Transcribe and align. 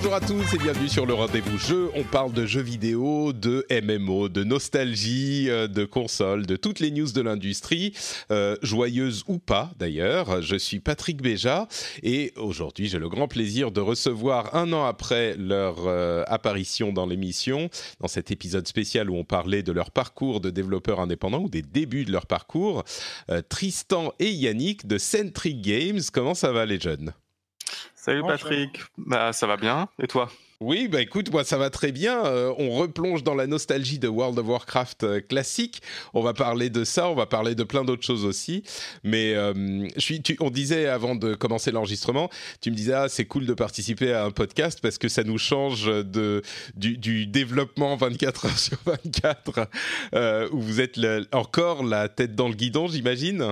Bonjour 0.00 0.14
à 0.14 0.20
tous 0.20 0.54
et 0.54 0.58
bienvenue 0.58 0.88
sur 0.88 1.06
le 1.06 1.14
rendez-vous 1.14 1.58
jeu. 1.58 1.90
On 1.96 2.04
parle 2.04 2.32
de 2.32 2.46
jeux 2.46 2.62
vidéo, 2.62 3.32
de 3.32 3.66
MMO, 3.68 4.28
de 4.28 4.44
nostalgie, 4.44 5.50
euh, 5.50 5.66
de 5.66 5.84
consoles, 5.84 6.46
de 6.46 6.54
toutes 6.54 6.78
les 6.78 6.92
news 6.92 7.10
de 7.10 7.20
l'industrie, 7.20 7.92
euh, 8.30 8.54
joyeuses 8.62 9.24
ou 9.26 9.40
pas 9.40 9.72
d'ailleurs. 9.76 10.40
Je 10.40 10.54
suis 10.54 10.78
Patrick 10.78 11.20
Béja 11.20 11.66
et 12.04 12.32
aujourd'hui 12.36 12.86
j'ai 12.86 13.00
le 13.00 13.08
grand 13.08 13.26
plaisir 13.26 13.72
de 13.72 13.80
recevoir 13.80 14.54
un 14.54 14.72
an 14.72 14.84
après 14.84 15.34
leur 15.36 15.88
euh, 15.88 16.22
apparition 16.28 16.92
dans 16.92 17.06
l'émission, 17.06 17.68
dans 17.98 18.06
cet 18.06 18.30
épisode 18.30 18.68
spécial 18.68 19.10
où 19.10 19.16
on 19.16 19.24
parlait 19.24 19.64
de 19.64 19.72
leur 19.72 19.90
parcours 19.90 20.40
de 20.40 20.50
développeurs 20.50 21.00
indépendants 21.00 21.42
ou 21.42 21.48
des 21.48 21.62
débuts 21.62 22.04
de 22.04 22.12
leur 22.12 22.26
parcours, 22.26 22.84
Tristan 23.48 24.12
et 24.20 24.30
Yannick 24.30 24.86
de 24.86 24.96
Centric 24.96 25.60
Games. 25.60 26.00
Comment 26.12 26.34
ça 26.34 26.52
va 26.52 26.66
les 26.66 26.78
jeunes? 26.78 27.12
Salut 28.08 28.22
Patrick, 28.26 28.80
bah 28.96 29.32
ça 29.32 29.46
va 29.46 29.56
bien, 29.58 29.88
et 30.02 30.06
toi 30.06 30.30
Oui, 30.60 30.88
bah 30.88 31.02
écoute, 31.02 31.30
moi 31.30 31.44
ça 31.44 31.58
va 31.58 31.68
très 31.68 31.92
bien. 31.92 32.24
Euh, 32.24 32.54
on 32.58 32.70
replonge 32.70 33.22
dans 33.22 33.34
la 33.34 33.46
nostalgie 33.46 33.98
de 33.98 34.08
World 34.08 34.38
of 34.38 34.46
Warcraft 34.46 35.04
euh, 35.04 35.20
classique. 35.20 35.82
On 36.14 36.22
va 36.22 36.32
parler 36.32 36.70
de 36.70 36.84
ça, 36.84 37.10
on 37.10 37.14
va 37.14 37.26
parler 37.26 37.54
de 37.54 37.64
plein 37.64 37.84
d'autres 37.84 38.04
choses 38.04 38.24
aussi. 38.24 38.62
Mais 39.04 39.34
euh, 39.34 39.86
je 39.94 40.00
suis, 40.00 40.22
tu- 40.22 40.38
on 40.40 40.48
disait 40.50 40.86
avant 40.86 41.14
de 41.16 41.34
commencer 41.34 41.70
l'enregistrement, 41.70 42.30
tu 42.62 42.70
me 42.70 42.76
disais 42.76 42.94
ah, 42.94 43.08
c'est 43.10 43.26
cool 43.26 43.44
de 43.44 43.52
participer 43.54 44.12
à 44.14 44.24
un 44.24 44.30
podcast 44.30 44.78
parce 44.80 44.96
que 44.96 45.08
ça 45.08 45.22
nous 45.22 45.38
change 45.38 45.84
de 45.86 46.40
du, 46.76 46.96
du 46.96 47.26
développement 47.26 47.94
24 47.96 48.46
heures 48.46 48.58
sur 48.68 48.78
24 48.86 49.68
euh, 50.14 50.48
où 50.52 50.60
vous 50.62 50.80
êtes 50.80 50.96
le- 50.96 51.26
encore 51.32 51.84
la 51.84 52.08
tête 52.08 52.34
dans 52.34 52.48
le 52.48 52.54
guidon, 52.54 52.88
j'imagine. 52.88 53.42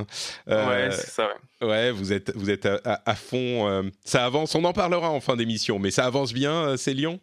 Ouais, 0.46 0.88
c'est 0.92 1.10
ça, 1.10 1.26
ouais. 1.26 1.34
Ouais, 1.62 1.90
vous 1.90 2.12
êtes, 2.12 2.36
vous 2.36 2.50
êtes 2.50 2.66
à, 2.66 2.80
à- 2.84 3.10
à 3.10 3.14
fond. 3.14 3.66
euh, 3.68 3.82
ça 4.04 4.26
avance, 4.26 4.54
on 4.54 4.64
en 4.64 4.72
parlera 4.74 5.10
en 5.10 5.20
fin 5.20 5.36
d'émission, 5.36 5.78
mais 5.78 5.90
ça 5.90 6.04
avance 6.04 6.32
bien, 6.34 6.52
euh, 6.52 6.76
c'est 6.76 6.92
Lyon 6.92 7.18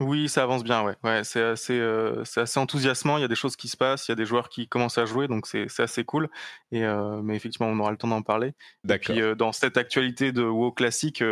Oui, 0.00 0.28
ça 0.28 0.42
avance 0.42 0.62
bien, 0.62 0.82
ouais. 0.84 0.94
ouais 1.04 1.24
c'est 1.24 1.40
assez, 1.42 1.78
euh, 1.78 2.22
assez 2.36 2.58
enthousiasmant, 2.60 3.16
il 3.16 3.22
y 3.22 3.24
a 3.24 3.28
des 3.28 3.34
choses 3.34 3.56
qui 3.56 3.68
se 3.68 3.76
passent, 3.78 4.08
il 4.08 4.10
y 4.10 4.12
a 4.12 4.16
des 4.16 4.26
joueurs 4.26 4.50
qui 4.50 4.68
commencent 4.68 4.98
à 4.98 5.06
jouer, 5.06 5.26
donc 5.26 5.46
c'est 5.46 5.68
assez 5.80 6.04
cool. 6.04 6.28
Et, 6.70 6.84
euh, 6.84 7.22
mais 7.22 7.34
effectivement, 7.36 7.68
on 7.68 7.78
aura 7.78 7.92
le 7.92 7.96
temps 7.96 8.08
d'en 8.08 8.20
parler. 8.20 8.52
D'accord. 8.84 9.14
Puis 9.14 9.22
euh, 9.22 9.34
dans 9.34 9.52
cette 9.52 9.76
actualité 9.78 10.32
de 10.32 10.42
WoW 10.42 10.72
classique, 10.72 11.22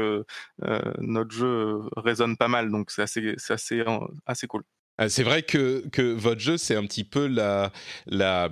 notre 0.99 1.31
jeu 1.33 1.81
résonne 1.97 2.37
pas 2.39 2.49
mal, 2.49 2.71
donc 2.71 2.91
c'est 2.91 3.03
assez, 3.03 3.35
assez, 3.51 3.85
assez 4.25 4.47
cool. 4.47 4.63
Ah, 4.99 5.09
C'est 5.09 5.25
vrai 5.25 5.43
que, 5.43 5.87
que 5.89 6.03
votre 6.13 6.41
jeu, 6.41 6.57
c'est 6.57 6.77
un 6.77 6.87
petit 6.87 7.05
peu 7.05 7.27
la, 7.27 7.73
la 8.07 8.49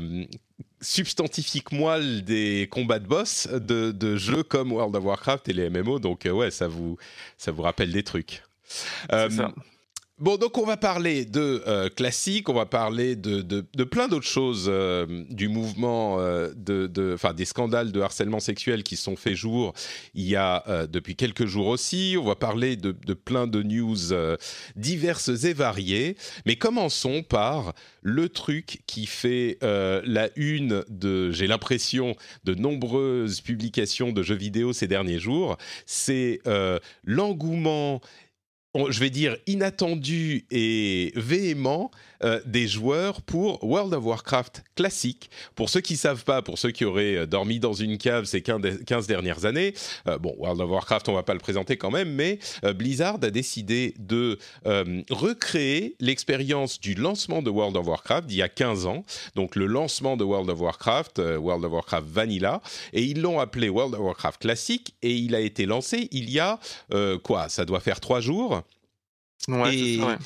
substantifique 0.81 1.73
moelle 1.73 2.25
des 2.25 2.69
combats 2.71 2.99
de 2.99 3.07
boss 3.07 3.49
de, 3.49 3.91
de 3.91 4.17
jeux 4.17 4.43
comme 4.43 4.73
World 4.73 4.95
of 4.97 5.05
Warcraft 5.05 5.49
et 5.49 5.53
les 5.53 5.71
MMO, 5.71 5.99
donc 5.99 6.27
euh, 6.27 6.31
ouais, 6.31 6.51
ça 6.51 6.69
vous, 6.69 6.97
ça 7.37 7.51
vous 7.51 7.63
rappelle 7.63 7.93
des 7.93 8.03
trucs. 8.03 8.43
Euh, 9.13 9.31
ça. 9.31 9.53
Bon, 10.21 10.37
donc 10.37 10.59
on 10.59 10.67
va 10.67 10.77
parler 10.77 11.25
de 11.25 11.62
euh, 11.69 11.89
classique, 11.89 12.49
on 12.49 12.53
va 12.53 12.67
parler 12.67 13.15
de, 13.15 13.41
de, 13.41 13.84
plein 13.84 14.09
d'autres 14.09 14.27
choses 14.27 14.67
euh, 14.69 15.06
du 15.31 15.47
mouvement, 15.47 16.19
euh, 16.19 16.49
de, 16.56 16.89
de, 16.89 17.17
des 17.34 17.45
scandales 17.45 17.93
de 17.93 18.01
harcèlement 18.01 18.41
sexuel 18.41 18.83
qui 18.83 18.97
sont 18.97 19.15
faits 19.15 19.37
jour 19.37 19.75
il 20.15 20.25
y 20.25 20.34
a 20.34 20.65
euh, 20.67 20.89
depuis 20.89 21.15
quelques 21.15 21.47
jours 21.47 21.69
aussi. 21.69 22.17
On 22.21 22.25
va 22.25 22.34
parler 22.34 22.75
de, 22.75 22.91
plein 23.15 23.47
de 23.47 23.62
news 23.62 24.12
euh, 24.12 24.37
diverses 24.75 25.45
et 25.45 25.53
variées. 25.53 26.17
Mais 26.47 26.56
commençons 26.56 27.23
par 27.23 27.73
le 28.03 28.29
truc 28.29 28.81
qui 28.89 29.06
fait 29.06 29.59
la 29.61 30.31
une 30.35 30.85
de, 30.89 31.31
j'ai 31.31 31.47
l'impression, 31.47 32.17
de 32.43 32.55
nombreuses 32.55 33.41
publications 33.41 34.11
de 34.11 34.23
jeux 34.25 34.35
vidéo 34.35 34.73
ces 34.73 34.89
derniers 34.89 35.21
jours. 35.21 35.59
C'est 35.87 36.41
l'engouement 37.05 38.00
je 38.75 39.01
vais 39.01 39.11
dire 39.11 39.37
inattendu 39.47 40.47
et 40.51 41.12
véhément 41.17 41.91
euh, 42.25 42.41
des 42.45 42.67
joueurs 42.67 43.23
pour 43.23 43.62
World 43.62 43.95
of 43.95 44.05
Warcraft 44.05 44.65
classique. 44.75 45.31
Pour 45.55 45.71
ceux 45.71 45.81
qui 45.81 45.97
savent 45.97 46.25
pas, 46.25 46.43
pour 46.43 46.59
ceux 46.59 46.73
qui 46.73 46.84
auraient 46.84 47.15
euh, 47.15 47.27
dormi 47.27 47.61
dans 47.61 47.75
une 47.75 47.97
cave 47.97 48.25
ces 48.25 48.43
15 48.43 48.84
15 48.84 49.06
dernières 49.06 49.45
années, 49.45 49.73
euh, 50.09 50.19
bon, 50.19 50.34
World 50.37 50.61
of 50.61 50.69
Warcraft, 50.69 51.09
on 51.09 51.15
va 51.15 51.23
pas 51.23 51.34
le 51.34 51.39
présenter 51.39 51.77
quand 51.77 51.91
même, 51.91 52.11
mais 52.11 52.39
Blizzard 52.75 53.19
a 53.23 53.31
décidé 53.31 53.95
de 53.99 54.39
recréer 55.11 55.97
l'expérience 56.00 56.81
du 56.81 56.95
lancement 56.95 57.43
de 57.43 57.50
World 57.50 57.77
of 57.77 57.87
Warcraft 57.87 58.27
d'il 58.27 58.39
y 58.39 58.43
a 58.43 58.49
15 58.49 58.87
ans. 58.87 59.05
Donc 59.35 59.56
le 59.56 59.67
lancement 59.67 60.17
de 60.17 60.25
World 60.25 60.50
of 60.50 60.61
Warcraft, 60.61 61.19
World 61.19 61.65
of 61.65 61.73
Warcraft 61.73 62.09
Vanilla, 62.09 62.61
et 62.93 63.03
ils 63.03 63.21
l'ont 63.21 63.39
appelé 63.39 63.69
World 63.69 63.95
of 63.95 64.00
Warcraft 64.00 64.41
classique, 64.41 64.95
et 65.03 65.15
il 65.15 65.35
a 65.35 65.41
été 65.41 65.67
lancé 65.67 66.09
il 66.11 66.31
y 66.31 66.41
a 66.41 66.59
quoi 67.23 67.49
Ça 67.49 67.65
doit 67.65 67.81
faire 67.81 68.00
trois 68.00 68.21
jours. 68.21 68.62
Ouais, 69.47 69.76
et 69.76 69.94
c'est 69.94 70.00
ça, 70.00 70.06
ouais. 70.06 70.16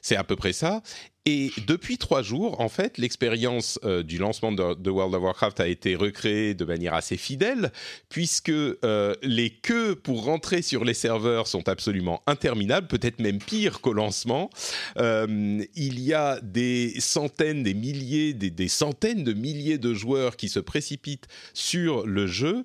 c'est 0.00 0.16
à 0.16 0.24
peu 0.24 0.36
près 0.36 0.52
ça. 0.52 0.82
Et 1.24 1.52
depuis 1.68 1.98
trois 1.98 2.20
jours, 2.20 2.60
en 2.60 2.68
fait, 2.68 2.98
l'expérience 2.98 3.78
euh, 3.84 4.02
du 4.02 4.18
lancement 4.18 4.50
de, 4.50 4.90
World 4.90 5.14
of 5.14 5.22
Warcraft 5.22 5.60
a 5.60 5.68
été 5.68 5.94
recréée 5.94 6.54
de 6.54 6.64
manière 6.64 6.94
assez 6.94 7.16
fidèle, 7.16 7.70
puisque 8.08 8.48
euh, 8.48 9.14
les 9.22 9.50
queues 9.50 9.94
pour 9.94 10.24
rentrer 10.24 10.62
sur 10.62 10.84
les 10.84 10.94
serveurs 10.94 11.46
sont 11.46 11.68
absolument 11.68 12.24
interminables, 12.26 12.88
peut-être 12.88 13.20
même 13.20 13.38
pire 13.38 13.80
qu'au 13.80 13.92
lancement. 13.92 14.50
Euh, 14.96 15.62
il 15.76 16.00
y 16.00 16.12
a 16.12 16.40
des 16.40 16.98
centaines, 16.98 17.62
des 17.62 17.74
milliers, 17.74 18.34
des, 18.34 18.50
des 18.50 18.66
centaines 18.66 19.22
de 19.22 19.32
milliers 19.32 19.78
de 19.78 19.94
joueurs 19.94 20.36
qui 20.36 20.48
se 20.48 20.58
précipitent 20.58 21.28
sur 21.54 22.04
le 22.04 22.26
jeu. 22.26 22.64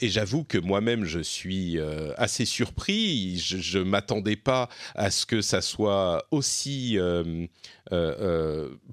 Et 0.00 0.08
j'avoue 0.08 0.44
que 0.44 0.58
moi-même, 0.58 1.04
je 1.04 1.20
suis 1.20 1.78
assez 2.16 2.44
surpris. 2.44 3.38
Je 3.38 3.78
ne 3.78 3.84
m'attendais 3.84 4.36
pas 4.36 4.68
à 4.94 5.10
ce 5.10 5.26
que 5.26 5.42
ça 5.42 5.60
soit 5.60 6.26
aussi 6.30 6.98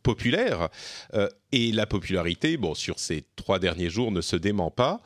populaire. 0.04 0.70
Euh, 1.14 1.30
et 1.52 1.72
la 1.72 1.86
popularité, 1.86 2.58
bon, 2.58 2.74
sur 2.74 3.00
ces 3.00 3.24
trois 3.36 3.60
derniers 3.60 3.90
jours, 3.90 4.12
ne 4.12 4.22
se 4.22 4.36
dément 4.36 4.72
pas. 4.72 5.02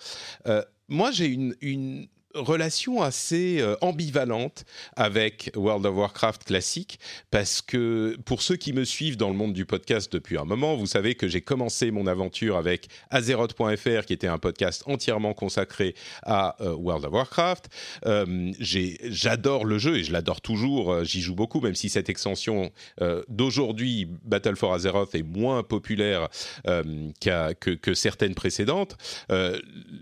Euh, 0.47 0.63
moi, 0.87 1.11
j'ai 1.11 1.25
une, 1.25 1.55
une 1.61 2.07
relation 2.35 3.01
assez 3.01 3.59
euh, 3.59 3.75
ambivalente 3.81 4.65
avec 4.95 5.51
World 5.55 5.85
of 5.85 5.95
Warcraft 5.95 6.43
classique 6.43 6.99
parce 7.31 7.61
que 7.61 8.17
pour 8.25 8.41
ceux 8.41 8.55
qui 8.55 8.73
me 8.73 8.83
suivent 8.83 9.17
dans 9.17 9.29
le 9.29 9.35
monde 9.35 9.53
du 9.53 9.65
podcast 9.65 10.11
depuis 10.11 10.37
un 10.37 10.45
moment, 10.45 10.75
vous 10.75 10.85
savez 10.85 11.15
que 11.15 11.27
j'ai 11.27 11.41
commencé 11.41 11.91
mon 11.91 12.07
aventure 12.07 12.57
avec 12.57 12.87
Azeroth.fr 13.09 14.05
qui 14.05 14.13
était 14.13 14.27
un 14.27 14.37
podcast 14.37 14.83
entièrement 14.85 15.33
consacré 15.33 15.95
à 16.23 16.55
euh, 16.61 16.73
World 16.73 17.05
of 17.05 17.13
Warcraft. 17.13 17.69
Euh, 18.05 18.51
J'adore 18.59 19.65
le 19.65 19.77
jeu 19.77 19.97
et 19.97 20.03
je 20.03 20.11
l'adore 20.11 20.41
toujours, 20.41 21.03
j'y 21.03 21.21
joue 21.21 21.35
beaucoup 21.35 21.61
même 21.61 21.75
si 21.75 21.89
cette 21.89 22.09
extension 22.09 22.71
d'aujourd'hui, 23.29 24.07
Battle 24.23 24.55
for 24.55 24.73
Azeroth, 24.73 25.15
est 25.15 25.23
moins 25.23 25.63
populaire 25.63 26.27
que, 26.65 27.93
certaines 27.93 28.35
précédentes. 28.35 28.97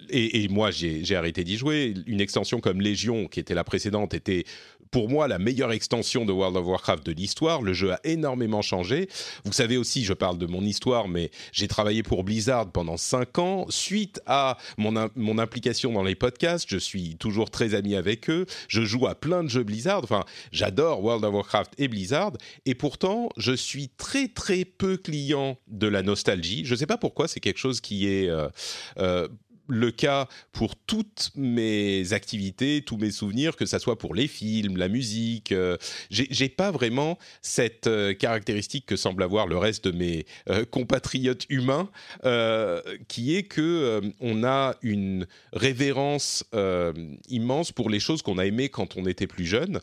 Et, 0.09 0.47
moi, 0.49 0.71
j'ai 0.71 1.15
arrêté 1.15 1.43
d'y 1.43 1.57
jouer. 1.57 1.93
Une 2.07 2.21
extension 2.23 2.59
comme 2.59 2.81
Légion, 2.81 3.27
qui 3.27 3.39
était 3.39 3.53
la 3.53 3.63
précédente, 3.63 4.13
était 4.13 4.45
pour 4.93 5.09
moi 5.09 5.27
la 5.27 5.39
meilleure 5.39 5.71
extension 5.71 6.23
de 6.23 6.31
World 6.31 6.55
of 6.55 6.67
Warcraft 6.67 7.05
de 7.05 7.11
l'histoire. 7.11 7.63
Le 7.63 7.73
jeu 7.73 7.91
a 7.91 7.99
énormément 8.03 8.61
changé. 8.61 9.09
Vous 9.43 9.51
savez 9.51 9.75
aussi, 9.75 10.05
je 10.05 10.13
parle 10.13 10.37
de 10.37 10.45
mon 10.45 10.61
histoire, 10.61 11.07
mais 11.07 11.31
j'ai 11.51 11.67
travaillé 11.67 12.03
pour 12.03 12.23
Blizzard 12.23 12.71
pendant 12.71 12.95
5 12.95 13.39
ans. 13.39 13.65
Suite 13.69 14.21
à 14.27 14.57
mon, 14.77 15.09
mon 15.15 15.39
implication 15.39 15.91
dans 15.91 16.03
les 16.03 16.13
podcasts, 16.13 16.69
je 16.69 16.77
suis 16.77 17.15
toujours 17.15 17.49
très 17.49 17.73
ami 17.73 17.95
avec 17.95 18.29
eux. 18.29 18.45
Je 18.67 18.83
joue 18.83 19.07
à 19.07 19.15
plein 19.15 19.43
de 19.43 19.49
jeux 19.49 19.63
Blizzard. 19.63 20.03
Enfin, 20.03 20.25
j'adore 20.51 21.03
World 21.03 21.25
of 21.25 21.33
Warcraft 21.33 21.73
et 21.79 21.87
Blizzard. 21.87 22.33
Et 22.67 22.75
pourtant, 22.75 23.29
je 23.35 23.53
suis 23.53 23.89
très 23.89 24.27
très 24.27 24.63
peu 24.63 24.97
client 24.97 25.57
de 25.67 25.87
la 25.87 26.03
nostalgie. 26.03 26.65
Je 26.65 26.73
ne 26.75 26.77
sais 26.77 26.85
pas 26.85 26.97
pourquoi, 26.97 27.27
c'est 27.27 27.39
quelque 27.39 27.59
chose 27.59 27.81
qui 27.81 28.07
est... 28.07 28.29
Euh, 28.29 28.47
euh, 28.99 29.27
le 29.67 29.91
cas 29.91 30.27
pour 30.51 30.75
toutes 30.75 31.31
mes 31.35 32.13
activités, 32.13 32.83
tous 32.85 32.97
mes 32.97 33.11
souvenirs, 33.11 33.55
que 33.55 33.65
ce 33.65 33.79
soit 33.79 33.97
pour 33.97 34.15
les 34.15 34.27
films, 34.27 34.77
la 34.77 34.87
musique. 34.87 35.51
Euh, 35.51 35.77
j'ai 36.09 36.49
pas 36.49 36.71
vraiment 36.71 37.17
cette 37.41 37.87
euh, 37.87 38.13
caractéristique 38.13 38.85
que 38.85 38.95
semble 38.95 39.23
avoir 39.23 39.47
le 39.47 39.57
reste 39.57 39.85
de 39.87 39.91
mes 39.91 40.25
euh, 40.49 40.65
compatriotes 40.65 41.45
humains, 41.49 41.89
qui 43.07 43.35
est 43.35 43.43
que 43.43 44.01
on 44.19 44.43
a 44.43 44.75
une 44.81 45.27
révérence 45.51 46.43
immense 47.29 47.71
pour 47.71 47.89
les 47.89 47.99
choses 47.99 48.21
qu'on 48.21 48.37
a 48.37 48.45
aimées 48.45 48.69
quand 48.69 48.97
on 48.97 49.05
était 49.05 49.27
plus 49.27 49.45
jeune. 49.45 49.79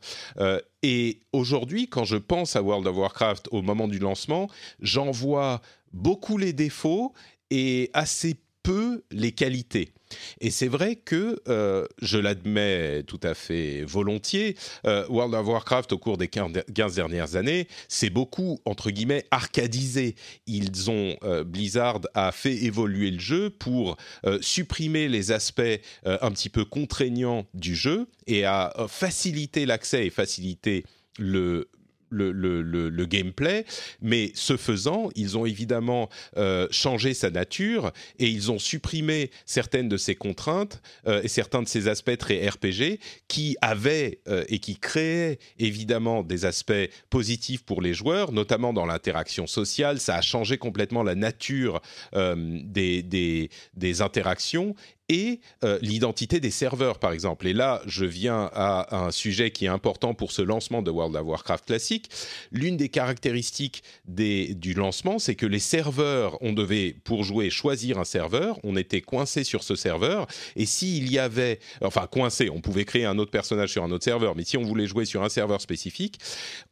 et 0.83 1.21
aujourd'hui, 1.33 1.89
quand 1.89 2.05
je 2.05 2.17
pense 2.17 2.57
à 2.57 2.63
World 2.63 2.87
of 2.87 2.97
Warcraft 2.97 3.49
au 3.51 3.63
moment 3.63 3.89
du 3.89 3.99
lancement, 3.99 4.49
j'en 4.81 5.11
vois 5.11 5.61
beaucoup 5.93 6.39
les 6.39 6.53
défauts 6.53 7.13
et 7.51 7.91
assez 7.93 8.37
peu 8.63 9.03
les 9.11 9.33
qualités. 9.33 9.93
Et 10.41 10.51
c'est 10.51 10.69
vrai 10.69 10.97
que, 10.97 11.41
euh, 11.49 11.87
je 12.03 12.19
l'admets 12.19 13.03
tout 13.05 13.21
à 13.23 13.35
fait 13.35 13.85
volontiers, 13.85 14.57
euh, 14.87 15.07
World 15.09 15.35
of 15.35 15.47
Warcraft, 15.47 15.93
au 15.93 15.99
cours 15.99 16.19
des 16.19 16.29
15 16.29 16.95
dernières 16.95 17.37
années, 17.37 17.69
c'est 17.89 18.11
beaucoup, 18.11 18.61
entre 18.65 18.91
guillemets, 18.91 19.25
arcadisé. 19.31 20.17
Ils 20.47 20.91
ont, 20.91 21.17
euh, 21.23 21.45
Blizzard 21.45 22.01
a 22.15 22.33
fait 22.33 22.55
évoluer 22.65 23.11
le 23.11 23.21
jeu 23.21 23.51
pour 23.51 23.97
supprimer 24.41 25.09
les 25.09 25.33
aspects 25.33 25.61
un 26.05 26.31
petit 26.31 26.49
peu 26.49 26.65
contraignants 26.65 27.47
du 27.55 27.75
jeu 27.75 28.07
et 28.27 28.45
à 28.45 28.73
faciliter 28.89 29.67
l'accès 29.67 30.07
et 30.07 30.11
faciliter 30.11 30.85
le 31.19 31.69
le, 32.11 32.33
le, 32.33 33.07
gameplay, 33.07 33.65
mais 34.01 34.31
ce 34.35 34.57
faisant, 34.57 35.09
ils 35.17 35.39
ont 35.39 35.47
évidemment 35.47 36.09
euh, 36.37 36.69
changé 36.71 37.15
sa 37.15 37.31
nature 37.31 37.93
et 38.19 38.29
ils 38.29 38.51
ont 38.51 38.59
supprimé 38.59 39.31
certaines 39.47 39.89
de 39.89 39.97
ses 39.97 40.15
contraintes 40.15 40.81
euh, 41.07 41.23
et 41.23 41.29
certains 41.29 41.63
de 41.63 41.69
ces 41.69 41.89
aspects 41.89 42.17
très 42.17 42.49
RPG 42.49 43.01
qui 43.27 43.57
avaient 43.63 44.21
euh, 44.29 44.45
et 44.49 44.59
qui 44.59 44.77
créaient 44.77 45.39
évidemment 45.59 46.23
des 46.23 46.45
aspects 46.45 46.73
positifs 47.09 47.65
pour 47.65 47.83
les 47.83 47.95
joueurs, 47.95 48.33
notamment 48.33 48.73
dans 48.73 48.87
l'interaction 48.87 49.47
sociale. 49.47 49.99
Ça 49.99 50.17
a 50.17 50.21
changé 50.21 50.59
complètement 50.59 51.03
la 51.03 51.15
nature 51.15 51.81
des, 52.13 53.03
des, 53.03 53.51
des 53.75 54.03
interactions 54.03 54.75
et 55.11 55.41
euh, 55.65 55.79
l'identité 55.83 56.39
des 56.39 56.53
serveurs, 56.53 57.01
par 57.01 57.11
exemple. 57.13 57.49
Et 57.49 57.53
là, 57.53 57.83
je 57.85 58.05
viens 58.05 58.49
à 58.55 58.97
un 58.97 59.11
sujet 59.11 59.51
qui 59.51 59.65
est 59.65 59.69
important 59.69 60.15
pour 60.15 60.31
ce 60.31 60.41
lancement 60.41 60.83
de 60.83 60.91
World 60.91 61.17
of 61.17 61.27
Warcraft 61.27 61.67
classique. 61.67 62.11
L'une 62.53 62.77
des 62.77 62.89
caractéristiques 62.89 63.83
du 64.07 64.73
lancement, 64.73 65.19
c'est 65.19 65.35
que 65.35 65.47
les 65.47 65.59
serveurs, 65.59 66.39
on 66.41 66.53
devait, 66.53 66.95
pour 67.05 67.25
jouer, 67.25 67.51
choisir 67.51 67.99
un 67.99 68.05
serveur, 68.05 68.61
on 68.63 68.77
était 68.77 69.01
coincé 69.01 69.43
sur 69.43 69.65
ce 69.65 69.75
serveur, 69.75 70.29
et 70.55 70.65
s'il 70.65 71.11
y 71.11 71.19
avait, 71.19 71.59
enfin 71.83 72.07
coincé, 72.07 72.49
on 72.49 72.61
pouvait 72.61 72.85
créer 72.85 73.05
un 73.05 73.19
autre 73.19 73.33
personnage 73.33 73.73
sur 73.73 73.83
un 73.83 73.91
autre 73.91 74.05
serveur, 74.05 74.37
mais 74.37 74.45
si 74.45 74.57
on 74.57 74.63
voulait 74.63 74.87
jouer 74.87 75.07
sur 75.07 75.25
un 75.25 75.29
serveur 75.29 75.61
spécifique, 75.61 76.21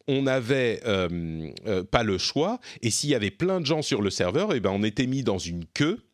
on 0.06 0.23
n'avait 0.23 0.81
euh, 0.87 1.50
euh, 1.67 1.82
pas 1.82 2.05
le 2.05 2.19
choix, 2.19 2.61
et 2.82 2.91
s'il 2.91 3.11
y 3.11 3.14
avait 3.17 3.32
plein 3.32 3.61
de 3.61 3.67
gens 3.67 3.82
sur 3.82 4.00
le 4.00 4.11
serveur, 4.11 4.52
et 4.52 4.58
eh 4.58 4.61
ben 4.61 4.70
on 4.70 4.84
était 4.84 5.06
mis 5.06 5.25
dans 5.25 5.38
une 5.38 5.64
queue 5.75 6.07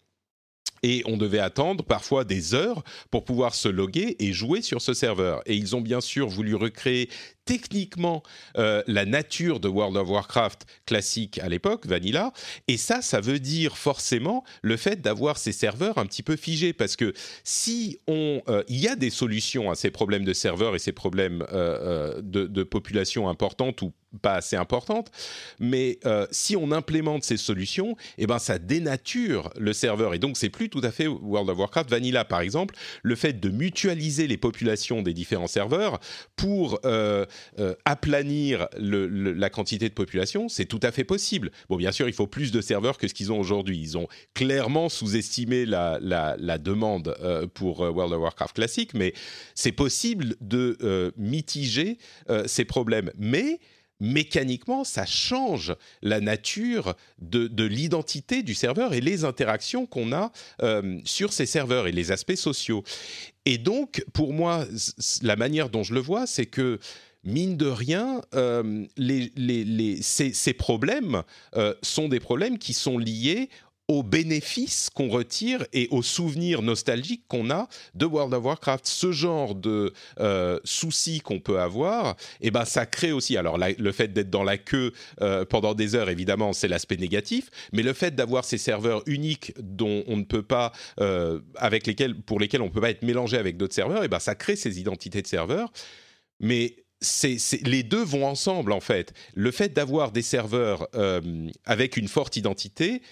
et 0.85 1.03
on 1.07 1.17
devait 1.17 1.39
attendre 1.39 1.83
parfois 1.83 2.25
des 2.25 2.55
heures 2.55 2.85
pour 3.11 3.25
pouvoir 3.25 3.55
se 3.55 3.69
loguer 3.69 4.17
et 4.19 4.35
jouer 4.35 4.61
sur 4.61 4.83
ce 4.83 4.93
serveur. 4.93 5.41
Et 5.47 5.57
ils 5.57 5.75
ont 5.75 5.81
bien 5.81 6.03
sûr 6.03 6.29
voulu 6.29 6.55
recréer 6.55 7.09
techniquement 7.45 8.23
euh, 8.57 8.83
la 8.87 9.05
nature 9.05 9.61
de 9.61 9.69
World 9.69 9.97
of 9.97 10.09
Warcraft 10.09 10.67
classique 10.87 11.39
à 11.39 11.49
l'époque, 11.49 11.87
Vanilla. 11.87 12.33
Et 12.69 12.77
ça, 12.77 13.03
ça 13.03 13.21
veut 13.21 13.39
dire 13.39 13.77
forcément 13.77 14.45
le 14.63 14.77
fait 14.77 15.01
d'avoir 15.01 15.37
ces 15.37 15.53
serveurs 15.53 15.99
un 15.99 16.07
petit 16.07 16.23
peu 16.23 16.37
figés. 16.37 16.73
Parce 16.73 16.97
que 16.97 17.13
si 17.43 17.99
on. 18.07 18.43
Euh, 18.49 18.63
y 18.69 18.89
a 18.89 18.97
des 18.97 19.11
solutions 19.11 19.71
à 19.71 19.75
ces 19.75 19.91
problèmes 19.91 20.25
de 20.25 20.33
serveurs 20.33 20.75
et 20.75 20.79
ces 20.79 20.93
problèmes 20.93 21.45
euh, 21.53 22.21
de, 22.23 22.63
population 22.65 23.29
importante 23.29 23.83
ou 23.83 23.93
pas 24.23 24.35
assez 24.35 24.57
importante, 24.57 25.11
mais 25.59 25.99
si 26.31 26.57
on 26.57 26.71
implémente 26.73 27.25
ces 27.25 27.37
solutions, 27.37 27.97
eh 28.17 28.27
ben 28.27 28.39
ça 28.39 28.59
dénature 28.59 29.51
le 29.59 29.73
serveur 29.73 30.15
et 30.15 30.19
donc 30.19 30.37
c'est 30.37 30.51
plus 30.51 30.69
tout 30.69 30.81
à 30.85 30.91
fait 30.91 31.07
World 31.07 31.51
of 31.51 31.59
Warcraft 31.59 31.91
Vanilla 31.91 32.25
par 32.25 32.41
exemple. 32.41 32.75
Le 33.03 33.17
fait 33.17 33.39
de 33.39 33.49
mutualiser 33.49 34.27
les 34.27 34.37
populations 34.37 35.03
des 35.03 35.13
différents 35.13 35.49
serveurs 35.49 35.99
pour 36.37 36.81
aplanir 37.85 38.69
la 38.79 39.51
quantité 39.51 39.89
de 39.89 39.95
population, 39.95 40.49
c'est 40.49 40.65
tout 40.65 40.81
à 40.83 40.93
fait 40.93 41.05
possible. 41.05 41.51
Bon, 41.69 41.77
bien 41.77 41.93
sûr, 41.93 42.09
il 42.09 42.15
faut 42.15 42.27
plus 42.27 42.53
de 42.53 42.61
serveurs 42.61 42.99
que 42.99 43.09
ce 43.09 43.15
qu'ils 43.15 43.33
ont 43.33 43.39
aujourd'hui. 43.39 43.79
Ils 43.79 43.99
ont 43.99 44.09
clairement 44.35 44.89
sous-estimé 44.89 45.67
la, 45.67 46.59
demande 46.59 47.17
euh, 47.21 47.47
pour 47.47 47.85
euh, 47.85 47.91
World 47.91 48.13
of 48.13 48.21
Warcraft 48.21 48.55
classique, 48.55 48.95
mais 48.95 49.13
c'est 49.55 49.73
possible 49.73 50.37
de 50.41 51.13
mitiger 51.17 51.99
ces 52.47 52.65
problèmes. 52.65 53.11
Mais 53.19 53.59
mécaniquement, 54.01 54.85
ça 54.85 55.07
change 55.07 55.75
la 56.03 56.21
nature 56.21 56.95
de, 57.21 57.65
l'identité 57.65 58.43
du 58.43 58.55
serveur 58.55 58.93
et 58.93 59.01
les 59.01 59.25
interactions 59.25 59.87
qu'on 59.87 60.13
a 60.13 60.33
sur 61.05 61.33
ces 61.33 61.47
serveurs 61.47 61.87
et 61.87 61.93
les 61.93 62.13
aspects 62.13 62.35
sociaux. 62.35 62.85
Et 63.45 63.59
donc, 63.59 64.05
pour 64.13 64.33
moi, 64.33 64.67
la 65.23 65.37
manière 65.37 65.69
dont 65.69 65.83
je 65.83 65.95
le 65.95 66.01
vois, 66.01 66.27
c'est 66.27 66.47
que 66.47 66.79
mine 67.25 67.57
de 67.57 67.67
rien, 67.67 68.21
euh, 68.35 68.85
ces, 70.01 70.53
problèmes 70.53 71.23
euh, 71.57 71.75
sont 71.83 72.09
des 72.09 72.21
problèmes 72.21 72.59
qui 72.59 72.73
sont 72.73 72.99
liés 72.99 73.49
aux 73.87 74.03
bénéfices 74.03 74.89
qu'on 74.89 75.11
retire 75.11 75.67
et 75.75 75.89
aux 75.91 76.03
souvenirs 76.03 76.63
nostalgiques 76.63 77.25
qu'on 77.29 77.51
a 77.51 77.69
de 77.95 78.07
World 78.07 78.33
of 78.33 78.43
Warcraft. 78.43 78.87
Ce 78.87 79.13
genre 79.13 79.55
de 79.55 79.93
euh, 80.21 80.59
soucis 80.65 81.21
qu'on 81.21 81.39
peut 81.39 81.61
avoir, 81.61 82.17
eh 82.41 82.51
ben 82.51 82.65
ça 82.65 82.87
crée 82.87 83.13
aussi. 83.13 83.37
Alors 83.37 83.59
le 83.59 83.93
fait 83.93 84.09
d'être 84.09 84.31
dans 84.31 84.43
la 84.43 84.57
queue 84.57 84.93
pendant 85.51 85.75
des 85.75 85.95
heures, 85.97 86.09
évidemment, 86.09 86.55
c'est 86.55 86.69
l'aspect 86.69 86.97
négatif, 86.97 87.51
mais 87.75 87.83
le 87.83 87.93
fait 87.93 88.15
d'avoir 88.15 88.47
ces 88.47 88.57
serveurs 88.57 89.03
uniques 89.05 89.53
dont 89.61 90.03
on 90.07 90.17
ne 90.17 90.25
peut 90.25 90.43
pas, 90.43 90.73
avec 91.57 91.87
lesquels, 91.87 92.15
pour 92.15 92.41
lesquels 92.41 92.63
on 92.63 92.67
ne 92.69 92.73
peut 92.73 92.81
pas 92.81 92.91
être 92.91 93.03
mélangé 93.03 93.37
avec 93.37 93.59
d'autres 93.59 93.75
serveurs, 93.75 94.03
eh 94.03 94.09
ben 94.09 94.19
ça 94.19 94.35
crée 94.35 94.57
ces 94.57 94.81
identités 94.81 95.21
de 95.21 95.27
serveurs. 95.27 95.71
Mais 96.41 96.84
les 97.63 97.83
deux 97.83 98.03
vont 98.03 98.27
ensemble 98.27 98.73
en 98.73 98.81
fait. 98.81 99.13
Le 99.35 99.51
fait 99.51 99.73
d'avoir 99.73 100.13
des 100.13 100.23
serveurs 100.23 100.89
euh, 100.95 101.49
avec 101.65 101.97
une 101.97 102.09
forte 102.09 102.37
identité 102.37 103.03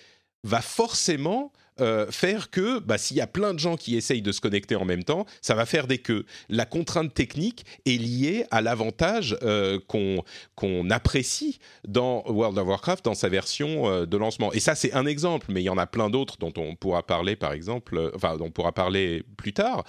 va 0.45 0.61
forcément 0.61 1.53
euh, 1.81 2.11
faire 2.11 2.51
que 2.51 2.81
bah, 2.81 2.99
s'il 2.99 3.17
y 3.17 3.21
a 3.21 3.27
plein 3.27 3.55
de 3.55 3.59
gens 3.59 3.77
qui 3.77 3.97
essayent 3.97 4.23
de 4.23 4.33
se 4.33 4.41
connecter 4.41 4.77
en 4.77 4.85
même 4.85 5.05
temps, 5.05 5.25
ça 5.41 5.55
va 5.55 5.65
faire 5.65 5.87
des 5.87 5.99
queues. 5.99 6.27
La 6.51 6.67
contrainte 6.67 7.15
technique 7.15 7.65
est 7.87 7.97
liée 7.97 8.45
à 8.51 8.61
l'avantage 8.61 9.37
euh, 9.43 9.79
qu'on 9.87 10.91
apprécie 10.91 11.61
dans 11.87 12.25
World 12.27 12.59
of 12.59 12.67
Warcraft 12.67 13.05
dans 13.05 13.15
sa 13.15 13.29
version 13.29 14.05
de 14.05 14.17
lancement. 14.17 14.53
Et 14.53 14.61
ça, 14.61 14.75
c'est 14.75 14.93
un 14.93 15.07
exemple, 15.07 15.47
mais 15.49 15.63
il 15.63 15.65
y 15.65 15.71
en 15.71 15.79
a 15.79 15.87
plein 15.87 16.11
d'autres 16.11 16.37
dont 16.39 16.53
on 16.57 16.77
pourra 16.77 17.07
parler, 17.07 17.37
par 17.37 17.53
exemple, 17.53 18.13
enfin, 18.15 18.37
dont 18.37 18.47
on 18.47 18.51
pourra 18.51 18.73
parler 18.73 19.25
plus 19.37 19.55
tard. 19.55 19.85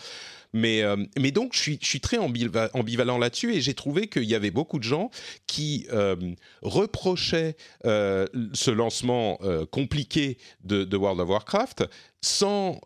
Mais, 0.53 0.83
euh, 0.83 0.95
mais 1.19 1.31
donc, 1.31 1.53
je 1.53 1.59
suis, 1.59 1.79
je 1.81 1.87
suis 1.87 1.99
très 1.99 2.17
ambivalent 2.17 3.17
là-dessus 3.17 3.53
et 3.53 3.61
j'ai 3.61 3.73
trouvé 3.73 4.07
qu'il 4.07 4.25
y 4.25 4.35
avait 4.35 4.51
beaucoup 4.51 4.77
de 4.77 4.83
gens 4.83 5.09
qui 5.47 5.87
euh, 5.91 6.15
reprochaient 6.61 7.55
euh, 7.85 8.27
ce 8.53 8.71
lancement 8.71 9.39
compliqué 9.71 10.37
de, 10.63 10.95
World 10.95 11.19
of 11.19 11.29
Warcraft 11.29 11.85
sans 12.21 12.79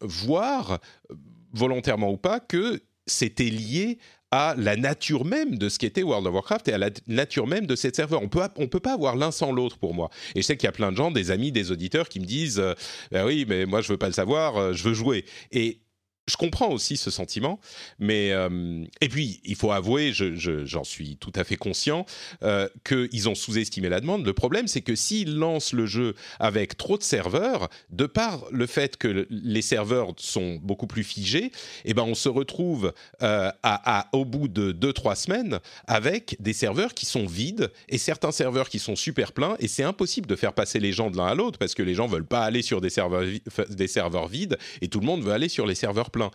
voir, 0.00 0.80
volontairement 1.52 2.10
ou 2.10 2.16
pas, 2.16 2.40
que 2.40 2.82
c'était 3.06 3.44
lié 3.44 3.98
à 4.30 4.54
la 4.56 4.76
nature 4.76 5.24
même 5.24 5.58
de 5.58 5.68
ce 5.68 5.78
qu'était 5.78 6.02
World 6.02 6.26
of 6.26 6.34
Warcraft 6.34 6.68
et 6.68 6.72
à 6.72 6.78
la 6.78 6.90
nature 7.06 7.46
même 7.46 7.66
de 7.66 7.76
cette 7.76 7.96
serveur. 7.96 8.22
On 8.22 8.28
peut 8.28 8.40
on 8.56 8.66
peut 8.66 8.80
pas 8.80 8.94
avoir 8.94 9.14
l'un 9.14 9.30
sans 9.30 9.52
l'autre 9.52 9.78
pour 9.78 9.94
moi. 9.94 10.10
Et 10.34 10.42
je 10.42 10.46
sais 10.46 10.56
qu'il 10.56 10.66
y 10.66 10.68
a 10.68 10.72
plein 10.72 10.90
de 10.90 10.96
gens, 10.96 11.10
des 11.10 11.30
amis, 11.30 11.52
des 11.52 11.70
auditeurs 11.70 12.08
qui 12.08 12.20
me 12.20 12.24
disent 12.24 12.62
bah 13.10 13.24
oui, 13.24 13.44
mais 13.48 13.66
moi 13.66 13.80
je 13.80 13.88
veux 13.88 13.98
pas 13.98 14.08
le 14.08 14.14
savoir, 14.14 14.72
je 14.72 14.82
veux 14.82 14.94
jouer. 14.94 15.24
Et 15.52 15.82
je 16.28 16.36
comprends 16.36 16.70
aussi 16.70 16.96
ce 16.96 17.10
sentiment, 17.10 17.58
mais 17.98 18.30
euh, 18.30 18.84
et 19.00 19.08
puis 19.08 19.40
il 19.44 19.56
faut 19.56 19.72
avouer, 19.72 20.12
j'en 20.12 20.84
suis 20.84 21.16
tout 21.16 21.32
à 21.34 21.42
fait 21.42 21.56
conscient, 21.56 22.06
euh, 22.44 22.68
qu'ils 22.84 23.28
ont 23.28 23.34
sous-estimé 23.34 23.88
la 23.88 24.00
demande. 24.00 24.24
Le 24.24 24.32
problème, 24.32 24.68
c'est 24.68 24.82
que 24.82 24.94
s'ils 24.94 25.36
lancent 25.36 25.72
le 25.72 25.86
jeu 25.86 26.14
avec 26.38 26.76
trop 26.76 26.96
de 26.96 27.02
serveurs, 27.02 27.68
de 27.90 28.06
par 28.06 28.44
le 28.52 28.66
fait 28.66 28.96
que 28.96 29.26
les 29.30 29.62
serveurs 29.62 30.12
sont 30.16 30.60
beaucoup 30.62 30.86
plus 30.86 31.02
figés, 31.02 31.50
eh 31.84 31.92
ben 31.92 32.04
on 32.04 32.14
se 32.14 32.28
retrouve 32.28 32.92
euh, 33.22 33.50
à, 33.64 34.08
au 34.12 34.24
bout 34.24 34.46
de 34.46 34.72
2-3 34.72 35.16
semaines 35.16 35.58
avec 35.88 36.36
des 36.40 36.52
serveurs 36.52 36.94
qui 36.94 37.06
sont 37.06 37.26
vides 37.26 37.72
et 37.88 37.98
certains 37.98 38.32
serveurs 38.32 38.68
qui 38.68 38.78
sont 38.78 38.94
super 38.94 39.32
pleins, 39.32 39.56
et 39.58 39.66
c'est 39.66 39.82
impossible 39.82 40.28
de 40.28 40.36
faire 40.36 40.52
passer 40.52 40.78
les 40.78 40.92
gens 40.92 41.10
de 41.10 41.16
l'un 41.16 41.26
à 41.26 41.34
l'autre 41.34 41.58
parce 41.58 41.74
que 41.74 41.82
les 41.82 41.94
gens 41.94 42.06
veulent 42.06 42.24
pas 42.24 42.44
aller 42.44 42.62
sur 42.62 42.80
des 42.80 42.90
serveurs, 42.90 43.24
des 43.70 43.88
serveurs 43.88 44.28
vides 44.28 44.56
et 44.80 44.88
tout 44.88 45.00
le 45.00 45.06
monde 45.06 45.22
veut 45.24 45.32
aller 45.32 45.48
sur 45.48 45.66
les 45.66 45.74
serveurs 45.74 46.11
plein. 46.12 46.30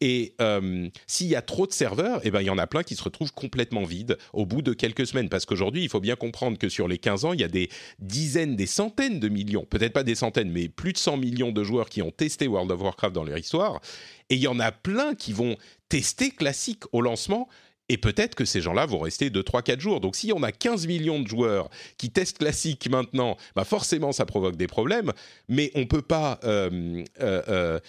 Et 0.00 0.34
euh, 0.40 0.88
s'il 1.06 1.28
y 1.28 1.36
a 1.36 1.42
trop 1.42 1.66
de 1.66 1.72
serveurs, 1.72 2.20
eh 2.24 2.30
ben, 2.30 2.40
il 2.40 2.46
y 2.46 2.50
en 2.50 2.58
a 2.58 2.66
plein 2.66 2.82
qui 2.82 2.96
se 2.96 3.02
retrouvent 3.02 3.32
complètement 3.32 3.84
vides 3.84 4.18
au 4.32 4.44
bout 4.44 4.62
de 4.62 4.72
quelques 4.72 5.06
semaines. 5.06 5.28
Parce 5.28 5.46
qu'aujourd'hui, 5.46 5.82
il 5.82 5.88
faut 5.88 6.00
bien 6.00 6.16
comprendre 6.16 6.58
que 6.58 6.68
sur 6.68 6.88
les 6.88 6.98
15 6.98 7.24
ans, 7.24 7.32
il 7.32 7.40
y 7.40 7.44
a 7.44 7.48
des 7.48 7.70
dizaines, 8.00 8.56
des 8.56 8.66
centaines 8.66 9.20
de 9.20 9.28
millions, 9.28 9.64
peut-être 9.64 9.92
pas 9.92 10.04
des 10.04 10.14
centaines, 10.14 10.50
mais 10.50 10.68
plus 10.68 10.92
de 10.92 10.98
100 10.98 11.16
millions 11.16 11.52
de 11.52 11.64
joueurs 11.64 11.88
qui 11.88 12.02
ont 12.02 12.10
testé 12.10 12.46
World 12.46 12.70
of 12.70 12.82
Warcraft 12.82 13.14
dans 13.14 13.24
leur 13.24 13.38
histoire. 13.38 13.80
Et 14.28 14.34
il 14.34 14.40
y 14.40 14.48
en 14.48 14.60
a 14.60 14.72
plein 14.72 15.14
qui 15.14 15.32
vont 15.32 15.56
tester 15.88 16.30
classique 16.30 16.84
au 16.92 17.00
lancement 17.00 17.48
et 17.90 17.96
peut-être 17.96 18.36
que 18.36 18.44
ces 18.44 18.60
gens-là 18.60 18.86
vont 18.86 19.00
rester 19.00 19.30
2, 19.30 19.42
3, 19.42 19.62
4 19.62 19.80
jours. 19.80 20.00
Donc 20.00 20.14
si 20.14 20.32
on 20.32 20.44
a 20.44 20.52
15 20.52 20.86
millions 20.86 21.20
de 21.20 21.26
joueurs 21.26 21.68
qui 21.98 22.10
testent 22.10 22.38
classique 22.38 22.88
maintenant, 22.88 23.36
bah 23.56 23.64
forcément 23.64 24.12
ça 24.12 24.24
provoque 24.26 24.54
des 24.54 24.68
problèmes, 24.68 25.12
mais 25.48 25.72
on 25.74 25.80
ne 25.80 25.84
peut 25.86 26.00
pas 26.00 26.38
euh, 26.44 27.02
euh, 27.20 27.42
euh, 27.48 27.80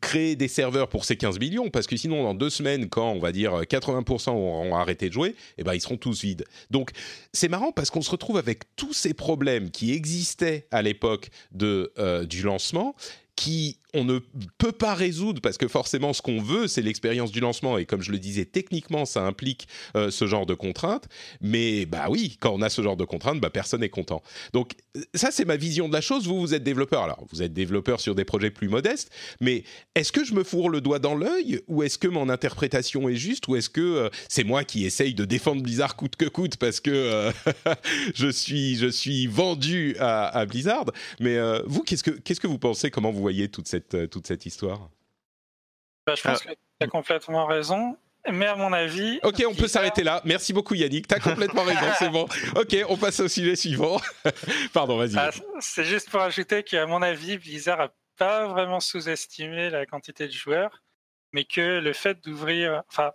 créer 0.00 0.36
des 0.36 0.48
serveurs 0.48 0.88
pour 0.88 1.04
ces 1.04 1.18
15 1.18 1.38
millions, 1.38 1.68
parce 1.68 1.86
que 1.86 1.98
sinon 1.98 2.22
dans 2.22 2.32
deux 2.32 2.48
semaines, 2.48 2.88
quand 2.88 3.12
on 3.12 3.18
va 3.18 3.30
dire 3.30 3.52
80% 3.60 4.30
auront 4.30 4.74
arrêté 4.74 5.08
de 5.08 5.12
jouer, 5.12 5.36
eh 5.58 5.64
ben, 5.64 5.74
ils 5.74 5.82
seront 5.82 5.98
tous 5.98 6.22
vides. 6.22 6.46
Donc 6.70 6.92
c'est 7.34 7.48
marrant 7.48 7.72
parce 7.72 7.90
qu'on 7.90 8.00
se 8.00 8.10
retrouve 8.10 8.38
avec 8.38 8.74
tous 8.74 8.94
ces 8.94 9.12
problèmes 9.12 9.70
qui 9.70 9.92
existaient 9.92 10.66
à 10.70 10.80
l'époque 10.80 11.28
du 11.52 12.42
lancement 12.42 12.96
qui 13.36 13.78
on 13.94 14.04
ne 14.04 14.18
peut 14.58 14.72
pas 14.72 14.94
résoudre 14.94 15.40
parce 15.40 15.58
que 15.58 15.68
forcément 15.68 16.12
ce 16.12 16.22
qu'on 16.22 16.40
veut 16.40 16.66
c'est 16.66 16.82
l'expérience 16.82 17.30
du 17.30 17.40
lancement. 17.40 17.78
Et 17.78 17.86
comme 17.86 18.02
je 18.02 18.12
le 18.12 18.18
disais 18.18 18.44
techniquement 18.44 19.04
ça 19.04 19.24
implique 19.24 19.68
euh, 19.96 20.10
ce 20.10 20.26
genre 20.26 20.46
de 20.46 20.54
contraintes. 20.54 21.08
Mais 21.40 21.86
bah 21.86 22.06
oui 22.08 22.36
quand 22.40 22.52
on 22.52 22.62
a 22.62 22.68
ce 22.68 22.82
genre 22.82 22.96
de 22.96 23.04
contraintes 23.04 23.40
bah 23.40 23.50
personne 23.50 23.80
n'est 23.80 23.88
content. 23.88 24.22
Donc 24.52 24.72
ça 25.14 25.30
c'est 25.30 25.44
ma 25.44 25.56
vision 25.56 25.88
de 25.88 25.92
la 25.92 26.00
chose. 26.00 26.26
Vous 26.26 26.40
vous 26.40 26.54
êtes 26.54 26.62
développeur. 26.62 27.02
Alors 27.02 27.24
vous 27.30 27.42
êtes 27.42 27.52
développeur 27.52 28.00
sur 28.00 28.14
des 28.14 28.24
projets 28.24 28.50
plus 28.50 28.68
modestes 28.68 29.10
mais 29.40 29.64
est-ce 29.94 30.12
que 30.12 30.24
je 30.24 30.34
me 30.34 30.44
fourre 30.44 30.70
le 30.70 30.80
doigt 30.80 30.98
dans 30.98 31.14
l'œil 31.14 31.60
ou 31.68 31.82
est-ce 31.82 31.98
que 31.98 32.08
mon 32.08 32.28
interprétation 32.28 33.08
est 33.08 33.16
juste 33.16 33.48
ou 33.48 33.56
est-ce 33.56 33.70
que 33.70 33.80
euh, 33.80 34.10
c'est 34.28 34.44
moi 34.44 34.64
qui 34.64 34.84
essaye 34.84 35.14
de 35.14 35.24
défendre 35.24 35.62
Blizzard 35.62 35.96
coûte 35.96 36.16
que 36.16 36.26
coûte 36.26 36.56
parce 36.56 36.80
que 36.80 36.90
euh, 36.90 37.32
je 38.14 38.28
suis 38.28 38.76
je 38.76 38.88
suis 38.88 39.26
vendu 39.26 39.96
à, 39.98 40.26
à 40.28 40.46
Blizzard. 40.46 40.86
Mais 41.20 41.38
vous 41.66 41.82
qu'est-ce 41.82 42.02
que 42.02 42.10
qu'est-ce 42.10 42.40
que 42.40 42.46
vous 42.46 42.58
pensez? 42.58 42.90
Comment 42.90 43.10
vous 43.10 43.20
voyez 43.20 43.48
toute 43.48 43.68
cette 43.68 43.94
euh, 43.94 44.06
toute 44.06 44.26
cette 44.26 44.46
histoire? 44.46 44.90
Bah, 46.06 46.14
Je 46.16 46.22
pense 46.22 46.40
ah. 46.44 46.48
que 46.48 46.54
tu 46.54 46.58
as 46.80 46.88
complètement 46.88 47.46
raison. 47.46 47.96
Mais 48.30 48.46
à 48.46 48.54
mon 48.54 48.72
avis. 48.72 49.18
Ok, 49.24 49.42
on 49.48 49.54
peut 49.54 49.66
s'arrêter 49.66 50.04
là. 50.04 50.20
Merci 50.24 50.52
beaucoup 50.52 50.74
Yannick. 50.74 51.08
Tu 51.08 51.14
as 51.14 51.20
complètement 51.20 51.64
raison, 51.64 51.86
c'est 51.98 52.08
bon. 52.08 52.26
Ok, 52.54 52.76
on 52.88 52.96
passe 52.96 53.20
au 53.20 53.28
sujet 53.28 53.56
suivant. 53.56 54.00
Pardon, 54.72 54.96
vas-y. 54.96 55.16
Ah, 55.16 55.30
c'est 55.60 55.84
juste 55.84 56.08
pour 56.08 56.20
ajouter 56.20 56.62
qu'à 56.62 56.86
mon 56.86 57.02
avis, 57.02 57.36
Blizzard 57.38 57.78
n'a 57.78 57.92
pas 58.16 58.46
vraiment 58.46 58.80
sous-estimé 58.80 59.70
la 59.70 59.86
quantité 59.86 60.28
de 60.28 60.32
joueurs, 60.32 60.82
mais 61.32 61.44
que 61.44 61.80
le 61.80 61.92
fait 61.92 62.22
d'ouvrir. 62.22 62.82
Enfin, 62.88 63.12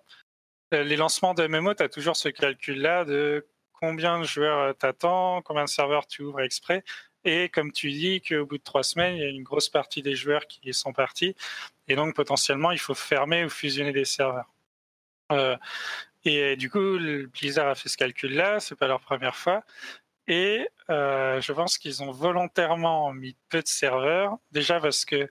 les 0.71 0.97
lancements 0.97 1.33
de 1.33 1.47
MMO, 1.47 1.73
tu 1.73 1.83
as 1.83 1.89
toujours 1.89 2.17
ce 2.17 2.27
calcul-là 2.27 3.05
de 3.05 3.47
combien 3.71 4.19
de 4.19 4.25
joueurs 4.25 4.75
t'attends, 4.75 5.41
combien 5.41 5.63
de 5.63 5.69
serveurs 5.69 6.07
tu 6.07 6.23
ouvres 6.23 6.41
exprès. 6.41 6.83
Et 7.23 7.49
comme 7.49 7.71
tu 7.71 7.91
dis 7.91 8.21
qu'au 8.21 8.45
bout 8.45 8.57
de 8.57 8.63
trois 8.63 8.83
semaines, 8.83 9.15
il 9.15 9.21
y 9.21 9.25
a 9.25 9.29
une 9.29 9.43
grosse 9.43 9.69
partie 9.69 10.01
des 10.01 10.15
joueurs 10.15 10.47
qui 10.47 10.73
sont 10.73 10.93
partis. 10.93 11.35
Et 11.87 11.95
donc 11.95 12.15
potentiellement, 12.15 12.71
il 12.71 12.79
faut 12.79 12.93
fermer 12.93 13.45
ou 13.45 13.49
fusionner 13.49 13.93
des 13.93 14.05
serveurs. 14.05 14.49
Euh, 15.31 15.57
et 16.25 16.55
du 16.57 16.69
coup, 16.69 16.97
Blizzard 17.33 17.67
a 17.69 17.75
fait 17.75 17.89
ce 17.89 17.97
calcul-là, 17.97 18.59
c'est 18.59 18.75
pas 18.75 18.87
leur 18.87 19.01
première 19.01 19.35
fois. 19.35 19.63
Et 20.27 20.67
euh, 20.89 21.41
je 21.41 21.53
pense 21.53 21.77
qu'ils 21.77 22.03
ont 22.03 22.11
volontairement 22.11 23.13
mis 23.13 23.35
peu 23.49 23.61
de 23.61 23.67
serveurs, 23.67 24.37
déjà 24.51 24.79
parce 24.79 25.05
que 25.05 25.29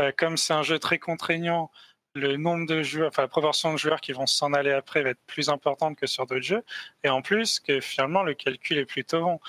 euh, 0.00 0.12
comme 0.16 0.36
c'est 0.36 0.52
un 0.54 0.62
jeu 0.62 0.78
très 0.78 0.98
contraignant, 0.98 1.70
le 2.14 2.36
nombre 2.36 2.66
de 2.66 2.82
joueurs, 2.82 3.08
enfin 3.08 3.22
la 3.22 3.28
proportion 3.28 3.72
de 3.72 3.78
joueurs 3.78 4.00
qui 4.00 4.12
vont 4.12 4.26
s'en 4.26 4.52
aller 4.52 4.72
après 4.72 5.02
va 5.02 5.10
être 5.10 5.22
plus 5.26 5.50
importante 5.50 5.98
que 5.98 6.06
sur 6.06 6.26
d'autres 6.26 6.42
jeux. 6.42 6.64
Et 7.04 7.08
en 7.10 7.22
plus, 7.22 7.60
que 7.60 7.80
finalement 7.80 8.22
le 8.22 8.34
calcul 8.34 8.78
est 8.78 8.86
plutôt 8.86 9.20
bon. 9.22 9.40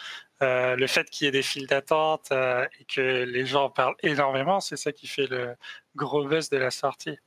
Le 0.42 0.88
fait 0.88 1.10
qu'il 1.10 1.26
y 1.26 1.28
ait 1.30 1.32
des 1.32 1.42
files 1.44 1.68
d'attente 1.68 2.32
et 2.32 2.86
que 2.86 3.24
les 3.26 3.46
gens 3.46 3.70
parlent 3.70 3.96
énormément, 4.04 4.60
c'est 4.62 4.78
ça 4.78 4.92
qui 4.92 5.08
fait 5.08 5.28
le 5.28 5.56
gros 5.96 6.26
buzz 6.26 6.50
de 6.50 6.58
la 6.58 6.72
sortie. 6.72 7.18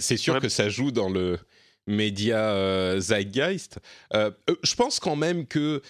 C'est 0.00 0.16
sûr 0.16 0.40
que 0.40 0.48
ça 0.48 0.68
joue 0.68 0.90
dans 0.90 1.08
le 1.08 1.38
média 1.86 2.50
euh, 2.50 3.00
zeitgeist. 3.00 3.78
je 4.12 4.74
pense 4.74 5.00
quand 5.00 5.16
même 5.16 5.46
que 5.46 5.82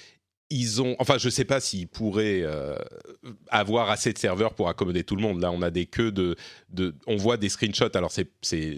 ils 0.53 0.83
ont, 0.83 0.97
enfin, 0.99 1.17
je 1.17 1.29
sais 1.29 1.45
pas 1.45 1.61
s'ils 1.61 1.87
pourraient 1.87 2.45
avoir 3.49 3.89
assez 3.89 4.13
de 4.13 4.19
serveurs 4.19 4.55
pour 4.55 4.69
accommoder 4.69 5.05
tout 5.05 5.15
le 5.15 5.23
monde. 5.23 5.41
Là, 5.41 5.53
on 5.53 5.63
a 5.63 5.71
des 5.71 5.87
queues 5.87 6.11
de, 6.11 6.35
de 6.71 6.93
on 7.07 7.17
voit 7.17 7.37
des 7.37 7.49
screenshots. 7.49 7.97
Alors, 7.97 8.11
c'est 8.11 8.29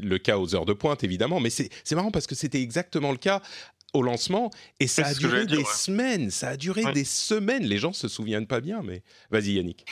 le 0.02 0.18
cas 0.18 0.36
aux 0.36 0.54
heures 0.54 0.66
de 0.66 0.74
pointe, 0.74 1.02
évidemment, 1.02 1.40
mais 1.40 1.48
c'est 1.48 1.70
marrant 1.92 2.10
parce 2.10 2.26
que 2.26 2.34
c'était 2.34 2.60
exactement 2.60 3.10
le 3.10 3.16
cas 3.16 3.40
au 3.92 4.02
lancement 4.02 4.50
et 4.80 4.86
ça 4.86 5.06
a 5.06 5.14
duré 5.14 5.46
des 5.46 5.64
semaines, 5.64 6.30
ça 6.30 6.50
a 6.50 6.56
duré 6.56 6.92
des 6.92 7.04
semaines. 7.04 7.64
Les 7.64 7.78
gens 7.78 7.92
se 7.92 8.08
souviennent 8.08 8.46
pas 8.46 8.60
bien, 8.60 8.82
mais 8.82 9.02
vas-y 9.30 9.52
Yannick. 9.52 9.86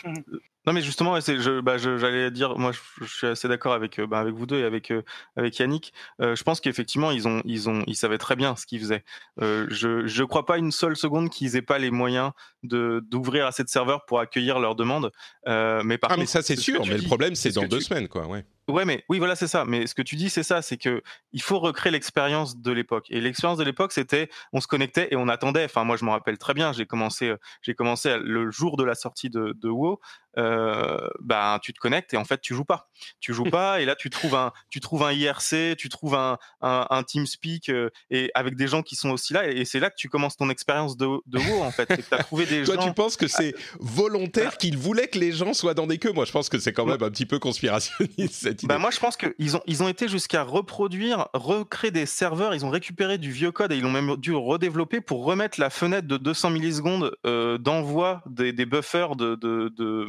Non 0.70 0.74
mais 0.74 0.82
justement, 0.82 1.18
je, 1.18 1.60
bah, 1.60 1.78
j'allais 1.78 2.30
dire, 2.30 2.56
moi 2.56 2.70
je, 3.00 3.04
suis 3.04 3.26
assez 3.26 3.48
d'accord 3.48 3.72
avec, 3.72 3.98
euh, 3.98 4.06
bah, 4.06 4.20
avec 4.20 4.34
vous 4.34 4.46
deux 4.46 4.60
et 4.60 4.62
avec, 4.62 4.92
euh, 4.92 5.02
avec 5.34 5.58
Yannick. 5.58 5.92
Euh, 6.20 6.36
je 6.36 6.44
pense 6.44 6.60
qu'effectivement 6.60 7.10
ils 7.10 7.26
ont, 7.26 7.42
ils 7.44 7.68
ont, 7.68 7.82
ils 7.88 7.96
savaient 7.96 8.18
très 8.18 8.36
bien 8.36 8.54
ce 8.54 8.66
qu'ils 8.66 8.78
faisaient. 8.78 9.02
je, 9.40 10.06
je 10.06 10.22
crois 10.22 10.46
pas 10.46 10.58
une 10.58 10.70
seule 10.70 10.94
seconde 10.94 11.28
qu'ils 11.28 11.56
aient 11.56 11.60
pas 11.60 11.80
les 11.80 11.90
moyens 11.90 12.30
de 12.62 13.02
d'ouvrir 13.10 13.46
assez 13.46 13.64
de 13.64 13.68
serveurs 13.68 14.04
pour 14.04 14.20
accueillir 14.20 14.60
leurs 14.60 14.76
demandes. 14.76 15.10
mais 15.44 15.98
par 15.98 16.12
ah 16.12 16.16
mais 16.16 16.26
ça 16.26 16.40
c'est 16.40 16.54
sûr. 16.54 16.86
Mais 16.86 16.98
le 16.98 17.02
problème 17.02 17.34
c'est 17.34 17.50
dans 17.50 17.66
deux 17.66 17.80
semaines 17.80 18.06
quoi, 18.06 18.28
ouais. 18.28 18.44
Ouais, 18.70 18.84
mais 18.84 19.04
oui, 19.08 19.18
voilà, 19.18 19.36
c'est 19.36 19.48
ça. 19.48 19.64
Mais 19.64 19.86
ce 19.86 19.94
que 19.94 20.02
tu 20.02 20.16
dis, 20.16 20.30
c'est 20.30 20.42
ça, 20.42 20.62
c'est 20.62 20.76
que 20.76 21.02
il 21.32 21.42
faut 21.42 21.58
recréer 21.58 21.92
l'expérience 21.92 22.56
de 22.56 22.72
l'époque. 22.72 23.06
Et 23.10 23.20
l'expérience 23.20 23.58
de 23.58 23.64
l'époque, 23.64 23.92
c'était, 23.92 24.30
on 24.52 24.60
se 24.60 24.66
connectait 24.66 25.08
et 25.10 25.16
on 25.16 25.28
attendait. 25.28 25.64
Enfin, 25.64 25.84
moi, 25.84 25.96
je 25.96 26.04
me 26.04 26.10
rappelle 26.10 26.38
très 26.38 26.54
bien. 26.54 26.72
J'ai 26.72 26.86
commencé, 26.86 27.34
j'ai 27.62 27.74
commencé 27.74 28.16
le 28.18 28.50
jour 28.50 28.76
de 28.76 28.84
la 28.84 28.94
sortie 28.94 29.30
de, 29.30 29.54
de 29.60 29.68
WoW 29.68 30.00
euh, 30.38 31.08
ben 31.20 31.58
tu 31.60 31.72
te 31.72 31.80
connectes 31.80 32.14
et 32.14 32.16
en 32.16 32.24
fait 32.24 32.40
tu 32.40 32.54
joues 32.54 32.64
pas. 32.64 32.88
Tu 33.18 33.34
joues 33.34 33.50
pas 33.50 33.80
et 33.80 33.84
là 33.84 33.96
tu 33.96 34.10
trouves 34.10 34.36
un 34.36 34.52
tu 34.70 34.78
trouves 34.78 35.02
un 35.02 35.12
IRC, 35.12 35.76
tu 35.76 35.88
trouves 35.88 36.14
un 36.14 36.38
un, 36.60 36.86
un 36.88 37.02
TeamSpeak 37.02 37.68
euh, 37.68 37.90
et 38.10 38.30
avec 38.34 38.54
des 38.54 38.68
gens 38.68 38.82
qui 38.82 38.94
sont 38.94 39.10
aussi 39.10 39.32
là 39.32 39.48
et, 39.48 39.64
c'est 39.64 39.80
là 39.80 39.90
que 39.90 39.96
tu 39.96 40.08
commences 40.08 40.36
ton 40.36 40.48
expérience 40.48 40.96
de 40.96 41.06
de 41.26 41.38
WoW 41.38 41.62
en 41.62 41.72
fait. 41.72 41.86
tu 41.86 42.14
as 42.14 42.18
trouvé 42.18 42.46
des 42.46 42.62
Toi 42.64 42.76
tu 42.76 42.92
penses 42.92 43.16
que 43.16 43.26
c'est 43.26 43.54
volontaire 43.80 44.56
qu'ils 44.56 44.78
voulaient 44.78 45.08
que 45.08 45.18
les 45.18 45.32
gens 45.32 45.52
soient 45.52 45.74
dans 45.74 45.88
des 45.88 45.98
queues? 45.98 46.12
Moi 46.12 46.26
je 46.26 46.32
pense 46.32 46.48
que 46.48 46.60
c'est 46.60 46.72
quand 46.72 46.86
même 46.86 47.02
un 47.02 47.10
petit 47.10 47.26
peu 47.26 47.40
conspirationniste 47.40 48.34
cette 48.34 48.59
idée. 48.62 48.68
Bah 48.68 48.78
moi 48.78 48.90
je 48.90 48.98
pense 48.98 49.16
qu'ils 49.16 49.56
ont 49.56 49.62
ils 49.66 49.82
ont 49.82 49.88
été 49.88 50.08
jusqu'à 50.08 50.42
reproduire, 50.42 51.28
recréer 51.34 51.90
des 51.90 52.06
serveurs, 52.06 52.54
ils 52.54 52.64
ont 52.64 52.70
récupéré 52.70 53.18
du 53.18 53.30
vieux 53.30 53.52
code 53.52 53.72
et 53.72 53.76
ils 53.76 53.84
ont 53.84 53.90
même 53.90 54.16
dû 54.16 54.34
redévelopper 54.34 55.00
pour 55.00 55.24
remettre 55.24 55.60
la 55.60 55.70
fenêtre 55.70 56.06
de 56.06 56.16
200 56.16 56.50
millisecondes 56.50 57.12
euh, 57.26 57.58
d'envoi 57.58 58.22
des, 58.26 58.52
des 58.52 58.66
buffers 58.66 59.16
de, 59.16 59.34
de, 59.34 59.72
de 59.76 60.06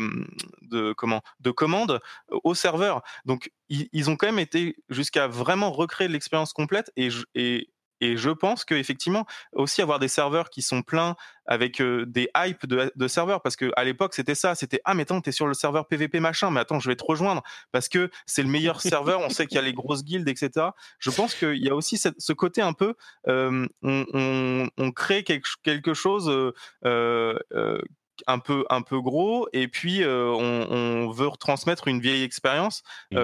de 0.62 0.94
comment 0.94 1.22
de 1.40 1.52
commandes 1.52 2.00
au 2.44 2.54
serveur. 2.54 3.02
Donc 3.26 3.52
ils, 3.70 4.10
ont 4.10 4.16
quand 4.18 4.28
même 4.28 4.40
été 4.40 4.76
jusqu'à 4.90 5.28
vraiment 5.28 5.72
recréer 5.72 6.08
l'expérience 6.08 6.52
complète 6.52 6.92
et, 6.98 7.10
et 7.36 7.70
et 8.02 8.18
je 8.18 8.32
pense 8.32 8.66
qu'effectivement, 8.66 9.26
aussi 9.54 9.82
avoir 9.82 10.00
des 10.00 10.08
serveurs 10.08 10.50
qui 10.50 10.62
sont 10.62 10.82
pleins 10.82 11.16
avec 11.46 11.82
euh, 11.82 12.06
des 12.06 12.30
hypes 12.36 12.66
de, 12.66 13.08
serveurs, 13.08 13.42
parce 13.42 13.56
que 13.56 13.72
à 13.76 13.84
l'époque 13.84 14.14
c'était 14.14 14.36
ça, 14.36 14.56
c'était 14.56 14.82
ah 14.86 14.94
mais 14.94 15.04
attends 15.04 15.22
t'es 15.22 15.32
sur 15.32 15.48
le 15.48 15.54
serveur 15.54 15.88
PVP 15.88 16.20
machin, 16.20 16.50
mais 16.52 16.60
attends 16.60 16.80
je 16.80 16.90
vais 16.90 16.96
te 16.96 17.04
rejoindre 17.04 17.44
parce 17.72 17.90
que 17.90 18.10
c'est 18.26 18.44
le 18.44 18.50
meilleur 18.50 18.82
serveur, 18.82 19.22
on 19.22 19.30
sait 19.30 19.48
qu'il 19.48 19.56
y 19.56 19.60
a 19.60 19.62
les 19.62 19.74
grosses 19.74 20.04
guildes 20.04 20.28
etc. 20.28 20.68
Je 21.00 21.12
pense 21.12 21.36
qu'il 21.36 21.64
y 21.64 21.70
a 21.70 21.76
aussi 21.76 21.98
ce 21.98 22.34
côté 22.34 22.62
un 22.62 22.74
peu, 22.74 22.96
euh, 23.28 23.68
on, 23.84 24.92
crée 24.96 25.24
quelque, 25.24 25.94
chose 25.94 26.54
euh, 26.86 27.82
un 28.28 28.40
peu 28.40 28.66
un 28.70 28.82
peu 28.82 29.02
gros 29.02 29.48
et 29.54 29.68
puis 29.68 30.04
euh, 30.04 30.30
on, 30.30 31.10
veut 31.12 31.28
retransmettre 31.28 31.88
une 31.88 32.00
vieille 32.00 32.24
expérience. 32.24 32.84
Mmh. 33.12 33.18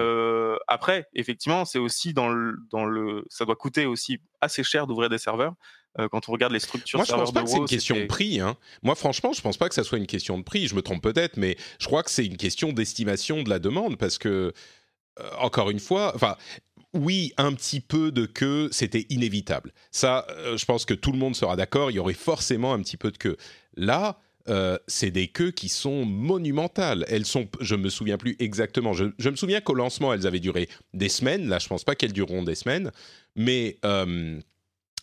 Après, 0.66 1.06
effectivement, 1.14 1.64
c'est 1.64 1.78
aussi 1.78 2.12
dans 2.12 2.28
le 2.28 2.56
dans 2.70 2.84
le 2.84 3.24
ça 3.28 3.44
doit 3.44 3.56
coûter 3.56 3.86
aussi 3.86 4.18
assez 4.40 4.62
cher 4.62 4.86
d'ouvrir 4.86 5.08
des 5.08 5.18
serveurs. 5.18 5.54
Euh, 5.98 6.08
quand 6.08 6.28
on 6.28 6.32
regarde 6.32 6.52
les 6.52 6.60
structures 6.60 6.98
Moi, 6.98 7.06
je 7.08 7.12
pense 7.12 7.32
pas 7.32 7.42
que 7.42 7.48
c'est 7.48 7.56
une 7.56 7.66
question 7.66 7.96
de 7.96 8.04
prix. 8.04 8.40
Hein. 8.40 8.56
Moi, 8.82 8.94
franchement, 8.94 9.32
je 9.32 9.40
pense 9.40 9.56
pas 9.56 9.68
que 9.68 9.74
ça 9.74 9.82
soit 9.82 9.98
une 9.98 10.06
question 10.06 10.38
de 10.38 10.44
prix. 10.44 10.68
Je 10.68 10.74
me 10.74 10.82
trompe 10.82 11.02
peut-être, 11.02 11.36
mais 11.36 11.56
je 11.80 11.86
crois 11.86 12.02
que 12.02 12.10
c'est 12.10 12.26
une 12.26 12.36
question 12.36 12.72
d'estimation 12.72 13.42
de 13.42 13.50
la 13.50 13.58
demande 13.58 13.96
parce 13.96 14.18
que 14.18 14.52
encore 15.38 15.70
une 15.70 15.80
fois, 15.80 16.12
enfin, 16.14 16.36
oui, 16.94 17.32
un 17.36 17.52
petit 17.52 17.80
peu 17.80 18.12
de 18.12 18.26
queue, 18.26 18.68
c'était 18.70 19.06
inévitable. 19.08 19.72
Ça, 19.90 20.26
je 20.56 20.64
pense 20.64 20.84
que 20.84 20.94
tout 20.94 21.10
le 21.10 21.18
monde 21.18 21.34
sera 21.34 21.56
d'accord, 21.56 21.90
il 21.90 21.94
y 21.94 21.98
aurait 21.98 22.14
forcément 22.14 22.72
un 22.72 22.80
petit 22.80 22.96
peu 22.96 23.10
de 23.10 23.18
queue. 23.18 23.36
Là, 23.76 24.20
c'est 24.86 25.10
des 25.10 25.28
queues 25.28 25.50
qui 25.50 25.68
sont 25.68 26.04
monumentales. 26.04 27.04
Elles 27.08 27.26
sont, 27.26 27.48
je 27.60 27.74
me 27.74 27.88
souviens 27.88 28.18
plus 28.18 28.36
exactement. 28.38 28.92
Je, 28.92 29.28
me 29.28 29.36
souviens 29.36 29.60
qu'au 29.60 29.74
lancement, 29.74 30.12
elles 30.12 30.26
avaient 30.26 30.40
duré 30.40 30.68
des 30.94 31.08
semaines. 31.08 31.48
Là, 31.48 31.58
je 31.58 31.68
pense 31.68 31.84
pas 31.84 31.94
qu'elles 31.94 32.12
dureront 32.12 32.42
des 32.42 32.54
semaines, 32.54 32.90
mais 33.36 33.78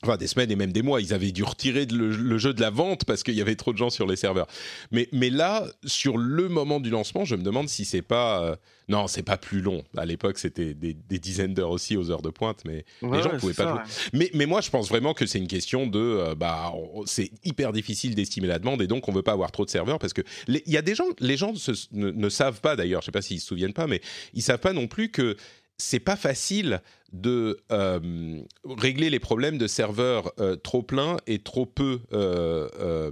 enfin 0.06 0.18
des 0.18 0.28
semaines 0.28 0.52
et 0.52 0.56
même 0.56 0.72
des 0.72 0.82
mois. 0.82 1.02
Ils 1.02 1.14
avaient 1.14 1.32
dû 1.32 1.44
retirer 1.44 1.86
le, 1.86 2.38
jeu 2.38 2.54
de 2.54 2.62
la 2.62 2.70
vente 2.70 3.06
parce 3.06 3.24
qu'il 3.24 3.36
y 3.36 3.42
avait 3.42 3.56
trop 3.56 3.74
de 3.74 3.78
gens 3.78 3.90
sur 3.90 4.08
les 4.08 4.16
serveurs. 4.16 4.48
Mais, 4.92 5.08
mais 5.12 5.30
là, 5.30 5.66
sur 5.86 6.18
le 6.18 6.50
moment 6.50 6.80
du 6.80 6.90
lancement, 6.90 7.26
je 7.26 7.36
me 7.36 7.44
demande 7.44 7.70
si 7.70 7.86
c'est 7.86 8.02
pas. 8.02 8.44
Euh, 8.44 8.56
non, 8.88 9.08
c'est 9.08 9.24
pas 9.24 9.38
plus 9.38 9.62
long. 9.62 9.84
À 9.98 10.06
l'époque, 10.06 10.38
c'était 10.38 10.76
des, 10.76 10.94
dizaines 10.94 11.56
d'heures 11.56 11.72
aussi 11.72 11.98
aux 11.98 12.12
heures 12.12 12.22
de 12.22 12.30
pointe, 12.30 12.62
mais 12.66 12.86
les 13.02 13.22
gens 13.24 13.34
ne 13.34 13.40
pouvaient 13.40 13.54
pas 13.54 13.72
jouer. 13.72 13.82
Mais, 14.14 14.30
mais 14.34 14.46
moi, 14.46 14.62
je 14.62 14.70
pense 14.70 14.90
vraiment 14.90 15.14
que 15.14 15.26
c'est 15.26 15.40
une 15.40 15.48
question 15.48 15.88
de. 15.88 16.00
Euh, 16.00 16.36
bah, 16.36 16.72
c'est 17.06 17.32
hyper 17.44 17.74
difficile 17.74 18.16
d'estimer 18.16 18.48
la 18.48 18.60
demande 18.60 18.82
et 18.82 18.88
donc 18.88 19.08
on 19.08 19.12
veut 19.12 19.24
pas 19.24 19.34
avoir 19.34 19.52
trop 19.52 19.66
de 19.66 19.70
serveurs 19.70 20.00
parce 20.00 20.14
que 20.14 20.22
il 20.48 20.62
y 20.68 20.78
a 20.78 20.82
des 20.82 20.96
gens, 20.96 21.08
les 21.20 21.38
gens 21.38 21.54
ne, 21.92 22.12
ne, 22.12 22.30
savent 22.30 22.62
pas 22.62 22.76
d'ailleurs, 22.76 23.02
je 23.02 23.08
sais 23.08 23.12
pas 23.12 23.22
s'ils 23.22 23.40
se 23.40 23.48
souviennent 23.48 23.74
pas, 23.74 23.88
mais 23.88 24.02
ils 24.34 24.42
savent 24.42 24.60
pas 24.60 24.74
non 24.74 24.88
plus 24.88 25.10
que 25.10 25.36
c'est 25.78 26.00
pas 26.00 26.16
facile 26.16 26.82
de 27.14 27.58
euh, 27.72 28.42
régler 28.66 29.10
les 29.10 29.20
problèmes 29.20 29.58
de 29.58 29.68
serveurs 29.68 30.32
euh, 30.40 30.56
trop 30.56 30.84
pleins 30.84 31.18
et 31.28 31.40
trop 31.40 31.66
peu 31.66 32.02
euh, 32.14 33.12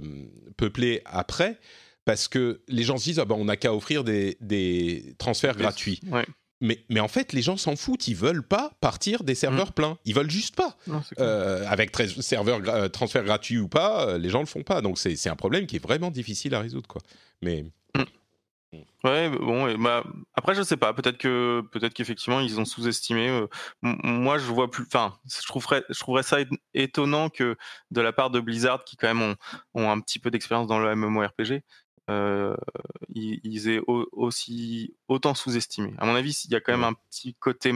peuplés 0.56 1.00
après, 1.04 1.58
parce 2.04 2.28
que 2.28 2.60
les 2.68 2.82
gens 2.82 2.98
se 2.98 3.04
disent 3.04 3.18
ah 3.18 3.24
ben, 3.24 3.36
on 3.36 3.46
n'a 3.46 3.56
qu'à 3.56 3.74
offrir 3.74 4.04
des, 4.04 5.14
transferts 5.18 5.56
gratuits. 5.56 6.00
Mais, 6.60 6.78
mais, 6.88 7.00
en 7.00 7.08
fait, 7.08 7.34
les 7.34 7.42
gens 7.42 7.58
s'en 7.58 7.76
foutent. 7.76 8.08
Ils 8.08 8.16
veulent 8.16 8.46
pas 8.46 8.72
partir 8.80 9.22
des 9.24 9.34
serveurs 9.34 9.70
mm. 9.70 9.74
pleins. 9.74 9.98
Ils 10.06 10.14
veulent 10.14 10.30
juste 10.30 10.56
pas. 10.56 10.76
avec 11.68 11.94
serveurs 12.20 12.90
transferts 12.90 13.24
gratuits 13.24 13.58
ou 13.58 13.68
pas, 13.68 14.16
les 14.18 14.30
gens 14.30 14.40
le 14.40 14.46
font 14.46 14.62
pas. 14.62 14.80
Donc 14.80 14.98
c'est 14.98 15.28
un 15.28 15.36
problème 15.36 15.66
qui 15.66 15.76
est 15.76 15.82
vraiment 15.82 16.10
difficile 16.10 16.54
à 16.54 16.60
résoudre, 16.60 16.88
quoi. 16.88 17.02
Mais 17.42 17.64
Ouais, 19.04 19.28
bon, 19.28 19.76
bah, 19.78 20.04
après 20.34 20.54
je 20.54 20.62
sais 20.62 20.76
pas, 20.76 20.94
peut-être 20.94 21.18
que 21.18 21.62
peut-être 21.72 21.92
qu'effectivement 21.92 22.40
ils 22.40 22.58
ont 22.58 22.64
sous-estimé. 22.64 23.28
Euh, 23.28 23.46
moi 23.82 24.38
je 24.38 24.46
vois 24.46 24.70
plus, 24.70 24.84
enfin, 24.84 25.18
je 25.28 25.46
trouverais, 25.46 25.84
je 25.90 25.98
trouverais 25.98 26.22
ça 26.22 26.38
étonnant 26.72 27.28
que 27.28 27.56
de 27.90 28.00
la 28.00 28.12
part 28.12 28.30
de 28.30 28.40
Blizzard 28.40 28.84
qui 28.84 28.96
quand 28.96 29.12
même 29.12 29.36
ont, 29.74 29.90
un 29.90 30.00
petit 30.00 30.18
peu 30.18 30.30
d'expérience 30.30 30.66
dans 30.66 30.78
le 30.78 30.94
MMORPG, 30.94 31.62
euh, 32.10 32.56
ils, 33.14 33.68
aient 33.68 33.80
aussi 33.86 34.94
autant 35.08 35.34
sous-estimé. 35.34 35.94
À 35.98 36.06
mon 36.06 36.14
avis, 36.14 36.42
il 36.44 36.50
y 36.50 36.54
a 36.54 36.60
quand 36.60 36.72
même 36.72 36.84
un 36.84 36.94
petit 37.10 37.34
côté 37.34 37.72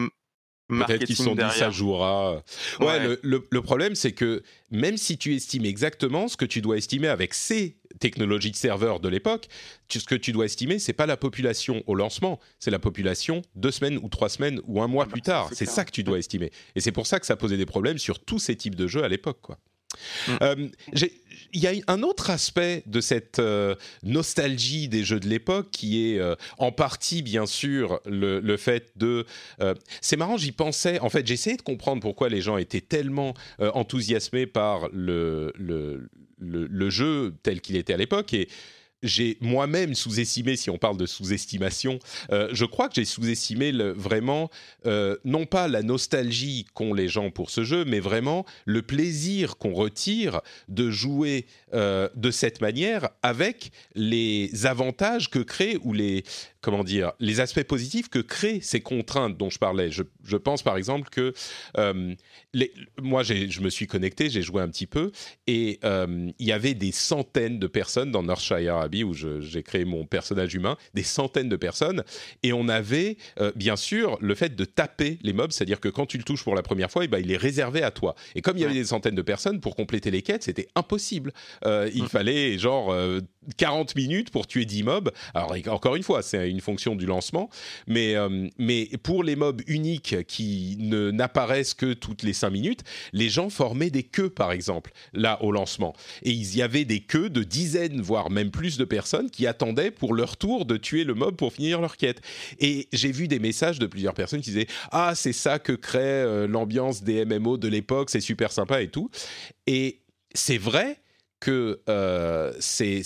Peut-être 0.69 1.05
qu'ils 1.05 1.17
se 1.17 1.25
sont 1.25 1.35
dit 1.35 1.43
ça 1.51 1.71
jouera. 1.71 2.43
Ouais, 2.81 3.17
Le, 3.23 3.47
le, 3.51 3.63
problème, 3.63 3.95
c'est 3.95 4.13
que 4.13 4.43
même 4.71 4.97
si 4.97 5.17
tu 5.17 5.35
estimes 5.35 5.65
exactement 5.65 6.29
ce 6.29 6.37
que 6.37 6.45
tu 6.45 6.61
dois 6.61 6.77
estimer 6.77 7.09
avec 7.09 7.33
ces 7.33 7.79
technologies 8.01 8.51
de 8.51 8.57
serveur 8.57 9.01
de 9.01 9.09
l'époque, 9.09 9.49
ce 9.89 9.99
que 10.01 10.15
tu 10.15 10.33
dois 10.33 10.45
estimer, 10.45 10.79
c'est 10.79 10.93
pas 10.93 11.07
la 11.07 11.17
population 11.17 11.83
au 11.87 11.95
lancement, 11.95 12.39
c'est 12.59 12.71
la 12.71 12.79
population 12.79 13.43
deux 13.55 13.71
semaines 13.71 13.99
ou 14.03 14.09
trois 14.09 14.29
semaines 14.29 14.61
ou 14.67 14.83
un 14.83 14.89
mois 14.89 15.05
ah 15.09 15.11
plus 15.11 15.23
bah, 15.23 15.33
tard. 15.33 15.51
C'est 15.53 15.67
ça 15.67 15.85
que 15.85 15.91
tu 15.91 16.03
dois 16.03 16.19
estimer. 16.19 16.51
Et 16.75 16.81
c'est 16.81 16.93
pour 16.93 17.07
ça 17.07 17.19
que 17.19 17.27
ça 17.27 17.37
posait 17.37 17.57
des 17.57 17.67
problèmes 17.67 17.99
sur 17.99 18.21
tous 18.21 18.39
ces 18.39 18.57
types 18.57 18.75
de 18.75 18.87
jeux 18.87 19.05
à 19.05 19.09
l'époque, 19.09 19.39
quoi. 19.41 19.59
Mm. 20.29 20.33
Euh, 20.43 20.69
il 21.53 21.61
y 21.61 21.67
a 21.67 21.73
un 21.87 22.03
autre 22.03 22.29
aspect 22.29 22.83
de 22.87 23.01
cette 23.01 23.39
euh, 23.39 23.75
nostalgie 24.03 24.89
des 24.89 25.03
jeux 25.03 25.19
de 25.19 25.29
l'époque 25.29 25.69
qui 25.71 26.13
est 26.13 26.19
euh, 26.19 26.35
en 26.59 26.73
partie, 26.73 27.23
bien 27.23 27.47
sûr, 27.47 28.01
le, 28.05 28.57
fait 28.57 28.93
de... 28.97 29.25
c'est 30.01 30.17
marrant, 30.17 30.37
j'y 30.37 30.53
pensais. 30.53 31.01
En 31.01 31.09
fait, 31.09 31.27
j'essayais 31.27 31.57
de 31.57 31.63
comprendre 31.63 32.03
pourquoi 32.03 32.29
les 32.29 32.43
gens 32.43 32.59
étaient 32.59 32.83
tellement 32.83 33.35
enthousiasmés 33.59 34.47
par 34.47 34.89
le, 34.93 35.53
le, 35.57 36.09
le 36.39 36.91
jeu 36.91 37.35
tel 37.43 37.61
qu'il 37.61 37.77
était 37.77 37.95
à 37.95 37.97
l'époque. 37.97 38.35
Et 38.35 38.49
j'ai 39.03 39.39
moi-même 39.41 39.95
sous-estimé, 39.95 40.57
si 40.57 40.71
on 40.71 40.79
parle 40.79 40.97
de 40.97 41.07
sous-estimation, 41.07 41.99
euh, 42.33 42.49
je 42.53 42.65
crois 42.65 42.89
que 42.89 42.97
j'ai 42.97 43.05
sous-estimé 43.05 43.73
vraiment, 43.73 44.51
euh, 44.87 45.17
non 45.25 45.47
pas 45.47 45.69
la 45.69 45.83
nostalgie 45.83 46.67
qu'ont 46.75 46.95
les 46.95 47.09
gens 47.09 47.31
pour 47.31 47.51
ce 47.51 47.65
jeu, 47.65 47.85
mais 47.85 48.01
vraiment 48.01 48.45
le 48.65 48.83
plaisir 48.83 49.57
qu'on 49.57 49.73
retire 49.73 50.41
de 50.69 50.91
jouer 50.91 51.47
euh, 51.75 52.09
de 52.15 52.31
cette 52.31 52.61
manière 52.61 53.11
avec 53.23 53.71
les 53.95 54.67
avantages 54.67 55.31
que 55.31 55.39
crée 55.39 55.79
ou 55.83 55.93
les, 55.93 56.25
comment 56.69 56.85
dire, 56.85 57.13
les 57.19 57.41
aspects 57.41 57.63
positifs 57.63 58.11
que 58.11 58.19
créent 58.19 58.61
ces 58.61 58.83
contraintes 58.83 59.39
dont 59.39 59.49
je 59.49 59.59
parlais. 59.59 59.91
Je, 59.91 60.03
je 60.23 60.37
pense 60.37 60.63
par 60.63 60.77
exemple 60.77 61.09
que 61.09 61.33
euh, 61.79 62.15
les, 62.53 62.75
moi, 63.01 63.23
je 63.23 63.63
me 63.63 63.71
suis 63.71 63.87
connecté, 63.87 64.29
j'ai 64.29 64.43
joué 64.43 64.61
un 64.61 64.69
petit 64.69 64.87
peu, 64.87 65.11
et 65.47 65.81
euh, 65.85 66.31
il 66.39 66.47
y 66.47 66.53
avait 66.53 66.75
des 66.75 66.93
centaines 66.93 67.59
de 67.59 67.67
personnes 67.69 68.13
dans 68.13 68.23
Northshire 68.23 68.77
Abbey 68.77 69.03
où 69.03 69.15
j'ai 69.15 69.63
créé 69.63 69.87
mon 69.87 70.05
personnage 70.05 70.55
humain, 70.55 70.77
des 70.93 71.05
centaines 71.05 71.49
de 71.49 71.57
personnes, 71.57 72.05
et 72.43 72.53
on 72.53 72.69
avait 72.69 73.17
euh, 73.41 73.51
bien 73.57 73.77
sûr 73.77 74.19
le 74.21 74.35
fait 74.35 74.55
de 74.55 74.67
taper 74.67 75.19
les 75.23 75.33
mobs, 75.33 75.53
c'est-à-dire 75.53 75.81
que 75.81 75.89
quand 75.89 76.05
tu 76.05 76.19
le 76.19 76.25
touches 76.25 76.45
pour 76.45 76.55
la 76.55 76.63
première 76.63 76.91
fois, 76.91 77.03
et 77.03 77.07
eh 77.07 77.09
ben, 77.09 77.19
il 77.19 77.33
est 77.33 77.39
réservé 77.39 77.83
à 77.83 77.91
toi. 77.91 78.15
Et 78.35 78.43
comme 78.43 78.59
il 78.59 78.61
y 78.61 78.65
avait 78.67 78.75
des 78.75 78.85
centaines 78.85 79.15
de 79.15 79.23
personnes, 79.23 79.61
pour 79.61 79.75
compléter 79.75 80.11
les 80.11 80.21
quêtes, 80.21 80.43
c'était 80.43 80.69
impossible. 80.75 81.33
il 81.65 82.05
mmh. 82.05 82.09
fallait 82.09 82.59
genre 82.59 82.95
40 83.57 83.97
minutes 83.97 84.31
pour 84.31 84.47
tuer 84.47 84.67
10 84.67 84.83
mobs. 84.83 85.11
Alors 85.33 85.55
encore 85.69 85.97
une 85.97 86.03
fois, 86.03 86.23
c'est 86.23 86.51
une 86.51 86.58
fonction 86.61 86.97
du 86.97 87.07
lancement, 87.07 87.51
mais, 87.87 88.15
euh, 88.15 88.49
mais 88.59 88.89
pour 89.03 89.23
les 89.25 89.37
mobs 89.37 89.63
uniques 89.67 90.27
qui 90.27 90.77
ne 90.79 91.11
n'apparaissent 91.11 91.75
que 91.75 91.93
toutes 91.93 92.23
les 92.23 92.33
5 92.33 92.51
minutes, 92.51 92.85
les 93.13 93.29
gens 93.29 93.51
formaient 93.51 93.91
des 93.91 94.03
queues 94.03 94.31
par 94.31 94.53
exemple, 94.53 94.93
là 95.13 95.43
au 95.43 95.53
lancement. 95.53 95.95
Et 96.23 96.31
il 96.31 96.57
y 96.57 96.63
avait 96.63 96.85
des 96.85 97.01
queues 97.01 97.31
de 97.31 97.43
dizaines, 97.43 98.01
voire 98.01 98.31
même 98.31 98.51
plus 98.51 98.79
de 98.79 98.85
personnes 98.85 99.31
qui 99.31 99.47
attendaient 99.47 99.91
pour 99.91 100.15
leur 100.15 100.37
tour 100.37 100.67
de 100.67 100.77
tuer 100.77 101.05
le 101.05 101.15
mob 101.15 101.37
pour 101.37 101.53
finir 101.53 101.81
leur 101.81 101.97
quête. 101.97 102.21
Et 102.59 102.89
j'ai 102.93 103.13
vu 103.13 103.29
des 103.29 103.39
messages 103.39 103.79
de 103.79 103.87
plusieurs 103.87 104.15
personnes 104.15 104.41
qui 104.41 104.51
disaient 104.51 104.69
Ah, 104.91 105.13
c'est 105.15 105.33
ça 105.33 105.59
que 105.59 105.73
crée 105.73 105.99
euh, 106.01 106.47
l'ambiance 106.47 107.03
des 107.03 107.25
MMO 107.25 107.57
de 107.57 107.69
l'époque, 107.69 108.11
c'est 108.11 108.21
super 108.21 108.53
sympa 108.53 108.83
et 108.83 108.89
tout. 108.89 109.11
Et 109.67 110.01
c'est 110.35 110.59
vrai, 110.59 111.01
que 111.41 111.81
euh, 111.89 112.53
c'est, 112.61 113.03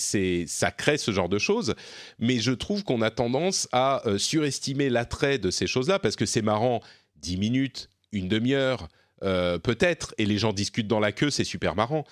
ça 0.46 0.70
crée 0.70 0.98
ce 0.98 1.10
genre 1.10 1.28
de 1.28 1.38
choses, 1.38 1.74
mais 2.18 2.38
je 2.38 2.52
trouve 2.52 2.84
qu'on 2.84 3.02
a 3.02 3.10
tendance 3.10 3.68
à 3.72 4.06
euh, 4.06 4.18
surestimer 4.18 4.88
l'attrait 4.88 5.38
de 5.38 5.50
ces 5.50 5.66
choses-là, 5.66 5.98
parce 5.98 6.16
que 6.16 6.26
c'est 6.26 6.42
marrant, 6.42 6.80
10 7.16 7.36
minutes, 7.36 7.90
une 8.12 8.28
demi-heure, 8.28 8.88
euh, 9.22 9.58
peut-être, 9.58 10.14
et 10.18 10.26
les 10.26 10.38
gens 10.38 10.52
discutent 10.52 10.88
dans 10.88 11.00
la 11.00 11.12
queue, 11.12 11.30
c'est 11.30 11.44
super 11.44 11.74
marrant, 11.74 12.04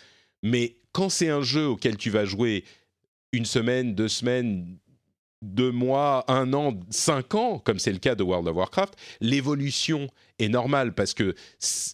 mais 0.43 0.77
quand 0.93 1.09
c'est 1.09 1.29
un 1.29 1.43
jeu 1.43 1.67
auquel 1.67 1.97
tu 1.97 2.11
vas 2.11 2.25
jouer 2.25 2.65
une 3.33 3.45
semaine, 3.45 3.95
deux 3.95 4.09
semaines, 4.09 4.79
deux 5.43 5.71
mois, 5.71 6.25
un 6.29 6.53
an, 6.53 6.79
cinq 6.91 7.35
ans, 7.35 7.59
comme 7.59 7.79
c'est 7.79 7.93
le 7.93 7.99
cas 7.99 8.15
de 8.15 8.23
World 8.23 8.47
of 8.49 8.57
Warcraft, 8.57 8.95
l'évolution 9.21 10.09
est 10.39 10.49
normale 10.49 10.95
parce 10.95 11.15
que 11.15 11.35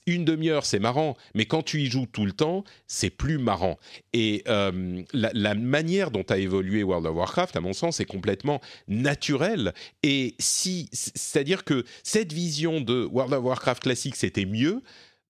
une 0.06 0.24
demi-heure 0.24 0.64
c'est 0.64 0.78
marrant, 0.78 1.16
mais 1.35 1.46
quand 1.46 1.62
tu 1.62 1.80
y 1.80 1.87
joues 1.87 2.06
tout 2.06 2.26
le 2.26 2.32
temps, 2.32 2.64
c'est 2.87 3.11
plus 3.11 3.38
marrant. 3.38 3.78
Et 4.12 4.42
euh, 4.48 5.02
la, 5.12 5.54
manière 5.54 6.11
dont 6.11 6.24
a 6.28 6.38
évolué 6.38 6.82
World 6.82 7.06
of 7.06 7.16
Warcraft, 7.16 7.56
à 7.56 7.61
mon 7.61 7.72
sens, 7.72 8.00
est 8.00 8.04
complètement 8.04 8.61
naturelle. 8.88 9.74
Et 10.02 10.35
si, 10.38 10.88
c'est-à-dire 10.92 11.64
que 11.64 11.85
cette 12.02 12.32
vision 12.32 12.80
de 12.80 13.04
World 13.04 13.32
of 13.32 13.44
Warcraft 13.44 13.82
classique 13.82 14.16
c'était 14.16 14.46
mieux, 14.46 14.82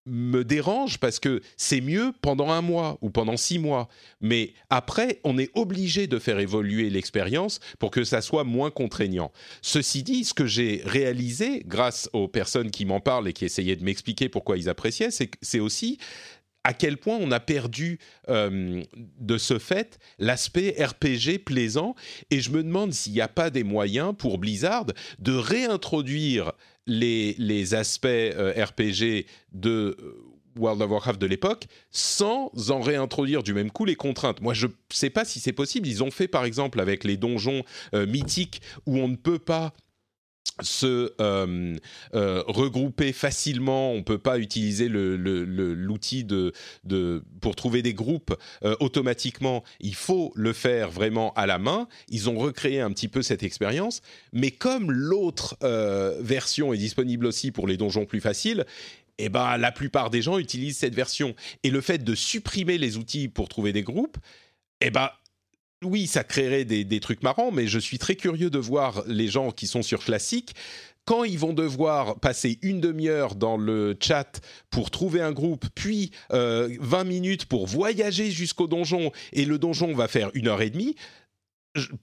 me 0.07 0.45
dérange 0.45 0.99
parce 0.99 1.19
que 1.19 1.41
c'est 1.57 1.81
mieux 1.81 2.13
pendant 2.23 2.51
un 2.51 2.63
mois 2.63 2.99
ou 3.03 3.11
pendant 3.11 3.37
six 3.37 3.59
mois. 3.59 3.89
Mais 4.21 4.53
après, 4.71 5.21
on 5.25 5.37
est 5.39 5.51
obligé 5.55 6.07
de 6.07 6.19
faire 6.19 6.39
évoluer 6.39 6.91
l'expérience 6.91 7.61
pour 7.79 7.91
que 7.91 8.05
ça 8.05 8.21
soit 8.21 8.45
moins 8.45 8.71
contraignant. 8.71 9.33
Ceci 9.63 10.03
dit, 10.03 10.25
ce 10.25 10.35
que 10.35 10.47
j'ai 10.47 10.83
réalisé 10.85 11.63
grâce 11.67 12.09
aux 12.13 12.29
personnes 12.29 12.71
qui 12.71 12.85
m'en 12.85 13.01
parlent 13.01 13.29
et 13.29 13.33
qui 13.33 13.45
essayaient 13.45 13.77
de 13.77 13.85
m'expliquer 13.85 14.29
pourquoi 14.29 14.57
ils 14.57 14.69
appréciaient, 14.69 15.11
c'est 15.11 15.61
aussi 15.61 15.99
à 16.67 16.73
quel 16.73 16.97
point 16.97 17.17
on 17.21 17.31
a 17.31 17.39
perdu 17.39 18.01
euh, 18.29 18.83
de 19.21 19.39
ce 19.39 19.61
fait 19.61 20.01
l'aspect 20.19 20.75
RPG 20.77 21.45
plaisant. 21.45 21.95
Et 22.31 22.41
je 22.41 22.51
me 22.51 22.65
demande 22.65 22.93
s'il 22.93 23.13
n'y 23.13 23.21
a 23.21 23.29
pas 23.29 23.51
des 23.51 23.63
moyens 23.63 24.15
pour 24.19 24.39
Blizzard 24.39 24.87
de 25.21 25.33
réintroduire 25.33 26.53
les, 26.87 27.75
aspects 27.75 28.07
euh, 28.07 28.53
RPG 28.57 29.27
de 29.53 29.97
euh, 30.01 30.25
World 30.59 30.81
of 30.81 30.91
Warcraft 30.91 31.21
de 31.21 31.27
l'époque 31.27 31.67
sans 31.91 32.51
en 32.71 32.81
réintroduire 32.81 33.43
du 33.43 33.53
même 33.53 33.71
coup 33.71 33.85
les 33.85 33.97
contraintes. 33.97 34.41
Moi, 34.41 34.55
je 34.55 34.69
ne 34.69 34.73
sais 34.91 35.11
pas 35.11 35.25
si 35.25 35.41
c'est 35.41 35.53
possible. 35.53 35.87
Ils 35.87 36.03
ont 36.03 36.11
fait 36.11 36.29
par 36.29 36.45
exemple 36.45 36.81
avec 36.81 37.05
les 37.05 37.17
donjons 37.19 37.63
mythiques 37.93 38.63
où 38.87 38.99
on 38.99 39.09
ne 39.09 39.17
peut 39.17 39.39
pas 39.39 39.75
se 40.63 41.13
euh, 41.21 41.77
euh, 42.15 42.43
regrouper 42.47 43.13
facilement. 43.13 43.93
On 43.93 44.03
peut 44.03 44.19
pas 44.19 44.39
utiliser 44.39 44.89
l'outil 44.89 46.25
de, 46.25 46.53
pour 47.41 47.57
trouver 47.57 47.83
des 47.83 47.95
groupes 47.95 48.35
euh, 48.65 48.77
automatiquement. 48.81 49.65
Il 49.81 49.95
faut 49.95 50.33
le 50.35 50.53
faire 50.53 50.91
vraiment 50.91 51.33
à 51.35 51.47
la 51.47 51.59
main. 51.59 51.89
Ils 52.09 52.29
ont 52.31 52.39
recréé 52.39 52.81
un 52.81 52.91
petit 52.91 53.09
peu 53.09 53.23
cette 53.23 53.43
expérience. 53.43 54.03
Mais 54.33 54.51
comme 54.51 54.91
l'autre 54.91 55.57
version 56.21 56.73
est 56.73 56.79
disponible 56.79 57.27
aussi 57.27 57.51
pour 57.51 57.67
les 57.67 57.77
donjons 57.77 58.07
plus 58.07 58.21
faciles, 58.21 58.65
eh 59.19 59.29
ben, 59.29 59.57
la 59.57 59.73
plupart 59.73 60.11
des 60.11 60.23
gens 60.23 60.39
utilisent 60.39 60.79
cette 60.79 60.95
version. 60.95 61.35
Et 61.63 61.71
le 61.71 61.81
fait 61.81 62.03
de 62.03 62.15
supprimer 62.15 62.79
les 62.79 62.97
outils 62.97 63.29
pour 63.29 63.49
trouver 63.49 63.73
des 63.73 63.83
groupes, 63.83 64.19
eh 64.81 64.91
ben, 64.91 65.11
oui, 65.87 66.07
ça 66.07 66.25
créerait 66.25 66.65
des, 66.65 67.01
trucs 67.01 67.23
marrants, 67.23 67.53
mais 67.53 67.67
je 67.67 67.79
suis 67.79 67.99
très 67.99 68.17
curieux 68.17 68.51
de 68.51 68.59
voir 68.59 69.03
les 69.07 69.29
gens 69.29 69.51
qui 69.51 69.67
sont 69.67 69.83
sur 69.83 70.05
Classic 70.05 70.55
quand 71.05 71.23
ils 71.23 71.39
vont 71.39 71.53
devoir 71.53 72.19
passer 72.19 72.59
une 72.63 72.81
demi-heure 72.81 73.37
dans 73.37 73.57
le 73.57 73.97
chat 74.01 74.41
pour 74.71 74.91
trouver 74.91 75.21
un 75.21 75.31
groupe, 75.31 75.67
puis 75.75 76.11
20 76.31 76.37
euh, 76.37 77.05
minutes 77.05 77.45
pour 77.47 77.69
voyager 77.69 78.33
jusqu'au 78.33 78.67
donjon, 78.67 79.13
et 79.33 79.45
le 79.45 79.57
donjon 79.59 79.95
va 79.95 80.09
faire 80.09 80.31
une 80.35 80.49
heure 80.49 80.63
et 80.63 80.71
demie, 80.71 80.97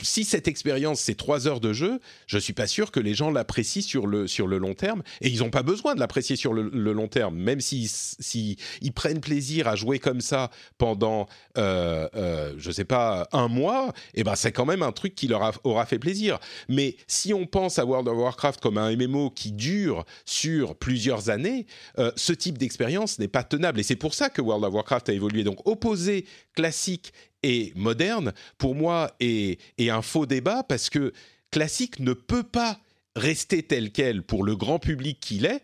si 0.02 0.24
cette 0.24 0.48
expérience 0.48 1.00
c'est 1.00 1.16
trois 1.16 1.48
heures 1.48 1.60
de 1.60 1.74
jeu, 1.74 2.00
je 2.28 2.38
suis 2.38 2.54
pas 2.54 2.68
sûr 2.68 2.92
que 2.92 3.00
les 3.00 3.14
gens 3.14 3.32
l'apprécient 3.32 3.82
sur 3.82 4.08
le 4.08 4.28
sur 4.28 4.48
le 4.48 4.58
long 4.58 4.74
terme 4.74 5.04
et 5.22 5.30
ils 5.30 5.40
n'ont 5.40 5.50
pas 5.50 5.64
besoin 5.64 5.96
de 5.96 6.00
l'apprécier 6.00 6.36
sur 6.36 6.54
le, 6.54 6.70
long 6.94 7.08
terme, 7.08 7.36
même 7.36 7.60
s'ils 7.60 7.90
si, 7.90 8.58
ils 8.82 8.94
prennent 8.94 9.20
plaisir 9.20 9.68
à 9.68 9.76
jouer 9.76 10.00
comme 10.00 10.22
ça 10.22 10.52
pendant 10.78 11.28
euh, 11.58 12.08
euh, 12.16 12.54
je 12.58 12.72
sais 12.72 12.86
pas 12.86 13.28
un 13.32 13.48
mois, 13.48 13.94
et 14.14 14.22
eh 14.22 14.24
ben 14.24 14.36
c'est 14.36 14.52
quand 14.52 14.66
même 14.66 14.84
un 14.84 14.92
truc 14.92 15.16
qui 15.16 15.28
leur 15.28 15.60
aura 15.64 15.86
fait 15.86 16.00
plaisir. 16.00 16.40
Mais 16.70 16.96
si 17.08 17.34
on 17.34 17.46
pense 17.46 17.80
à 17.80 17.86
World 17.86 18.08
of 18.08 18.18
Warcraft 18.18 18.60
comme 18.62 18.78
un 18.78 18.96
MMO 18.96 19.30
qui 19.32 19.52
dure 19.52 20.06
sur 20.26 20.76
plusieurs 20.76 21.30
années, 21.30 21.66
euh, 22.00 22.12
ce 22.16 22.34
type 22.34 22.58
d'expérience 22.58 23.20
n'est 23.20 23.28
pas 23.28 23.44
tenable 23.44 23.80
et 23.80 23.84
c'est 23.84 23.96
pour 23.96 24.14
ça 24.14 24.30
que 24.30 24.42
World 24.42 24.64
of 24.66 24.74
Warcraft 24.74 25.10
a 25.10 25.14
évolué. 25.14 25.44
Donc 25.44 25.66
opposer 25.68 26.26
classique 26.56 27.14
et 27.44 27.72
moderne, 27.76 28.34
pour 28.58 28.76
moi, 28.76 29.16
est, 29.20 29.60
un 29.80 30.02
faux 30.02 30.26
débat 30.26 30.64
parce 30.64 30.90
que 30.90 31.14
classique 31.52 32.00
ne 32.00 32.14
peut 32.14 32.44
pas 32.44 32.80
rester 33.16 33.62
tel 33.62 33.92
quel 33.92 34.24
pour 34.24 34.44
le 34.44 34.56
grand 34.56 34.80
public 34.80 35.20
qu'il 35.20 35.46
est 35.46 35.62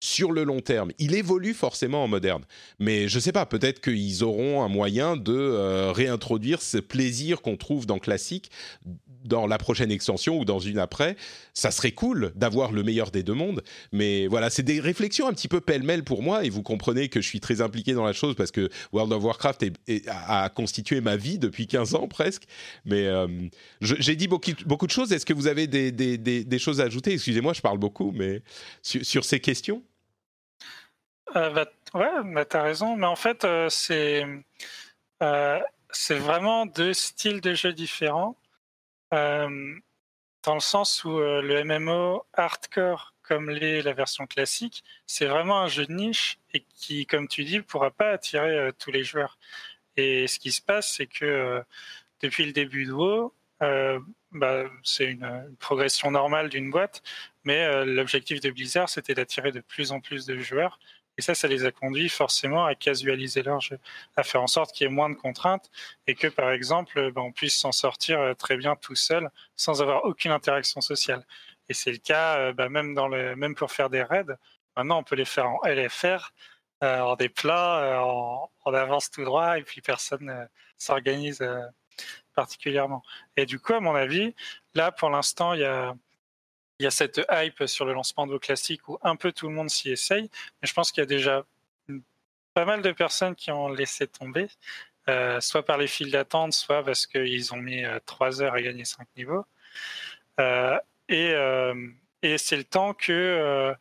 sur 0.00 0.32
le 0.32 0.44
long 0.44 0.60
terme. 0.60 0.92
Il 0.98 1.14
évolue 1.14 1.54
forcément 1.54 2.04
en 2.04 2.08
moderne. 2.08 2.44
Mais 2.78 3.08
je 3.08 3.16
ne 3.16 3.20
sais 3.20 3.32
pas, 3.32 3.46
peut-être 3.46 3.80
qu'ils 3.80 4.24
auront 4.24 4.62
un 4.62 4.68
moyen 4.68 5.16
de 5.16 5.32
euh, 5.32 5.92
réintroduire 5.92 6.62
ce 6.62 6.78
plaisir 6.78 7.42
qu'on 7.42 7.56
trouve 7.56 7.86
dans 7.86 7.98
classique 7.98 8.50
dans 9.26 9.46
la 9.46 9.58
prochaine 9.58 9.90
extension 9.90 10.38
ou 10.38 10.44
dans 10.44 10.58
une 10.58 10.78
après, 10.78 11.16
ça 11.52 11.70
serait 11.70 11.92
cool 11.92 12.32
d'avoir 12.36 12.72
le 12.72 12.82
meilleur 12.82 13.10
des 13.10 13.22
deux 13.22 13.34
mondes. 13.34 13.62
Mais 13.92 14.26
voilà, 14.26 14.50
c'est 14.50 14.62
des 14.62 14.80
réflexions 14.80 15.26
un 15.26 15.32
petit 15.32 15.48
peu 15.48 15.60
pêle-mêle 15.60 16.04
pour 16.04 16.22
moi 16.22 16.44
et 16.44 16.50
vous 16.50 16.62
comprenez 16.62 17.08
que 17.08 17.20
je 17.20 17.26
suis 17.26 17.40
très 17.40 17.60
impliqué 17.60 17.92
dans 17.92 18.04
la 18.04 18.12
chose 18.12 18.34
parce 18.34 18.50
que 18.50 18.68
World 18.92 19.12
of 19.12 19.22
Warcraft 19.24 19.64
a 20.08 20.48
constitué 20.48 21.00
ma 21.00 21.16
vie 21.16 21.38
depuis 21.38 21.66
15 21.66 21.94
ans 21.94 22.08
presque. 22.08 22.44
Mais 22.84 23.06
euh, 23.06 23.26
j'ai 23.80 24.16
dit 24.16 24.28
beaucoup, 24.28 24.86
de 24.86 24.90
choses. 24.90 25.12
Est-ce 25.12 25.26
que 25.26 25.34
vous 25.34 25.46
avez 25.46 25.66
des, 25.66 26.58
choses 26.58 26.80
à 26.80 26.84
ajouter? 26.84 27.12
Excusez-moi, 27.12 27.52
je 27.52 27.60
parle 27.60 27.78
beaucoup, 27.78 28.12
mais 28.14 28.42
sur, 28.82 29.24
ces 29.24 29.40
questions? 29.40 29.82
Euh, 31.34 31.50
bah, 31.50 31.66
Ouais, 31.94 32.10
bah, 32.24 32.44
tu 32.44 32.56
as 32.56 32.62
raison. 32.62 32.96
Mais 32.96 33.06
en 33.06 33.16
fait, 33.16 33.44
euh, 33.44 33.68
c'est 33.68 34.26
c'est 35.96 36.18
vraiment 36.18 36.66
deux 36.66 36.92
styles 36.92 37.40
de 37.40 37.54
jeux 37.54 37.72
différents. 37.72 38.36
Euh, 39.14 39.74
dans 40.44 40.54
le 40.54 40.60
sens 40.60 41.04
où 41.04 41.18
euh, 41.18 41.42
le 41.42 41.64
MMO 41.64 42.24
hardcore, 42.34 43.14
comme 43.22 43.50
l'est 43.50 43.82
la 43.82 43.92
version 43.92 44.26
classique, 44.26 44.84
c'est 45.06 45.26
vraiment 45.26 45.60
un 45.60 45.68
jeu 45.68 45.86
de 45.86 45.92
niche 45.92 46.38
et 46.54 46.64
qui, 46.74 47.06
comme 47.06 47.28
tu 47.28 47.44
dis, 47.44 47.56
ne 47.56 47.62
pourra 47.62 47.90
pas 47.90 48.10
attirer 48.10 48.56
euh, 48.58 48.72
tous 48.78 48.90
les 48.92 49.04
joueurs. 49.04 49.38
Et 49.96 50.26
ce 50.26 50.38
qui 50.38 50.52
se 50.52 50.62
passe, 50.62 50.92
c'est 50.92 51.06
que 51.06 51.62
depuis 52.20 52.44
le 52.46 52.52
début 52.52 52.84
de 52.86 52.92
WoW, 52.92 53.34
bah, 54.32 54.64
c'est 54.82 55.06
une, 55.06 55.56
progression 55.58 56.10
normale 56.10 56.50
d'une 56.50 56.70
boîte, 56.70 57.02
mais 57.44 57.84
l'objectif 57.86 58.40
de 58.40 58.50
Blizzard, 58.50 58.90
c'était 58.90 59.14
d'attirer 59.14 59.52
de 59.52 59.60
plus 59.60 59.92
en 59.92 60.00
plus 60.00 60.26
de 60.26 60.38
joueurs. 60.38 60.78
Et 61.18 61.22
ça, 61.22 61.34
ça 61.34 61.48
les 61.48 61.64
a 61.64 61.72
conduits 61.72 62.08
forcément 62.08 62.66
à 62.66 62.74
casualiser 62.74 63.42
leur 63.42 63.60
jeu, 63.60 63.78
à 64.16 64.22
faire 64.22 64.42
en 64.42 64.46
sorte 64.46 64.72
qu'il 64.72 64.86
y 64.86 64.90
ait 64.90 64.92
moins 64.92 65.08
de 65.08 65.14
contraintes 65.14 65.70
et 66.06 66.14
que, 66.14 66.26
par 66.26 66.50
exemple, 66.50 67.10
ben, 67.12 67.22
on 67.22 67.32
puisse 67.32 67.56
s'en 67.56 67.72
sortir 67.72 68.20
euh, 68.20 68.34
très 68.34 68.56
bien 68.56 68.76
tout 68.76 68.94
seul 68.94 69.30
sans 69.56 69.80
avoir 69.80 70.04
aucune 70.04 70.30
interaction 70.30 70.80
sociale. 70.80 71.26
Et 71.68 71.74
c'est 71.74 71.92
le 71.92 71.98
cas, 71.98 72.38
euh, 72.38 72.52
ben, 72.52 72.68
même, 72.68 72.94
dans 72.94 73.08
le, 73.08 73.34
même 73.36 73.54
pour 73.54 73.72
faire 73.72 73.88
des 73.90 74.02
raids. 74.02 74.24
Maintenant, 74.76 74.98
on 74.98 75.04
peut 75.04 75.16
les 75.16 75.24
faire 75.24 75.48
en 75.48 75.60
LFR, 75.64 76.32
euh, 76.84 77.00
en 77.00 77.16
des 77.16 77.30
plats, 77.30 78.02
en, 78.04 78.50
avance 78.74 79.10
tout 79.10 79.24
droit, 79.24 79.58
et 79.58 79.62
puis 79.62 79.80
personne 79.80 80.26
ne 80.26 80.44
s'organise 80.76 81.42
particulièrement. 82.34 83.02
Et 83.36 83.46
du 83.46 83.58
coup, 83.58 83.72
à 83.74 83.80
mon 83.80 83.94
avis, 83.94 84.34
là, 84.74 84.92
pour 84.92 85.08
l'instant, 85.10 85.54
il 85.54 85.60
y 85.60 85.64
a 85.64 85.94
il 86.78 86.84
y 86.84 86.86
a 86.86 86.90
cette 86.90 87.20
hype 87.30 87.66
sur 87.66 87.84
le 87.84 87.92
lancement 87.92 88.26
de 88.26 88.32
vos 88.32 88.38
classiques 88.38 88.88
où 88.88 88.98
un 89.02 89.16
peu 89.16 89.32
tout 89.32 89.48
le 89.48 89.54
monde 89.54 89.70
s'y 89.70 89.90
essaye, 89.90 90.30
mais 90.60 90.68
je 90.68 90.74
pense 90.74 90.92
qu'il 90.92 91.00
y 91.00 91.06
a 91.06 91.06
déjà 91.06 91.44
pas 92.54 92.64
mal 92.64 92.82
de 92.82 92.92
personnes 92.92 93.34
qui 93.34 93.50
ont 93.50 93.68
laissé 93.68 94.06
tomber, 94.06 94.48
euh, 95.08 95.40
soit 95.40 95.64
par 95.64 95.78
les 95.78 95.86
files 95.86 96.10
d'attente, 96.10 96.52
soit 96.54 96.82
parce 96.82 97.06
qu'ils 97.06 97.52
ont 97.52 97.58
mis 97.58 97.84
euh, 97.84 97.98
trois 98.06 98.42
heures 98.42 98.54
à 98.54 98.62
gagner 98.62 98.84
cinq 98.84 99.06
niveaux. 99.16 99.44
Euh, 100.40 100.78
et, 101.08 102.38
c'est 102.38 102.56
le 102.56 102.64
temps 102.64 102.92
que 102.94 103.74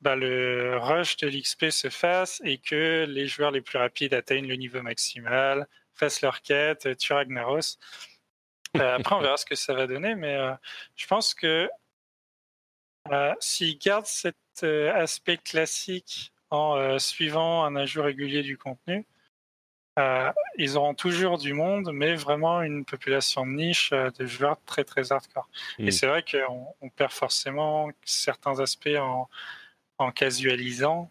bah, 0.00 0.16
le 0.16 0.78
rush 0.78 1.16
de 1.18 1.28
l'XP 1.28 1.70
se 1.70 1.90
fasse 1.90 2.40
et 2.44 2.58
que 2.58 3.04
les 3.08 3.26
joueurs 3.26 3.50
les 3.50 3.60
plus 3.60 3.78
rapides 3.78 4.14
atteignent 4.14 4.48
le 4.48 4.54
niveau 4.54 4.80
maximal, 4.80 5.66
fassent 5.94 6.22
leur 6.22 6.40
quête, 6.40 6.96
tuent 6.96 7.12
Ragnaros. 7.12 7.78
après, 8.74 9.14
on 9.14 9.20
verra 9.20 9.36
ce 9.36 9.44
que 9.44 9.56
ça 9.56 9.74
va 9.74 9.86
donner, 9.86 10.14
mais 10.14 10.38
je 10.96 11.06
pense 11.06 11.34
que 11.34 11.68
euh, 13.10 13.34
s'ils 13.40 13.78
gardent 13.78 14.06
cet 14.06 14.36
euh, 14.62 14.92
aspect 14.94 15.36
classique 15.36 16.32
en 16.50 16.76
euh, 16.76 16.98
suivant 16.98 17.64
un 17.64 17.76
ajout 17.76 18.02
régulier 18.02 18.42
du 18.42 18.56
contenu, 18.56 19.06
ils 20.56 20.78
auront 20.78 20.94
toujours 20.94 21.36
du 21.36 21.52
monde, 21.52 21.90
mais 21.92 22.14
vraiment 22.14 22.62
une 22.62 22.86
population 22.86 23.44
de 23.44 23.50
niche 23.50 23.90
de 23.90 24.26
joueurs 24.26 24.56
très 24.64 24.82
très 24.82 25.12
hardcore. 25.12 25.46
Et 25.78 25.88
mm. 25.88 25.90
c'est 25.90 26.06
vrai 26.06 26.22
qu'on 26.22 26.68
on 26.80 26.88
perd 26.88 27.12
forcément 27.12 27.90
certains 28.02 28.60
aspects 28.60 28.96
en, 28.98 29.28
en 29.98 30.10
casualisant, 30.10 31.10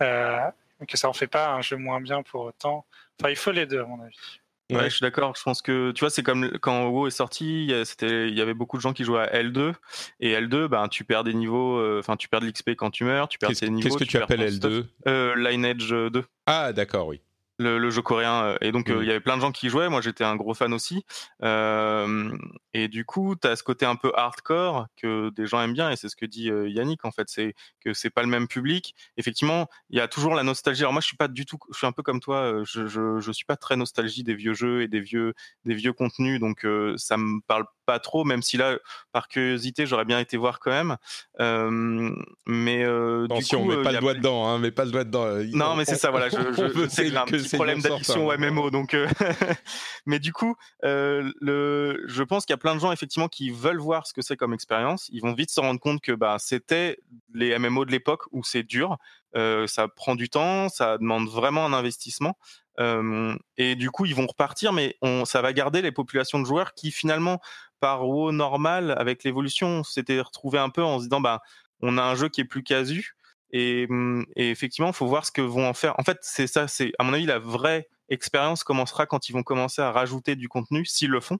que 0.00 0.96
ça 0.96 1.08
en 1.08 1.12
fait 1.12 1.28
pas 1.28 1.50
un 1.50 1.60
jeu 1.62 1.76
moins 1.76 2.00
bien 2.00 2.24
pour 2.24 2.42
autant. 2.42 2.84
Enfin, 3.20 3.30
il 3.30 3.36
faut 3.36 3.52
les 3.52 3.66
deux 3.66 3.82
à 3.82 3.84
mon 3.84 4.02
avis. 4.02 4.37
Ouais, 4.70 4.90
je 4.90 4.96
suis 4.96 5.02
d'accord. 5.02 5.34
Je 5.36 5.42
pense 5.42 5.62
que 5.62 5.92
tu 5.92 6.00
vois, 6.00 6.10
c'est 6.10 6.22
comme 6.22 6.50
quand 6.60 6.88
WoW 6.88 7.06
est 7.06 7.10
sorti, 7.10 7.72
c'était, 7.84 8.28
il 8.28 8.36
y 8.36 8.40
avait 8.40 8.54
beaucoup 8.54 8.76
de 8.76 8.82
gens 8.82 8.92
qui 8.92 9.04
jouaient 9.04 9.20
à 9.20 9.42
L2 9.42 9.72
et 10.20 10.34
L2, 10.34 10.66
ben 10.68 10.88
tu 10.88 11.04
perds 11.04 11.24
des 11.24 11.34
niveaux, 11.34 11.78
euh, 11.78 12.00
enfin 12.00 12.16
tu 12.16 12.28
perds 12.28 12.40
de 12.40 12.46
l'XP 12.46 12.70
quand 12.70 12.90
tu 12.90 13.04
meurs, 13.04 13.28
tu 13.28 13.38
perds 13.38 13.50
tes 13.50 13.70
niveaux. 13.70 13.88
Qu'est-ce 13.88 13.98
que 13.98 14.04
tu, 14.04 14.18
appelles 14.18 14.40
L2 14.40 14.84
euh, 15.06 15.34
Lineage 15.36 15.88
2. 15.88 16.24
Ah 16.46 16.72
d'accord, 16.72 17.06
oui 17.06 17.20
le, 17.58 17.90
jeu 17.90 18.02
coréen. 18.02 18.44
Euh, 18.44 18.56
et 18.60 18.72
donc, 18.72 18.90
euh, 18.90 19.02
il 19.02 19.06
y 19.06 19.10
avait 19.10 19.20
plein 19.20 19.36
de 19.36 19.42
gens 19.42 19.52
qui 19.52 19.68
jouaient. 19.68 19.88
Moi, 19.88 20.00
j'étais 20.00 20.24
un 20.24 20.36
gros 20.36 20.54
fan 20.54 20.72
aussi. 20.72 21.04
Euh, 21.42 22.36
et 22.74 22.88
du 22.88 23.04
coup, 23.04 23.34
tu 23.36 23.48
as 23.48 23.56
ce 23.56 23.62
côté 23.62 23.86
un 23.86 23.96
peu 23.96 24.12
hardcore 24.14 24.86
que 24.96 25.30
des 25.30 25.46
gens 25.46 25.62
aiment 25.62 25.72
bien. 25.72 25.90
Et 25.90 25.96
c'est 25.96 26.08
ce 26.08 26.16
que 26.16 26.26
dit 26.26 26.50
Yannick, 26.66 27.04
en 27.04 27.10
fait. 27.10 27.28
C'est 27.28 27.54
que 27.84 27.92
c'est 27.92 28.10
pas 28.10 28.22
le 28.22 28.28
même 28.28 28.48
public. 28.48 28.94
Effectivement, 29.16 29.68
il 29.90 29.98
y 29.98 30.00
a 30.00 30.08
toujours 30.08 30.34
la 30.34 30.42
nostalgie. 30.42 30.82
Alors, 30.82 30.92
moi, 30.92 31.00
je 31.00 31.06
suis 31.06 31.16
pas 31.16 31.28
du 31.28 31.46
tout, 31.46 31.58
je 31.72 31.78
suis 31.78 31.86
un 31.86 31.92
peu 31.92 32.02
comme 32.02 32.20
toi. 32.20 32.62
Je, 32.64 32.86
je, 32.86 33.18
je 33.18 33.32
suis 33.32 33.44
pas 33.44 33.56
très 33.56 33.76
nostalgie 33.76 34.22
des 34.22 34.34
vieux 34.34 34.54
jeux 34.54 34.82
et 34.82 34.88
des 34.88 35.00
vieux, 35.00 35.34
des 35.64 35.74
vieux 35.74 35.92
contenus. 35.92 36.40
Donc, 36.40 36.66
ça 36.96 37.16
me 37.16 37.40
parle 37.46 37.64
pas 37.88 37.98
trop, 38.00 38.22
même 38.22 38.42
si 38.42 38.58
là, 38.58 38.76
par 39.12 39.28
curiosité, 39.28 39.86
j'aurais 39.86 40.04
bien 40.04 40.20
été 40.20 40.36
voir 40.36 40.60
quand 40.60 40.70
même. 40.70 40.98
Euh, 41.40 42.10
mais 42.46 42.84
euh, 42.84 43.24
Attention, 43.24 43.62
du 43.62 43.70
coup, 43.70 43.76
met 43.78 43.82
pas 43.82 43.92
le 43.92 43.98
doigt 44.00 44.12
dedans, 44.12 44.46
hein, 44.46 44.58
mais 44.58 44.70
pas 44.70 44.84
le 44.84 44.90
doigt 44.90 45.04
dedans. 45.04 45.26
Non, 45.54 45.74
mais 45.74 45.86
c'est 45.86 45.96
ça, 45.96 46.10
voilà. 46.10 46.28
Je, 46.28 46.36
je 46.36 46.88
c'est 46.90 47.16
un 47.16 47.24
petit 47.24 47.56
problème 47.56 47.80
d'addiction 47.80 48.26
au 48.26 48.36
MMO, 48.36 48.70
donc. 48.70 48.92
Euh, 48.92 49.08
mais 50.06 50.18
du 50.18 50.34
coup, 50.34 50.54
euh, 50.84 51.32
le, 51.40 52.04
je 52.06 52.22
pense 52.22 52.44
qu'il 52.44 52.52
y 52.52 52.58
a 52.58 52.58
plein 52.58 52.74
de 52.74 52.80
gens 52.80 52.92
effectivement 52.92 53.28
qui 53.28 53.48
veulent 53.48 53.80
voir 53.80 54.06
ce 54.06 54.12
que 54.12 54.20
c'est 54.20 54.36
comme 54.36 54.52
expérience. 54.52 55.08
Ils 55.10 55.22
vont 55.22 55.32
vite 55.32 55.50
se 55.50 55.60
rendre 55.60 55.80
compte 55.80 56.02
que 56.02 56.12
bah 56.12 56.36
c'était 56.38 56.98
les 57.32 57.58
MMO 57.58 57.86
de 57.86 57.90
l'époque 57.90 58.24
où 58.32 58.44
c'est 58.44 58.64
dur. 58.64 58.98
Euh, 59.36 59.66
ça 59.66 59.88
prend 59.88 60.14
du 60.14 60.28
temps, 60.28 60.68
ça 60.68 60.98
demande 60.98 61.28
vraiment 61.28 61.64
un 61.64 61.72
investissement. 61.72 62.36
Euh, 62.80 63.36
et 63.56 63.74
du 63.74 63.90
coup, 63.90 64.06
ils 64.06 64.14
vont 64.14 64.26
repartir, 64.26 64.72
mais 64.72 64.96
on, 65.02 65.24
ça 65.24 65.42
va 65.42 65.52
garder 65.52 65.82
les 65.82 65.92
populations 65.92 66.38
de 66.38 66.44
joueurs 66.44 66.74
qui 66.74 66.90
finalement, 66.90 67.40
par 67.80 68.06
WoW 68.08 68.32
normal, 68.32 68.94
avec 68.98 69.24
l'évolution, 69.24 69.84
s'étaient 69.84 70.20
retrouvés 70.20 70.58
un 70.58 70.70
peu 70.70 70.82
en 70.82 70.98
se 70.98 71.04
disant, 71.04 71.20
bah, 71.20 71.40
on 71.80 71.98
a 71.98 72.02
un 72.02 72.14
jeu 72.14 72.28
qui 72.28 72.40
est 72.40 72.44
plus 72.44 72.62
casu. 72.62 73.14
Et, 73.50 73.88
et 74.36 74.50
effectivement, 74.50 74.88
il 74.88 74.94
faut 74.94 75.06
voir 75.06 75.24
ce 75.24 75.32
que 75.32 75.40
vont 75.40 75.66
en 75.66 75.74
faire. 75.74 75.98
En 75.98 76.02
fait, 76.02 76.18
c'est 76.22 76.46
ça, 76.46 76.68
c'est 76.68 76.92
à 76.98 77.04
mon 77.04 77.14
avis 77.14 77.24
la 77.24 77.38
vraie 77.38 77.88
expérience 78.10 78.64
commencera 78.64 79.06
quand 79.06 79.28
ils 79.28 79.32
vont 79.32 79.42
commencer 79.42 79.80
à 79.82 79.90
rajouter 79.90 80.36
du 80.36 80.48
contenu, 80.48 80.84
s'ils 80.84 81.10
le 81.10 81.20
font, 81.20 81.38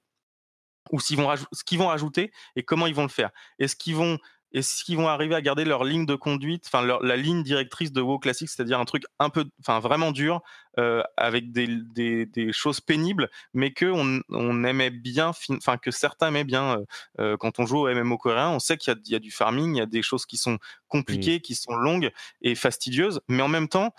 ou 0.90 1.00
s'ils 1.00 1.18
vont 1.18 1.34
ce 1.52 1.64
qu'ils 1.64 1.78
vont 1.78 1.88
rajouter 1.88 2.32
et 2.56 2.62
comment 2.62 2.86
ils 2.86 2.94
vont 2.94 3.02
le 3.02 3.08
faire. 3.08 3.30
Est-ce 3.58 3.76
qu'ils 3.76 3.96
vont 3.96 4.18
est-ce 4.52 4.84
qu'ils 4.84 4.96
vont 4.96 5.08
arriver 5.08 5.34
à 5.34 5.42
garder 5.42 5.64
leur 5.64 5.84
ligne 5.84 6.06
de 6.06 6.14
conduite, 6.14 6.64
enfin 6.66 6.82
la 7.02 7.16
ligne 7.16 7.42
directrice 7.42 7.92
de 7.92 8.00
WoW 8.00 8.18
classique, 8.18 8.48
c'est-à-dire 8.48 8.80
un 8.80 8.84
truc 8.84 9.04
un 9.18 9.28
peu, 9.30 9.44
enfin 9.60 9.78
vraiment 9.80 10.10
dur, 10.10 10.42
euh, 10.78 11.02
avec 11.16 11.52
des, 11.52 11.66
des, 11.66 12.24
des, 12.24 12.52
choses 12.52 12.80
pénibles, 12.80 13.28
mais 13.52 13.72
que 13.72 13.86
on, 13.86 14.20
on 14.30 14.64
aimait 14.64 14.90
bien, 14.90 15.32
enfin 15.50 15.76
que 15.76 15.90
certains 15.90 16.28
aimaient 16.28 16.44
bien 16.44 16.78
euh, 16.78 16.84
euh, 17.20 17.36
quand 17.36 17.58
on 17.58 17.66
joue 17.66 17.78
au 17.78 17.92
MMO 17.92 18.16
coréen. 18.16 18.50
On 18.50 18.58
sait 18.58 18.76
qu'il 18.76 18.94
y, 19.06 19.10
y, 19.10 19.14
a 19.16 19.18
du 19.18 19.30
farming, 19.30 19.74
il 19.74 19.78
y 19.78 19.82
a 19.82 19.86
des 19.86 20.02
choses 20.02 20.24
qui 20.24 20.36
sont 20.36 20.52
mmh. 20.52 20.58
compliquées, 20.88 21.40
qui 21.40 21.54
sont 21.54 21.74
longues 21.74 22.10
et 22.42 22.54
fastidieuses, 22.54 23.20
mais 23.28 23.42
en 23.42 23.48
même 23.48 23.68
temps, 23.68 23.92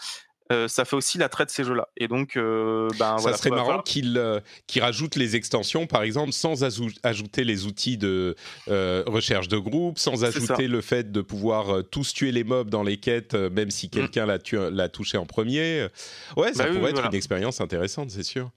euh, 0.51 0.67
ça 0.67 0.83
fait 0.83 0.95
aussi 0.95 1.19
l'attrait 1.19 1.45
de 1.45 1.51
ces 1.51 1.63
jeux-là. 1.63 1.89
Et 1.95 2.07
donc, 2.07 2.35
euh, 2.35 2.89
ben, 2.97 3.19
ça 3.19 3.33
serait 3.37 3.51
marrant 3.51 3.81
qu'ils 3.81 4.17
euh, 4.17 4.39
rajoutent 4.79 5.15
les 5.15 5.35
extensions, 5.35 5.85
par 5.85 6.01
exemple, 6.01 6.31
sans 6.31 6.63
ajouter 7.03 7.43
les 7.43 7.65
outils 7.65 7.97
de 7.97 8.35
recherche 8.67 9.47
de 9.47 9.57
groupe, 9.57 9.99
sans 9.99 10.23
ajouter 10.23 10.67
le 10.67 10.81
fait 10.81 11.11
de 11.11 11.21
pouvoir 11.21 11.83
tous 11.91 12.13
tuer 12.13 12.31
les 12.31 12.43
mobs 12.43 12.69
dans 12.69 12.83
les 12.83 12.97
quêtes, 12.97 13.35
même 13.35 13.69
si 13.69 13.87
mm. 13.87 13.89
quelqu'un 13.89 14.25
l'a 14.25 14.89
touché 14.89 15.17
en 15.17 15.25
premier. 15.25 15.87
Ouais, 16.35 16.53
ça 16.53 16.65
bah 16.65 16.73
pourrait 16.73 16.91
être 16.91 17.05
une 17.05 17.15
expérience 17.15 17.61
intéressante, 17.61 18.09
c'est 18.09 18.23
sûr. 18.23 18.49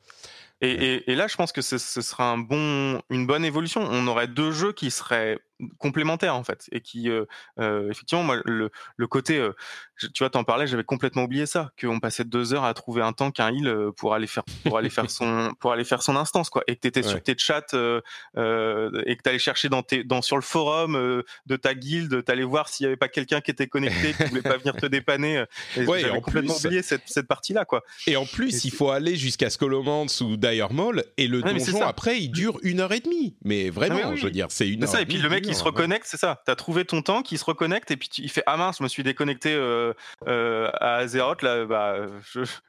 Et, 0.64 1.10
et, 1.10 1.16
là, 1.16 1.26
je 1.26 1.34
pense 1.34 1.50
que 1.50 1.60
ce, 1.60 1.76
ce 1.76 2.00
sera 2.00 2.30
un 2.30 2.38
bon, 2.38 3.02
une 3.10 3.26
bonne 3.26 3.44
évolution. 3.44 3.82
On 3.82 4.06
aurait 4.06 4.28
deux 4.28 4.52
jeux 4.52 4.72
qui 4.72 4.92
seraient 4.92 5.38
complémentaires 5.78 6.34
en 6.34 6.44
fait 6.44 6.68
et 6.72 6.80
qui 6.80 7.10
euh, 7.10 7.24
euh, 7.58 7.90
effectivement 7.90 8.22
moi 8.22 8.38
le, 8.44 8.70
le 8.96 9.06
côté 9.06 9.38
euh, 9.38 9.52
tu 9.98 10.10
vois 10.18 10.30
t'en 10.30 10.44
parlais 10.44 10.66
j'avais 10.66 10.84
complètement 10.84 11.24
oublié 11.24 11.46
ça 11.46 11.70
qu'on 11.80 12.00
passait 12.00 12.24
deux 12.24 12.54
heures 12.54 12.64
à 12.64 12.74
trouver 12.74 13.02
un 13.02 13.12
tank 13.12 13.40
un 13.40 13.52
heal 13.52 13.74
pour 13.96 14.14
aller 14.14 14.26
faire 14.26 14.44
pour 14.64 14.78
aller 14.78 14.90
faire 14.90 15.10
son 15.10 15.52
pour 15.60 15.72
aller 15.72 15.84
faire 15.84 16.02
son 16.02 16.16
instance 16.16 16.50
quoi 16.50 16.62
et 16.66 16.76
que 16.76 16.80
t'étais 16.80 17.02
sur 17.02 17.22
tes 17.22 17.36
chats 17.36 17.60
et 17.72 19.16
que 19.16 19.22
t'allais 19.22 19.38
chercher 19.38 19.68
dans 19.68 19.82
tes 19.82 20.04
dans 20.04 20.22
sur 20.22 20.36
le 20.36 20.42
forum 20.42 21.22
de 21.46 21.56
ta 21.56 21.74
guilde 21.74 22.24
t'allais 22.24 22.44
voir 22.44 22.68
s'il 22.68 22.84
y 22.84 22.86
avait 22.86 22.96
pas 22.96 23.08
quelqu'un 23.08 23.40
qui 23.40 23.50
était 23.50 23.66
connecté 23.66 24.14
qui 24.14 24.24
voulait 24.24 24.42
pas 24.42 24.56
venir 24.56 24.74
te 24.76 24.86
dépanner 24.92 25.44
et 25.76 25.84
ouais, 25.86 26.00
j'avais 26.00 26.20
complètement 26.20 26.56
oublié 26.56 26.82
cette, 26.82 27.02
cette 27.06 27.26
partie 27.26 27.52
là 27.52 27.64
quoi. 27.64 27.82
Et 28.06 28.16
en 28.16 28.26
plus 28.26 28.64
il 28.64 28.70
faut 28.70 28.90
aller 28.90 29.16
jusqu'à 29.16 29.50
Skolomance 29.50 30.20
ou 30.20 30.36
Dire 30.36 30.72
Mall 30.72 31.04
et 31.16 31.26
le 31.26 31.42
donjon 31.42 31.82
après 31.82 32.20
il 32.20 32.30
dure 32.30 32.58
une 32.62 32.80
heure 32.80 32.92
et 32.92 33.00
demie. 33.00 33.36
Mais 33.44 33.70
vraiment 33.70 34.00
ah 34.04 34.16
je 34.16 34.24
veux 34.24 34.30
dire 34.30 34.46
c'est 34.50 34.68
une 34.68 34.82
heure 34.84 34.90
ça, 34.90 35.00
et 35.00 35.06
puis 35.06 35.18
le 35.18 35.28
mec 35.28 35.46
il 35.52 35.56
se 35.56 35.64
reconnecte, 35.64 36.06
c'est 36.06 36.16
ça. 36.16 36.42
T'as 36.44 36.56
trouvé 36.56 36.84
ton 36.84 37.02
temps, 37.02 37.22
qui 37.22 37.38
se 37.38 37.44
reconnecte 37.44 37.90
et 37.90 37.96
puis 37.96 38.08
il 38.18 38.30
fait 38.30 38.42
ah 38.46 38.56
mince, 38.56 38.78
je 38.78 38.82
me 38.82 38.88
suis 38.88 39.02
déconnecté 39.02 39.52
euh, 39.52 39.92
euh, 40.26 40.70
à 40.80 40.96
Azeroth 40.96 41.42
là, 41.42 41.64
bah 41.64 41.96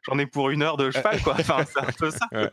j'en 0.08 0.20
ai 0.20 0.26
pour 0.26 0.50
une 0.50 0.62
heure 0.62 0.78
de 0.78 0.92
cheval 0.92 1.22
quoi. 1.22 1.36
Enfin, 1.40 1.66
c'est 1.66 1.80
un 1.80 1.92
peu 1.92 2.12
ça. 2.12 2.28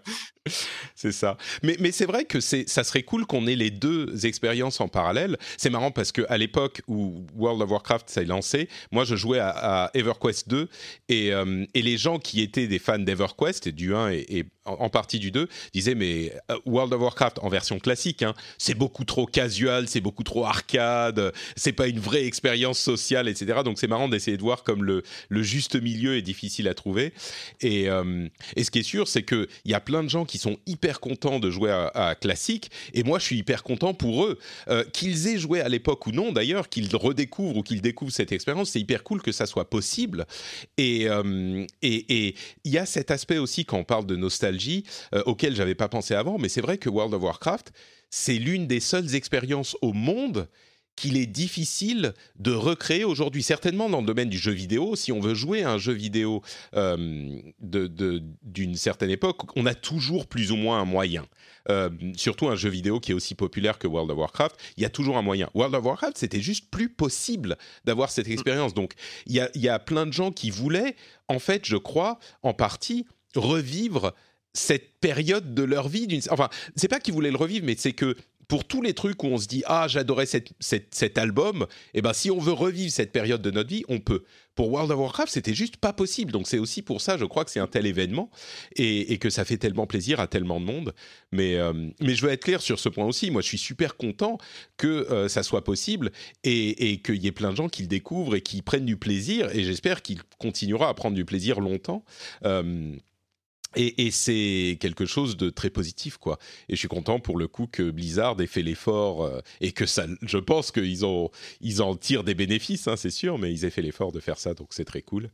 C'est 0.95 1.13
ça. 1.13 1.37
Mais, 1.63 1.77
mais 1.81 1.93
c'est 1.93 2.07
vrai 2.07 2.25
que 2.25 2.41
ça 2.41 2.85
serait 2.85 3.03
cool 3.03 3.27
qu'on 3.27 3.47
ait 3.47 3.57
les 3.57 3.71
deux 3.71 4.27
expériences 4.27 4.81
en 4.81 4.89
parallèle. 4.89 5.37
C'est 5.57 5.71
marrant 5.71 5.91
parce 5.91 6.13
que 6.13 6.23
à 6.29 6.39
l'époque 6.39 6.83
où 6.89 7.27
World 7.37 7.63
of 7.63 7.71
Warcraft 7.71 8.09
s'est 8.09 8.25
lancé, 8.25 8.69
moi 8.91 9.05
je 9.05 9.17
jouais 9.17 9.39
à, 9.39 9.91
EverQuest 9.95 10.49
2 10.49 10.69
et, 11.09 11.33
euh, 11.33 11.65
et 11.75 11.83
les 11.83 11.99
gens 11.99 12.19
qui 12.19 12.41
étaient 12.41 12.67
des 12.67 12.79
fans 12.79 12.99
d'EverQuest 12.99 13.67
et 13.67 13.73
du 13.73 13.95
1 13.95 14.11
et, 14.11 14.47
en, 14.65 14.89
partie 14.91 15.19
du 15.19 15.31
2 15.31 15.49
disaient 15.73 15.95
mais 15.95 16.33
World 16.67 16.93
of 16.93 17.01
Warcraft 17.01 17.39
en 17.41 17.49
version 17.49 17.79
classique, 17.79 18.23
hein, 18.23 18.35
c'est 18.59 18.75
beaucoup 18.75 19.05
trop 19.05 19.27
casual, 19.27 19.89
c'est 19.89 20.01
beaucoup 20.01 20.20
trop 20.23 20.45
arcade, 20.45 21.33
c'est 21.57 21.73
pas 21.73 21.89
une 21.89 21.99
vraie 21.99 22.25
expérience 22.25 22.79
sociale, 22.79 23.29
etc. 23.29 23.61
Donc 23.65 23.79
c'est 23.79 23.87
marrant 23.87 24.09
d'essayer 24.09 24.37
de 24.37 24.43
voir 24.43 24.63
comme 24.63 24.85
le, 24.85 25.03
juste 25.43 25.81
milieu 25.81 26.17
est 26.17 26.23
difficile 26.23 26.69
à 26.69 26.75
trouver. 26.75 27.13
Et, 27.61 27.89
euh, 27.89 28.27
ce 28.61 28.71
qui 28.71 28.81
est 28.81 28.85
sûr, 28.85 29.09
c'est 29.09 29.23
qu'il 29.23 29.49
y 29.65 29.75
a 29.75 29.81
plein 29.81 30.03
de 30.03 30.09
gens 30.09 30.25
qui 30.25 30.39
sont 30.39 30.59
hyper 30.67 31.01
contents 31.01 31.41
de 31.41 31.51
jouer 31.51 31.71
à, 31.71 32.15
classique, 32.15 32.71
et 32.95 33.03
moi 33.03 33.19
je 33.19 33.25
suis 33.25 33.39
hyper 33.39 33.63
content 33.63 33.95
pour 33.95 34.25
eux. 34.25 34.39
Euh, 34.69 34.85
qu'ils 34.93 35.29
aient 35.29 35.39
joué 35.39 35.61
à 35.61 35.69
l'époque 35.69 36.07
ou 36.07 36.13
non 36.13 36.33
d'ailleurs, 36.33 36.69
qu'ils 36.69 36.95
redécouvrent 36.95 37.59
ou 37.59 37.63
qu'ils 37.63 37.81
découvrent 37.81 38.13
cette 38.13 38.33
expérience, 38.33 38.71
c'est 38.71 38.81
hyper 38.81 39.03
cool 39.03 39.23
que 39.23 39.33
ça 39.33 39.47
soit 39.47 39.69
possible. 39.69 40.27
Et 40.77 41.09
euh, 41.09 41.67
et 41.83 42.35
il 42.65 42.73
y 42.73 42.79
a 42.79 42.87
cet 42.87 43.11
aspect 43.11 43.39
aussi 43.39 43.65
quand 43.65 43.79
on 43.79 43.85
parle 43.85 44.07
de 44.07 44.17
nostalgie 44.17 44.85
auquel 45.27 45.55
j'avais 45.57 45.75
pas 45.75 45.89
pensé 45.89 46.15
avant, 46.15 46.39
mais 46.39 46.49
c'est 46.49 46.61
vrai 46.61 46.79
que 46.79 46.89
World 46.89 47.15
of 47.15 47.23
Warcraft 47.23 47.73
c'est 48.11 48.35
l'une 48.35 48.67
des 48.67 48.81
seules 48.81 49.15
expériences 49.15 49.77
au 49.81 49.93
monde 49.93 50.49
qu'il 51.01 51.17
est 51.17 51.27
difficile 51.27 52.13
de 52.39 52.53
recréer 52.53 53.05
aujourd'hui. 53.05 53.43
Certainement 53.43 53.89
dans 53.89 54.01
le 54.01 54.07
domaine 54.07 54.29
du 54.29 54.37
jeu 54.37 54.53
vidéo, 54.53 54.97
si 54.97 55.13
on 55.13 55.21
veut 55.21 55.35
jouer 55.35 55.63
à 55.63 55.71
un 55.71 55.79
jeu 55.79 55.95
vidéo 55.95 56.43
euh, 56.75 57.41
d'une 58.43 58.75
certaine 58.75 59.09
époque, 59.09 59.57
on 59.57 59.65
a 59.65 59.75
toujours 59.75 60.27
plus 60.27 60.53
ou 60.53 60.57
moins 60.57 60.81
un 60.81 60.85
moyen. 60.85 61.27
Euh, 61.71 61.89
surtout 62.17 62.49
un 62.49 62.57
jeu 62.57 62.69
vidéo 62.69 63.01
qui 63.01 63.13
est 63.13 63.15
aussi 63.15 63.35
populaire 63.35 63.79
que 63.79 63.87
World 63.87 64.11
of 64.11 64.19
Warcraft, 64.19 64.57
il 64.77 64.83
y 64.83 64.87
a 64.87 64.91
toujours 64.91 65.17
un 65.17 65.23
moyen. 65.23 65.49
World 65.55 65.75
of 65.75 65.85
Warcraft, 65.85 66.19
c'était 66.19 66.43
juste 66.43 66.71
plus 66.71 66.91
possible 66.91 67.57
d'avoir 67.87 68.11
cette 68.11 68.29
expérience. 68.29 68.75
Donc, 68.75 68.93
il 69.27 69.37
y, 69.37 69.41
a, 69.41 69.51
il 69.55 69.63
y 69.63 69.71
a 69.71 69.79
plein 69.79 70.05
de 70.05 70.13
gens 70.13 70.33
qui 70.33 70.51
voulaient, 70.51 70.97
en 71.29 71.39
fait, 71.39 71.65
je 71.65 71.77
crois, 71.77 72.19
en 72.43 72.53
partie, 72.53 73.07
revivre 73.35 74.15
cette 74.53 74.99
période 75.01 75.55
de 75.55 75.63
leur 75.63 75.89
vie. 75.89 76.21
Enfin, 76.31 76.49
c'est 76.77 76.89
pas 76.89 77.01
qu'ils 77.01 77.15
voulaient 77.15 77.31
le 77.31 77.37
revivre, 77.37 77.65
mais 77.67 77.77
c'est 77.79 77.93
que 77.93 78.17
pour 78.51 78.65
tous 78.65 78.83
les 78.83 78.95
trucs 78.95 79.23
où 79.23 79.29
on 79.29 79.39
se 79.39 79.47
dit 79.47 79.63
ah 79.67 79.87
j'adorais 79.89 80.27
cet 80.27 81.19
album, 81.19 81.67
et 81.95 81.99
eh 81.99 82.03
ben 82.03 82.13
si 82.13 82.33
on 82.33 82.39
veut 82.39 82.53
revivre 82.53 82.91
cette 82.91 83.13
période 83.13 83.41
de 83.41 83.51
notre 83.53 83.71
vie, 83.71 83.85
on 83.89 84.01
peut. 84.01 84.25
Pour 84.57 84.73
World 84.73 84.91
of 84.91 84.99
Warcraft, 84.99 85.33
c'était 85.33 85.55
juste 85.55 85.77
pas 85.77 85.93
possible. 85.93 86.33
Donc 86.33 86.49
c'est 86.49 86.59
aussi 86.59 86.83
pour 86.83 87.01
ça, 87.01 87.17
je 87.17 87.25
crois 87.25 87.45
que 87.45 87.53
c'est 87.53 87.61
un 87.61 87.69
tel 87.69 87.87
événement 87.87 88.29
et, 88.75 89.17
que 89.19 89.31
ça 89.31 89.45
fait 89.45 89.57
tellement 89.57 89.87
plaisir 89.87 90.19
à 90.19 90.27
tellement 90.27 90.59
de 90.59 90.67
monde. 90.67 90.93
Mais 91.31 91.55
euh, 91.55 91.73
mais 92.01 92.17
je 92.17 92.27
veux 92.27 92.33
être 92.33 92.43
clair 92.43 92.61
sur 92.61 92.81
ce 92.81 92.89
point 92.89 93.07
aussi. 93.07 93.31
Moi, 93.31 93.41
je 93.41 93.47
suis 93.47 93.59
super 93.59 93.97
content 93.97 94.37
que 94.77 94.89
euh, 94.89 95.29
ça 95.29 95.45
soit 95.45 95.63
possible 95.63 96.11
et, 96.43 96.91
et 96.91 97.01
qu'il 97.01 97.23
y 97.23 97.29
ait 97.29 97.33
plein 97.33 97.53
de 97.53 97.57
gens 97.57 97.69
qui 97.69 97.83
le 97.83 97.89
découvrent 97.89 98.35
et 98.35 98.41
qui 98.41 98.63
prennent 98.63 98.85
du 98.85 98.97
plaisir. 98.97 99.49
Et 99.55 99.63
j'espère 99.63 100.03
qu'il 100.03 100.21
continuera 100.39 100.89
à 100.89 100.95
prendre 100.95 101.15
du 101.15 101.25
plaisir 101.25 101.61
longtemps. 101.61 102.05
Euh, 102.45 102.97
et, 103.77 104.11
c'est 104.11 104.79
quelque 104.81 105.07
chose 105.07 105.37
de 105.37 105.49
très 105.51 105.71
positif, 105.71 106.17
quoi. 106.17 106.39
Et 106.69 106.75
je 106.75 106.79
suis 106.79 106.89
content 106.89 107.21
pour 107.21 107.39
le 107.39 107.47
coup 107.47 107.69
que 107.71 107.91
Blizzard 107.91 108.41
ait 108.41 108.47
fait 108.47 108.63
l'effort 108.63 109.25
euh, 109.25 109.41
et 109.61 109.73
que 109.73 109.87
ça, 109.87 110.07
je 110.23 110.39
pense 110.39 110.73
qu'ils 110.73 111.05
ils 111.61 111.83
en 111.83 111.97
tirent 111.97 112.25
des 112.25 112.35
bénéfices, 112.35 112.89
hein, 112.89 112.97
c'est 112.97 113.11
sûr, 113.11 113.39
mais 113.39 113.53
ils 113.53 113.65
aient 113.65 113.71
fait 113.71 113.83
l'effort 113.83 114.13
de 114.13 114.21
faire 114.21 114.39
ça, 114.39 114.55
donc 114.55 114.69
c'est 114.71 114.85
très 114.85 115.03
cool. 115.03 115.31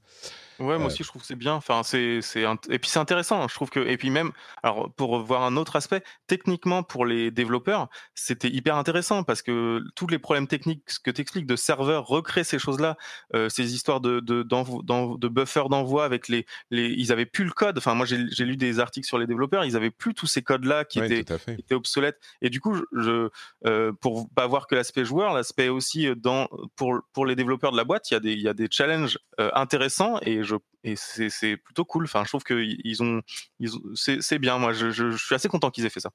Ouais, 0.58 0.78
moi 0.78 0.86
aussi 0.86 1.02
je 1.02 1.08
trouve 1.08 1.22
que 1.22 1.28
c'est 1.28 1.36
bien. 1.36 1.54
Enfin, 1.54 1.82
c'est, 1.82 2.20
c'est 2.22 2.44
et 2.70 2.78
puis 2.78 2.90
c'est 2.90 2.98
intéressant. 2.98 3.42
Hein. 3.42 3.46
Je 3.48 3.54
trouve 3.54 3.70
que 3.70 3.80
et 3.80 3.96
puis 3.96 4.10
même, 4.10 4.32
alors 4.62 4.90
pour 4.94 5.18
voir 5.20 5.42
un 5.42 5.56
autre 5.56 5.76
aspect, 5.76 6.02
techniquement 6.26 6.82
pour 6.82 7.04
les 7.04 7.30
développeurs, 7.30 7.88
c'était 8.14 8.48
hyper 8.48 8.76
intéressant 8.76 9.22
parce 9.22 9.42
que 9.42 9.82
tous 9.94 10.06
les 10.06 10.18
problèmes 10.18 10.46
techniques 10.46 10.82
que 11.04 11.10
tu 11.10 11.20
expliques 11.20 11.46
de 11.46 11.56
serveurs, 11.56 12.06
recréer 12.06 12.44
ces 12.44 12.58
choses-là, 12.58 12.96
euh, 13.34 13.48
ces 13.48 13.74
histoires 13.74 14.00
de 14.00 14.20
de, 14.20 14.42
de 14.42 15.28
buffer 15.28 15.64
d'envoi 15.68 16.04
avec 16.04 16.28
les 16.28 16.46
les, 16.70 16.88
ils 16.88 17.12
avaient 17.12 17.26
plus 17.26 17.44
le 17.44 17.52
code. 17.52 17.78
Enfin, 17.78 17.94
moi 17.94 18.06
j'ai, 18.06 18.24
j'ai 18.30 18.44
lu 18.44 18.56
des 18.56 18.80
articles 18.80 19.06
sur 19.06 19.18
les 19.18 19.26
développeurs, 19.26 19.64
ils 19.64 19.76
avaient 19.76 19.90
plus 19.90 20.14
tous 20.14 20.26
ces 20.26 20.42
codes-là 20.42 20.84
qui 20.84 21.00
étaient, 21.00 21.24
étaient 21.48 21.74
obsolètes. 21.74 22.18
Et 22.40 22.50
du 22.50 22.60
coup, 22.60 22.76
je 22.92 23.28
euh, 23.66 23.92
pour 24.00 24.28
pas 24.30 24.46
voir 24.46 24.66
que 24.66 24.74
l'aspect 24.74 25.04
joueur, 25.04 25.34
l'aspect 25.34 25.68
aussi 25.68 26.08
dans 26.16 26.48
pour 26.76 27.00
pour 27.12 27.26
les 27.26 27.36
développeurs 27.36 27.72
de 27.72 27.76
la 27.76 27.84
boîte, 27.84 28.10
il 28.10 28.14
y 28.14 28.16
a 28.16 28.20
des 28.20 28.32
il 28.32 28.42
y 28.42 28.48
a 28.48 28.54
des 28.54 28.68
challenges 28.70 29.18
euh, 29.40 29.50
intéressants 29.54 30.18
et 30.22 30.42
et 30.84 30.94
c'est 30.96 31.56
plutôt 31.56 31.84
cool. 31.84 32.04
Enfin, 32.04 32.22
je 32.24 32.28
trouve 32.28 32.44
que 32.44 32.54
ils 32.54 33.02
ont, 33.02 33.22
ils 33.58 33.70
c'est 33.94 34.38
bien. 34.38 34.58
Moi, 34.58 34.72
je, 34.72 34.90
je, 34.90 35.16
suis 35.16 35.34
assez 35.34 35.48
content 35.48 35.70
qu'ils 35.70 35.86
aient 35.86 35.90
fait 35.90 36.00
ça. 36.00 36.10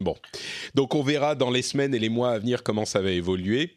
Bon, 0.00 0.16
donc 0.74 0.94
on 0.94 1.02
verra 1.02 1.34
dans 1.34 1.50
les 1.50 1.62
semaines 1.62 1.94
et 1.94 1.98
les 1.98 2.08
mois 2.08 2.32
à 2.32 2.38
venir 2.38 2.62
comment 2.62 2.86
ça 2.86 3.02
va 3.02 3.10
évoluer. 3.10 3.76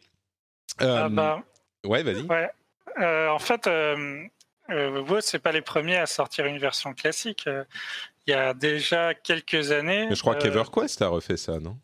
Ah 0.78 1.04
euh, 1.04 1.08
bah, 1.10 1.44
ouais, 1.84 2.02
vas-y. 2.02 2.22
Ouais. 2.22 2.50
Euh, 2.98 3.28
en 3.28 3.38
fait, 3.38 3.66
euh, 3.66 4.24
euh, 4.70 5.20
c'est 5.20 5.38
pas 5.38 5.52
les 5.52 5.60
premiers 5.60 5.96
à 5.96 6.06
sortir 6.06 6.46
une 6.46 6.58
version 6.58 6.94
classique. 6.94 7.44
Euh, 7.46 7.64
il 8.26 8.30
y 8.30 8.34
a 8.34 8.54
déjà 8.54 9.14
quelques 9.14 9.70
années. 9.70 10.08
je 10.10 10.20
crois 10.20 10.36
qu'EverQuest 10.36 11.02
a 11.02 11.08
refait 11.08 11.36
ça, 11.36 11.60
non? 11.60 11.78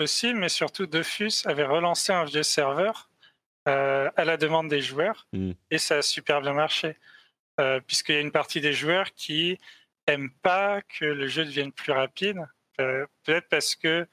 Aussi, 0.00 0.34
mais 0.34 0.48
surtout 0.48 0.86
Dofus 0.86 1.42
avait 1.44 1.64
relancé 1.64 2.12
un 2.12 2.24
vieux 2.24 2.42
serveur 2.42 3.08
euh, 3.68 4.10
à 4.16 4.24
la 4.24 4.36
demande 4.36 4.68
des 4.68 4.80
joueurs 4.80 5.28
hmm. 5.32 5.52
et 5.70 5.78
ça 5.78 5.98
a 5.98 6.02
super 6.02 6.40
bien 6.40 6.52
marché. 6.52 6.96
Euh, 7.60 7.80
puisqu'il 7.86 8.14
y 8.14 8.18
a 8.18 8.20
une 8.20 8.32
partie 8.32 8.60
des 8.60 8.72
joueurs 8.72 9.12
qui 9.14 9.58
aiment 10.08 10.32
pas 10.42 10.82
que 10.82 11.04
le 11.04 11.28
jeu 11.28 11.44
devienne 11.44 11.70
plus 11.70 11.92
rapide. 11.92 12.44
Euh, 12.80 13.06
peut-être 13.22 13.48
parce 13.48 13.76
que 13.76 14.06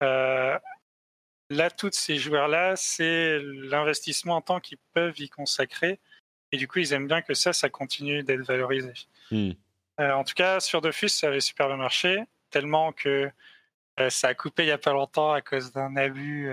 là, 0.00 1.70
tous 1.76 1.90
ces 1.92 2.18
joueurs-là, 2.18 2.76
c'est 2.76 3.40
l'investissement 3.40 4.36
en 4.36 4.42
temps 4.42 4.60
qu'ils 4.60 4.78
peuvent 4.92 5.18
y 5.18 5.28
consacrer. 5.28 5.98
Et 6.52 6.56
du 6.56 6.68
coup, 6.68 6.78
ils 6.78 6.92
aiment 6.92 7.08
bien 7.08 7.22
que 7.22 7.34
ça, 7.34 7.52
ça 7.52 7.68
continue 7.70 8.22
d'être 8.22 8.42
valorisé. 8.42 8.92
Hmm. 9.32 9.52
en 9.98 10.22
tout 10.22 10.34
cas, 10.34 10.60
sur 10.60 10.82
Dofus, 10.82 11.08
ça 11.08 11.28
avait 11.28 11.40
super 11.40 11.66
bien 11.66 11.78
marché, 11.78 12.22
tellement 12.50 12.92
que 12.92 13.28
ça 14.08 14.28
a 14.28 14.34
coupé 14.34 14.62
il 14.62 14.66
n'y 14.66 14.72
a 14.72 14.78
pas 14.78 14.92
longtemps 14.92 15.32
à 15.32 15.40
cause 15.40 15.72
d'un 15.72 15.96
abus 15.96 16.48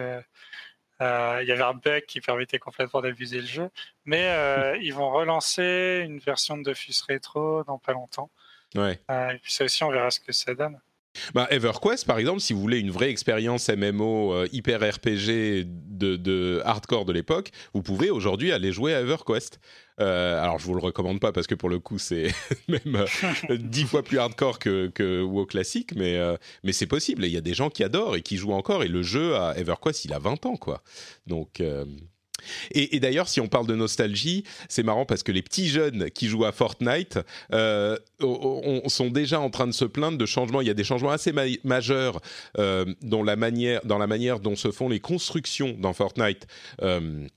euh, 1.01 1.39
il 1.41 1.47
y 1.47 1.51
avait 1.51 1.63
un 1.63 1.73
bug 1.73 2.05
qui 2.05 2.21
permettait 2.21 2.59
complètement 2.59 3.01
d'abuser 3.01 3.41
le 3.41 3.47
jeu. 3.47 3.69
Mais 4.05 4.27
euh, 4.29 4.77
ils 4.77 4.93
vont 4.93 5.09
relancer 5.11 6.03
une 6.05 6.19
version 6.19 6.57
de 6.57 6.63
Dofus 6.63 6.95
Retro 7.09 7.63
dans 7.63 7.77
pas 7.77 7.93
longtemps. 7.93 8.29
Ouais. 8.75 8.99
Euh, 9.11 9.29
et 9.31 9.37
puis 9.39 9.51
ça 9.51 9.65
aussi, 9.65 9.83
on 9.83 9.91
verra 9.91 10.11
ce 10.11 10.19
que 10.19 10.31
ça 10.31 10.53
donne. 10.53 10.79
Bah, 11.33 11.47
EverQuest, 11.51 12.05
par 12.05 12.17
exemple, 12.17 12.39
si 12.39 12.53
vous 12.53 12.61
voulez 12.61 12.79
une 12.79 12.91
vraie 12.91 13.09
expérience 13.09 13.69
MMO 13.69 14.33
euh, 14.33 14.47
hyper 14.51 14.79
RPG 14.79 15.65
de, 15.65 16.61
hardcore 16.65 17.05
de 17.05 17.13
l'époque, 17.13 17.51
vous 17.73 17.81
pouvez 17.81 18.09
aujourd'hui 18.09 18.51
aller 18.51 18.71
jouer 18.71 18.93
à 18.93 19.01
EverQuest. 19.01 19.59
Euh, 20.01 20.41
alors, 20.41 20.59
je 20.59 20.65
vous 20.65 20.73
le 20.73 20.81
recommande 20.81 21.19
pas 21.19 21.31
parce 21.31 21.47
que 21.47 21.55
pour 21.55 21.69
le 21.69 21.79
coup, 21.79 21.97
c'est 21.99 22.33
même 22.67 23.05
euh, 23.49 23.57
dix 23.57 23.85
fois 23.85 24.03
plus 24.03 24.17
hardcore 24.17 24.59
que, 24.59 24.87
que 24.87 25.21
WoW 25.21 25.45
classique, 25.45 25.95
mais, 25.95 26.17
euh, 26.17 26.35
mais 26.63 26.73
c'est 26.73 26.87
possible. 26.87 27.25
Il 27.25 27.31
y 27.31 27.37
a 27.37 27.41
des 27.41 27.53
gens 27.53 27.69
qui 27.69 27.83
adorent 27.83 28.15
et 28.15 28.21
qui 28.21 28.37
jouent 28.37 28.53
encore. 28.53 28.83
Et 28.83 28.87
le 28.87 29.03
jeu 29.03 29.35
à 29.35 29.57
EverQuest, 29.57 30.05
il 30.05 30.13
a 30.13 30.19
20 30.19 30.45
ans, 30.45 30.57
quoi. 30.57 30.83
Donc, 31.27 31.61
euh, 31.61 31.85
et, 32.71 32.99
d'ailleurs, 32.99 33.27
si 33.27 33.39
on 33.41 33.47
parle 33.47 33.67
de 33.67 33.75
nostalgie, 33.75 34.43
c'est 34.69 34.83
marrant 34.83 35.05
parce 35.05 35.23
que 35.23 35.31
les 35.31 35.41
petits 35.41 35.67
jeunes 35.67 36.09
qui 36.11 36.27
jouent 36.27 36.45
à 36.45 36.51
Fortnite 36.51 37.19
euh, 37.53 37.97
on- 38.21 38.81
on- 38.85 38.89
sont 38.89 39.09
déjà 39.09 39.39
en 39.39 39.49
train 39.49 39.67
de 39.67 39.71
se 39.73 39.85
plaindre 39.85 40.17
de 40.17 40.25
changements. 40.25 40.61
Il 40.61 40.67
y 40.67 40.71
a 40.71 40.73
des 40.75 40.83
changements 40.83 41.11
assez 41.11 41.31
ma- 41.31 41.43
majeurs 41.63 42.19
euh, 42.57 42.85
dans, 43.01 43.23
la 43.23 43.35
manière, 43.35 44.39
dont 44.39 44.55
se 44.55 44.71
font 44.71 44.89
les 44.89 44.99
constructions 44.99 45.75
dans 45.79 45.93
Fortnite. 45.93 46.47
euh, 46.81 47.27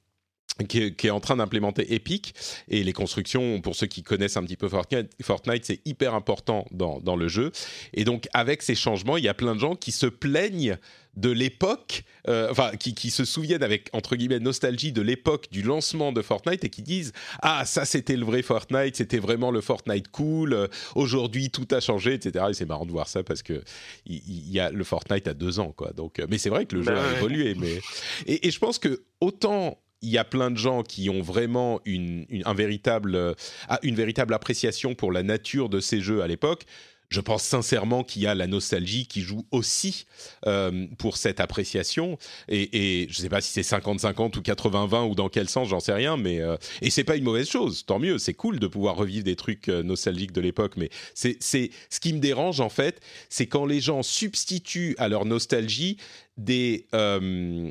qui 0.68 0.80
est, 0.80 1.10
en 1.10 1.20
train 1.20 1.36
d'implémenter 1.36 1.94
Epic 1.94 2.34
et 2.66 2.82
les 2.82 2.92
constructions 2.92 3.60
pour 3.60 3.76
ceux 3.76 3.86
qui 3.86 4.02
connaissent 4.02 4.36
un 4.36 4.42
petit 4.42 4.56
peu 4.56 4.68
Fortnite, 4.68 5.64
c'est 5.64 5.80
hyper 5.84 6.14
important 6.14 6.66
dans 6.72 7.14
le 7.14 7.28
jeu 7.28 7.52
et 7.94 8.02
donc 8.02 8.26
avec 8.34 8.62
ces 8.62 8.74
changements 8.74 9.16
il 9.16 9.22
y 9.22 9.28
a 9.28 9.34
plein 9.34 9.54
de 9.54 9.60
gens 9.60 9.76
qui 9.76 9.92
se 9.92 10.06
plaignent 10.06 10.76
de 11.18 11.30
l'époque, 11.30 12.04
euh, 12.28 12.48
enfin 12.50 12.70
qui, 12.78 12.94
qui 12.94 13.10
se 13.10 13.24
souviennent 13.24 13.62
avec 13.62 13.88
entre 13.92 14.14
guillemets 14.16 14.38
nostalgie 14.38 14.92
de 14.92 15.02
l'époque 15.02 15.48
du 15.50 15.62
lancement 15.62 16.12
de 16.12 16.22
Fortnite 16.22 16.62
et 16.64 16.68
qui 16.70 16.82
disent 16.82 17.12
ah 17.42 17.64
ça 17.64 17.84
c'était 17.84 18.16
le 18.16 18.24
vrai 18.24 18.42
Fortnite, 18.42 18.96
c'était 18.96 19.18
vraiment 19.18 19.50
le 19.50 19.60
Fortnite 19.60 20.08
cool. 20.08 20.52
euh, 20.52 20.68
Aujourd'hui 20.94 21.50
tout 21.50 21.66
a 21.72 21.80
changé, 21.80 22.14
etc. 22.14 22.46
Et 22.50 22.54
c'est 22.54 22.66
marrant 22.66 22.86
de 22.86 22.92
voir 22.92 23.08
ça 23.08 23.22
parce 23.22 23.42
que 23.42 23.62
il 24.06 24.50
y, 24.50 24.60
a 24.60 24.70
le 24.70 24.84
Fortnite 24.84 25.26
à 25.28 25.34
deux 25.34 25.58
ans 25.58 25.72
quoi. 25.76 25.92
Donc, 25.92 26.18
euh, 26.20 26.26
mais 26.30 26.38
c'est 26.38 26.50
vrai 26.50 26.66
que 26.66 26.76
le 26.76 26.82
jeu 26.82 26.92
Bah 26.92 27.02
a 27.02 27.10
ouais. 27.12 27.18
évolué. 27.18 27.54
Mais 27.56 27.80
et, 28.26 28.46
et 28.46 28.50
je 28.50 28.58
pense 28.58 28.78
que 28.78 29.02
autant 29.20 29.78
il 30.00 30.10
y 30.10 30.18
a 30.18 30.24
plein 30.24 30.52
de 30.52 30.56
gens 30.56 30.84
qui 30.84 31.10
ont 31.10 31.20
vraiment 31.22 31.80
une, 31.84 32.24
une- 32.28 32.42
un 32.46 32.54
véritable, 32.54 33.34
ah, 33.68 33.80
une 33.82 33.96
véritable 33.96 34.32
appréciation 34.32 34.94
pour 34.94 35.10
la 35.10 35.24
nature 35.24 35.68
de 35.68 35.80
ces 35.80 36.00
jeux 36.00 36.22
à 36.22 36.28
l'époque. 36.28 36.64
Je 37.10 37.20
pense 37.22 37.42
sincèrement 37.42 38.04
qu'il 38.04 38.22
y 38.22 38.26
a 38.26 38.34
la 38.34 38.46
nostalgie 38.46 39.06
qui 39.06 39.22
joue 39.22 39.46
aussi 39.50 40.04
euh, 40.46 40.86
pour 40.98 41.16
cette 41.16 41.40
appréciation. 41.40 42.18
Et, 42.48 43.06
je 43.08 43.18
ne 43.18 43.22
sais 43.22 43.28
pas 43.30 43.40
si 43.40 43.50
c'est 43.50 43.76
50-50 43.78 44.36
ou 44.36 44.42
80-20 44.42 45.08
ou 45.08 45.14
dans 45.14 45.30
quel 45.30 45.48
sens, 45.48 45.68
j'en 45.68 45.80
sais 45.80 45.94
rien. 45.94 46.18
Mais 46.18 46.40
euh, 46.40 46.56
et 46.82 46.90
c'est 46.90 47.04
pas 47.04 47.16
une 47.16 47.24
mauvaise 47.24 47.48
chose. 47.48 47.86
Tant 47.86 47.98
mieux, 47.98 48.18
c'est 48.18 48.34
cool 48.34 48.58
de 48.58 48.66
pouvoir 48.66 48.96
revivre 48.96 49.24
des 49.24 49.36
trucs 49.36 49.68
euh, 49.68 49.82
nostalgiques 49.82 50.32
de 50.32 50.42
l'époque. 50.42 50.76
Mais 50.76 50.90
c'est 51.14 51.38
ce 51.40 52.00
qui 52.00 52.12
me 52.12 52.18
dérange 52.18 52.60
en 52.60 52.68
fait, 52.68 53.00
c'est 53.30 53.46
quand 53.46 53.64
les 53.64 53.80
gens 53.80 54.02
substituent 54.02 54.94
à 54.98 55.08
leur 55.08 55.24
nostalgie 55.24 55.96
des 56.36 56.86
euh, 56.94 57.70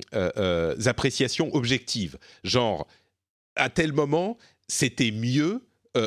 appréciations 0.86 1.54
objectives. 1.54 2.18
Genre, 2.44 2.88
à 3.56 3.70
tel 3.70 3.94
moment, 3.94 4.38
c'était 4.68 5.12
mieux, 5.12 5.62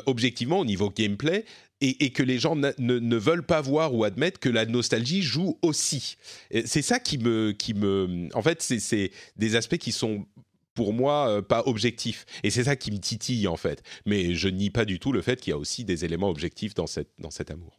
objectivement, 0.06 0.60
au 0.60 0.64
niveau 0.64 0.90
gameplay, 0.90 1.44
et, 1.80 2.12
que 2.12 2.22
les 2.22 2.38
gens 2.38 2.56
ne, 2.56 3.16
veulent 3.16 3.46
pas 3.46 3.60
voir 3.60 3.94
ou 3.94 4.04
admettre 4.04 4.38
que 4.38 4.48
la 4.48 4.66
nostalgie 4.66 5.22
joue 5.22 5.58
aussi. 5.62 6.16
C'est 6.64 6.82
ça 6.82 6.98
qui 6.98 7.18
me, 7.18 7.52
qui 7.52 7.74
me... 7.74 8.28
En 8.34 8.42
fait, 8.42 8.62
c'est- 8.62 9.10
des 9.36 9.56
aspects 9.56 9.78
qui 9.78 9.92
sont 9.92 10.26
pour 10.74 10.92
moi 10.92 11.28
euh, 11.28 11.42
pas 11.42 11.62
objectifs. 11.66 12.24
Et 12.42 12.50
c'est 12.50 12.64
ça 12.64 12.76
qui 12.76 12.92
me 12.92 12.98
titille, 12.98 13.48
en 13.48 13.56
fait. 13.56 13.82
Mais 14.06 14.34
je 14.34 14.48
nie 14.48 14.70
pas 14.70 14.84
du 14.84 14.98
tout 14.98 15.12
le 15.12 15.22
fait 15.22 15.40
qu'il 15.40 15.50
y 15.50 15.54
a 15.54 15.58
aussi 15.58 15.84
des 15.84 16.04
éléments 16.04 16.28
objectifs 16.28 16.74
dans, 16.74 16.86
cette, 16.86 17.10
dans 17.18 17.30
cet 17.30 17.50
amour. 17.50 17.78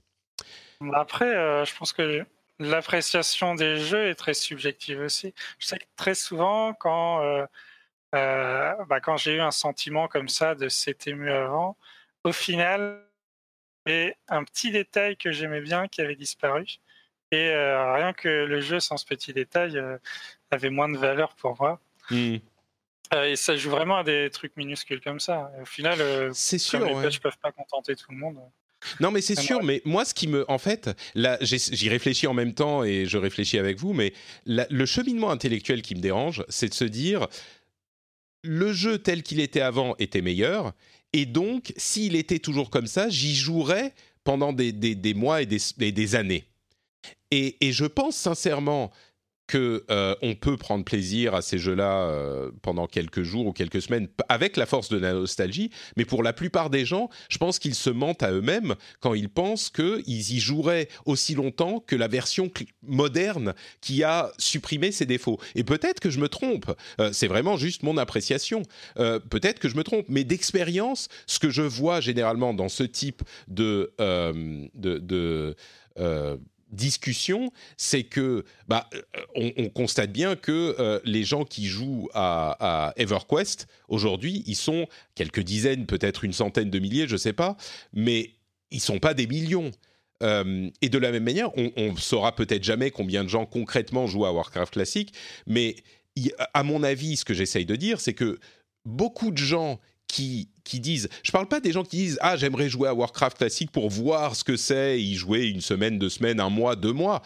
Après, 0.94 1.36
euh, 1.36 1.64
je 1.64 1.76
pense 1.76 1.94
que 1.94 2.26
l'appréciation 2.60 3.56
des 3.56 3.78
jeux 3.78 4.10
est 4.10 4.16
très 4.16 4.34
subjective 4.34 5.00
aussi. 5.00 5.34
Je 5.60 5.68
sais 5.68 5.78
que 5.78 5.86
très 5.96 6.16
souvent, 6.16 6.74
quand, 6.74 7.22
euh, 7.24 7.46
bah, 8.12 9.00
quand 9.02 9.18
j'ai 9.18 9.36
eu 9.36 9.42
un 9.42 9.52
sentiment 9.52 10.08
comme 10.08 10.28
ça 10.28 10.56
de 10.56 10.70
c'était 10.70 11.14
mieux 11.14 11.34
avant, 11.34 11.78
au 12.24 12.32
final, 12.32 13.02
avait 13.86 14.16
un 14.28 14.44
petit 14.44 14.72
détail 14.72 15.18
que 15.18 15.32
j'aimais 15.32 15.62
bien 15.62 15.88
qui 15.88 16.02
avait 16.02 16.16
disparu. 16.16 16.66
Et 17.32 17.50
euh, 17.50 17.94
rien 17.94 18.14
que 18.14 18.28
le 18.28 18.60
jeu 18.62 18.80
sans 18.80 18.98
ce 18.98 19.06
petit 19.06 19.34
détail 19.34 19.78
euh, 19.78 19.98
avait 20.52 20.70
moins 20.70 20.90
de 20.90 20.98
valeur 20.98 21.36
pour 21.36 21.56
moi. 21.60 21.80
Hmm. 22.10 22.38
Euh, 23.14 23.26
et 23.26 23.36
ça 23.36 23.56
joue 23.56 23.70
vraiment 23.70 23.98
à 23.98 24.04
des 24.04 24.30
trucs 24.30 24.56
minuscules 24.58 25.02
comme 25.02 25.20
ça. 25.20 25.52
Et 25.58 25.62
au 25.62 25.66
final, 25.66 26.00
euh, 26.02 26.30
C'est 26.34 26.58
sûr, 26.58 26.80
comme 26.80 26.90
les 26.90 26.94
ouais. 26.96 27.04
patchs 27.04 27.20
peuvent 27.20 27.38
pas 27.38 27.52
contenter 27.52 27.96
tout 27.96 28.12
le 28.12 28.18
monde. 28.18 28.38
Non, 29.00 29.12
mais 29.12 29.22
c'est 29.22 29.36
sûr, 29.36 29.62
mais 29.62 29.82
moi, 29.86 30.06
ce 30.06 30.14
qui 30.14 30.28
me. 30.28 30.50
En 30.50 30.58
fait, 30.58 30.90
là, 31.14 31.38
j'y 31.42 31.88
réfléchis 31.90 32.26
en 32.26 32.34
même 32.34 32.54
temps 32.54 32.84
et 32.84 33.06
je 33.06 33.18
réfléchis 33.18 33.60
avec 33.60 33.78
vous, 33.78 33.94
mais 33.94 34.12
la- 34.46 34.66
le 34.72 34.86
cheminement 34.88 35.30
intellectuel 35.30 35.84
qui 35.84 35.94
me 35.94 36.02
dérange, 36.02 36.44
c'est 36.50 36.70
de 36.70 36.74
se 36.74 36.86
dire 36.86 37.28
le 38.44 38.74
jeu 38.74 38.98
tel 38.98 39.22
qu'il 39.22 39.40
était 39.40 39.62
avant 39.62 39.96
était 40.00 40.24
meilleur, 40.24 40.74
et 41.14 41.26
donc, 41.26 41.74
s'il 41.78 42.16
était 42.16 42.40
toujours 42.40 42.70
comme 42.70 42.88
ça, 42.88 43.10
j'y 43.10 43.36
jouerais 43.36 43.94
pendant 44.24 44.54
des, 44.54 45.14
mois 45.16 45.42
et 45.42 45.46
des, 45.46 46.16
années. 46.16 46.46
Et 47.32 47.72
je 47.72 47.86
pense 47.86 48.16
sincèrement 48.16 48.92
que 49.52 49.84
euh, 49.92 50.16
on 50.22 50.34
peut 50.34 50.56
prendre 50.56 50.86
plaisir 50.86 51.36
à 51.36 51.42
ces 51.42 51.58
jeux-là 51.58 52.08
euh, 52.08 52.52
pendant 52.62 52.88
quelques 52.88 53.22
jours 53.22 53.48
ou 53.48 53.52
quelques 53.52 53.82
semaines 53.82 54.08
avec 54.30 54.56
la 54.56 54.66
force 54.66 54.88
de 54.88 54.98
la 54.98 55.12
nostalgie, 55.12 55.72
mais 55.98 56.06
pour 56.06 56.24
la 56.24 56.32
plupart 56.32 56.70
des 56.70 56.86
gens, 56.86 57.10
je 57.28 57.38
pense 57.38 57.60
qu'ils 57.60 57.76
se 57.76 57.90
mentent 57.90 58.24
à 58.24 58.32
eux-mêmes 58.32 58.76
quand 59.02 59.14
ils 59.14 59.28
pensent 59.28 59.70
qu'ils 59.70 60.32
y 60.32 60.40
joueraient 60.40 60.88
aussi 61.06 61.36
longtemps 61.36 61.82
que 61.86 61.98
la 61.98 62.08
version 62.08 62.50
moderne 62.82 63.54
qui 63.82 64.04
a 64.04 64.32
supprimé 64.38 64.94
ses 64.94 65.06
défauts. 65.06 65.38
Et 65.56 65.66
peut-être 65.66 66.00
que 66.00 66.10
je 66.10 66.22
me 66.22 66.30
trompe, 66.30 66.72
euh, 67.02 67.10
c'est 67.12 67.28
vraiment 67.28 67.58
juste 67.58 67.84
mon 67.84 67.98
appréciation, 67.98 68.64
peut-être 68.96 69.60
que 69.60 69.68
je 69.68 69.76
me 69.76 69.84
trompe, 69.84 70.06
mais 70.08 70.24
d'expérience, 70.24 71.10
ce 71.28 71.40
que 71.40 71.50
je 71.50 71.62
vois 71.62 72.00
généralement 72.00 72.54
dans 72.54 72.70
ce 72.70 72.84
type 72.84 73.22
de... 73.50 73.92
de, 74.00 74.98
de 74.98 75.56
discussion, 76.72 77.52
c'est 77.78 78.04
que 78.04 78.46
bah, 78.68 78.90
euh, 78.94 79.02
on, 79.36 79.52
on 79.58 79.70
constate 79.70 80.12
bien 80.12 80.36
que 80.36 80.76
euh, 80.80 81.00
les 81.04 81.24
gens 81.24 81.44
qui 81.44 81.66
jouent 81.66 82.10
à, 82.14 82.94
EverQuest 82.98 83.68
aujourd'hui, 83.88 84.44
ils 84.46 84.56
sont 84.56 84.88
quelques 85.16 85.42
dizaines, 85.42 85.86
peut-être 85.86 86.24
une 86.24 86.34
centaine 86.34 86.70
de 86.70 86.80
milliers, 86.80 87.08
je 87.08 87.18
sais 87.18 87.34
pas, 87.34 87.58
mais 87.94 88.32
ils 88.72 88.82
sont 88.82 89.00
pas 89.00 89.14
des 89.14 89.28
millions. 89.28 89.72
Euh, 90.24 90.70
et 90.82 90.90
de 90.90 90.98
la 90.98 91.12
même 91.12 91.24
manière, 91.24 91.50
on, 91.58 91.72
on 91.78 91.96
saura 91.96 92.36
peut-être 92.36 92.64
jamais 92.64 92.92
combien 92.92 93.24
de 93.24 93.30
gens 93.30 93.46
concrètement 93.46 94.08
jouent 94.08 94.26
à 94.26 94.32
Warcraft 94.32 94.74
classique, 94.74 95.14
mais 95.48 95.76
à 96.54 96.64
mon 96.64 96.84
avis, 96.84 97.18
ce 97.18 97.26
que 97.26 97.34
j'essaye 97.34 97.66
de 97.66 97.76
dire, 97.76 98.02
c'est 98.02 98.14
que 98.14 98.40
beaucoup 98.86 99.32
de 99.32 99.38
gens 99.38 99.80
qui, 100.08 100.50
qui 100.64 100.80
disent, 100.80 101.10
je 101.24 101.32
parle 101.32 101.48
pas 101.48 101.60
des 101.60 101.72
gens 101.72 101.84
qui 101.84 101.98
disent 101.98 102.18
ah 102.22 102.38
j'aimerais 102.38 102.70
jouer 102.70 102.88
à 102.88 102.94
Warcraft 102.94 103.38
classique 103.38 103.72
pour 103.72 103.90
voir 103.90 104.36
ce 104.36 104.44
que 104.44 104.58
c'est, 104.58 105.02
y 105.02 105.16
jouer 105.16 105.48
une 105.48 105.62
semaine, 105.62 106.00
deux 106.00 106.10
semaines, 106.10 106.40
un 106.40 106.50
mois, 106.50 106.76
deux 106.76 106.94
mois. 106.94 107.22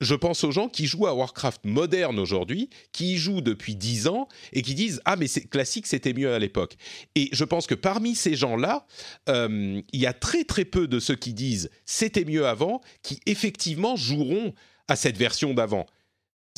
Je 0.00 0.14
pense 0.14 0.44
aux 0.44 0.52
gens 0.52 0.68
qui 0.68 0.86
jouent 0.86 1.08
à 1.08 1.14
Warcraft 1.14 1.64
moderne 1.64 2.20
aujourd'hui, 2.20 2.70
qui 2.92 3.14
y 3.14 3.16
jouent 3.16 3.40
depuis 3.40 3.74
dix 3.74 4.06
ans 4.06 4.28
et 4.52 4.62
qui 4.62 4.74
disent 4.74 5.00
ah 5.04 5.16
mais 5.16 5.26
classique 5.50 5.86
c'était 5.86 6.12
mieux 6.12 6.32
à 6.32 6.38
l'époque. 6.38 6.76
Et 7.16 7.28
je 7.32 7.44
pense 7.44 7.66
que 7.66 7.74
parmi 7.74 8.14
ces 8.14 8.36
gens-là, 8.36 8.86
euh, 9.28 9.80
il 9.92 10.00
y 10.00 10.06
a 10.06 10.12
très 10.12 10.44
très 10.44 10.64
peu 10.64 10.86
de 10.86 11.00
ceux 11.00 11.16
qui 11.16 11.34
disent 11.34 11.70
c'était 11.84 12.24
mieux 12.24 12.46
avant, 12.46 12.80
qui 13.02 13.18
effectivement 13.26 13.96
joueront 13.96 14.54
à 14.86 14.96
cette 14.96 15.16
version 15.16 15.52
d'avant. 15.52 15.86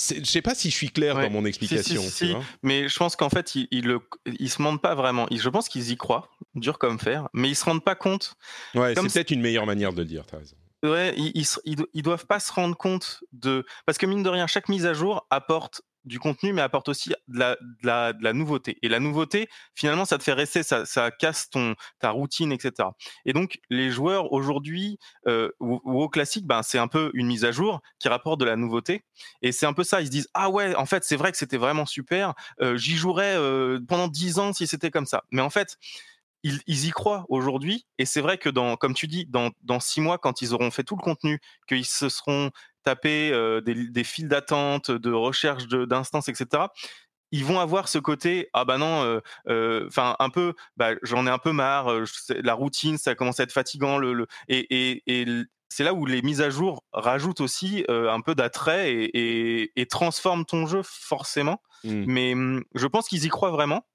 Je 0.08 0.24
sais 0.24 0.42
pas 0.42 0.54
si 0.54 0.70
je 0.70 0.74
suis 0.74 0.90
clair 0.90 1.16
Ouais. 1.16 1.24
dans 1.24 1.30
mon 1.30 1.44
explication. 1.44 2.00
si, 2.02 2.10
si, 2.10 2.36
mais 2.62 2.88
je 2.88 2.96
pense 2.98 3.16
qu'en 3.16 3.28
fait, 3.30 3.54
ils, 3.54 3.68
ils, 3.70 3.84
le- 3.86 4.00
ils 4.38 4.48
se 4.50 4.62
mentent 4.62 4.80
pas 4.82 4.94
vraiment. 4.94 5.26
Ils- 5.30 5.40
je 5.40 5.48
pense 5.48 5.68
qu'ils 5.68 5.90
y 5.90 5.96
croient, 5.96 6.28
dur 6.54 6.78
comme 6.78 6.98
fer, 6.98 7.28
mais 7.34 7.48
ils 7.50 7.54
se 7.56 7.64
rendent 7.64 7.84
pas 7.84 7.94
compte. 7.94 8.34
Ouais, 8.74 8.94
Comme 8.94 9.08
c'est 9.08 9.18
peut-être 9.18 9.30
une 9.30 9.40
meilleure 9.42 9.66
manière 9.66 9.92
de 9.92 9.98
le 9.98 10.04
dire, 10.06 10.24
t'as 10.26 10.38
raison. 10.38 10.56
Ouais, 10.82 11.14
ils, 11.16 11.44
ils 11.92 12.02
doivent 12.02 12.24
pas 12.26 12.40
se 12.40 12.50
rendre 12.52 12.74
compte 12.74 13.22
de 13.32 13.66
parce 13.84 13.98
que 13.98 14.06
mine 14.06 14.22
de 14.22 14.30
rien, 14.30 14.46
chaque 14.46 14.70
mise 14.70 14.86
à 14.86 14.94
jour 14.94 15.26
apporte 15.28 15.82
du 16.04 16.18
contenu, 16.18 16.52
mais 16.52 16.62
apporte 16.62 16.88
aussi 16.88 17.10
de 17.28 17.38
la, 17.38 17.56
de 17.56 17.86
la, 17.86 18.12
de 18.12 18.22
la 18.24 18.32
nouveauté. 18.32 18.78
Et 18.82 18.88
la 18.88 19.00
nouveauté, 19.00 19.48
finalement, 19.74 20.04
ça 20.04 20.18
te 20.18 20.22
fait 20.22 20.32
rester, 20.32 20.62
ça, 20.62 20.86
ça 20.86 21.10
casse 21.10 21.50
ton 21.50 21.74
ta 21.98 22.10
routine, 22.10 22.52
etc. 22.52 22.88
Et 23.24 23.32
donc, 23.32 23.58
les 23.68 23.90
joueurs 23.90 24.32
aujourd'hui, 24.32 24.98
euh, 25.26 25.50
ou, 25.60 25.80
au 25.84 26.08
classique, 26.08 26.46
ben 26.46 26.62
c'est 26.62 26.78
un 26.78 26.88
peu 26.88 27.10
une 27.14 27.26
mise 27.26 27.44
à 27.44 27.52
jour 27.52 27.80
qui 27.98 28.08
rapporte 28.08 28.40
de 28.40 28.44
la 28.44 28.56
nouveauté. 28.56 29.04
Et 29.42 29.52
c'est 29.52 29.66
un 29.66 29.72
peu 29.72 29.84
ça. 29.84 30.00
Ils 30.00 30.06
se 30.06 30.10
disent 30.10 30.28
ah 30.34 30.50
ouais, 30.50 30.74
en 30.74 30.86
fait, 30.86 31.04
c'est 31.04 31.16
vrai 31.16 31.32
que 31.32 31.38
c'était 31.38 31.58
vraiment 31.58 31.86
super. 31.86 32.34
Euh, 32.60 32.76
J'y 32.76 32.96
jouerais 32.96 33.36
euh, 33.36 33.80
pendant 33.86 34.08
dix 34.08 34.38
ans 34.38 34.52
si 34.52 34.66
c'était 34.66 34.90
comme 34.90 35.06
ça. 35.06 35.24
Mais 35.30 35.42
en 35.42 35.50
fait, 35.50 35.76
ils, 36.42 36.60
ils 36.66 36.86
y 36.86 36.90
croient 36.90 37.26
aujourd'hui. 37.28 37.86
Et 37.98 38.06
c'est 38.06 38.20
vrai 38.20 38.38
que 38.38 38.48
dans, 38.48 38.76
comme 38.76 38.94
tu 38.94 39.06
dis, 39.06 39.26
dans, 39.26 39.50
dans 39.62 39.80
six 39.80 40.00
mois, 40.00 40.18
quand 40.18 40.42
ils 40.42 40.54
auront 40.54 40.70
fait 40.70 40.84
tout 40.84 40.96
le 40.96 41.02
contenu, 41.02 41.40
qu'ils 41.68 41.84
se 41.84 42.08
seront 42.08 42.50
tapés 42.82 43.30
euh, 43.32 43.60
des, 43.60 43.88
des 43.88 44.04
files 44.04 44.28
d'attente, 44.28 44.90
de 44.90 45.12
recherche 45.12 45.66
d'instances, 45.68 46.28
etc. 46.28 46.64
Ils 47.32 47.44
vont 47.44 47.60
avoir 47.60 47.88
ce 47.88 47.98
côté 47.98 48.48
ah 48.52 48.64
bah 48.64 48.78
non, 48.78 49.04
euh, 49.04 49.20
euh, 49.48 49.86
enfin 49.86 50.16
un 50.18 50.30
peu, 50.30 50.54
bah, 50.76 50.92
j'en 51.02 51.26
ai 51.26 51.30
un 51.30 51.38
peu 51.38 51.52
marre. 51.52 51.92
la 52.28 52.54
routine, 52.54 52.98
ça 52.98 53.14
commence 53.14 53.40
à 53.40 53.44
être 53.44 53.52
fatigant. 53.52 53.98
Le, 53.98 54.12
le- 54.12 54.26
et, 54.48 55.02
et, 55.06 55.26
c'est 55.72 55.84
là 55.84 55.94
où 55.94 56.04
les 56.04 56.20
mises 56.22 56.40
à 56.40 56.50
jour 56.50 56.82
rajoutent 56.92 57.40
aussi 57.40 57.84
un 57.88 58.20
peu 58.20 58.34
d'attrait 58.34 58.92
et, 58.92 59.70
et, 59.80 59.86
transforment 59.86 60.44
ton 60.44 60.66
jeu 60.66 60.80
forcément. 60.82 61.62
Mmh. 61.84 62.04
Mais 62.06 62.34
mmh, 62.34 62.64
je 62.74 62.86
pense 62.88 63.08
qu'ils 63.08 63.24
y 63.24 63.28
croient 63.28 63.52
vraiment. 63.52 63.86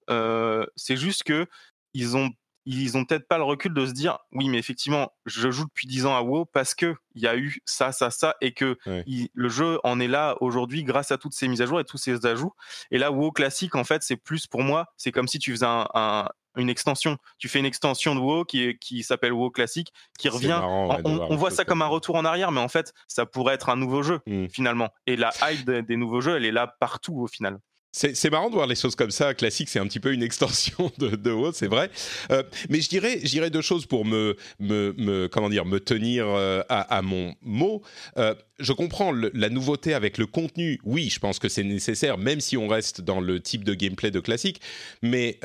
c'est 0.78 0.96
juste 0.96 1.24
que 1.24 1.48
ils 1.94 2.16
ont 2.16 2.30
ils 2.66 2.98
ont 2.98 3.06
peut-être 3.06 3.28
pas 3.28 3.38
le 3.38 3.44
recul 3.44 3.74
de 3.74 3.86
se 3.86 3.92
dire 3.92 4.18
oui 4.32 4.50
mais 4.50 4.58
effectivement 4.58 5.12
je 5.26 5.52
joue 5.52 5.66
depuis 5.66 5.88
10 5.88 6.08
ans 6.08 6.16
à 6.16 6.22
WoW 6.22 6.46
parce 6.46 6.74
que 6.74 6.96
il 7.14 7.22
y 7.22 7.28
a 7.28 7.38
eu 7.38 7.60
ça 7.66 7.92
ça 7.92 8.10
ça 8.10 8.36
et 8.42 8.54
que 8.54 8.78
le 8.86 9.50
jeu 9.50 9.80
en 9.84 10.00
est 10.00 10.08
là 10.08 10.36
aujourd'hui 10.42 10.84
grâce 10.84 11.12
à 11.12 11.18
toutes 11.18 11.34
ces 11.34 11.48
mises 11.48 11.62
à 11.62 11.66
jour 11.66 11.80
et 11.80 11.86
tous 11.86 11.98
ces 11.98 12.26
ajouts. 12.26 12.54
Et 12.92 12.98
là 12.98 13.12
WoW 13.12 13.32
classique 13.32 13.76
en 13.76 13.84
fait 13.84 14.04
c'est 14.04 14.16
plus 14.16 14.48
pour 14.48 14.64
moi 14.64 14.88
c'est 14.98 15.12
comme 15.12 15.28
si 15.28 15.40
tu 15.40 15.52
faisais 15.52 15.66
un, 15.68 16.28
une 16.58 16.70
extension. 16.70 17.18
Tu 17.38 17.50
fais 17.50 17.60
une 17.60 17.66
extension 17.66 18.16
de 18.16 18.20
WoW 18.20 18.46
qui 18.46 18.78
qui 18.80 19.04
s'appelle 19.04 19.34
WoW 19.34 19.52
classique 19.52 19.94
qui 20.18 20.30
revient. 20.30 20.60
on, 20.64 21.36
voit 21.36 21.52
ça 21.52 21.66
comme 21.66 21.82
un 21.82 21.88
retour 21.88 22.16
en 22.16 22.26
arrière 22.26 22.52
mais 22.52 22.62
en 22.62 22.70
fait 22.70 22.94
ça 23.08 23.26
pourrait 23.26 23.56
être 23.56 23.70
un 23.70 23.76
nouveau 23.76 24.02
jeu 24.02 24.20
mmh. 24.26 24.48
finalement. 24.50 24.90
Et 25.06 25.16
la 25.16 25.32
hype 25.44 25.70
des 25.70 25.98
nouveaux 25.98 26.22
jeux 26.22 26.36
elle 26.36 26.46
est 26.46 26.52
là 26.52 26.68
partout 26.80 27.20
au 27.20 27.28
final 27.28 27.60
c'est 27.96 28.30
marrant 28.30 28.50
de 28.50 28.56
voir 28.56 28.68
les 28.68 28.76
choses 28.76 28.96
comme 28.96 29.12
ça. 29.12 29.34
Classique, 29.34 29.70
c'est 29.70 29.80
un 29.80 29.88
petit 29.88 30.02
peu 30.02 30.14
une 30.14 30.24
extension 30.24 30.92
de, 30.98 31.32
WoW, 31.32 31.54
c'est 31.54 31.68
vrai. 31.68 31.90
Euh, 32.30 32.44
mais 32.70 32.82
je 32.82 32.90
dirais, 32.90 33.50
deux 33.50 33.62
choses 33.62 33.86
pour 33.86 34.04
me, 34.04 34.36
me, 34.60 34.94
me 34.98 35.28
comment 35.28 35.50
dire, 35.50 35.66
me 35.66 35.80
tenir 35.80 36.28
euh, 36.28 36.62
à, 36.68 37.02
mon 37.02 37.34
mot. 37.42 37.82
Euh, 38.18 38.36
je 38.60 38.74
comprends 38.74 39.12
la 39.12 39.50
nouveauté 39.50 39.94
avec 39.94 40.18
le 40.18 40.26
contenu. 40.26 40.80
Oui, 40.84 41.10
je 41.10 41.20
pense 41.20 41.40
que 41.40 41.50
c'est 41.50 41.64
nécessaire, 41.64 42.18
même 42.18 42.40
si 42.40 42.56
on 42.56 42.68
reste 42.68 43.02
dans 43.02 43.20
le 43.20 43.42
type 43.42 43.66
de 43.66 43.74
gameplay 43.74 44.12
de 44.12 44.22
classique. 44.22 44.62
Mais 45.02 45.40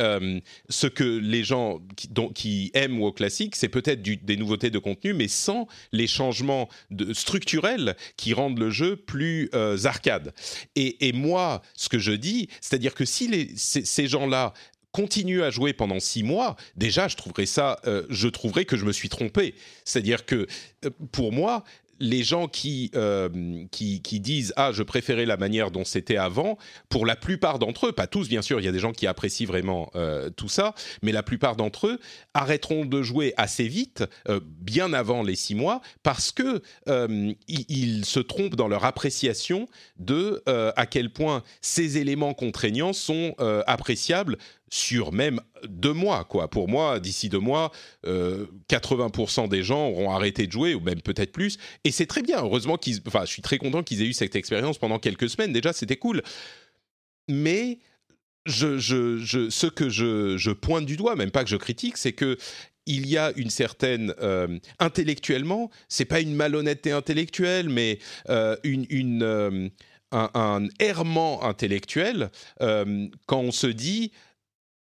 ce 0.68 0.86
que 0.86 1.04
les 1.04 1.42
gens 1.42 1.80
qui, 2.34 2.70
aiment 2.74 3.00
WoW 3.00 3.12
classique, 3.12 3.56
c'est 3.56 3.68
peut-être 3.68 4.02
des 4.02 4.36
nouveautés 4.36 4.70
de 4.70 4.78
contenu, 4.78 5.12
mais 5.12 5.26
sans 5.26 5.66
les 5.90 6.06
changements 6.06 6.68
de, 6.90 7.12
structurels 7.12 7.96
qui 8.16 8.32
rendent 8.32 8.60
le 8.60 8.70
jeu 8.70 8.94
plus 8.94 9.50
arcade. 9.84 10.32
Et, 10.76 11.12
moi, 11.12 11.62
ce 11.74 11.88
que 11.88 11.98
je 11.98 12.12
dis, 12.12 12.39
c'est-à-dire 12.60 12.94
que 12.94 13.04
si 13.04 13.52
ces, 13.56 14.06
gens-là 14.06 14.52
continuent 14.92 15.42
à 15.42 15.50
jouer 15.50 15.72
pendant 15.72 16.00
six 16.00 16.22
mois, 16.22 16.56
déjà, 16.76 17.08
je 17.08 17.16
trouverais 17.16 17.46
ça, 17.46 17.78
euh, 17.86 18.06
je 18.10 18.28
trouverais 18.28 18.64
que 18.64 18.76
je 18.76 18.84
me 18.84 18.92
suis 18.92 19.08
trompé. 19.08 19.54
C'est-à-dire 19.84 20.26
que 20.26 20.46
pour 21.12 21.32
moi, 21.32 21.64
les 22.00 22.22
gens 22.22 22.48
qui, 22.48 22.90
euh, 22.94 23.28
qui, 23.70 24.00
qui, 24.00 24.20
disent 24.20 24.52
ah 24.56 24.72
je 24.72 24.82
préférais 24.82 25.26
la 25.26 25.36
manière 25.36 25.70
dont 25.70 25.84
c'était 25.84 26.16
avant, 26.16 26.58
pour 26.88 27.06
la 27.06 27.14
plupart 27.14 27.58
d'entre 27.58 27.88
eux, 27.88 27.92
pas 27.92 28.06
tous 28.06 28.28
bien 28.28 28.42
sûr, 28.42 28.58
il 28.58 28.64
y 28.64 28.68
a 28.68 28.72
des 28.72 28.78
gens 28.78 28.92
qui 28.92 29.06
apprécient 29.06 29.46
vraiment 29.46 29.90
euh, 29.94 30.30
tout 30.30 30.48
ça, 30.48 30.74
mais 31.02 31.12
la 31.12 31.22
plupart 31.22 31.56
d'entre 31.56 31.88
eux 31.88 32.00
arrêteront 32.34 32.86
de 32.86 33.02
jouer 33.02 33.34
assez 33.36 33.68
vite, 33.68 34.04
euh, 34.28 34.40
bien 34.42 34.92
avant 34.92 35.22
les 35.22 35.36
six 35.36 35.54
mois, 35.54 35.82
parce 36.02 36.32
que 36.32 36.62
ils, 37.48 38.04
se 38.04 38.20
trompent 38.20 38.56
dans 38.56 38.68
leur 38.68 38.84
appréciation 38.84 39.68
de 39.98 40.42
à 40.46 40.86
quel 40.86 41.10
point 41.10 41.42
ces 41.60 41.98
éléments 41.98 42.34
contraignants 42.34 42.92
sont 42.92 43.34
appréciables 43.66 44.38
sur 44.70 45.12
même 45.12 45.40
deux 45.64 45.92
mois. 45.92 46.24
Quoi. 46.24 46.48
Pour 46.48 46.68
moi, 46.68 47.00
d'ici 47.00 47.28
deux 47.28 47.40
mois, 47.40 47.72
80% 48.04 49.44
euh, 49.44 49.48
des 49.48 49.62
gens 49.64 49.88
auront 49.88 50.12
arrêté 50.12 50.46
de 50.46 50.52
jouer, 50.52 50.74
ou 50.74 50.80
même 50.80 51.02
peut-être 51.02 51.32
plus. 51.32 51.58
Et 51.84 51.90
c'est 51.90 52.06
très 52.06 52.22
bien. 52.22 52.38
Heureusement 52.38 52.78
qu'ils... 52.78 53.00
Enfin, 53.06 53.24
je 53.24 53.30
suis 53.30 53.42
très 53.42 53.58
content 53.58 53.82
qu'ils 53.82 54.00
aient 54.00 54.06
eu 54.06 54.12
cette 54.12 54.36
expérience 54.36 54.78
pendant 54.78 55.00
quelques 55.00 55.28
semaines. 55.28 55.52
Déjà, 55.52 55.72
c'était 55.72 55.96
cool. 55.96 56.22
Mais 57.28 57.80
je, 58.46 58.78
je, 58.78 59.50
ce 59.50 59.66
que 59.66 59.88
je, 59.90 60.52
pointe 60.52 60.86
du 60.86 60.96
doigt, 60.96 61.16
même 61.16 61.32
pas 61.32 61.42
que 61.42 61.50
je 61.50 61.56
critique, 61.56 61.96
c'est 61.96 62.12
que 62.12 62.38
il 62.86 63.06
y 63.06 63.18
a 63.18 63.32
une 63.36 63.50
certaine 63.50 64.14
euh, 64.20 64.58
intellectuellement, 64.78 65.70
c'est 65.88 66.06
pas 66.06 66.20
une 66.20 66.34
malhonnêteté 66.34 66.92
intellectuelle, 66.92 67.68
mais 67.68 67.98
euh, 68.30 68.56
une, 68.64 68.86
une 68.88 69.70
un, 70.12 70.30
un, 70.34 70.66
errement 70.80 71.44
intellectuel 71.44 72.30
quand 72.58 73.40
on 73.40 73.52
se 73.52 73.68
dit 73.68 74.10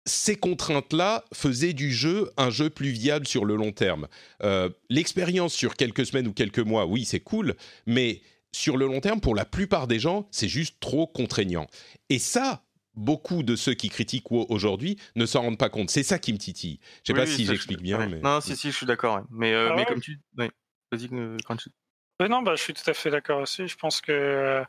ces 0.09 0.37
contraintes-là 0.37 1.25
faisaient 1.33 1.73
du 1.73 1.93
jeu 1.93 2.31
un 2.37 2.51
jeu 2.51 2.71
plus 2.71 2.91
viable 2.91 3.27
sur 3.27 3.45
le 3.45 3.55
long 3.55 3.73
terme. 3.73 4.09
Euh, 4.43 4.71
l'expérience 4.89 5.55
sur 5.55 5.77
quelques 5.77 6.07
semaines 6.07 6.27
ou 6.27 6.33
quelques 6.33 6.59
mois, 6.59 6.87
oui, 6.87 7.05
c'est 7.05 7.21
cool, 7.21 7.55
mais 7.87 8.23
sur 8.53 8.77
le 8.77 8.87
long 8.87 9.01
terme, 9.01 9.21
pour 9.21 9.35
la 9.35 9.45
plupart 9.45 9.87
des 9.87 9.99
gens, 9.99 10.27
c'est 10.31 10.49
juste 10.49 10.81
trop 10.81 11.07
contraignant. 11.07 11.67
Et 12.09 12.19
ça, 12.19 12.65
beaucoup 12.95 13.43
de 13.43 13.57
ceux 13.57 13.75
qui 13.75 13.89
critiquent 13.91 14.31
WoW 14.31 14.47
aujourd'hui 14.49 14.99
ne 15.17 15.27
s'en 15.27 15.43
rendent 15.43 15.59
pas 15.59 15.69
compte. 15.69 15.91
C'est 15.91 16.03
ça 16.03 16.19
qui 16.19 16.33
me 16.33 16.39
titille. 16.39 16.81
Je 17.05 17.13
sais 17.13 17.19
pas 17.19 17.27
si 17.27 17.47
j'explique 17.47 17.83
bien. 17.83 18.07
Mais... 18.09 18.21
Non, 18.21 18.41
si, 18.41 18.57
si, 18.57 18.71
je 18.71 18.77
suis 18.77 18.87
d'accord. 18.87 19.21
Mais, 19.31 19.53
euh, 19.53 19.75
mais 19.77 19.85
comme 19.85 20.01
tu... 20.01 20.19
Vas-y, 20.37 21.09
quand 21.45 21.57
tu... 21.57 21.71
non, 22.29 22.43
bah, 22.43 22.57
je 22.57 22.63
suis 22.63 22.75
tout 22.75 22.91
à 22.91 22.95
fait 22.95 23.11
d'accord 23.11 23.43
aussi. 23.43 23.69
Je 23.69 23.77
pense 23.77 24.01
que 24.01 24.13
euh, 24.13 24.65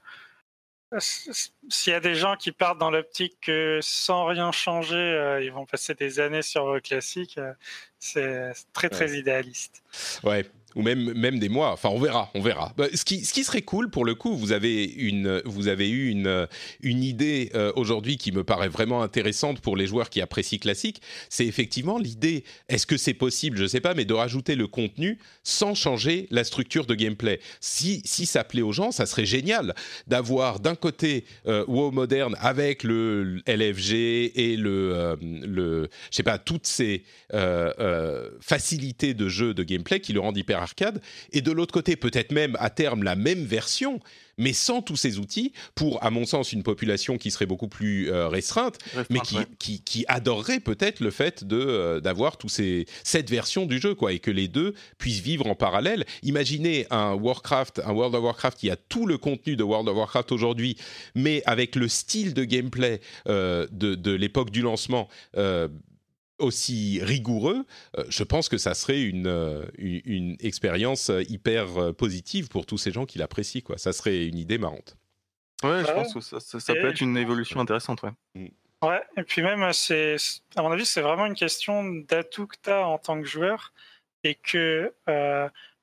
s'il 0.97 1.93
y 1.93 1.95
a 1.95 1.99
des 1.99 2.15
gens 2.15 2.35
qui 2.35 2.51
partent 2.51 2.79
dans 2.79 2.89
l'optique 2.89 3.37
que 3.41 3.79
sans 3.81 4.25
rien 4.25 4.51
changer, 4.51 4.95
euh, 4.95 5.43
ils 5.43 5.51
vont 5.51 5.65
passer 5.65 5.93
des 5.93 6.19
années 6.19 6.41
sur 6.41 6.65
vos 6.65 6.79
classiques, 6.79 7.37
euh, 7.37 7.53
c'est 7.99 8.53
très 8.73 8.89
très 8.89 9.17
idéaliste. 9.17 9.83
Ouais, 10.23 10.45
ou 10.75 10.81
même 10.81 11.13
même 11.13 11.39
des 11.39 11.49
mois. 11.49 11.71
Enfin, 11.71 11.89
on 11.89 11.99
verra, 11.99 12.29
on 12.35 12.41
verra. 12.41 12.73
Bah, 12.77 12.85
ce 12.93 13.03
qui 13.03 13.25
ce 13.25 13.33
qui 13.33 13.43
serait 13.43 13.61
cool 13.61 13.89
pour 13.89 14.05
le 14.05 14.15
coup, 14.15 14.35
vous 14.35 14.51
avez 14.51 14.83
une 14.83 15.41
vous 15.45 15.67
avez 15.67 15.89
eu 15.89 16.09
une 16.09 16.47
une 16.81 17.03
idée 17.03 17.51
euh, 17.55 17.71
aujourd'hui 17.75 18.17
qui 18.17 18.31
me 18.31 18.43
paraît 18.43 18.69
vraiment 18.69 19.01
intéressante 19.01 19.61
pour 19.61 19.75
les 19.75 19.87
joueurs 19.87 20.09
qui 20.09 20.21
apprécient 20.21 20.59
classique. 20.59 21.01
C'est 21.29 21.45
effectivement 21.45 21.97
l'idée. 21.97 22.43
Est-ce 22.67 22.85
que 22.85 22.97
c'est 22.97 23.13
possible 23.13 23.57
Je 23.57 23.65
sais 23.65 23.81
pas, 23.81 23.93
mais 23.93 24.05
de 24.05 24.13
rajouter 24.13 24.55
le 24.55 24.67
contenu 24.67 25.17
sans 25.43 25.73
changer 25.73 26.27
la 26.29 26.43
structure 26.43 26.85
de 26.85 26.93
gameplay. 26.93 27.39
Si 27.59 28.01
si 28.05 28.25
ça 28.25 28.43
plaît 28.43 28.61
aux 28.61 28.71
gens, 28.71 28.91
ça 28.91 29.05
serait 29.05 29.25
génial 29.25 29.73
d'avoir 30.07 30.59
d'un 30.59 30.75
côté 30.75 31.25
euh, 31.47 31.65
WoW 31.67 31.91
moderne 31.91 32.35
avec 32.39 32.83
le 32.83 33.41
LFG 33.47 33.93
et 34.35 34.55
le 34.55 34.91
euh, 34.93 35.15
le 35.21 35.89
je 36.11 36.17
sais 36.17 36.23
pas 36.23 36.37
toutes 36.37 36.67
ces 36.67 37.03
facilités 38.41 39.13
de 39.13 39.27
jeu 39.29 39.53
de 39.53 39.63
gameplay 39.63 39.99
qui 39.99 40.13
le 40.13 40.19
rendent 40.19 40.37
hyper 40.37 40.58
arcade, 40.59 41.01
et 41.31 41.41
de 41.41 41.51
l'autre 41.51 41.73
côté 41.73 41.95
peut-être 41.95 42.31
même 42.31 42.55
à 42.59 42.69
terme 42.69 43.03
la 43.03 43.15
même 43.15 43.43
version, 43.43 43.99
mais 44.39 44.53
sans 44.53 44.81
tous 44.81 44.95
ces 44.95 45.19
outils, 45.19 45.51
pour, 45.75 46.03
à 46.03 46.09
mon 46.09 46.25
sens, 46.25 46.53
une 46.53 46.63
population 46.63 47.17
qui 47.17 47.29
serait 47.29 47.45
beaucoup 47.45 47.67
plus 47.67 48.09
euh, 48.09 48.27
restreinte, 48.27 48.79
mais 49.09 49.19
qui, 49.19 49.81
qui, 49.81 50.05
adorerait 50.07 50.61
peut-être 50.61 51.01
le 51.01 51.11
fait 51.11 51.43
de 51.43 51.57
euh, 51.57 51.99
d'avoir 51.99 52.37
tous 52.37 52.49
ces 52.49 52.85
cette 53.03 53.29
version 53.29 53.65
du 53.65 53.79
jeu, 53.79 53.93
quoi, 53.93 54.13
et 54.13 54.19
que 54.19 54.31
les 54.31 54.47
deux 54.47 54.73
puissent 54.97 55.19
vivre 55.19 55.45
en 55.47 55.55
parallèle. 55.55 56.05
Imaginez 56.23 56.87
un 56.89 57.13
Warcraft, 57.13 57.81
un 57.85 57.91
World 57.91 58.15
of 58.15 58.23
Warcraft 58.23 58.57
qui 58.57 58.71
a 58.71 58.77
tout 58.77 59.05
le 59.05 59.17
contenu 59.17 59.55
de 59.55 59.63
World 59.63 59.89
of 59.89 59.97
Warcraft 59.97 60.31
aujourd'hui, 60.31 60.77
mais 61.15 61.43
avec 61.45 61.75
le 61.75 61.89
style 61.89 62.33
de 62.33 62.45
gameplay 62.45 63.01
euh, 63.27 63.67
de, 63.71 63.95
de 63.95 64.11
l'époque 64.11 64.51
du 64.51 64.61
lancement 64.61 65.09
aussi 66.39 66.99
rigoureux, 67.03 67.65
euh, 67.97 68.03
je 68.09 68.23
pense 68.23 68.49
que 68.49 68.57
ça 68.57 68.73
serait 68.73 69.01
une, 69.01 69.27
euh, 69.27 69.65
une, 69.77 70.35
expérience 70.39 71.09
euh, 71.09 71.23
hyper 71.29 71.93
positive 71.95 72.49
pour 72.49 72.65
tous 72.65 72.77
ces 72.77 72.91
gens 72.91 73.05
qui 73.05 73.19
l'apprécient. 73.19 73.61
Quoi. 73.61 73.77
Ça 73.77 73.93
serait 73.93 74.25
une 74.25 74.37
idée 74.37 74.57
marrante. 74.57 74.97
Ouais, 75.63 75.83
je 75.85 75.91
pense 75.91 76.13
que 76.13 76.21
ça, 76.21 76.39
ça, 76.39 76.73
peut 76.73 76.89
être 76.89 77.01
une 77.01 77.17
évolution 77.17 77.59
intéressante. 77.59 78.01
Ouais. 78.03 78.11
Mm. 78.35 78.47
ouais, 78.87 79.01
et 79.17 79.23
puis 79.23 79.41
même, 79.41 79.71
c'est, 79.73 80.15
à 80.55 80.61
mon 80.61 80.71
avis, 80.71 80.85
c'est 80.85 81.01
vraiment 81.01 81.25
une 81.25 81.35
question 81.35 81.83
d'atout 81.83 82.47
que 82.47 82.55
tu 82.61 82.69
as 82.69 82.87
en 82.87 82.97
tant 82.97 83.19
que 83.19 83.27
joueur 83.27 83.73
et 84.23 84.35
que 84.35 84.93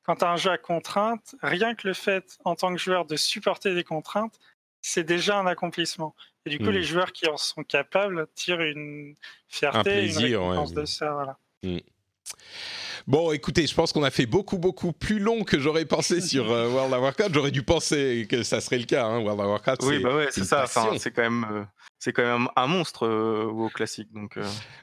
quand 0.02 0.16
tu 0.16 0.24
as 0.24 0.30
un 0.30 0.36
jeu 0.36 0.50
à 0.50 0.58
contrainte, 0.58 1.34
rien 1.42 1.74
que 1.74 1.88
le 1.88 1.94
fait 1.94 2.38
en 2.44 2.54
tant 2.54 2.72
que 2.72 2.80
joueur 2.80 3.04
de 3.04 3.16
supporter 3.16 3.74
des 3.74 3.84
contraintes, 3.84 4.38
c'est 4.80 5.04
déjà 5.04 5.38
un 5.38 5.46
accomplissement. 5.46 6.14
Et 6.46 6.50
du 6.50 6.58
coup, 6.58 6.70
les 6.70 6.80
hmm. 6.80 6.84
joueurs 6.84 7.12
qui 7.12 7.28
en 7.28 7.36
sont 7.36 7.64
capables 7.64 8.28
tirent 8.34 8.62
une 8.62 9.16
fierté, 9.48 9.78
un 9.78 9.82
plaisir, 9.82 10.40
une 10.40 10.50
récompense 10.50 10.72
de 10.72 10.84
ça. 10.84 11.12
Voilà. 11.12 11.38
Hmm. 11.62 11.78
Bon, 13.06 13.30
écoutez, 13.30 13.68
je 13.68 13.74
pense 13.74 13.92
qu'on 13.92 14.02
a 14.02 14.10
fait 14.10 14.26
beaucoup, 14.26 14.58
beaucoup 14.58 14.90
plus 14.90 15.20
long 15.20 15.44
que 15.44 15.60
j'aurais 15.60 15.84
pensé 15.84 16.20
sur 16.20 16.50
euh, 16.50 16.68
World 16.68 16.92
of 16.92 17.00
Warcraft. 17.00 17.34
J'aurais 17.34 17.52
dû 17.52 17.62
penser 17.62 18.26
que 18.28 18.42
ça 18.42 18.60
serait 18.60 18.78
le 18.78 18.84
cas. 18.84 19.06
Hein, 19.06 19.20
World 19.20 19.38
of 19.38 19.46
Warcraft, 19.46 19.82
oui, 19.84 20.00
bah 20.00 20.16
ouais, 20.16 20.26
c'est 20.32 20.42
ça. 20.42 20.66
c'est 20.66 21.12
quand 21.12 21.22
même. 21.22 21.46
Euh, 21.48 21.62
c'est 22.00 22.12
quand 22.12 22.24
même 22.24 22.48
un 22.56 22.66
monstre 22.66 23.06
euh, 23.06 23.44
au 23.44 23.68
classique. 23.68 24.08
Donc. 24.12 24.36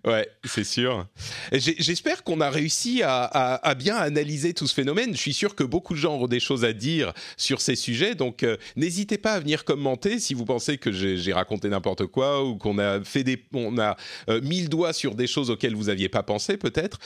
Ouais, 0.05 0.27
c'est 0.45 0.63
sûr. 0.63 1.05
J'espère 1.51 2.23
qu'on 2.23 2.39
a 2.41 2.49
réussi 2.49 3.01
à, 3.03 3.75
bien 3.77 3.95
analyser 3.97 4.53
tout 4.53 4.67
ce 4.67 4.73
phénomène. 4.73 5.13
Je 5.13 5.19
suis 5.19 5.33
sûr 5.33 5.53
que 5.53 5.63
beaucoup 5.63 5.93
de 5.93 5.99
gens 5.99 6.15
auront 6.15 6.27
des 6.27 6.39
choses 6.39 6.63
à 6.63 6.73
dire 6.73 7.13
sur 7.37 7.61
ces 7.61 7.75
sujets. 7.75 8.15
Donc, 8.15 8.45
n'hésitez 8.75 9.17
pas 9.17 9.33
à 9.33 9.39
venir 9.39 9.63
commenter 9.63 10.19
si 10.19 10.33
vous 10.33 10.43
pensez 10.43 10.77
que 10.77 10.91
j'ai 10.91 11.33
raconté 11.33 11.69
n'importe 11.69 12.07
quoi 12.07 12.43
ou 12.43 12.57
qu'on 12.57 12.79
a 12.79 13.01
fait 13.03 13.23
des, 13.23 13.41
on 13.53 13.77
a 13.77 13.95
mis 14.41 14.61
le 14.61 14.67
doigt 14.67 14.91
sur 14.91 15.13
des 15.15 15.27
choses 15.27 15.49
auxquelles 15.49 15.75
vous 15.75 15.85
n'aviez 15.85 16.09
pas 16.09 16.23
pensé 16.23 16.57
peut-être 16.57 16.99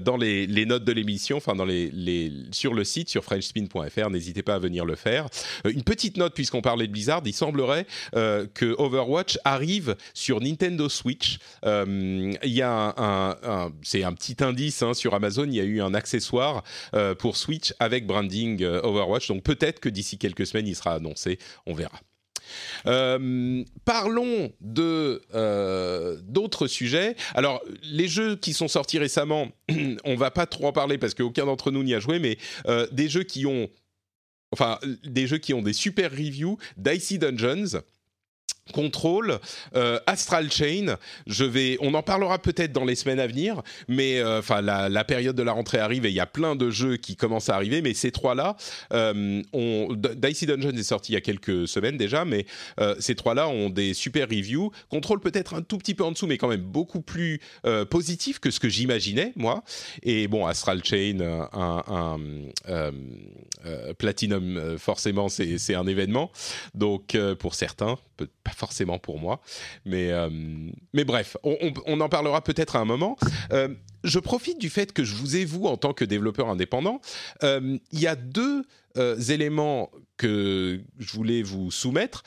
dans 0.00 0.16
les, 0.16 0.46
les 0.46 0.63
notes 0.66 0.84
de 0.84 0.92
l'émission, 0.92 1.36
enfin 1.36 1.54
dans 1.54 1.64
les, 1.64 1.90
les, 1.90 2.32
sur 2.52 2.74
le 2.74 2.84
site, 2.84 3.08
sur 3.08 3.24
frenchspin.fr. 3.24 4.10
N'hésitez 4.10 4.42
pas 4.42 4.54
à 4.54 4.58
venir 4.58 4.84
le 4.84 4.96
faire. 4.96 5.28
une 5.64 5.82
petite 5.82 6.16
note, 6.16 6.34
puisqu'on 6.34 6.62
parlait 6.62 6.86
de 6.86 6.92
Blizzard, 6.92 7.22
il 7.24 7.32
semblerait 7.32 7.86
que 8.12 8.74
Overwatch 8.78 9.38
arrive 9.44 9.96
sur 10.14 10.40
Nintendo 10.40 10.88
Switch. 10.88 11.38
Il 11.64 12.36
y 12.44 12.62
a 12.62 12.94
un, 12.96 13.72
c'est 13.82 14.04
un 14.04 14.12
petit 14.12 14.36
indice 14.42 14.82
hein, 14.82 14.94
sur 14.94 15.14
Amazon, 15.14 15.44
il 15.44 15.54
y 15.54 15.60
a 15.60 15.64
eu 15.64 15.80
un 15.80 15.94
accessoire 15.94 16.62
pour 17.18 17.36
Switch 17.36 17.72
avec 17.78 18.06
branding 18.06 18.64
Overwatch. 18.64 19.28
Donc 19.28 19.42
peut-être 19.42 19.80
que 19.80 19.88
d'ici 19.88 20.18
quelques 20.18 20.46
semaines, 20.46 20.66
il 20.66 20.76
sera 20.76 20.94
annoncé. 20.94 21.38
On 21.66 21.74
verra. 21.74 22.00
Euh, 22.86 23.64
parlons 23.84 24.52
euh, 24.78 26.18
d'autres 26.22 26.66
sujets. 26.66 27.16
Alors, 27.34 27.62
les 27.82 28.08
jeux 28.08 28.36
qui 28.36 28.52
sont 28.52 28.68
sortis 28.68 28.98
récemment, 28.98 29.48
on 30.04 30.16
va 30.16 30.30
pas 30.30 30.46
trop 30.46 30.66
en 30.66 30.72
parler 30.72 30.98
parce 30.98 31.14
qu'aucun 31.14 31.46
d'entre 31.46 31.70
nous 31.70 31.82
n'y 31.82 31.94
a 31.94 32.00
joué, 32.00 32.18
mais 32.18 32.38
euh, 32.66 32.86
des 32.92 33.08
jeux 33.08 33.24
qui 33.24 33.46
ont, 33.46 33.68
enfin, 34.52 34.78
des 35.04 35.26
jeux 35.26 35.38
qui 35.38 35.54
ont 35.54 35.62
des 35.62 35.72
super 35.72 36.10
reviews, 36.10 36.58
Dicey 36.76 37.18
Dungeons. 37.18 37.80
Control, 38.72 39.38
euh, 39.76 39.98
Astral 40.06 40.50
Chain. 40.50 40.96
Je 41.26 41.44
vais, 41.44 41.76
on 41.80 41.92
en 41.94 42.02
parlera 42.02 42.38
peut-être 42.38 42.72
dans 42.72 42.84
les 42.84 42.94
semaines 42.94 43.20
à 43.20 43.26
venir, 43.26 43.62
mais 43.88 44.18
euh, 44.20 44.38
enfin 44.38 44.62
la, 44.62 45.04
période 45.04 45.36
de 45.36 45.42
la 45.42 45.52
rentrée 45.52 45.78
arrive 45.78 46.06
et 46.06 46.08
il 46.08 46.14
y 46.14 46.20
a 46.20 46.26
plein 46.26 46.56
de 46.56 46.70
jeux 46.70 46.96
qui 46.96 47.14
commencent 47.14 47.50
à 47.50 47.56
arriver. 47.56 47.82
Mais 47.82 47.92
ces 47.92 48.10
trois-là, 48.10 48.56
euh, 48.92 49.42
Dicey 50.16 50.46
Dungeon 50.46 50.76
est 50.76 50.82
sorti 50.82 51.12
il 51.12 51.14
y 51.14 51.18
a 51.18 51.20
quelques 51.20 51.68
semaines 51.68 51.98
déjà, 51.98 52.24
mais 52.24 52.46
ces 52.98 53.14
trois-là 53.14 53.48
ont 53.48 53.68
des 53.68 53.92
super 53.92 54.28
reviews. 54.28 54.70
Control 54.88 55.20
peut-être 55.20 55.54
un 55.54 55.62
tout 55.62 55.78
petit 55.78 55.94
peu 55.94 56.04
en 56.04 56.12
dessous, 56.12 56.26
mais 56.26 56.38
quand 56.38 56.48
même 56.48 56.62
beaucoup 56.62 57.00
plus 57.00 57.40
positif 57.90 58.38
que 58.38 58.50
ce 58.50 58.60
que 58.60 58.68
j'imaginais 58.68 59.32
moi. 59.36 59.62
Et 60.02 60.26
bon, 60.28 60.46
Astral 60.46 60.82
Chain, 60.84 61.18
un, 61.52 62.18
Platinum, 63.98 64.78
forcément, 64.78 65.28
c'est 65.28 65.74
un 65.74 65.86
événement. 65.86 66.30
Donc 66.74 67.16
pour 67.38 67.54
certains, 67.54 67.98
pas 68.16 68.53
forcément 68.54 68.98
pour 68.98 69.18
moi. 69.18 69.40
Mais, 69.84 70.10
euh, 70.10 70.30
mais 70.92 71.04
bref, 71.04 71.36
on, 71.42 72.00
en 72.00 72.08
parlera 72.08 72.42
peut-être 72.42 72.76
à 72.76 72.80
un 72.80 72.84
moment. 72.84 73.16
Euh, 73.52 73.68
je 74.02 74.18
profite 74.18 74.60
du 74.60 74.70
fait 74.70 74.92
que 74.92 75.04
je 75.04 75.14
vous 75.14 75.36
ai, 75.36 75.44
vous, 75.44 75.64
en 75.64 75.76
tant 75.76 75.92
que 75.92 76.04
développeur 76.04 76.48
indépendant. 76.48 77.00
Euh, 77.42 77.78
il 77.92 78.00
y 78.00 78.06
a 78.06 78.16
deux 78.16 78.64
éléments 79.28 79.90
que 80.16 80.80
je 81.00 81.12
voulais 81.12 81.42
vous 81.42 81.72
soumettre. 81.72 82.22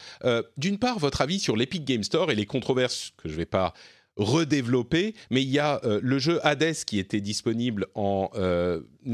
D'une 0.58 0.78
part, 0.78 1.00
votre 1.00 1.22
avis 1.22 1.40
sur 1.40 1.56
l'Epic 1.56 1.86
Game 1.86 2.04
Store 2.04 2.30
et 2.30 2.36
les 2.36 2.46
controverses 2.46 3.14
que 3.16 3.30
je 3.30 3.34
ne 3.36 3.38
vais 3.38 3.46
pas 3.46 3.74
redévelopper, 4.18 5.14
mais 5.32 5.44
il 5.44 5.50
y 5.50 5.60
a 5.60 5.80
le 5.84 6.20
jeu 6.20 6.46
Hades 6.46 6.84
qui 6.86 7.00
était 7.00 7.22
disponible 7.22 7.88
en 7.96 8.30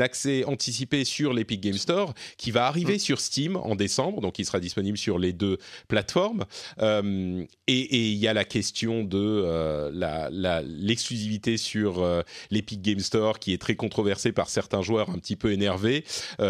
accès 0.02 0.44
anticipé 0.46 1.06
sur 1.06 1.34
l'Epic 1.34 1.62
Game 1.62 1.78
Store 1.78 2.14
qui 2.38 2.52
va 2.52 2.66
arriver 2.66 2.96
mm. 2.96 3.00
sur 3.00 3.20
Steam 3.20 3.56
en 3.56 3.76
décembre, 3.76 4.22
donc 4.22 4.40
il 4.40 4.46
sera 4.46 4.60
disponible 4.60 4.98
sur 4.98 5.20
les 5.20 5.34
deux 5.34 5.58
plateformes. 5.88 6.46
Euh, 6.80 7.44
et 7.68 8.12
il 8.12 8.18
y 8.18 8.28
a 8.28 8.34
la 8.34 8.46
question 8.46 9.04
de 9.04 9.18
euh, 9.18 10.62
l'exclusivité 10.64 11.58
sur 11.58 12.02
euh, 12.02 12.22
l'Epic 12.52 12.82
Game 12.82 13.00
Store 13.00 13.40
qui 13.40 13.54
est 13.54 13.58
très 13.58 13.76
controversée 13.76 14.32
par 14.32 14.50
certains 14.50 14.82
joueurs 14.82 15.10
un 15.10 15.18
petit 15.18 15.36
peu 15.36 15.52
énervés. 15.52 16.04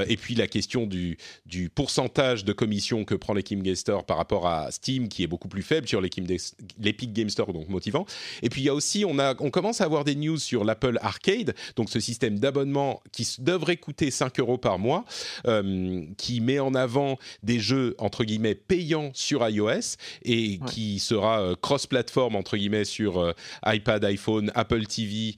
et 0.07 0.17
puis 0.17 0.35
la 0.35 0.47
question 0.47 0.85
du, 0.85 1.17
du 1.45 1.69
pourcentage 1.69 2.45
de 2.45 2.53
commission 2.53 3.05
que 3.05 3.15
prend 3.15 3.33
l'Epic 3.33 3.61
Game 3.61 3.75
Store 3.75 4.05
par 4.05 4.17
rapport 4.17 4.47
à 4.47 4.71
Steam 4.71 5.07
qui 5.07 5.23
est 5.23 5.27
beaucoup 5.27 5.47
plus 5.47 5.61
faible 5.61 5.87
sur 5.87 6.01
l'Epic 6.01 7.13
Game 7.13 7.29
Store, 7.29 7.53
donc 7.53 7.69
motivant. 7.69 8.05
Et 8.41 8.49
puis 8.49 8.61
il 8.61 8.65
y 8.65 8.69
a 8.69 8.73
aussi, 8.73 9.05
on, 9.05 9.19
a, 9.19 9.35
on 9.39 9.51
commence 9.51 9.81
à 9.81 9.85
avoir 9.85 10.03
des 10.03 10.15
news 10.15 10.37
sur 10.37 10.63
l'Apple 10.63 10.97
Arcade, 11.01 11.55
donc 11.75 11.89
ce 11.89 11.99
système 11.99 12.39
d'abonnement 12.39 13.01
qui 13.11 13.23
devrait 13.39 13.77
coûter 13.77 14.11
5 14.11 14.39
euros 14.39 14.57
par 14.57 14.79
mois, 14.79 15.05
euh, 15.47 16.05
qui 16.17 16.41
met 16.41 16.59
en 16.59 16.75
avant 16.75 17.17
des 17.41 17.59
jeux 17.59 17.95
entre 17.97 18.23
guillemets 18.23 18.55
payants 18.55 19.11
sur 19.13 19.47
iOS 19.47 19.97
et 20.23 20.59
qui 20.67 20.99
sera 20.99 21.41
euh, 21.41 21.55
cross-platform 21.55 22.35
entre 22.35 22.57
guillemets 22.57 22.85
sur 22.85 23.19
euh, 23.19 23.33
iPad, 23.65 24.03
iPhone, 24.05 24.51
Apple 24.55 24.85
TV, 24.85 25.35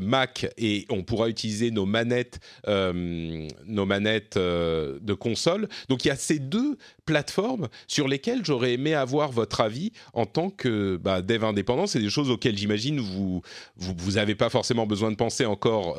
Mac 0.00 0.46
et 0.56 0.86
on 0.90 1.02
pourra 1.02 1.28
utiliser 1.28 1.70
nos 1.70 1.86
manettes, 1.86 2.40
nos 2.66 3.86
manettes 3.86 4.36
de 4.36 5.14
console. 5.14 5.68
Donc 5.88 6.04
il 6.04 6.08
y 6.08 6.10
a 6.10 6.16
ces 6.16 6.38
deux 6.38 6.76
plateformes 7.04 7.68
sur 7.86 8.08
lesquelles 8.08 8.44
j'aurais 8.44 8.74
aimé 8.74 8.94
avoir 8.94 9.32
votre 9.32 9.60
avis 9.60 9.92
en 10.12 10.26
tant 10.26 10.50
que 10.50 10.96
bah, 10.96 11.22
dev 11.22 11.44
indépendant. 11.44 11.86
C'est 11.86 12.00
des 12.00 12.10
choses 12.10 12.30
auxquelles 12.30 12.56
j'imagine 12.56 13.00
vous 13.00 13.42
vous, 13.76 13.94
vous 13.96 14.18
avez 14.18 14.34
pas 14.34 14.50
forcément 14.50 14.86
besoin 14.86 15.10
de 15.10 15.16
penser 15.16 15.46
encore 15.46 15.96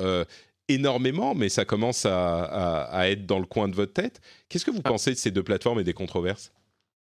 énormément, 0.70 1.36
mais 1.36 1.50
ça 1.50 1.66
commence 1.66 2.06
à, 2.06 3.10
être 3.10 3.26
dans 3.26 3.40
le 3.40 3.46
coin 3.46 3.68
de 3.68 3.76
votre 3.76 3.94
tête. 3.94 4.22
Qu'est-ce 4.48 4.66
que 4.66 4.72
vous 4.72 4.82
ah. 4.86 4.90
pensez 4.90 5.12
de 5.12 5.18
ces 5.18 5.32
deux 5.32 5.44
plateformes 5.44 5.80
et 5.80 5.84
des 5.84 5.94
controverses? 5.94 6.54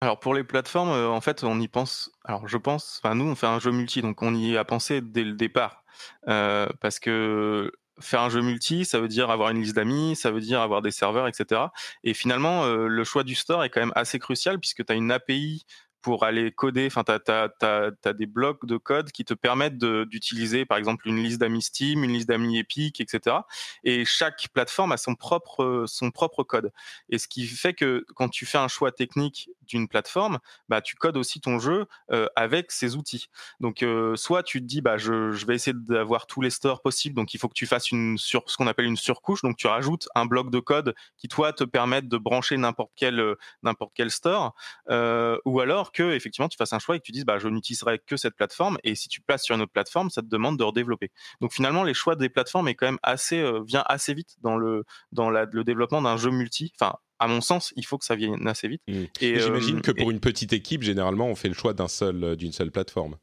Alors 0.00 0.20
pour 0.20 0.34
les 0.34 0.44
plateformes, 0.44 0.90
euh, 0.90 1.08
en 1.08 1.20
fait, 1.20 1.42
on 1.42 1.58
y 1.60 1.68
pense. 1.68 2.10
Alors 2.24 2.46
je 2.48 2.58
pense. 2.58 3.00
Enfin, 3.02 3.14
nous, 3.14 3.24
on 3.24 3.34
fait 3.34 3.46
un 3.46 3.58
jeu 3.58 3.70
multi, 3.70 4.02
donc 4.02 4.22
on 4.22 4.34
y 4.34 4.56
a 4.56 4.64
pensé 4.64 5.00
dès 5.00 5.24
le 5.24 5.32
départ, 5.32 5.84
euh, 6.28 6.66
parce 6.80 6.98
que 6.98 7.72
faire 8.00 8.20
un 8.20 8.28
jeu 8.28 8.42
multi, 8.42 8.84
ça 8.84 9.00
veut 9.00 9.08
dire 9.08 9.30
avoir 9.30 9.50
une 9.50 9.62
liste 9.62 9.74
d'amis, 9.74 10.16
ça 10.16 10.30
veut 10.30 10.40
dire 10.40 10.60
avoir 10.60 10.82
des 10.82 10.90
serveurs, 10.90 11.28
etc. 11.28 11.62
Et 12.04 12.12
finalement, 12.14 12.64
euh, 12.64 12.88
le 12.88 13.04
choix 13.04 13.24
du 13.24 13.34
store 13.34 13.64
est 13.64 13.70
quand 13.70 13.80
même 13.80 13.92
assez 13.94 14.18
crucial 14.18 14.58
puisque 14.58 14.84
tu 14.84 14.92
as 14.92 14.96
une 14.96 15.10
API 15.10 15.64
pour 16.07 16.22
aller 16.22 16.52
coder. 16.52 16.86
Enfin, 16.86 17.02
tu 17.02 17.32
as, 17.32 18.12
des 18.12 18.26
blocs 18.26 18.64
de 18.64 18.76
code 18.76 19.11
qui 19.11 19.24
te 19.24 19.34
permettent 19.34 19.76
d'utiliser, 19.76 20.64
par 20.64 20.78
exemple, 20.78 21.09
une 21.09 21.16
liste 21.16 21.40
d'amis 21.40 21.62
Steam, 21.62 22.04
une 22.04 22.12
liste 22.12 22.28
d'amis 22.28 22.59
Epic, 22.61 23.00
etc. 23.00 23.38
Et 23.82 24.04
chaque 24.04 24.46
plateforme 24.52 24.92
a 24.92 24.98
son 24.98 25.16
propre, 25.16 25.82
son 25.88 26.12
propre 26.12 26.44
code. 26.44 26.70
Et 27.09 27.18
ce 27.18 27.26
qui 27.26 27.44
fait 27.48 27.74
que 27.74 28.07
quand 28.14 28.28
tu 28.28 28.46
fais 28.46 28.57
un 28.57 28.68
choix 28.68 28.92
technique 28.92 29.50
d'une 29.66 29.88
plateforme, 29.88 30.38
bah, 30.68 30.80
tu 30.80 30.94
codes 30.94 31.16
aussi 31.16 31.40
ton 31.40 31.59
jeu 31.59 31.86
euh, 32.12 32.28
avec 32.36 32.70
ces 32.70 32.94
outils. 32.94 33.28
Donc, 33.59 33.82
euh, 33.82 34.14
soit 34.14 34.44
tu 34.44 34.61
te 34.61 34.64
dis, 34.64 34.82
bah, 34.82 34.98
je, 34.98 35.32
je 35.32 35.44
vais 35.44 35.57
essayer 35.57 35.76
d'avoir 35.76 36.28
tous 36.28 36.40
les 36.40 36.50
stores 36.50 36.82
possibles, 36.82 37.16
donc 37.16 37.34
il 37.34 37.40
faut 37.40 37.48
que 37.48 37.54
tu 37.54 37.66
fasses 37.66 37.90
une 37.90 38.16
sur, 38.16 38.44
ce 38.46 38.57
qu'on 38.57 38.68
appelle 38.68 38.86
une 38.86 38.96
surcouche. 38.96 39.42
Donc, 39.42 39.57
tu 39.57 39.66
rajoutes 39.66 40.09
un 40.14 40.24
bloc 40.24 40.50
de 40.50 40.61
code 40.61 40.94
qui, 41.16 41.26
toi, 41.26 41.52
te 41.52 41.64
permette 41.64 42.07
de 42.07 42.16
brancher 42.16 42.57
n'importe 42.57 42.92
quel, 42.94 43.18
euh, 43.18 43.34
n'importe 43.64 43.90
quel 43.92 44.12
store. 44.12 44.54
ou 44.88 45.61
alors 45.61 45.90
que 45.97 46.12
effectivement 46.12 46.49
tu 46.49 46.59
fasses 46.59 46.74
un 46.74 46.78
choix 46.78 46.94
et 46.94 46.99
que 46.99 47.05
tu 47.05 47.12
dises 47.12 47.24
bah 47.24 47.38
je 47.38 47.49
n'utiliserai 47.49 47.99
que 47.99 48.18
cette 48.18 48.36
plateforme 48.36 48.76
et 48.84 48.94
si 48.94 49.09
tu 49.09 49.22
passes 49.22 49.44
sur 49.44 49.55
une 49.55 49.62
autre 49.62 49.72
plateforme 49.72 50.11
ça 50.11 50.20
te 50.20 50.26
demande 50.26 50.59
de 50.59 50.62
redévelopper 50.62 51.11
donc 51.40 51.53
finalement 51.55 51.84
les 51.84 51.94
choix 51.94 52.16
des 52.16 52.28
plateformes 52.28 52.68
est 52.68 52.74
quand 52.74 52.86
même 52.86 52.99
assez 53.03 53.40
euh, 53.40 53.62
vient 53.66 53.82
assez 53.86 54.12
vite 54.12 54.36
dans 54.42 54.59
le 54.59 54.84
dans 55.12 55.30
le 55.30 55.64
développement 55.64 56.03
d'un 56.03 56.18
jeu 56.18 56.30
multi 56.30 56.72
enfin 56.78 56.97
à 57.18 57.28
mon 57.28 57.40
sens, 57.40 57.72
il 57.76 57.86
faut 57.86 57.97
que 57.97 58.05
ça 58.05 58.14
vienne 58.14 58.47
assez 58.47 58.68
vite. 58.68 58.82
Mmh. 58.88 59.05
Et 59.22 59.40
j'imagine 59.40 59.78
euh, 59.78 59.80
que 59.80 59.90
pour 59.90 60.11
une 60.11 60.20
petite 60.20 60.53
équipe, 60.53 60.82
généralement, 60.82 61.28
on 61.28 61.34
fait 61.34 61.49
le 61.49 61.55
choix 61.55 61.72
d'un 61.72 61.88
seul, 61.88 62.22
euh, 62.22 62.36
d'une 62.36 62.53
seule 62.53 62.70
plateforme. 62.70 63.16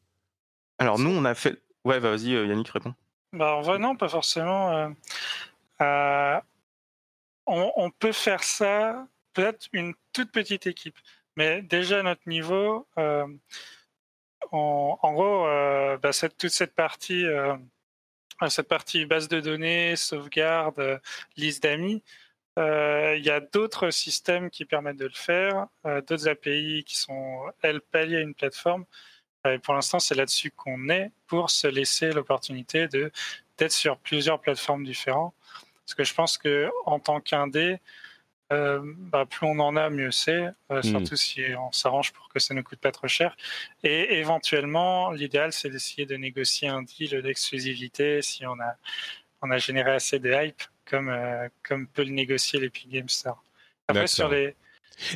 Alors 0.79 0.97
nous, 0.97 1.11
on 1.11 1.23
a 1.25 1.35
fait. 1.35 1.61
Ouais, 1.85 1.99
vas-y, 1.99 2.31
Yannick, 2.31 2.69
réponds. 2.69 2.95
Bah, 3.33 3.53
en 3.53 3.61
vrai, 3.61 3.77
non, 3.77 3.95
pas 3.95 4.09
forcément. 4.09 4.91
on, 5.79 6.41
on, 7.45 7.91
peut 7.91 8.13
faire 8.13 8.43
ça, 8.43 9.05
peut-être 9.33 9.67
une 9.73 9.93
toute 10.11 10.31
petite 10.31 10.65
équipe. 10.65 10.97
Mais 11.35 11.61
déjà 11.61 11.99
à 11.99 12.03
notre 12.03 12.27
niveau, 12.27 12.87
euh, 12.97 13.27
en, 14.51 15.13
gros, 15.13 15.47
euh, 15.47 15.97
bah, 15.97 16.11
toute 16.37 16.51
cette 16.51 16.75
partie, 16.75 17.25
euh, 17.25 17.55
cette 18.49 18.67
partie 18.67 19.05
base 19.05 19.27
de 19.27 19.39
données, 19.39 19.95
sauvegarde, 19.95 21.01
liste 21.37 21.63
d'amis, 21.63 22.03
il 22.57 23.21
y 23.23 23.31
a 23.31 23.39
d'autres 23.39 23.89
systèmes 23.89 24.49
qui 24.51 24.65
permettent 24.65 24.97
de 24.97 25.05
le 25.05 25.11
faire, 25.11 25.67
d'autres 25.83 26.27
API 26.27 26.83
qui 26.85 26.95
sont, 26.97 27.51
elles, 27.63 27.81
palliées 27.81 28.17
à 28.17 28.21
une 28.21 28.35
plateforme. 28.35 28.85
Et 29.45 29.57
pour 29.59 29.73
l'instant, 29.73 29.99
c'est 29.99 30.15
là-dessus 30.15 30.51
qu'on 30.51 30.89
est 30.89 31.11
pour 31.27 31.49
se 31.49 31.67
laisser 31.67 32.11
l'opportunité 32.11 32.87
d'être 32.87 33.71
sur 33.71 33.97
plusieurs 33.97 34.39
plateformes 34.39 34.85
différentes. 34.85 35.33
Parce 35.85 35.95
que 35.95 36.03
je 36.03 36.13
pense 36.13 36.37
que 36.37 36.69
en 36.85 36.99
tant 36.99 37.19
qu'indé, 37.21 37.79
euh, 38.53 38.81
bah, 38.83 39.25
plus 39.25 39.45
on 39.45 39.59
en 39.59 39.75
a, 39.75 39.89
mieux 39.89 40.11
c'est, 40.11 40.45
euh, 40.71 40.79
hmm. 40.79 40.83
surtout 40.83 41.15
si 41.15 41.41
on 41.57 41.71
s'arrange 41.71 42.13
pour 42.13 42.29
que 42.29 42.39
ça 42.39 42.53
ne 42.53 42.61
coûte 42.61 42.79
pas 42.79 42.91
trop 42.91 43.07
cher. 43.07 43.35
Et 43.83 44.17
éventuellement, 44.19 45.11
l'idéal, 45.11 45.51
c'est 45.51 45.69
d'essayer 45.69 46.05
de 46.05 46.15
négocier 46.15 46.67
un 46.67 46.83
deal 46.83 47.21
d'exclusivité 47.21 48.21
si 48.21 48.45
on 48.45 48.59
a, 48.59 48.75
on 49.41 49.51
a 49.51 49.57
généré 49.57 49.91
assez 49.91 50.19
de 50.19 50.31
hype, 50.31 50.61
comme, 50.85 51.09
euh, 51.09 51.47
comme 51.67 51.87
peut 51.87 52.03
le 52.03 52.11
négocier 52.11 52.59
l'Epic 52.59 52.89
Game 52.89 53.09
Store. 53.09 53.43
Après, 53.87 54.07
sur 54.07 54.29
les, 54.29 54.55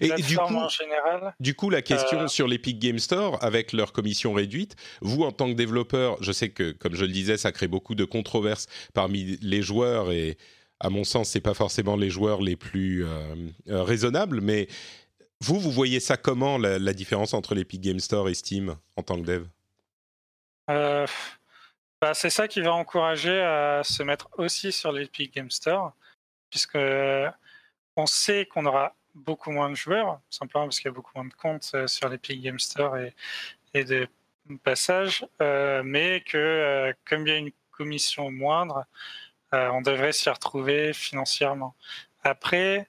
et 0.01 0.09
du 0.09 0.37
coup, 0.37 0.55
en 0.55 0.69
général, 0.69 1.35
du 1.39 1.53
coup, 1.53 1.69
la 1.69 1.81
question 1.81 2.27
sur 2.27 2.47
l'Epic 2.47 2.79
Game 2.79 2.99
Store, 2.99 3.41
avec 3.43 3.73
leur 3.73 3.93
commission 3.93 4.33
réduite, 4.33 4.75
vous, 5.01 5.23
en 5.23 5.31
tant 5.31 5.47
que 5.47 5.53
développeur, 5.53 6.17
je 6.21 6.31
sais 6.31 6.49
que, 6.49 6.71
comme 6.71 6.95
je 6.95 7.05
le 7.05 7.11
disais, 7.11 7.37
ça 7.37 7.51
crée 7.51 7.67
beaucoup 7.67 7.95
de 7.95 8.03
controverses 8.03 8.67
parmi 8.93 9.37
les 9.41 9.61
joueurs 9.61 10.11
et, 10.11 10.37
à 10.79 10.89
mon 10.89 11.03
sens, 11.03 11.29
c'est 11.29 11.41
pas 11.41 11.53
forcément 11.53 11.95
les 11.95 12.09
joueurs 12.09 12.41
les 12.41 12.55
plus 12.55 13.05
euh, 13.05 13.35
euh, 13.67 13.83
raisonnables, 13.83 14.41
mais 14.41 14.67
vous, 15.41 15.59
vous 15.59 15.71
voyez 15.71 15.99
ça 15.99 16.17
comment, 16.17 16.57
la, 16.57 16.93
différence 16.93 17.33
entre 17.33 17.55
l'Epic 17.55 17.81
Game 17.81 17.99
Store 17.99 18.29
et 18.29 18.33
Steam 18.33 18.77
en 18.95 19.03
tant 19.03 19.19
que 19.21 19.25
dev? 19.25 19.45
Euh, 20.69 21.07
Bah, 22.01 22.13
c'est 22.13 22.29
ça 22.29 22.47
qui 22.47 22.61
va 22.61 22.73
encourager 22.73 23.41
à 23.41 23.81
se 23.83 24.03
mettre 24.03 24.29
aussi 24.37 24.71
sur 24.71 24.91
l'Epic 24.91 25.33
Game 25.33 25.49
Store, 25.49 25.93
puisque 26.49 26.77
on 27.95 28.05
sait 28.05 28.45
qu'on 28.45 28.65
aura 28.65 28.95
beaucoup 29.15 29.51
moins 29.51 29.69
de 29.69 29.75
joueurs, 29.75 30.19
simplement 30.29 30.65
parce 30.65 30.77
qu'il 30.79 30.89
y 30.89 30.93
a 30.93 30.93
beaucoup 30.93 31.11
moins 31.15 31.25
de 31.25 31.33
comptes 31.33 31.87
sur 31.87 32.09
l'Epic 32.09 32.41
Game 32.41 32.59
Store 32.59 32.97
et, 33.73 33.83
de 33.83 34.07
passages, 34.63 35.25
mais 35.39 36.21
que 36.21 36.93
comme 37.05 37.27
il 37.27 37.29
y 37.29 37.33
a 37.33 37.37
une 37.37 37.51
commission 37.71 38.31
moindre, 38.31 38.85
on 39.51 39.81
devrait 39.81 40.13
s'y 40.13 40.29
retrouver 40.29 40.93
financièrement. 40.93 41.75
Après, 42.23 42.87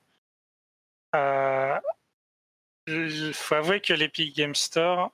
il 2.87 3.33
faut 3.35 3.55
avouer 3.55 3.81
que 3.81 3.93
l'Epic 3.93 4.37
Game 4.37 4.55
Store 4.55 5.13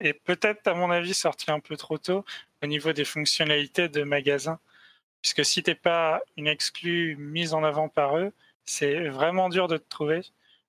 est 0.00 0.14
peut-être, 0.14 0.66
à 0.66 0.74
mon 0.74 0.90
avis, 0.90 1.14
sorti 1.14 1.50
un 1.50 1.60
peu 1.60 1.76
trop 1.76 1.98
tôt 1.98 2.24
au 2.62 2.66
niveau 2.66 2.92
des 2.92 3.04
fonctionnalités 3.04 3.88
de 3.88 4.02
magasin. 4.02 4.58
Puisque 5.22 5.44
si 5.44 5.62
tu 5.62 5.70
n'es 5.70 5.76
pas 5.76 6.20
une 6.36 6.46
exclue 6.46 7.16
mise 7.16 7.54
en 7.54 7.62
avant 7.62 7.88
par 7.88 8.16
eux, 8.16 8.32
c'est 8.64 9.08
vraiment 9.08 9.48
dur 9.48 9.68
de 9.68 9.76
te 9.76 9.88
trouver. 9.88 10.22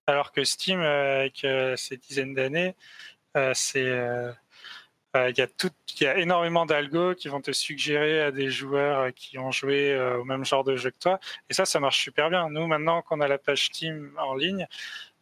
Alors 0.08 0.32
que 0.32 0.44
Steam, 0.44 0.82
euh, 0.82 1.22
avec 1.22 1.44
euh, 1.46 1.76
ses 1.78 1.98
dizaines 1.98 2.34
d'années, 2.34 2.76
euh, 3.38 3.54
c'est 3.54 3.90
il 5.16 5.38
y, 5.38 5.42
a 5.42 5.48
tout, 5.48 5.72
y 6.00 6.06
a 6.06 6.18
énormément 6.18 6.66
d'algos 6.66 7.16
qui 7.16 7.28
vont 7.28 7.42
te 7.42 7.52
suggérer 7.52 8.22
à 8.22 8.32
des 8.32 8.50
joueurs 8.50 9.14
qui 9.14 9.38
ont 9.38 9.52
joué 9.52 9.98
au 10.18 10.24
même 10.24 10.46
genre 10.46 10.64
de 10.64 10.76
jeu 10.76 10.92
que 10.92 11.00
toi. 11.00 11.20
Et 11.50 11.54
ça, 11.54 11.66
ça 11.66 11.80
marche 11.80 12.02
super 12.02 12.30
bien. 12.30 12.50
Nous, 12.50 12.66
maintenant 12.66 13.02
qu'on 13.02 13.20
a 13.20 13.28
la 13.28 13.38
page 13.38 13.66
Steam 13.66 14.12
en 14.18 14.36
ligne, 14.36 14.68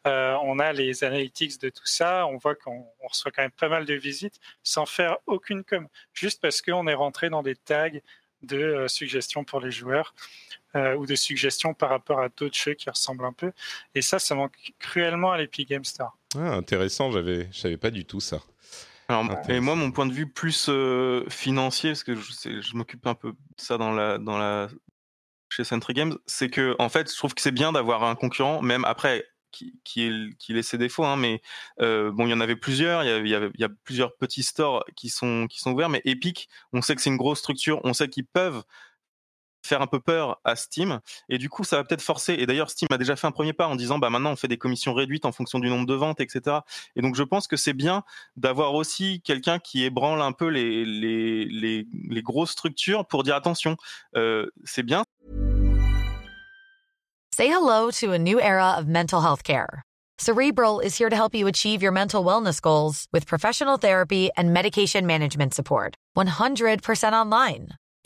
on 0.06 0.60
a 0.60 0.74
les 0.74 1.04
analytics 1.04 1.60
de 1.60 1.70
tout 1.70 1.88
ça. 1.88 2.28
On 2.28 2.38
voit 2.38 2.54
qu'on 2.54 2.86
reçoit 3.02 3.32
quand 3.32 3.42
même 3.42 3.52
pas 3.52 3.70
mal 3.70 3.86
de 3.86 3.96
visites 3.96 4.40
sans 4.62 4.86
faire 4.86 5.18
aucune 5.26 5.64
com. 5.64 5.88
Juste 6.14 6.40
parce 6.40 6.62
qu'on 6.62 6.86
est 6.86 6.94
rentré 6.94 7.32
dans 7.32 7.42
des 7.42 7.56
tags 7.56 7.90
de 8.44 8.86
suggestions 8.88 9.44
pour 9.44 9.60
les 9.60 9.72
joueurs. 9.72 10.14
Euh, 10.76 10.96
ou 10.96 11.08
de 11.08 11.16
suggestions 11.16 11.74
par 11.74 11.90
rapport 11.90 12.20
à 12.20 12.30
d'autres 12.30 12.56
jeux 12.56 12.76
qui 12.76 12.92
ressemblent 12.92 13.26
un 13.26 13.34
peu. 13.34 13.52
Et 13.96 14.04
ça, 14.04 14.20
ça 14.20 14.36
manque 14.36 14.54
cruellement 14.78 15.32
à 15.32 15.38
l'Epic 15.40 15.68
Game 15.68 15.84
Store. 15.84 16.16
Ah, 16.36 16.54
intéressant, 16.54 17.10
je 17.12 17.46
savais 17.52 17.78
pas 17.78 17.90
du 17.90 18.06
tout 18.06 18.20
ça. 18.20 18.40
Alors, 19.10 19.26
et 19.50 19.60
moi, 19.60 19.74
mon 19.74 19.92
point 19.92 20.06
de 20.06 20.14
vue 20.14 20.32
plus 20.32 20.68
euh, 20.70 21.26
financier, 21.30 21.90
parce 21.90 22.04
que 22.04 22.16
je, 22.16 22.62
je 22.62 22.76
m'occupe 22.76 23.08
un 23.08 23.16
peu 23.16 23.32
de 23.32 23.38
ça 23.58 23.80
dans 23.80 23.92
la, 23.92 24.20
dans 24.20 24.38
la, 24.38 24.68
chez 25.50 25.64
Century 25.64 25.96
Games, 25.96 26.16
c'est 26.28 26.50
que 26.50 26.76
en 26.78 26.90
fait, 26.90 27.12
je 27.12 27.18
trouve 27.18 27.34
que 27.34 27.42
c'est 27.42 27.52
bien 27.52 27.72
d'avoir 27.72 28.04
un 28.04 28.14
concurrent, 28.14 28.62
même 28.62 28.86
après 28.86 29.26
qui, 29.52 29.80
qui, 29.84 30.36
qui 30.38 30.54
laisse 30.54 30.68
ses 30.68 30.78
défauts, 30.78 31.06
hein, 31.06 31.16
mais 31.16 31.42
euh, 31.82 32.12
bon, 32.12 32.28
il 32.28 32.30
y 32.30 32.34
en 32.34 32.40
avait 32.40 32.56
plusieurs. 32.56 33.04
Il 33.04 33.26
y, 33.26 33.32
il 33.32 33.60
y, 33.60 33.64
a 33.64 33.70
plusieurs 33.84 34.16
petits 34.16 34.44
stores 34.44 34.86
qui 34.96 35.10
sont 35.10 35.48
qui 35.48 35.60
sont 35.60 35.72
ouverts, 35.72 35.90
mais 35.90 36.04
Epic, 36.06 36.48
on 36.72 36.84
sait 36.84 36.96
que 36.96 37.02
c'est 37.02 37.10
une 37.10 37.18
grosse 37.18 37.40
structure, 37.40 37.82
on 37.84 37.94
sait 37.94 38.10
qu'ils 38.10 38.28
peuvent 38.28 38.64
faire 39.64 39.82
un 39.82 39.88
peu 39.88 40.00
peur 40.00 40.40
à 40.44 40.56
Steam. 40.56 41.00
Et 41.30 41.38
du 41.38 41.50
coup 41.50 41.64
ça 41.64 41.78
va 41.78 41.84
peut-être 41.84 42.02
forcer 42.02 42.34
et 42.34 42.46
d'ailleurs 42.46 42.70
Steam 42.70 42.88
a 42.92 42.98
déjà 42.98 43.16
fait 43.16 43.28
un 43.28 43.32
premier 43.32 43.54
pas 43.54 43.68
en 43.68 43.76
disant 43.76 44.00
bah 44.00 44.10
maintenant 44.10 44.32
on 44.32 44.36
fait 44.36 44.48
des 44.48 44.58
commissions 44.58 44.94
réduites 44.94 45.26
en 45.26 45.32
fonction 45.32 45.60
du 45.60 45.70
nombre 45.70 45.86
de 45.86 45.94
ventes 45.94 46.22
etc 46.22 46.60
et 46.96 47.02
donc 47.02 47.16
je 47.16 47.24
pense 47.24 47.48
que 47.48 47.58
c'est 47.58 47.74
bien 47.74 48.04
d'avoir 48.36 48.74
aussi 48.74 49.22
quelqu'un 49.22 49.60
qui 49.60 49.84
ébranle 49.84 50.22
un 50.22 50.32
peu 50.32 50.48
les, 50.48 52.22
grosses 52.24 52.52
structures 52.52 53.06
pour 53.06 53.24
dire 53.24 53.36
attention. 53.36 53.78
Euh, 54.16 54.46
c'est 54.66 54.84
bien. 54.84 55.04
Say 57.36 57.48
hello 57.48 57.90
to 57.92 58.12
a 58.12 58.20
new 58.20 58.40
era 58.40 58.76
of 58.78 58.88
mental 58.88 59.22
health 59.22 59.44
care. 59.44 59.82
Cerebral 60.18 60.82
is 60.82 60.98
here 60.98 61.10
to 61.10 61.16
help 61.16 61.34
you 61.34 61.48
achieve 61.48 61.82
your 61.82 61.94
mental 61.94 62.26
wellness 62.26 62.60
goals 62.62 63.08
with 63.14 63.26
professional 63.26 63.78
therapy 63.78 64.30
and 64.36 64.54
medication 64.54 65.06
management 65.06 65.54
support. 65.54 65.96
100% 66.18 67.14
online 67.14 67.70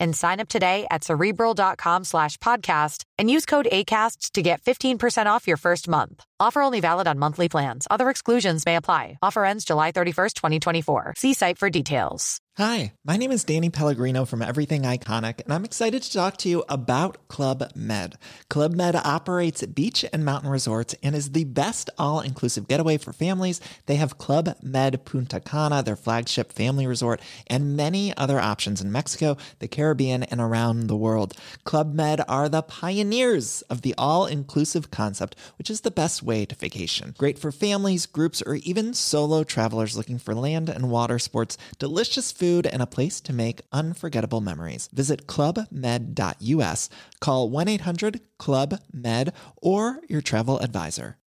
and 0.00 0.16
sign 0.16 0.40
up 0.40 0.48
today 0.48 0.86
at 0.90 1.04
cerebral.com 1.04 2.04
slash 2.04 2.38
podcast 2.38 3.04
and 3.18 3.30
use 3.30 3.46
code 3.46 3.68
ACasts 3.70 4.32
to 4.32 4.42
get 4.42 4.62
15% 4.62 5.26
off 5.26 5.46
your 5.46 5.58
first 5.58 5.88
month. 5.88 6.24
Offer 6.40 6.62
only 6.62 6.80
valid 6.80 7.06
on 7.06 7.18
monthly 7.18 7.50
plans. 7.50 7.86
Other 7.90 8.08
exclusions 8.08 8.64
may 8.64 8.76
apply. 8.76 9.18
Offer 9.20 9.44
ends 9.44 9.64
July 9.66 9.92
31st, 9.92 10.32
2024. 10.34 11.14
See 11.18 11.34
site 11.34 11.58
for 11.58 11.68
details. 11.68 12.40
Hi, 12.56 12.92
my 13.06 13.16
name 13.16 13.30
is 13.30 13.44
Danny 13.44 13.70
Pellegrino 13.70 14.26
from 14.26 14.42
Everything 14.42 14.82
Iconic, 14.82 15.40
and 15.42 15.52
I'm 15.52 15.64
excited 15.64 16.02
to 16.02 16.12
talk 16.12 16.36
to 16.38 16.48
you 16.48 16.62
about 16.68 17.26
Club 17.28 17.70
Med. 17.74 18.16
Club 18.50 18.74
Med 18.74 18.96
operates 18.96 19.64
beach 19.64 20.04
and 20.12 20.24
mountain 20.26 20.50
resorts 20.50 20.94
and 21.02 21.14
is 21.14 21.30
the 21.32 21.44
best 21.44 21.88
all 21.96 22.20
inclusive 22.20 22.68
getaway 22.68 22.98
for 22.98 23.14
families. 23.14 23.62
They 23.86 23.96
have 23.96 24.18
Club 24.18 24.56
Med 24.62 25.06
Punta 25.06 25.40
Cana, 25.40 25.82
their 25.82 25.96
flagship 25.96 26.52
family 26.52 26.86
resort, 26.86 27.22
and 27.46 27.76
many 27.76 28.14
other 28.16 28.38
options 28.38 28.82
in 28.82 28.92
Mexico, 28.92 29.38
the 29.60 29.68
Caribbean, 29.68 29.89
and 30.22 30.40
around 30.40 30.86
the 30.86 30.96
world. 30.96 31.34
Club 31.64 31.94
Med 31.94 32.20
are 32.28 32.48
the 32.48 32.62
pioneers 32.62 33.62
of 33.62 33.82
the 33.82 33.94
all 33.96 34.26
inclusive 34.26 34.90
concept, 34.90 35.36
which 35.58 35.70
is 35.70 35.82
the 35.82 35.90
best 35.90 36.22
way 36.22 36.44
to 36.46 36.54
vacation. 36.54 37.14
Great 37.18 37.38
for 37.38 37.52
families, 37.52 38.06
groups, 38.06 38.42
or 38.42 38.56
even 38.56 38.94
solo 38.94 39.44
travelers 39.44 39.96
looking 39.96 40.18
for 40.18 40.34
land 40.34 40.68
and 40.68 40.90
water 40.90 41.18
sports, 41.18 41.56
delicious 41.78 42.32
food, 42.32 42.66
and 42.66 42.82
a 42.82 42.86
place 42.86 43.20
to 43.20 43.32
make 43.32 43.62
unforgettable 43.72 44.40
memories. 44.40 44.88
Visit 44.92 45.26
clubmed.us, 45.26 46.88
call 47.20 47.50
1 47.50 47.68
800 47.68 48.20
Club 48.38 48.80
Med, 48.92 49.32
or 49.56 50.00
your 50.08 50.20
travel 50.20 50.58
advisor. 50.60 51.19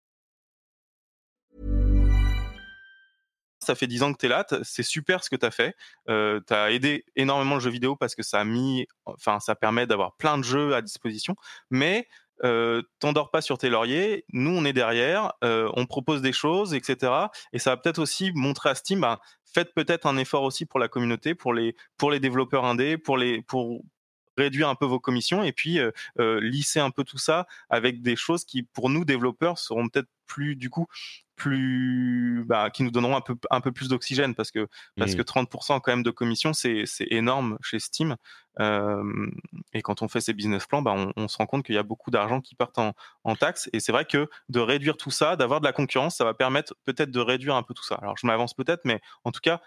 Ça 3.62 3.74
fait 3.74 3.86
10 3.86 4.02
ans 4.02 4.12
que 4.12 4.18
tu 4.18 4.26
es 4.26 4.28
là, 4.28 4.44
c'est 4.62 4.82
super 4.82 5.22
ce 5.22 5.30
que 5.30 5.36
tu 5.36 5.46
as 5.46 5.50
fait. 5.50 5.76
Euh, 6.08 6.40
tu 6.46 6.52
as 6.52 6.72
aidé 6.72 7.04
énormément 7.14 7.54
le 7.54 7.60
jeu 7.60 7.70
vidéo 7.70 7.94
parce 7.94 8.14
que 8.16 8.22
ça 8.22 8.40
a 8.40 8.44
mis, 8.44 8.86
enfin, 9.04 9.38
ça 9.38 9.54
permet 9.54 9.86
d'avoir 9.86 10.16
plein 10.16 10.36
de 10.36 10.42
jeux 10.42 10.74
à 10.74 10.82
disposition. 10.82 11.36
Mais 11.70 12.08
euh, 12.44 12.82
t'endors 12.98 13.30
pas 13.30 13.40
sur 13.40 13.56
tes 13.58 13.70
lauriers, 13.70 14.24
nous 14.32 14.50
on 14.50 14.64
est 14.64 14.72
derrière, 14.72 15.32
euh, 15.44 15.70
on 15.74 15.86
propose 15.86 16.22
des 16.22 16.32
choses, 16.32 16.74
etc. 16.74 17.12
Et 17.52 17.60
ça 17.60 17.70
va 17.70 17.76
peut-être 17.76 18.00
aussi 18.00 18.32
montrer 18.34 18.70
à 18.70 18.74
Steam, 18.74 19.00
bah, 19.00 19.20
faites 19.44 19.72
peut-être 19.74 20.06
un 20.06 20.16
effort 20.16 20.42
aussi 20.42 20.66
pour 20.66 20.80
la 20.80 20.88
communauté, 20.88 21.36
pour 21.36 21.54
les 21.54 21.76
pour 21.98 22.10
les 22.10 22.18
développeurs 22.18 22.64
indés, 22.64 22.98
pour 22.98 23.16
les 23.16 23.42
pour 23.42 23.84
réduire 24.36 24.68
un 24.68 24.74
peu 24.74 24.86
vos 24.86 25.00
commissions 25.00 25.42
et 25.42 25.52
puis 25.52 25.78
euh, 25.78 25.90
euh 26.18 26.40
lisser 26.40 26.80
un 26.80 26.90
peu 26.90 27.04
tout 27.04 27.18
ça 27.18 27.46
avec 27.68 28.02
des 28.02 28.16
choses 28.16 28.44
qui 28.44 28.62
pour 28.62 28.88
nous 28.88 29.04
développeurs 29.04 29.58
seront 29.58 29.88
peut-être 29.88 30.08
plus 30.26 30.56
du 30.56 30.70
coup 30.70 30.86
plus 31.36 32.44
bah, 32.46 32.70
qui 32.70 32.84
nous 32.84 32.90
donneront 32.90 33.16
un 33.16 33.20
peu 33.20 33.34
un 33.50 33.60
peu 33.60 33.72
plus 33.72 33.88
d'oxygène 33.88 34.34
parce 34.34 34.50
que 34.50 34.68
parce 34.96 35.14
que 35.14 35.22
30% 35.22 35.80
quand 35.80 35.88
même 35.88 36.02
de 36.02 36.10
commission 36.10 36.52
c'est 36.52 36.84
c'est 36.86 37.08
énorme 37.10 37.58
chez 37.62 37.78
Steam. 37.78 38.16
Euh, 38.60 39.30
et 39.72 39.80
quand 39.80 40.02
on 40.02 40.08
fait 40.08 40.20
ces 40.20 40.34
business 40.34 40.66
plans 40.66 40.82
bah, 40.82 40.92
on, 40.94 41.10
on 41.16 41.26
se 41.26 41.38
rend 41.38 41.46
compte 41.46 41.64
qu'il 41.64 41.74
y 41.74 41.78
a 41.78 41.82
beaucoup 41.82 42.10
d'argent 42.10 42.42
qui 42.42 42.54
part 42.54 42.70
en, 42.76 42.92
en 43.24 43.34
taxes 43.34 43.70
et 43.72 43.80
c'est 43.80 43.92
vrai 43.92 44.04
que 44.04 44.28
de 44.50 44.60
réduire 44.60 44.98
tout 44.98 45.10
ça 45.10 45.36
d'avoir 45.36 45.60
de 45.60 45.64
la 45.64 45.72
concurrence 45.72 46.16
ça 46.16 46.24
va 46.24 46.34
permettre 46.34 46.74
peut-être 46.84 47.10
de 47.10 47.20
réduire 47.20 47.56
un 47.56 47.62
peu 47.62 47.72
tout 47.72 47.84
ça. 47.84 47.96
Alors 47.96 48.16
je 48.18 48.26
m'avance 48.26 48.54
peut-être 48.54 48.82
mais 48.84 49.00
en 49.24 49.32
tout 49.32 49.40
cas 49.40 49.60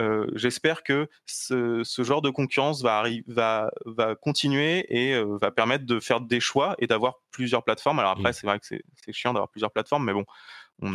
euh, 0.00 0.26
j'espère 0.34 0.84
que 0.84 1.08
ce, 1.26 1.82
ce, 1.84 2.02
genre 2.04 2.22
de 2.22 2.30
concurrence 2.30 2.82
va, 2.82 3.04
va, 3.26 3.70
va 3.84 4.14
continuer 4.14 4.86
et 4.88 5.14
euh, 5.14 5.36
va 5.40 5.50
permettre 5.50 5.86
de 5.86 5.98
faire 5.98 6.20
des 6.20 6.38
choix 6.38 6.76
et 6.78 6.86
d'avoir 6.86 7.20
plusieurs 7.32 7.64
plateformes. 7.64 7.98
Alors 7.98 8.12
après, 8.12 8.30
mmh. 8.30 8.34
c'est 8.34 8.46
vrai 8.46 8.60
que 8.60 8.66
c'est 8.66 9.12
chiant 9.12 9.32
d'avoir 9.32 9.48
plusieurs 9.48 9.72
plateformes, 9.72 10.04
mais 10.04 10.12
bon, 10.12 10.24
on, 10.82 10.94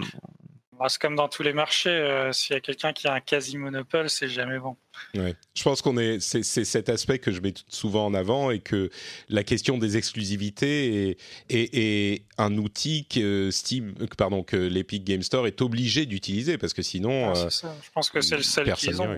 c'est 0.87 1.01
comme 1.01 1.15
dans 1.15 1.27
tous 1.27 1.43
les 1.43 1.53
marchés, 1.53 1.89
euh, 1.89 2.31
s'il 2.31 2.53
y 2.53 2.57
a 2.57 2.59
quelqu'un 2.59 2.93
qui 2.93 3.07
a 3.07 3.13
un 3.13 3.19
quasi-monopole, 3.19 4.09
c'est 4.09 4.27
jamais 4.27 4.59
bon. 4.59 4.75
Ouais. 5.15 5.35
Je 5.55 5.63
pense 5.63 5.81
qu'on 5.81 5.97
est, 5.97 6.19
c'est, 6.19 6.43
cet 6.43 6.89
aspect 6.89 7.19
que 7.19 7.31
je 7.31 7.41
mets 7.41 7.53
souvent 7.67 8.05
en 8.05 8.13
avant 8.13 8.51
et 8.51 8.59
que 8.59 8.89
la 9.29 9.43
question 9.43 9.77
des 9.77 9.97
exclusivités 9.97 11.09
est, 11.09 11.17
est, 11.49 11.69
est 11.73 12.25
un 12.37 12.57
outil 12.57 13.05
que 13.05 13.49
Steam, 13.51 13.93
pardon, 14.17 14.43
que 14.43 14.57
l'Epic 14.57 15.03
Game 15.03 15.23
Store 15.23 15.47
est 15.47 15.61
obligé 15.61 16.05
d'utiliser 16.05 16.57
parce 16.57 16.73
que 16.73 16.81
sinon. 16.81 17.33
Ah, 17.33 17.37
euh, 17.37 17.49
ça. 17.49 17.75
Je 17.83 17.89
pense 17.91 18.09
que 18.09 18.21
c'est 18.21 18.37
le 18.37 18.43
seul 18.43 18.73
qu'ils 18.73 19.01
ont. 19.01 19.15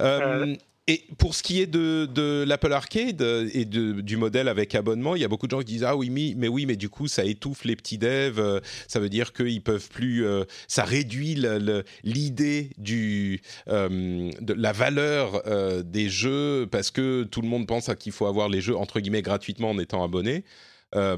Euh, 0.00 0.56
et 0.86 1.02
pour 1.16 1.34
ce 1.34 1.42
qui 1.42 1.62
est 1.62 1.66
de, 1.66 2.04
de 2.04 2.44
l'Apple 2.46 2.72
Arcade 2.72 3.22
et 3.54 3.64
de, 3.64 4.02
du 4.02 4.18
modèle 4.18 4.48
avec 4.48 4.74
abonnement, 4.74 5.16
il 5.16 5.22
y 5.22 5.24
a 5.24 5.28
beaucoup 5.28 5.46
de 5.46 5.50
gens 5.52 5.60
qui 5.60 5.64
disent 5.64 5.84
ah 5.84 5.96
oui 5.96 6.10
mais, 6.10 6.34
mais 6.36 6.48
oui 6.48 6.66
mais 6.66 6.76
du 6.76 6.90
coup 6.90 7.08
ça 7.08 7.24
étouffe 7.24 7.64
les 7.64 7.74
petits 7.74 7.96
devs, 7.96 8.38
euh, 8.38 8.60
ça 8.86 9.00
veut 9.00 9.08
dire 9.08 9.32
qu'ils 9.32 9.62
peuvent 9.62 9.88
plus, 9.88 10.26
euh, 10.26 10.44
ça 10.68 10.84
réduit 10.84 11.42
l'idée 12.02 12.70
du 12.76 13.40
euh, 13.68 14.30
de 14.40 14.52
la 14.52 14.72
valeur 14.72 15.42
des 15.84 16.08
jeux 16.10 16.66
parce 16.70 16.90
que 16.90 17.22
tout 17.24 17.40
le 17.40 17.48
monde 17.48 17.66
pense 17.66 17.90
qu'il 17.98 18.12
faut 18.12 18.26
avoir 18.26 18.50
les 18.50 18.60
jeux 18.60 18.76
entre 18.76 19.00
guillemets 19.00 19.22
gratuitement 19.22 19.70
en 19.70 19.78
étant 19.78 20.04
abonné. 20.04 20.44
Euh, 20.94 21.16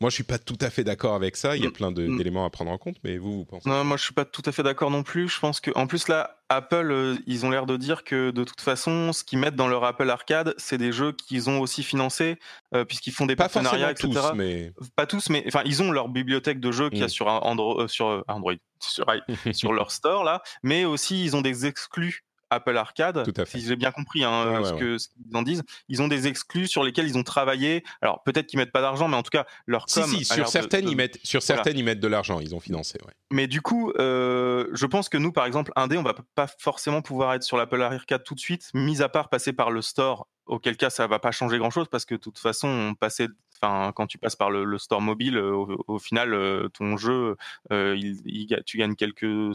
moi, 0.00 0.10
je 0.10 0.14
suis 0.14 0.24
pas 0.24 0.38
tout 0.38 0.58
à 0.60 0.70
fait 0.70 0.84
d'accord 0.84 1.14
avec 1.14 1.36
ça. 1.36 1.56
Il 1.56 1.64
y 1.64 1.66
a 1.66 1.70
plein 1.70 1.90
mm. 1.90 2.16
d'éléments 2.16 2.44
à 2.44 2.50
prendre 2.50 2.70
en 2.70 2.78
compte, 2.78 2.96
mais 3.02 3.18
vous, 3.18 3.38
vous 3.38 3.44
pensez 3.44 3.68
Non, 3.68 3.84
moi, 3.84 3.96
je 3.96 4.04
suis 4.04 4.14
pas 4.14 4.24
tout 4.24 4.42
à 4.44 4.52
fait 4.52 4.62
d'accord 4.62 4.90
non 4.90 5.02
plus. 5.02 5.28
Je 5.28 5.40
pense 5.40 5.60
que, 5.60 5.70
en 5.74 5.86
plus, 5.86 6.08
là, 6.08 6.38
Apple, 6.48 6.90
euh, 6.90 7.16
ils 7.26 7.44
ont 7.44 7.50
l'air 7.50 7.66
de 7.66 7.76
dire 7.76 8.04
que 8.04 8.30
de 8.30 8.44
toute 8.44 8.60
façon, 8.60 9.12
ce 9.12 9.24
qu'ils 9.24 9.38
mettent 9.38 9.56
dans 9.56 9.68
leur 9.68 9.84
Apple 9.84 10.08
Arcade, 10.08 10.54
c'est 10.58 10.78
des 10.78 10.92
jeux 10.92 11.12
qu'ils 11.12 11.50
ont 11.50 11.60
aussi 11.60 11.82
financés, 11.82 12.38
euh, 12.74 12.84
puisqu'ils 12.84 13.12
font 13.12 13.26
des 13.26 13.36
partenariats, 13.36 13.90
etc. 13.90 14.08
Tous, 14.12 14.34
mais... 14.34 14.72
Pas 14.94 15.06
tous, 15.06 15.28
mais 15.28 15.44
enfin, 15.48 15.62
ils 15.64 15.82
ont 15.82 15.90
leur 15.90 16.08
bibliothèque 16.08 16.60
de 16.60 16.70
jeux 16.70 16.90
qu'il 16.90 17.00
y 17.00 17.02
a 17.02 17.06
mm. 17.06 17.10
sur 17.10 17.26
Android, 17.26 17.88
sur 17.88 18.24
Android, 18.28 18.54
sur, 18.80 19.06
sur 19.52 19.72
leur 19.72 19.90
store 19.90 20.22
là, 20.22 20.42
mais 20.62 20.84
aussi 20.84 21.24
ils 21.24 21.34
ont 21.34 21.40
des 21.40 21.66
exclus 21.66 22.24
Apple 22.50 22.76
Arcade, 22.76 23.24
si 23.46 23.60
j'ai 23.60 23.76
bien 23.76 23.90
compris 23.90 24.24
hein, 24.24 24.62
ce 24.64 24.74
qu'ils 24.74 25.36
en 25.36 25.42
disent, 25.42 25.62
ils 25.88 26.02
ont 26.02 26.08
des 26.08 26.26
exclus 26.26 26.68
sur 26.68 26.84
lesquels 26.84 27.06
ils 27.06 27.18
ont 27.18 27.22
travaillé. 27.22 27.84
Alors 28.00 28.22
peut-être 28.22 28.46
qu'ils 28.46 28.58
mettent 28.58 28.72
pas 28.72 28.80
d'argent, 28.80 29.08
mais 29.08 29.16
en 29.16 29.22
tout 29.22 29.30
cas 29.30 29.46
leur 29.66 29.86
com. 29.86 30.04
Si, 30.04 30.24
si 30.24 30.34
sur 30.34 30.48
certaines 30.48 30.88
ils 30.88 30.96
mettent, 30.96 31.18
sur 31.24 31.42
certaines 31.42 31.78
ils 31.78 31.84
mettent 31.84 32.00
de 32.00 32.08
l'argent, 32.08 32.40
ils 32.40 32.54
ont 32.54 32.60
financé. 32.60 32.98
Ouais. 33.06 33.12
Mais 33.32 33.46
du 33.46 33.60
coup, 33.60 33.92
euh, 33.98 34.68
je 34.72 34.86
pense 34.86 35.08
que 35.08 35.18
nous, 35.18 35.32
par 35.32 35.46
exemple, 35.46 35.72
Indé, 35.76 35.98
on 35.98 36.02
va 36.02 36.14
pas 36.34 36.46
forcément 36.46 37.02
pouvoir 37.02 37.34
être 37.34 37.42
sur 37.42 37.56
l'Apple 37.56 37.82
Arcade 37.82 38.22
tout 38.24 38.34
de 38.34 38.40
suite, 38.40 38.70
mis 38.74 39.02
à 39.02 39.08
part 39.08 39.28
passer 39.28 39.52
par 39.52 39.70
le 39.70 39.82
store. 39.82 40.28
Auquel 40.46 40.76
cas, 40.76 40.90
ça 40.90 41.08
va 41.08 41.18
pas 41.18 41.32
changer 41.32 41.58
grand-chose 41.58 41.88
parce 41.90 42.04
que 42.04 42.14
de 42.14 42.20
toute 42.20 42.38
façon, 42.38 42.68
on 42.68 42.94
passait 42.94 43.26
Enfin, 43.60 43.92
quand 43.94 44.06
tu 44.06 44.18
passes 44.18 44.36
par 44.36 44.50
le, 44.50 44.78
store 44.78 45.00
mobile, 45.00 45.38
au, 45.38 45.98
final, 45.98 46.34
euh, 46.34 46.68
ton 46.68 46.96
jeu, 46.96 47.36
euh, 47.72 47.96
il, 47.96 48.62
tu 48.66 48.78
gagnes 48.78 48.94
quelques 48.94 49.54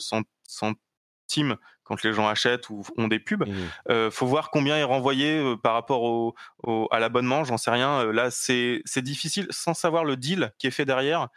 quand 1.83 2.03
les 2.03 2.13
gens 2.13 2.27
achètent 2.27 2.69
ou 2.69 2.83
ont 2.97 3.07
des 3.07 3.19
pubs. 3.19 3.43
Il 3.45 3.53
mmh. 3.53 3.67
euh, 3.89 4.11
faut 4.11 4.25
voir 4.25 4.49
combien 4.49 4.77
est 4.77 4.83
renvoyé 4.83 5.37
euh, 5.37 5.57
par 5.57 5.73
rapport 5.73 6.03
au, 6.03 6.35
à 6.89 6.99
l'abonnement, 6.99 7.43
j'en 7.43 7.57
sais 7.57 7.71
rien. 7.71 8.01
Euh, 8.01 8.13
là, 8.13 8.31
c'est 8.31 8.81
difficile, 8.97 9.47
sans 9.49 9.73
savoir 9.73 10.05
le 10.05 10.15
deal 10.15 10.53
qui 10.57 10.67
est 10.67 10.71
fait 10.71 10.85
derrière, 10.85 11.27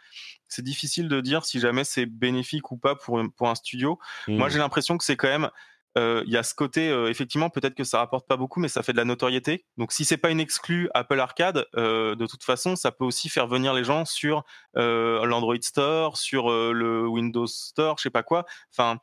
c'est 0.47 0.63
difficile 0.63 1.09
de 1.09 1.19
dire 1.19 1.43
si 1.43 1.59
jamais 1.59 1.83
c'est 1.83 2.05
bénéfique 2.05 2.71
ou 2.71 2.77
pas 2.77 2.95
pour, 2.95 3.21
pour 3.35 3.49
un 3.49 3.55
studio. 3.55 3.99
Moi, 4.27 4.47
mmh. 4.47 4.51
j'ai 4.51 4.59
l'impression 4.59 4.97
que 4.97 5.03
c'est 5.03 5.17
quand 5.17 5.27
même 5.27 5.49
il 5.97 6.29
y 6.29 6.35
a 6.35 6.43
ce 6.43 6.53
côté 6.53 6.89
effectivement 7.09 7.49
peut-être 7.49 7.75
que 7.75 7.85
ça 7.85 7.99
rapporte 7.99 8.27
pas 8.27 8.35
beaucoup 8.35 8.59
mais 8.59 8.67
ça 8.67 8.83
fait 8.83 8.91
de 8.91 8.97
la 8.97 9.05
notoriété. 9.05 9.65
Donc 9.77 9.93
si 9.93 10.03
c'est 10.03 10.17
pas 10.17 10.29
une 10.29 10.41
exclue 10.41 10.89
Apple 10.93 11.19
Arcade 11.19 11.65
de 11.73 12.25
toute 12.25 12.43
façon 12.43 12.75
ça 12.75 12.91
peut 12.91 13.05
aussi 13.05 13.29
faire 13.29 13.47
venir 13.47 13.73
les 13.73 13.83
gens 13.83 14.03
sur 14.03 14.43
l'Android 14.75 15.55
Store 15.61 16.17
sur 16.17 16.49
le 16.49 17.07
Windows 17.07 17.47
Store 17.47 17.97
je 17.97 18.03
sais 18.03 18.09
pas 18.09 18.23
quoi. 18.23 18.45
Enfin 18.71 18.99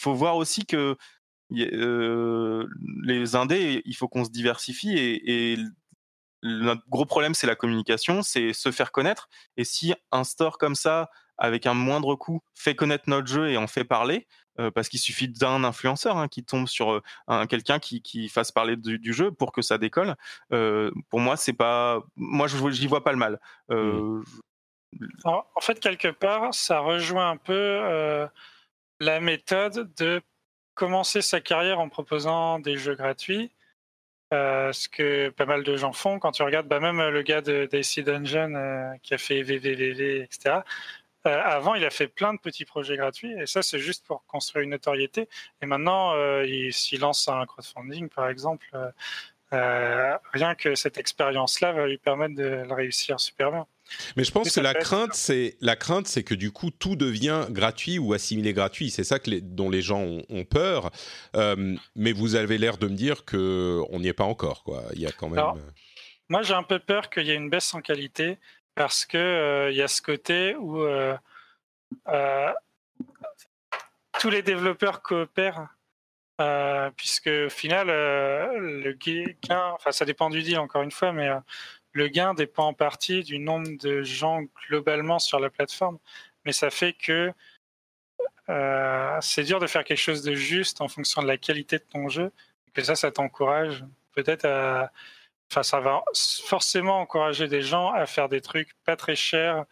faut 0.00 0.14
voir 0.14 0.36
aussi 0.36 0.64
que 0.64 0.96
les 1.50 3.36
indés 3.36 3.82
il 3.84 3.94
faut 3.94 4.08
qu'on 4.08 4.24
se 4.24 4.30
diversifie 4.30 4.96
et, 4.96 5.52
et 5.52 5.58
notre 6.42 6.82
gros 6.88 7.06
problème 7.06 7.34
c'est 7.34 7.46
la 7.46 7.54
communication 7.54 8.22
c'est 8.22 8.54
se 8.54 8.70
faire 8.70 8.92
connaître. 8.92 9.28
Et 9.58 9.64
si 9.64 9.94
un 10.10 10.24
store 10.24 10.56
comme 10.56 10.74
ça 10.74 11.10
avec 11.38 11.66
un 11.66 11.74
moindre 11.74 12.14
coût 12.14 12.40
fait 12.54 12.74
connaître 12.74 13.04
notre 13.08 13.26
jeu 13.26 13.50
et 13.50 13.56
en 13.56 13.66
fait 13.66 13.84
parler 13.84 14.26
euh, 14.60 14.70
parce 14.70 14.88
qu'il 14.88 15.00
suffit 15.00 15.28
d'un 15.28 15.64
influenceur 15.64 16.16
hein, 16.16 16.28
qui 16.28 16.44
tombe 16.44 16.68
sur 16.68 17.02
euh, 17.28 17.46
quelqu'un 17.46 17.80
qui, 17.80 18.02
qui, 18.02 18.28
fasse 18.28 18.52
parler 18.52 18.76
du, 18.76 19.12
jeu 19.12 19.32
pour 19.32 19.50
que 19.50 19.62
ça 19.62 19.78
décolle. 19.78 20.14
Euh, 20.52 20.92
pour 21.10 21.18
moi, 21.18 21.36
c'est 21.36 21.52
pas, 21.52 22.00
moi, 22.14 22.46
je 22.46 22.56
j'y 22.70 22.86
vois 22.86 23.02
pas 23.02 23.10
le 23.10 23.18
mal. 23.18 23.40
Mmh. 23.68 24.22
en 25.24 25.60
fait, 25.60 25.80
quelque 25.80 26.08
part, 26.08 26.54
ça 26.54 26.78
rejoint 26.78 27.30
un 27.30 27.36
peu 27.36 28.28
la 29.00 29.20
méthode 29.20 29.92
de 29.96 30.22
commencer 30.74 31.20
sa 31.20 31.40
carrière 31.40 31.80
en 31.80 31.88
proposant 31.88 32.60
des 32.60 32.76
jeux 32.76 32.94
gratuits. 32.94 33.50
ce 34.30 34.88
que 34.88 35.30
pas 35.30 35.46
mal 35.46 35.64
de 35.64 35.76
gens 35.76 35.92
font 35.92 36.20
quand 36.20 36.30
tu 36.30 36.44
regardes 36.44 36.68
bah, 36.68 36.78
même 36.78 37.00
le 37.00 37.22
gars 37.22 37.40
de 37.40 37.66
d'AC 37.66 38.04
Dungeon 38.04 38.98
qui 39.02 39.14
a 39.14 39.18
fait 39.18 39.42
VVVV, 39.42 40.22
etc. 40.22 40.60
Euh, 41.26 41.40
avant, 41.42 41.74
il 41.74 41.84
a 41.84 41.90
fait 41.90 42.08
plein 42.08 42.34
de 42.34 42.38
petits 42.38 42.64
projets 42.64 42.96
gratuits 42.96 43.32
et 43.40 43.46
ça, 43.46 43.62
c'est 43.62 43.78
juste 43.78 44.06
pour 44.06 44.24
construire 44.26 44.62
une 44.62 44.70
notoriété. 44.70 45.28
Et 45.62 45.66
maintenant, 45.66 46.14
euh, 46.14 46.44
s'il 46.70 47.00
lance 47.00 47.28
un 47.28 47.46
crowdfunding, 47.46 48.10
par 48.10 48.28
exemple, 48.28 48.66
euh, 49.54 50.16
rien 50.32 50.54
que 50.54 50.74
cette 50.74 50.98
expérience-là 50.98 51.72
va 51.72 51.86
lui 51.86 51.96
permettre 51.96 52.34
de 52.34 52.64
le 52.66 52.74
réussir 52.74 53.18
super 53.20 53.52
bien. 53.52 53.66
Mais 54.16 54.24
je 54.24 54.32
pense 54.32 54.54
que 54.54 54.60
la 54.60 54.74
crainte, 54.74 55.14
c'est 55.14 55.56
la 55.60 55.76
crainte, 55.76 56.06
c'est 56.06 56.24
que 56.24 56.34
du 56.34 56.50
coup 56.50 56.70
tout 56.70 56.96
devient 56.96 57.46
gratuit 57.50 57.98
ou 57.98 58.12
assimilé 58.12 58.52
gratuit. 58.52 58.90
C'est 58.90 59.04
ça 59.04 59.18
que 59.18 59.38
dont 59.40 59.70
les 59.70 59.82
gens 59.82 60.02
ont, 60.02 60.44
peur. 60.44 60.90
mais 61.94 62.12
vous 62.12 62.34
avez 62.34 62.58
l'air 62.58 62.76
de 62.76 62.88
me 62.88 62.96
dire 62.96 63.24
que 63.24 63.80
on 63.90 64.00
n'y 64.00 64.08
est 64.08 64.14
pas 64.14 64.24
encore, 64.24 64.62
quoi. 64.62 64.84
Il 64.94 65.00
y 65.00 65.06
a 65.06 65.12
quand 65.12 65.28
même. 65.28 65.44
moi, 66.28 66.42
j'ai 66.42 66.54
un 66.54 66.62
peu 66.62 66.78
peur 66.78 67.08
qu'il 67.08 67.26
y 67.26 67.30
ait 67.30 67.34
une 67.34 67.50
baisse 67.50 67.72
en 67.74 67.82
qualité 67.82 68.38
parce 68.74 69.04
que 69.04 69.16
euh, 69.18 69.70
il 69.70 69.76
y 69.76 69.82
a 69.82 69.88
ce 69.88 70.02
côté 70.02 70.54
où 70.56 70.82
euh, 70.82 71.16
euh, 72.08 72.52
tous 74.20 74.30
les 74.30 74.42
développeurs 74.42 75.02
coopèrent, 75.02 75.68
puisque 76.96 77.28
au 77.28 77.48
final, 77.48 77.86
le 77.86 78.92
gain, 78.92 79.70
enfin 79.74 79.92
ça 79.92 80.04
dépend 80.04 80.30
du 80.30 80.42
deal 80.42 80.58
encore 80.58 80.82
une 80.82 80.90
fois, 80.90 81.12
mais 81.12 81.28
le 81.92 82.08
gain 82.08 82.34
dépend 82.34 82.68
en 82.68 82.74
partie 82.74 83.22
du 83.22 83.38
nombre 83.38 83.68
de 83.78 84.02
gens 84.02 84.42
globalement 84.68 85.18
sur 85.18 85.38
la 85.38 85.50
plateforme, 85.50 85.98
mais 86.44 86.52
ça 86.52 86.70
fait 86.70 86.92
que 86.92 87.32
c'est 89.20 89.44
dur 89.44 89.60
de 89.60 89.66
faire 89.66 89.84
quelque 89.84 89.98
chose 89.98 90.22
de 90.22 90.34
juste 90.34 90.80
en 90.80 90.88
fonction 90.88 91.22
de 91.22 91.28
la 91.28 91.36
qualité 91.36 91.78
de 91.78 91.84
ton 91.84 92.08
jeu, 92.08 92.32
et 92.68 92.70
que 92.72 92.82
ça, 92.82 92.96
ça 92.96 93.12
t'encourage 93.12 93.84
peut-être 94.14 94.44
à 94.44 94.90
Enfin, 95.50 95.62
ça 95.62 95.80
va 95.80 96.02
forcément 96.44 97.00
encourager 97.00 97.48
des 97.48 97.62
gens 97.62 97.92
à 97.92 98.06
faire 98.06 98.28
des 98.28 98.40
trucs 98.40 98.70
pas 98.84 98.96
très 98.96 99.14
chers, 99.14 99.64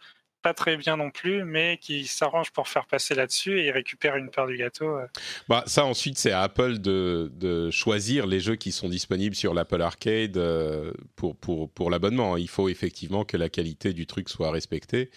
pas 0.43 0.53
très 0.53 0.77
bien 0.77 0.97
non 0.97 1.09
plus, 1.09 1.43
mais 1.43 1.77
qui 1.81 2.05
s'arrangent 2.05 2.51
pour 2.51 2.67
faire 2.67 2.85
passer 2.85 3.15
là-dessus 3.15 3.61
et 3.61 3.71
récupérer 3.71 4.19
une 4.19 4.29
part 4.29 4.45
du 4.45 4.57
gâteau. 4.57 4.97
Euh. 4.97 5.07
Bah, 5.47 5.63
ça, 5.65 5.85
ensuite, 5.85 6.19
c'est 6.19 6.31
à 6.31 6.41
Apple 6.41 6.77
de, 6.79 7.31
de, 7.33 7.71
choisir 7.71 8.27
les 8.27 8.39
jeux 8.39 8.55
qui 8.55 8.71
sont 8.71 8.89
disponibles 8.89 9.35
sur 9.35 9.53
l'Apple 9.53 9.81
Arcade 9.81 10.37
euh, 10.37 10.91
pour, 11.15 11.35
pour, 11.37 11.71
pour 11.71 11.89
l'abonnement. 11.89 12.37
Il 12.37 12.49
faut 12.49 12.69
effectivement 12.69 13.23
que 13.25 13.37
la 13.37 13.49
qualité 13.49 13.93
du 13.93 14.05
truc 14.05 14.29
soit 14.29 14.51
respectée. 14.51 15.09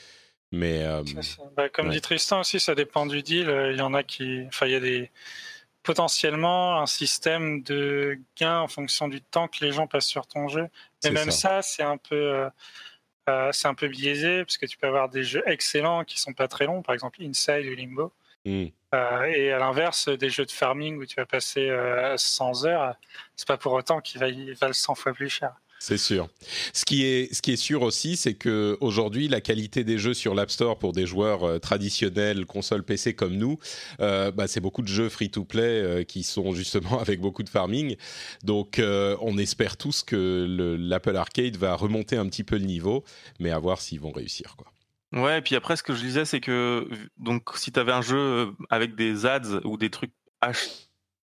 Mais, 0.52 0.84
euh, 0.84 1.02
bah, 1.56 1.68
comme 1.68 1.90
dit 1.90 2.00
Tristan 2.00 2.40
aussi, 2.40 2.60
ça 2.60 2.76
dépend 2.76 3.04
du 3.04 3.22
deal. 3.22 3.52
Il 3.72 3.76
y 3.76 3.82
en 3.82 3.94
a 3.94 4.04
qui. 4.04 4.44
Enfin, 4.46 4.66
il 4.66 4.72
y 4.72 4.76
a 4.76 4.80
des 4.80 5.10
potentiellement 5.86 6.80
un 6.82 6.86
système 6.86 7.62
de 7.62 8.18
gain 8.36 8.58
en 8.58 8.66
fonction 8.66 9.06
du 9.06 9.22
temps 9.22 9.46
que 9.46 9.64
les 9.64 9.70
gens 9.70 9.86
passent 9.86 10.08
sur 10.08 10.26
ton 10.26 10.48
jeu. 10.48 10.68
Mais 11.04 11.12
même 11.12 11.30
ça, 11.30 11.62
c'est 11.62 11.84
un 11.84 11.96
peu 11.96 12.16
euh, 12.16 12.50
euh, 13.28 13.50
c'est 13.52 13.68
un 13.68 13.74
peu 13.74 13.86
biaisé 13.86 14.44
parce 14.44 14.58
que 14.58 14.66
tu 14.66 14.76
peux 14.76 14.88
avoir 14.88 15.08
des 15.08 15.22
jeux 15.22 15.44
excellents 15.46 16.02
qui 16.02 16.18
sont 16.18 16.32
pas 16.32 16.48
très 16.48 16.66
longs, 16.66 16.82
par 16.82 16.92
exemple 16.92 17.22
Inside 17.22 17.66
ou 17.66 17.74
Limbo. 17.76 18.12
Hmm. 18.44 18.66
Euh, 18.94 19.24
et 19.26 19.52
à 19.52 19.58
l'inverse, 19.60 20.08
des 20.08 20.28
jeux 20.28 20.44
de 20.44 20.50
farming 20.50 20.96
où 20.96 21.06
tu 21.06 21.14
vas 21.14 21.26
passer 21.26 21.70
100 22.16 22.64
heures, 22.64 22.96
c'est 23.36 23.46
pas 23.46 23.56
pour 23.56 23.72
autant 23.72 24.00
qu'ils 24.00 24.20
valent 24.20 24.72
100 24.72 24.96
fois 24.96 25.12
plus 25.12 25.28
cher. 25.28 25.54
C'est 25.78 25.98
sûr. 25.98 26.28
Ce 26.72 26.84
qui 26.84 27.04
est, 27.04 27.32
ce 27.34 27.42
qui 27.42 27.52
est 27.52 27.56
sûr 27.56 27.82
aussi, 27.82 28.16
c'est 28.16 28.34
que 28.34 28.78
aujourd'hui, 28.80 29.28
la 29.28 29.40
qualité 29.40 29.84
des 29.84 29.98
jeux 29.98 30.14
sur 30.14 30.34
l'App 30.34 30.50
Store 30.50 30.78
pour 30.78 30.92
des 30.92 31.06
joueurs 31.06 31.44
euh, 31.44 31.58
traditionnels, 31.58 32.46
console 32.46 32.82
PC 32.82 33.14
comme 33.14 33.36
nous, 33.36 33.58
euh, 34.00 34.30
bah, 34.30 34.46
c'est 34.46 34.60
beaucoup 34.60 34.82
de 34.82 34.88
jeux 34.88 35.08
free-to-play 35.08 35.62
euh, 35.62 36.04
qui 36.04 36.22
sont 36.22 36.54
justement 36.54 36.98
avec 37.00 37.20
beaucoup 37.20 37.42
de 37.42 37.48
farming. 37.48 37.96
Donc, 38.42 38.80
on 38.80 39.38
espère 39.38 39.76
tous 39.76 40.02
que 40.02 40.76
l'Apple 40.78 41.16
Arcade 41.16 41.56
va 41.56 41.74
remonter 41.74 42.16
un 42.16 42.26
petit 42.26 42.44
peu 42.44 42.56
le 42.56 42.64
niveau, 42.64 43.04
mais 43.38 43.50
à 43.50 43.58
voir 43.58 43.80
s'ils 43.80 44.00
vont 44.00 44.12
réussir, 44.12 44.56
quoi. 44.56 44.72
Ouais, 45.12 45.38
et 45.38 45.42
puis 45.42 45.54
après, 45.54 45.76
ce 45.76 45.82
que 45.82 45.94
je 45.94 46.00
disais, 46.00 46.24
c'est 46.24 46.40
que 46.40 46.88
donc 47.16 47.50
si 47.54 47.70
tu 47.70 47.78
avais 47.78 47.92
un 47.92 48.02
jeu 48.02 48.52
avec 48.70 48.96
des 48.96 49.24
ads 49.24 49.60
ou 49.64 49.76
des 49.76 49.88
trucs 49.88 50.12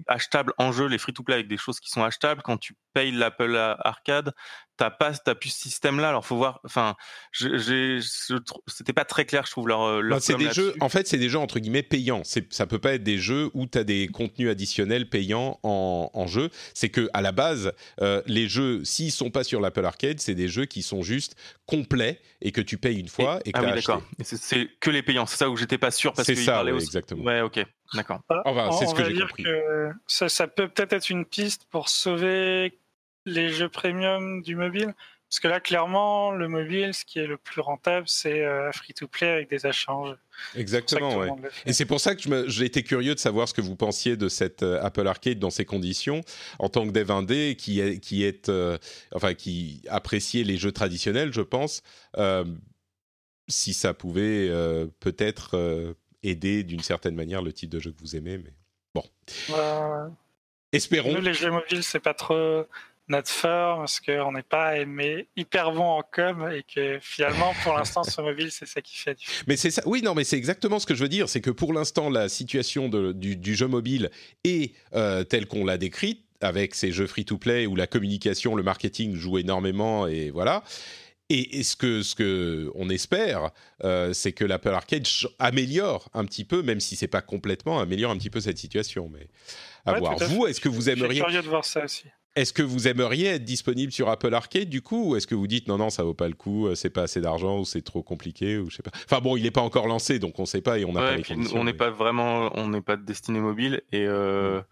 achetables 0.06 0.52
en 0.58 0.72
jeu, 0.72 0.86
les 0.86 0.98
free-to-play 0.98 1.34
avec 1.34 1.48
des 1.48 1.56
choses 1.56 1.80
qui 1.80 1.90
sont 1.90 2.02
achetables, 2.02 2.42
quand 2.42 2.58
tu 2.58 2.76
payes 2.92 3.12
l'Apple 3.12 3.56
Arcade, 3.56 4.32
t'as 4.76 4.90
pas 4.90 5.12
t'as 5.12 5.34
plus 5.34 5.50
ce 5.50 5.60
système 5.60 6.00
là 6.00 6.08
alors 6.08 6.24
faut 6.24 6.36
voir 6.36 6.60
enfin 6.64 6.96
c'était 7.32 8.92
pas 8.92 9.04
très 9.04 9.24
clair 9.24 9.44
je 9.46 9.50
trouve 9.50 9.68
leur, 9.68 10.00
leur 10.00 10.16
bah, 10.16 10.20
c'est 10.20 10.36
des 10.36 10.50
jeux 10.50 10.74
en 10.80 10.88
fait 10.88 11.06
c'est 11.06 11.18
des 11.18 11.28
jeux 11.28 11.38
entre 11.38 11.58
guillemets 11.58 11.82
payants. 11.82 12.22
Ça 12.24 12.66
peut 12.66 12.78
pas 12.78 12.94
être 12.94 13.02
des 13.02 13.18
jeux 13.18 13.50
où 13.54 13.66
tu 13.66 13.78
as 13.78 13.84
des 13.84 14.08
contenus 14.08 14.50
additionnels 14.50 15.08
payants 15.08 15.60
en, 15.62 16.10
en 16.12 16.26
jeu. 16.26 16.50
C'est 16.74 16.88
que 16.88 17.08
à 17.12 17.20
la 17.20 17.32
base 17.32 17.72
euh, 18.00 18.22
les 18.26 18.48
jeux 18.48 18.84
s'ils 18.84 19.12
sont 19.12 19.30
pas 19.30 19.44
sur 19.44 19.60
l'Apple 19.60 19.84
Arcade 19.84 20.20
c'est 20.20 20.34
des 20.34 20.48
jeux 20.48 20.64
qui 20.64 20.82
sont 20.82 21.02
juste 21.02 21.36
complets 21.66 22.20
et 22.40 22.52
que 22.52 22.60
tu 22.60 22.78
payes 22.78 22.98
une 22.98 23.08
fois 23.08 23.40
et, 23.44 23.52
que 23.52 23.58
ah 23.58 23.64
oui 23.64 23.72
d'accord. 23.74 24.02
C'est 24.22 24.68
que 24.80 24.90
les 24.90 25.02
payants. 25.02 25.26
C'est 25.26 25.36
ça 25.36 25.50
où 25.50 25.56
j'étais 25.56 25.78
pas 25.78 25.90
sûr 25.90 26.12
parce 26.12 26.26
que 26.26 26.34
ça 26.34 26.64
oui, 26.64 26.72
aussi. 26.72 26.86
exactement. 26.86 27.24
Ouais 27.24 27.40
ok. 27.40 27.64
D'accord. 27.94 28.20
Enfin, 28.46 28.70
c'est 28.78 28.86
ce 28.86 28.94
que 28.94 29.04
j'ai 29.04 29.20
compris. 29.20 29.42
que 29.42 29.90
ça, 30.06 30.28
ça 30.28 30.46
peut 30.46 30.68
peut-être 30.68 30.94
être 30.94 31.10
une 31.10 31.26
piste 31.26 31.66
pour 31.70 31.90
sauver 31.90 32.78
les 33.26 33.50
jeux 33.50 33.68
premium 33.68 34.42
du 34.42 34.56
mobile 34.56 34.94
Parce 35.28 35.40
que 35.40 35.48
là, 35.48 35.60
clairement, 35.60 36.32
le 36.32 36.48
mobile, 36.48 36.92
ce 36.92 37.04
qui 37.04 37.18
est 37.18 37.26
le 37.26 37.36
plus 37.36 37.60
rentable, 37.60 38.08
c'est 38.08 38.44
euh, 38.44 38.70
free-to-play 38.72 39.28
avec 39.28 39.50
des 39.50 39.66
achats 39.66 39.92
en 39.92 40.06
jeu. 40.06 40.18
Exactement, 40.54 41.16
ouais. 41.16 41.30
Et 41.66 41.72
c'est 41.72 41.86
pour 41.86 42.00
ça 42.00 42.14
que 42.14 42.48
j'ai 42.48 42.64
été 42.64 42.82
curieux 42.82 43.14
de 43.14 43.20
savoir 43.20 43.48
ce 43.48 43.54
que 43.54 43.60
vous 43.60 43.76
pensiez 43.76 44.16
de 44.16 44.28
cette 44.28 44.62
euh, 44.62 44.82
Apple 44.82 45.06
Arcade 45.06 45.38
dans 45.38 45.50
ces 45.50 45.64
conditions, 45.64 46.22
en 46.58 46.68
tant 46.68 46.86
que 46.86 46.92
dev 46.92 47.10
indé 47.10 47.56
qui 47.56 47.80
est, 47.80 47.98
qui 48.00 48.24
est 48.24 48.48
euh, 48.48 48.78
enfin 49.14 49.34
qui 49.34 49.82
appréciait 49.88 50.44
les 50.44 50.56
jeux 50.56 50.72
traditionnels, 50.72 51.32
je 51.32 51.42
pense. 51.42 51.82
si 53.48 53.74
ça 53.74 53.94
pouvait 53.94 54.48
peut-être 55.00 55.94
aider 56.22 56.62
d'une 56.62 56.82
certaine 56.82 57.14
manière 57.14 57.42
le 57.42 57.52
type 57.52 57.70
de 57.70 57.80
jeu 57.80 57.92
que 57.92 58.00
vous 58.00 58.16
aimez, 58.16 58.38
mais 58.38 58.52
bon. 58.94 59.04
Espérons. 60.72 61.12
Nous, 61.12 61.20
les 61.20 61.34
jeux 61.34 61.50
mobiles, 61.50 61.82
c'est 61.82 62.00
pas 62.00 62.14
trop 62.14 62.66
notre 63.08 63.30
fort 63.30 63.78
parce 63.78 64.00
qu'on 64.00 64.32
n'est 64.32 64.42
pas 64.42 64.78
aimé 64.78 65.28
hyper 65.36 65.72
bon 65.72 65.84
en 65.84 66.02
com 66.02 66.50
et 66.52 66.62
que 66.62 66.98
finalement 67.00 67.52
pour 67.62 67.76
l'instant 67.76 68.04
sur 68.04 68.22
mobile 68.22 68.50
c'est 68.50 68.66
ça 68.66 68.80
qui 68.80 68.96
fait 68.96 69.16
mais 69.46 69.56
c'est 69.56 69.70
ça 69.70 69.82
oui 69.86 70.02
non 70.02 70.14
mais 70.14 70.24
c'est 70.24 70.36
exactement 70.36 70.78
ce 70.78 70.86
que 70.86 70.94
je 70.94 71.02
veux 71.02 71.08
dire 71.08 71.28
c'est 71.28 71.40
que 71.40 71.50
pour 71.50 71.72
l'instant 71.72 72.10
la 72.10 72.28
situation 72.28 72.88
de, 72.88 73.12
du, 73.12 73.54
jeu 73.54 73.66
mobile 73.66 74.10
est 74.44 74.74
euh, 74.94 75.24
telle 75.24 75.46
qu'on 75.46 75.64
l'a 75.64 75.78
décrite 75.78 76.24
avec 76.40 76.74
ces 76.74 76.92
jeux 76.92 77.06
free 77.06 77.24
to 77.24 77.38
play 77.38 77.66
où 77.66 77.76
la 77.76 77.86
communication 77.86 78.54
le 78.54 78.62
marketing 78.62 79.16
joue 79.16 79.38
énormément 79.38 80.06
et 80.06 80.30
voilà 80.30 80.62
et, 81.34 81.62
ce 81.62 81.76
que 81.76 82.02
ce 82.02 82.14
que 82.14 82.70
on 82.74 82.90
espère, 82.90 83.52
euh, 83.84 84.12
c'est 84.12 84.32
que 84.32 84.44
l'Apple 84.44 84.68
Arcade 84.68 85.06
améliore 85.38 86.10
un 86.12 86.24
petit 86.24 86.44
peu, 86.44 86.62
même 86.62 86.80
si 86.80 86.94
c'est 86.94 87.08
pas 87.08 87.22
complètement, 87.22 87.80
améliore 87.80 88.10
un 88.10 88.18
petit 88.18 88.28
peu 88.28 88.40
cette 88.40 88.58
situation. 88.58 89.08
Mais 89.10 89.28
à 89.86 89.98
voir. 89.98 90.18
Vous, 90.18 90.46
est-ce 90.46 90.60
que 90.60 90.68
vous 90.68 90.90
aimeriez 90.90 91.08
Je 91.08 91.14
suis 91.14 91.24
curieux 91.24 91.42
de 91.42 91.48
voir 91.48 91.64
ça 91.64 91.84
aussi. 91.84 92.04
Est-ce 92.34 92.54
que 92.54 92.62
vous 92.62 92.88
aimeriez 92.88 93.26
être 93.26 93.44
disponible 93.44 93.92
sur 93.92 94.08
Apple 94.08 94.32
Arcade 94.32 94.70
du 94.70 94.80
coup 94.80 95.10
ou 95.10 95.16
est-ce 95.16 95.26
que 95.26 95.34
vous 95.34 95.46
dites 95.46 95.68
non 95.68 95.76
non 95.76 95.90
ça 95.90 96.02
vaut 96.02 96.14
pas 96.14 96.28
le 96.28 96.34
coup 96.34 96.66
euh, 96.66 96.74
c'est 96.74 96.88
pas 96.88 97.02
assez 97.02 97.20
d'argent 97.20 97.58
ou 97.58 97.66
c'est 97.66 97.82
trop 97.82 98.02
compliqué 98.02 98.56
ou 98.56 98.70
je 98.70 98.76
sais 98.76 98.82
pas. 98.82 98.90
Enfin 99.04 99.20
bon 99.20 99.36
il 99.36 99.42
n'est 99.42 99.50
pas 99.50 99.60
encore 99.60 99.86
lancé 99.86 100.18
donc 100.18 100.38
on 100.38 100.46
sait 100.46 100.62
pas 100.62 100.78
et 100.78 100.86
on 100.86 100.92
n'a 100.92 101.00
pas 101.00 101.16
les 101.16 101.22
conditions, 101.22 101.60
on 101.60 101.64
n'est 101.64 101.74
pas 101.74 101.90
vraiment 101.90 102.50
on 102.54 102.68
n'est 102.68 102.80
pas 102.80 102.96
destiné 102.96 103.38
mobile 103.38 103.82
et 103.92 104.06
euh, 104.06 104.62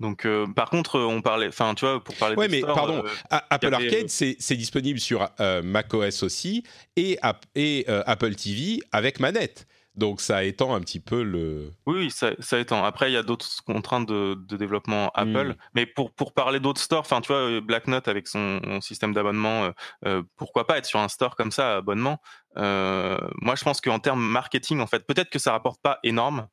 donc 0.00 0.24
euh, 0.24 0.46
par 0.46 0.70
contre 0.70 0.98
on 0.98 1.20
parlait 1.20 1.48
enfin 1.48 1.74
tu 1.74 1.84
vois 1.84 2.02
pour 2.02 2.14
parler 2.14 2.36
ouais 2.36 2.48
mais 2.48 2.62
pardon 2.62 3.02
Apple 3.28 3.74
Arcade 3.74 4.08
c'est 4.08 4.56
disponible 4.56 4.98
sur 4.98 5.28
macOS 5.62 6.22
aussi 6.22 6.62
et, 6.96 7.18
et 7.54 7.84
Apple 7.86 8.34
TV 8.34 8.80
avec 8.92 9.20
manette 9.20 9.66
donc 9.96 10.20
ça 10.20 10.42
étend 10.42 10.74
un 10.74 10.80
petit 10.80 10.98
peu 10.98 11.22
le. 11.22 11.72
Oui, 11.86 12.10
ça, 12.10 12.32
ça 12.40 12.58
étend. 12.58 12.84
Après, 12.84 13.10
il 13.10 13.14
y 13.14 13.16
a 13.16 13.22
d'autres 13.22 13.46
contraintes 13.64 14.08
de, 14.08 14.34
de 14.34 14.56
développement 14.56 15.10
Apple. 15.14 15.50
Hmm. 15.50 15.54
Mais 15.74 15.86
pour, 15.86 16.12
pour 16.12 16.32
parler 16.32 16.58
d'autres 16.58 16.80
stores, 16.80 17.00
enfin, 17.00 17.20
tu 17.20 17.28
vois, 17.28 17.42
euh, 17.42 17.60
Black 17.60 17.86
Note 17.86 18.08
avec 18.08 18.26
son, 18.26 18.60
système 18.80 19.12
d'abonnement, 19.12 19.64
euh, 19.64 19.70
euh, 20.06 20.22
pourquoi 20.36 20.66
pas 20.66 20.78
être 20.78 20.86
sur 20.86 20.98
un 20.98 21.08
store 21.08 21.36
comme 21.36 21.52
ça, 21.52 21.76
abonnement 21.76 22.20
Moi, 22.56 23.54
je 23.54 23.62
pense 23.62 23.80
qu'en 23.80 24.00
termes 24.00 24.22
marketing, 24.22 24.80
en 24.80 24.86
fait, 24.86 25.06
peut-être 25.06 25.30
que 25.30 25.38
ça 25.38 25.52
rapporte 25.52 25.80
pas 25.80 26.00
énorme, 26.02 26.48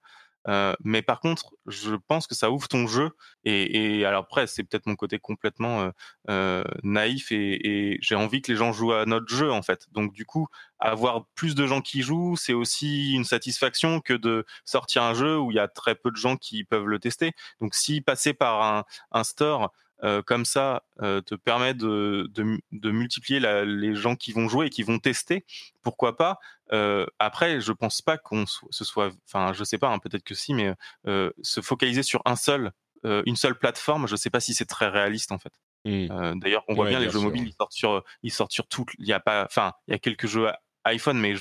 mais 0.83 1.01
par 1.01 1.19
contre, 1.19 1.53
je 1.67 1.95
pense 2.07 2.27
que 2.27 2.35
ça 2.35 2.51
ouvre 2.51 2.67
ton 2.67 2.87
jeu. 2.87 3.11
Et, 3.43 3.99
et 3.99 4.05
alors 4.05 4.23
après, 4.23 4.47
c'est 4.47 4.63
peut-être 4.63 4.87
mon 4.87 4.95
côté 4.95 5.19
complètement 5.19 5.91
euh, 6.29 6.63
naïf 6.83 7.31
et, 7.31 7.93
et 7.93 7.97
j'ai 8.01 8.15
envie 8.15 8.41
que 8.41 8.51
les 8.51 8.57
gens 8.57 8.71
jouent 8.71 8.93
à 8.93 9.05
notre 9.05 9.27
jeu 9.33 9.51
en 9.51 9.61
fait. 9.61 9.87
Donc 9.91 10.13
du 10.13 10.25
coup, 10.25 10.47
avoir 10.79 11.25
plus 11.35 11.55
de 11.55 11.67
gens 11.67 11.81
qui 11.81 12.01
jouent, 12.01 12.35
c'est 12.37 12.53
aussi 12.53 13.13
une 13.13 13.23
satisfaction 13.23 14.01
que 14.01 14.13
de 14.13 14.45
sortir 14.65 15.03
un 15.03 15.13
jeu 15.13 15.37
où 15.39 15.51
il 15.51 15.55
y 15.55 15.59
a 15.59 15.67
très 15.67 15.95
peu 15.95 16.11
de 16.11 16.17
gens 16.17 16.37
qui 16.37 16.63
peuvent 16.63 16.87
le 16.87 16.99
tester. 16.99 17.33
Donc 17.59 17.75
si 17.75 18.01
passer 18.01 18.33
par 18.33 18.63
un, 18.63 18.85
un 19.11 19.23
store 19.23 19.71
euh, 20.03 20.21
comme 20.21 20.45
ça 20.45 20.83
euh, 21.01 21.21
te 21.21 21.35
permet 21.35 21.73
de, 21.73 22.27
de, 22.33 22.59
de 22.71 22.91
multiplier 22.91 23.39
la, 23.39 23.65
les 23.65 23.93
gens 23.93 24.15
qui 24.15 24.31
vont 24.31 24.47
jouer 24.49 24.67
et 24.67 24.69
qui 24.69 24.83
vont 24.83 24.97
tester, 24.97 25.45
pourquoi 25.83 26.17
pas 26.17 26.39
euh, 26.71 27.05
Après, 27.19 27.61
je 27.61 27.71
pense 27.71 28.01
pas 28.01 28.17
qu'on 28.17 28.45
se 28.45 28.83
soit, 28.83 29.11
enfin, 29.27 29.53
je 29.53 29.63
sais 29.63 29.77
pas, 29.77 29.89
hein, 29.89 29.99
peut-être 29.99 30.23
que 30.23 30.33
si, 30.35 30.53
mais 30.53 30.73
se 31.05 31.61
focaliser 31.61 32.03
sur 32.03 32.21
un 32.25 32.35
seul, 32.35 32.71
une 33.03 33.35
seule 33.35 33.57
plateforme, 33.57 34.07
je 34.07 34.15
sais 34.15 34.29
pas 34.29 34.39
si 34.39 34.53
c'est 34.53 34.65
très 34.65 34.87
réaliste 34.87 35.31
en 35.31 35.39
fait. 35.39 35.53
Mmh. 35.85 36.39
D'ailleurs, 36.39 36.63
on 36.67 36.75
voit 36.75 36.87
bien, 36.87 36.99
les 36.99 37.09
jeux 37.09 37.19
mobiles, 37.19 37.47
ils 37.47 37.53
sortent 37.53 37.73
sur, 37.73 38.03
ils 38.23 38.31
sortent 38.31 38.51
sur 38.51 38.67
tout. 38.67 38.85
Il 38.99 39.07
y 39.07 39.13
a 39.13 39.19
pas, 39.19 39.45
enfin, 39.45 39.73
il 39.87 39.91
y 39.91 39.95
a 39.95 39.99
quelques 39.99 40.27
jeux 40.27 40.47
iPhone, 40.85 41.19
mais 41.19 41.35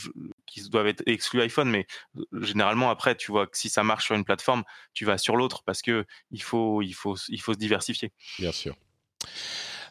qui 0.51 0.68
doivent 0.68 0.88
être 0.88 1.03
exclus 1.07 1.40
iPhone, 1.40 1.70
mais 1.70 1.86
euh, 2.16 2.22
généralement 2.42 2.90
après, 2.90 3.14
tu 3.14 3.30
vois 3.30 3.46
que 3.46 3.57
si 3.57 3.68
ça 3.68 3.82
marche 3.82 4.07
sur 4.07 4.14
une 4.14 4.24
plateforme, 4.24 4.64
tu 4.92 5.05
vas 5.05 5.16
sur 5.16 5.36
l'autre 5.36 5.62
parce 5.64 5.80
que 5.82 6.05
il 6.30 6.42
faut, 6.42 6.82
il 6.82 6.92
faut, 6.92 7.16
il 7.28 7.40
faut 7.40 7.53
se 7.53 7.59
diversifier. 7.59 8.12
Bien 8.38 8.53
sûr. 8.53 8.76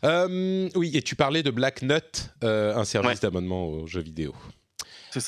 Euh, 0.03 0.69
oui, 0.75 0.91
et 0.95 1.01
tu 1.01 1.15
parlais 1.15 1.43
de 1.43 1.51
Black 1.51 1.81
Nut, 1.81 2.31
euh, 2.43 2.75
un 2.75 2.85
service 2.85 3.19
d'abonnement 3.19 3.67
aux 3.67 3.87
jeux 3.87 4.01
vidéo. 4.01 4.33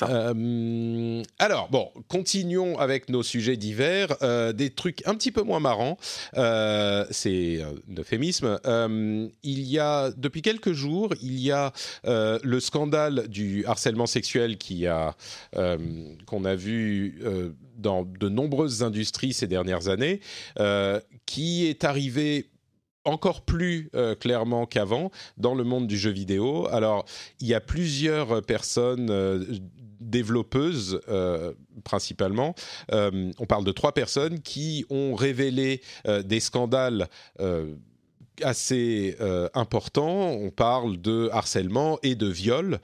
Euh, 0.02 1.22
alors, 1.38 1.68
bon, 1.70 1.90
continuons 2.08 2.78
avec 2.78 3.08
nos 3.08 3.22
sujets 3.22 3.56
divers. 3.56 4.16
Euh, 4.22 4.52
des 4.52 4.70
trucs 4.70 5.06
un 5.06 5.14
petit 5.14 5.32
peu 5.32 5.42
moins 5.42 5.60
marrants. 5.60 5.96
Euh, 6.36 7.04
c'est 7.10 7.62
un 7.62 8.00
euphémisme. 8.00 8.58
il 9.42 9.60
y 9.60 9.78
a, 9.78 10.10
depuis 10.16 10.42
quelques 10.42 10.72
jours, 10.72 11.14
il 11.22 11.38
y 11.38 11.50
a 11.50 11.72
le 12.04 12.60
scandale 12.60 13.28
du 13.28 13.64
harcèlement 13.66 14.06
sexuel 14.06 14.58
qui 14.58 14.86
qu'on 16.26 16.44
a 16.44 16.54
vu 16.54 17.22
dans 17.76 18.04
de 18.04 18.28
nombreuses 18.28 18.82
industries 18.82 19.32
ces 19.32 19.46
dernières 19.46 19.88
années, 19.88 20.20
qui 21.26 21.66
est 21.66 21.84
arrivé 21.84 22.51
encore 23.04 23.42
plus 23.42 23.90
euh, 23.94 24.14
clairement 24.14 24.66
qu'avant 24.66 25.10
dans 25.36 25.54
le 25.54 25.64
monde 25.64 25.86
du 25.86 25.98
jeu 25.98 26.10
vidéo. 26.10 26.68
Alors, 26.70 27.04
il 27.40 27.46
y 27.46 27.54
a 27.54 27.60
plusieurs 27.60 28.42
personnes 28.42 29.10
euh, 29.10 29.44
développeuses 30.00 31.00
euh, 31.08 31.52
principalement. 31.84 32.54
on 32.90 33.46
parle 33.48 33.64
de 33.64 33.72
trois 33.72 33.92
personnes 33.92 34.40
qui 34.40 34.84
ont 34.90 35.14
révélé 35.14 35.80
des 36.24 36.40
scandales 36.40 37.08
assez 38.42 39.16
importants. 39.54 40.30
On 40.30 40.50
parle 40.50 41.00
de 41.00 41.30
harcèlement 41.32 41.98
et 42.02 42.14
de 42.14 42.26
viol 42.26 42.80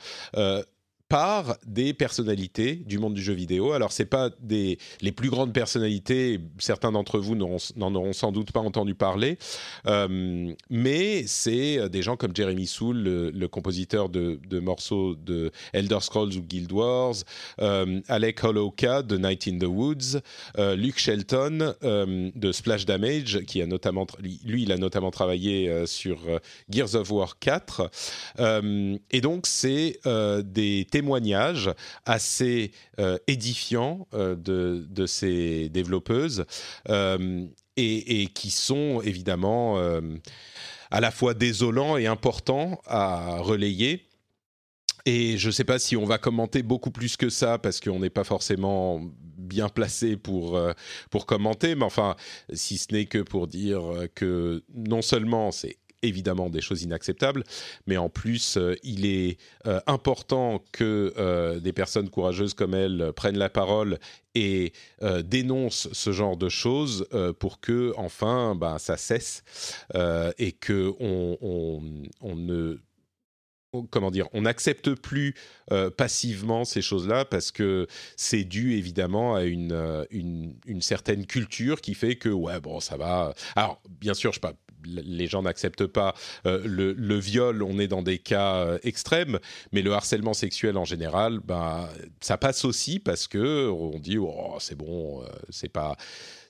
par 1.09 1.57
des 1.67 1.95
personnalités 1.95 2.77
du 2.77 2.99
monde 2.99 3.15
du 3.15 3.23
jeu 3.23 3.33
vidéo. 3.33 3.73
Alors 3.73 3.93
c'est 3.93 4.05
pas 4.05 4.31
des 4.41 4.79
les 5.01 5.13
plus 5.13 5.31
grandes 5.31 5.53
personnalités, 5.53 6.41
certains 6.59 6.93
d'entre 6.93 7.19
vous 7.19 7.35
n'en 7.35 7.95
auront 7.95 8.13
sans 8.13 8.33
doute 8.33 8.53
pas 8.53 8.61
entendu 8.61 8.95
parler, 8.95 9.39
euh, 9.87 10.53
mais 10.71 11.25
c'est 11.27 11.89
des 11.89 12.03
gens 12.03 12.17
comme 12.17 12.35
Jeremy 12.35 12.67
Soule, 12.67 12.99
le, 12.99 13.49
compositeur 13.49 14.09
de, 14.09 14.39
morceaux 14.61 15.15
de 15.15 15.51
Elder 15.73 15.99
Scrolls 16.01 16.37
ou 16.37 16.43
Guild 16.43 16.71
Wars, 16.73 17.15
euh, 17.61 18.01
Alec 18.09 18.45
Holowka 18.45 19.03
de 19.03 19.17
Night 19.17 19.49
in 19.49 19.59
the 19.59 19.65
Woods, 19.65 20.21
euh, 20.59 20.77
Luke 20.77 20.99
Shelton 20.99 21.75
de 21.83 22.53
Splash 22.53 22.85
Damage, 22.85 23.41
qui 23.47 23.63
a 23.63 23.67
notamment 23.67 24.07
lui 24.45 24.63
il 24.63 24.73
a 24.73 24.77
notamment 24.77 25.11
travaillé 25.11 25.87
sur 25.87 26.19
Gears 26.69 26.95
of 26.95 27.11
War 27.11 27.39
4, 27.39 27.91
et 29.11 29.21
donc 29.21 29.47
c'est 29.47 30.01
des 30.45 30.87
témoignages 30.99 31.71
assez 32.07 32.73
euh, 32.99 33.19
édifiants 33.29 34.09
euh, 34.15 34.35
de, 34.35 35.07
ces 35.07 35.69
développeuses 35.69 36.45
euh, 36.89 37.47
et, 37.77 38.27
qui 38.35 38.51
sont 38.51 39.01
évidemment 39.03 39.79
à 40.91 41.01
la 41.01 41.11
fois 41.13 41.35
désolants 41.35 41.97
et 41.97 42.09
importants 42.09 42.81
à 42.87 43.39
relayer. 43.39 44.09
Et 45.07 45.39
je 45.39 45.47
ne 45.47 45.53
sais 45.53 45.65
pas 45.65 45.79
si 45.79 45.97
on 45.97 46.05
va 46.05 46.19
commenter 46.19 46.65
beaucoup 46.65 46.91
plus 46.91 47.17
que 47.17 47.31
ça 47.31 47.59
parce 47.59 47.79
qu'on 47.79 48.01
n'est 48.01 48.11
pas 48.11 48.25
forcément 48.25 49.01
bien 49.37 49.69
placé 49.69 50.17
pour, 50.17 50.61
pour 51.11 51.25
commenter, 51.25 51.77
mais 51.77 51.85
enfin, 51.85 52.17
si 52.53 52.79
ce 52.79 52.93
n'est 52.93 53.07
que 53.07 53.23
pour 53.23 53.47
dire 53.47 53.83
que 54.17 54.65
non 54.75 55.01
seulement 55.01 55.53
c'est 55.53 55.79
évidemment 56.03 56.51
des 56.51 56.61
choses 56.61 56.83
inacceptables, 56.83 57.45
mais 57.87 57.97
en 57.97 58.09
plus, 58.09 58.59
il 58.83 59.07
est 59.07 59.39
important 59.87 60.63
que 60.73 61.59
des 61.59 61.73
personnes 61.73 62.09
courageuses 62.09 62.55
comme 62.55 62.75
elle 62.75 63.13
prennent 63.15 63.39
la 63.39 63.49
parole 63.49 63.99
et 64.35 64.73
dénoncent 65.25 65.89
ce 65.93 66.13
genre 66.13 66.37
de 66.37 66.49
choses 66.49 67.07
pour 67.39 67.61
que 67.61 67.93
enfin 67.97 68.55
ben, 68.55 68.79
ça 68.79 68.97
cesse 68.97 69.43
et 70.39 70.53
que 70.53 70.93
on, 71.01 71.81
ne 72.23 72.79
comment 73.91 74.11
dire, 74.11 74.29
on 74.33 74.43
n'accepte 74.43 74.95
plus 74.95 75.35
euh, 75.73 75.91
passivement 75.91 76.65
ces 76.65 76.83
choses-là 76.83 77.25
parce 77.25 77.51
que 77.51 77.87
c'est 78.17 78.45
dû 78.45 78.75
évidemment 78.75 79.35
à 79.35 79.45
une, 79.45 79.73
euh, 79.73 80.05
une, 80.11 80.81
certaine 80.81 81.27
culture 81.27 81.81
qui 81.81 81.95
fait 81.95 82.17
que 82.17 82.29
ouais 82.29 82.61
bon 82.61 82.81
ça 82.81 82.97
va. 82.97 83.35
Alors 83.57 83.83
bien 84.01 84.15
sûr 84.15 84.33
je 84.33 84.41
pas 84.41 84.55
les 84.85 85.27
gens 85.27 85.43
n'acceptent 85.43 85.87
pas 85.87 86.15
euh, 86.47 86.63
le, 86.65 87.19
viol, 87.19 87.63
on 87.63 87.79
est 87.79 87.89
dans 87.89 88.03
des 88.03 88.19
cas 88.19 88.79
extrêmes, 88.83 89.39
mais 89.73 89.83
le 89.83 89.93
harcèlement 89.93 90.35
sexuel 90.35 90.77
en 90.77 90.85
général, 90.85 91.41
ben 91.41 91.89
ça 92.21 92.37
passe 92.37 92.65
aussi 92.65 92.99
parce 92.99 93.27
que 93.27 93.69
on 93.69 93.99
dit 93.99 94.19
oh 94.19 94.57
c'est 94.61 94.77
bon, 94.77 95.23
c'est 95.51 95.69
pas 95.69 95.97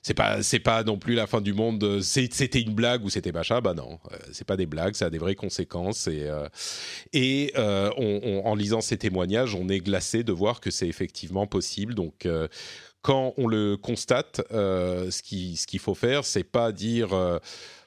c'est 0.01 0.13
pas 0.13 0.41
c'est 0.41 0.59
pas 0.59 0.83
non 0.83 0.97
plus 0.97 1.13
la 1.13 1.27
fin 1.27 1.41
du 1.41 1.53
monde. 1.53 2.01
C'était 2.01 2.61
une 2.61 2.73
blague 2.73 3.03
ou 3.03 3.09
c'était 3.09 3.31
machin. 3.31 3.61
Bah 3.61 3.73
non, 3.73 3.99
euh, 4.11 4.17
c'est 4.31 4.45
pas 4.45 4.57
des 4.57 4.65
blagues, 4.65 4.95
ça 4.95 5.05
a 5.05 5.09
des 5.09 5.17
vraies 5.17 5.35
conséquences. 5.35 6.07
Et 6.07 6.27
euh, 6.27 6.47
euh, 7.15 8.41
en 8.43 8.55
lisant 8.55 8.81
ces 8.81 8.97
témoignages, 8.97 9.55
on 9.55 9.67
est 9.69 9.79
glacé 9.79 10.23
de 10.23 10.31
voir 10.31 10.61
que 10.61 10.71
c'est 10.71 10.87
effectivement 10.87 11.47
possible. 11.47 11.95
Donc 11.95 12.27
quand 13.01 13.33
on 13.37 13.47
le 13.47 13.77
constate, 13.77 14.41
ce 14.51 15.21
qui 15.21 15.57
ce 15.57 15.67
qu'il 15.67 15.79
faut 15.79 15.95
faire, 15.95 16.25
c'est 16.25 16.43
pas 16.43 16.71
dire 16.71 17.39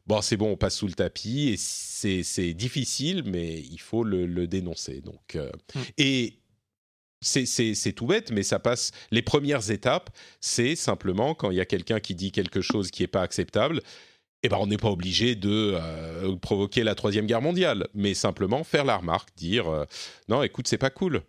bon, 0.07 0.21
c'est 0.23 0.37
bon, 0.37 0.53
on 0.53 0.57
passe 0.57 0.77
sous 0.77 0.87
le 0.87 0.95
tapis. 0.95 1.51
Et 1.51 1.57
c'est 1.57 2.55
difficile, 2.55 3.23
mais 3.25 3.61
il 3.61 3.81
faut 3.81 4.05
le, 4.05 4.27
le 4.27 4.47
dénoncer. 4.47 5.01
Donc, 5.01 5.37
mmh. 5.37 5.81
et 5.99 6.43
c'est 7.23 7.93
tout 7.93 8.07
bête, 8.07 8.31
mais 8.31 8.43
ça 8.43 8.59
passe. 8.59 8.91
Les 9.11 9.23
premières 9.23 9.71
étapes, 9.71 10.11
c'est 10.41 10.77
simplement 10.77 11.35
quand 11.35 11.51
il 11.51 11.57
y 11.57 11.61
a 11.61 11.65
quelqu'un 11.65 12.01
qui 12.01 12.15
dit 12.15 12.33
quelque 12.33 12.61
chose 12.61 12.91
qui 12.91 13.03
n'est 13.03 13.09
pas 13.09 13.23
acceptable. 13.23 13.81
Eh 14.43 14.49
ben, 14.49 14.57
on 14.59 14.67
n'est 14.67 14.77
pas 14.77 14.91
obligé 14.91 15.37
de 15.37 15.75
euh, 15.75 16.37
provoquer 16.37 16.83
la 16.83 16.97
troisième 16.97 17.27
guerre 17.27 17.43
mondiale, 17.43 17.87
mais 17.95 18.13
simplement 18.13 18.65
faire 18.65 18.85
la 18.85 18.97
remarque, 18.97 19.29
dire 19.37 19.69
euh, 19.69 19.85
non, 20.29 20.43
écoute, 20.43 20.67
c'est 20.67 20.79
pas 20.79 20.91
cool. 20.91 21.23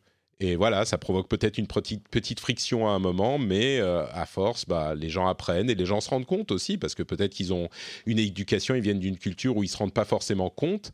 Et 0.44 0.56
voilà, 0.56 0.86
ça 0.86 0.98
provoque 0.98 1.28
peut-être 1.30 1.58
une 1.58 1.68
petite, 1.68 2.08
petite 2.10 2.40
friction 2.40 2.88
à 2.88 2.92
un 2.92 3.00
moment, 3.00 3.40
mais 3.40 3.80
euh, 3.80 4.06
à 4.12 4.26
force, 4.26 4.66
bah, 4.66 4.94
les 4.96 5.10
gens 5.10 5.28
apprennent 5.28 5.70
et 5.70 5.76
les 5.76 5.86
gens 5.86 6.02
se 6.02 6.10
rendent 6.10 6.26
compte 6.26 6.52
aussi, 6.52 6.78
parce 6.78 6.96
que 6.96 7.04
peut-être 7.04 7.32
qu'ils 7.34 7.54
ont 7.54 7.70
une 8.06 8.20
éducation, 8.20 8.76
ils 8.76 8.82
viennent 8.82 9.00
d'une 9.00 9.18
culture 9.18 9.56
où 9.58 9.64
ils 9.64 9.70
se 9.70 9.78
rendent 9.78 9.94
pas 9.94 10.06
forcément 10.06 10.50
compte, 10.50 10.92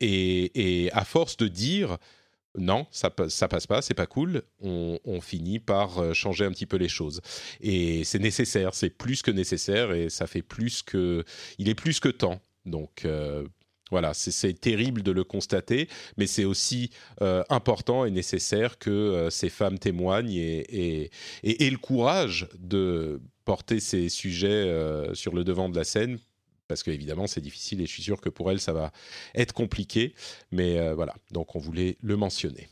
et, 0.00 0.84
et, 0.84 0.92
à 0.92 1.04
force 1.04 1.36
de 1.36 1.48
dire 1.48 1.98
non, 2.58 2.86
ça, 2.90 3.10
ça 3.28 3.48
passe 3.48 3.66
pas, 3.66 3.80
c'est 3.82 3.94
pas 3.94 4.06
cool. 4.06 4.42
On, 4.60 5.20
finit 5.20 5.58
par 5.58 5.98
euh, 5.98 6.12
changer 6.12 6.44
un 6.44 6.50
petit 6.50 6.66
peu 6.66 6.76
les 6.76 6.88
choses. 6.88 7.20
Et 7.60 8.04
c'est 8.04 8.18
nécessaire, 8.18 8.74
c'est 8.74 8.90
plus 8.90 9.22
que 9.22 9.30
nécessaire 9.30 9.92
et 9.92 10.10
ça 10.10 10.26
fait 10.26 10.42
plus 10.42 10.82
que. 10.82 11.24
Il 11.58 11.68
est 11.68 11.74
plus 11.74 12.00
que 12.00 12.08
temps. 12.08 12.40
Donc. 12.66 13.04
Euh, 13.04 13.46
voilà, 13.92 14.14
c'est 14.14 14.58
terrible 14.60 15.02
de 15.02 15.12
le 15.12 15.22
constater, 15.22 15.88
mais 16.16 16.26
c'est 16.26 16.44
aussi 16.44 16.90
euh, 17.20 17.44
important 17.50 18.04
et 18.04 18.10
nécessaire 18.10 18.78
que 18.78 19.28
ces 19.30 19.50
femmes 19.50 19.78
témoignent 19.78 20.34
et, 20.34 21.10
aient 21.44 21.70
le 21.70 21.78
courage 21.78 22.48
de 22.58 23.20
porter 23.44 23.80
ces 23.80 24.08
sujets 24.08 24.66
sur 25.14 25.34
le 25.34 25.44
devant 25.44 25.68
de 25.68 25.76
la 25.76 25.84
scène 25.84 26.18
parce 26.68 26.82
qu'évidemment 26.82 27.26
c'est 27.26 27.42
difficile 27.42 27.82
et 27.82 27.86
je 27.86 27.92
suis 27.92 28.02
sûr 28.02 28.18
que 28.20 28.30
pour 28.30 28.50
elle 28.50 28.58
ça 28.58 28.72
va 28.72 28.92
être 29.34 29.52
compliqué. 29.52 30.14
Mais 30.50 30.78
euh, 30.78 30.94
voilà, 30.94 31.14
donc 31.30 31.54
on 31.54 31.58
voulait 31.58 31.98
le 32.00 32.16
mentionner. 32.16 32.68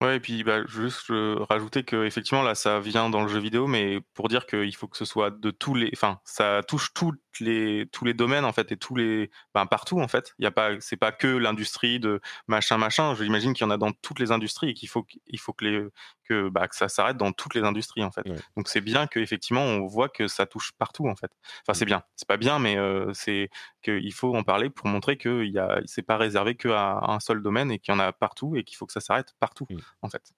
Ouais, 0.00 0.16
et 0.16 0.20
puis 0.20 0.44
bah, 0.44 0.64
juste 0.66 1.12
rajouter 1.48 1.82
que 1.82 2.04
effectivement 2.04 2.42
là 2.42 2.54
ça 2.54 2.78
vient 2.78 3.10
dans 3.10 3.22
le 3.22 3.28
jeu 3.28 3.40
vidéo, 3.40 3.66
mais 3.66 3.98
pour 4.14 4.28
dire 4.28 4.46
qu'il 4.46 4.74
faut 4.76 4.86
que 4.86 4.96
ce 4.96 5.04
soit 5.04 5.30
de 5.30 5.50
tous 5.50 5.74
les, 5.74 5.90
enfin 5.94 6.20
ça 6.24 6.60
touche 6.68 6.92
toutes 6.94 7.20
les 7.40 7.86
tous 7.92 8.04
les 8.04 8.14
domaines 8.14 8.44
en 8.44 8.52
fait 8.52 8.72
et 8.72 8.76
tous 8.76 8.94
les, 8.94 9.30
ben, 9.54 9.66
partout 9.66 10.00
en 10.00 10.08
fait. 10.08 10.34
Il 10.38 10.44
y 10.44 10.46
a 10.46 10.50
pas, 10.50 10.80
c'est 10.80 10.96
pas 10.96 11.12
que 11.12 11.26
l'industrie 11.26 12.00
de 12.00 12.20
machin 12.48 12.78
machin. 12.78 13.14
J'imagine 13.14 13.54
qu'il 13.54 13.64
y 13.64 13.66
en 13.66 13.70
a 13.70 13.76
dans 13.76 13.92
toutes 13.92 14.18
les 14.18 14.32
industries 14.32 14.70
et 14.70 14.74
qu'il 14.74 14.88
faut 14.88 15.06
il 15.26 15.38
faut 15.38 15.52
que 15.52 15.64
les 15.64 15.88
que 16.24 16.48
bah, 16.48 16.68
que 16.68 16.76
ça 16.76 16.88
s'arrête 16.88 17.16
dans 17.16 17.32
toutes 17.32 17.54
les 17.54 17.62
industries 17.62 18.04
en 18.04 18.10
fait. 18.10 18.24
Donc 18.56 18.68
c'est 18.68 18.80
bien 18.80 19.06
que 19.06 19.20
effectivement 19.20 19.62
on 19.62 19.86
voit 19.86 20.08
que 20.08 20.28
ça 20.28 20.46
touche 20.46 20.72
partout 20.72 21.08
en 21.08 21.16
fait. 21.16 21.30
Enfin 21.62 21.74
c'est 21.74 21.84
bien, 21.84 22.02
c'est 22.16 22.28
pas 22.28 22.36
bien, 22.36 22.58
mais 22.58 22.76
euh, 22.76 23.12
c'est 23.14 23.50
qu'il 23.82 24.12
faut 24.14 24.34
en 24.34 24.42
parler 24.42 24.70
pour 24.70 24.86
montrer 24.86 25.16
que 25.16 25.44
il 25.44 25.52
y 25.52 25.58
a 25.58 25.80
c'est 25.86 26.02
pas 26.02 26.16
réservé 26.16 26.54
qu'à 26.56 27.00
un 27.02 27.20
seul 27.20 27.42
domaine 27.42 27.70
et 27.70 27.78
qu'il 27.78 27.92
y 27.92 27.96
en 27.96 28.00
a 28.00 28.12
partout 28.12 28.56
et 28.56 28.64
qu'il 28.64 28.76
faut 28.76 28.86
que 28.86 28.92
ça 28.92 29.00
s'arrête 29.00 29.34
partout 29.40 29.66
en 30.02 30.08
fait. 30.08 30.32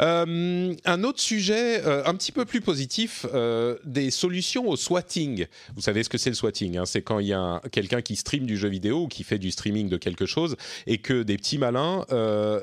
Euh, 0.00 0.74
un 0.84 1.04
autre 1.04 1.20
sujet 1.20 1.84
euh, 1.84 2.02
un 2.04 2.14
petit 2.14 2.30
peu 2.32 2.44
plus 2.44 2.60
positif, 2.60 3.26
euh, 3.34 3.76
des 3.84 4.10
solutions 4.10 4.68
au 4.68 4.76
swatting. 4.76 5.46
Vous 5.74 5.82
savez 5.82 6.04
ce 6.04 6.08
que 6.08 6.18
c'est 6.18 6.30
le 6.30 6.36
swatting 6.36 6.76
hein? 6.76 6.86
C'est 6.86 7.02
quand 7.02 7.18
il 7.18 7.26
y 7.26 7.32
a 7.32 7.60
quelqu'un 7.72 8.00
qui 8.00 8.16
stream 8.16 8.46
du 8.46 8.56
jeu 8.56 8.68
vidéo 8.68 9.04
ou 9.04 9.08
qui 9.08 9.24
fait 9.24 9.38
du 9.38 9.50
streaming 9.50 9.88
de 9.88 9.96
quelque 9.96 10.26
chose 10.26 10.56
et 10.86 10.98
que 10.98 11.22
des 11.22 11.36
petits 11.36 11.58
malins 11.58 12.04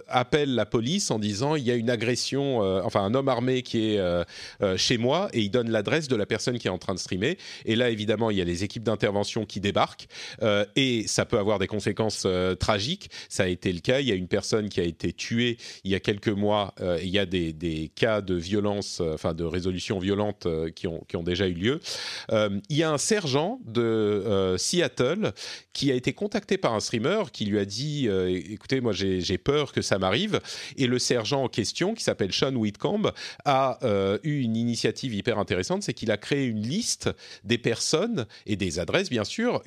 appellent 0.07 0.55
la 0.55 0.65
police 0.65 1.11
en 1.11 1.19
disant 1.19 1.55
il 1.55 1.63
y 1.63 1.71
a 1.71 1.75
une 1.75 1.89
agression, 1.89 2.59
enfin 2.83 3.01
un 3.01 3.13
homme 3.13 3.29
armé 3.29 3.61
qui 3.63 3.95
est 3.95 4.25
chez 4.77 4.97
moi 4.97 5.29
et 5.33 5.41
il 5.41 5.49
donne 5.49 5.69
l'adresse 5.69 6.07
de 6.07 6.15
la 6.15 6.25
personne 6.25 6.57
qui 6.57 6.67
est 6.67 6.71
en 6.71 6.77
train 6.77 6.93
de 6.93 6.99
streamer. 6.99 7.37
Et 7.65 7.75
là, 7.75 7.89
évidemment, 7.89 8.31
il 8.31 8.37
y 8.37 8.41
a 8.41 8.45
les 8.45 8.63
équipes 8.63 8.83
d'intervention 8.83 9.45
qui 9.45 9.59
débarquent 9.59 10.07
et 10.75 11.05
ça 11.07 11.25
peut 11.25 11.37
avoir 11.37 11.59
des 11.59 11.67
conséquences 11.67 12.27
tragiques. 12.59 13.09
Ça 13.29 13.43
a 13.43 13.47
été 13.47 13.71
le 13.71 13.79
cas. 13.79 13.99
Il 13.99 14.07
y 14.07 14.11
a 14.11 14.15
une 14.15 14.27
personne 14.27 14.69
qui 14.69 14.79
a 14.79 14.83
été 14.83 15.13
tuée 15.13 15.57
il 15.83 15.91
y 15.91 15.95
a 15.95 15.99
quelques 15.99 16.29
mois. 16.29 16.73
et 16.81 17.03
il 17.03 17.09
y 17.09 17.19
a 17.19 17.24
des, 17.25 17.91
cas 17.95 18.21
de 18.21 18.35
violence, 18.35 18.99
euh, 19.01 19.13
enfin 19.13 19.33
de 19.33 19.43
résolution 19.43 19.99
violente 19.99 20.45
euh, 20.45 20.69
qui, 20.69 20.87
ont, 20.87 21.03
qui 21.07 21.17
ont 21.17 21.23
déjà 21.23 21.47
eu 21.47 21.53
lieu. 21.53 21.79
Euh, 22.31 22.59
il 22.69 22.77
y 22.77 22.83
a 22.83 22.91
un 22.91 22.97
sergent 22.97 23.59
de 23.65 24.55
Seattle 24.57 25.33
qui 25.73 25.91
a 25.91 25.95
été 25.95 26.13
contacté 26.13 26.57
par 26.57 26.73
un 26.73 26.79
streamer 26.79 27.23
qui 27.31 27.45
lui 27.45 27.59
a 27.59 27.65
dit 27.65 28.07
écoutez, 28.07 28.81
moi 28.81 28.93
j'ai 28.93 29.37
peur 29.37 29.71
que 29.71 29.81
ça 29.81 29.97
m'arrive. 29.97 30.39
Et 30.77 30.87
le 30.87 30.99
sergent 30.99 31.43
en 31.43 31.49
question, 31.49 31.93
qui 31.93 32.03
s'appelle 32.03 32.31
Sean 32.31 32.55
Whitcomb, 32.55 33.11
a 33.45 33.79
eu 34.23 34.41
une 34.41 34.55
initiative 34.55 35.13
hyper 35.13 35.37
intéressante 35.37 35.83
c'est 35.83 35.93
qu'il 35.93 36.11
a 36.11 36.17
créé 36.17 36.45
une 36.45 36.61
liste 36.61 37.09
des 37.43 37.57
personnes 37.57 38.25
et 38.45 38.55
des 38.55 38.79
adresses, 38.79 39.09
bien 39.09 39.23
sûr, 39.23 39.61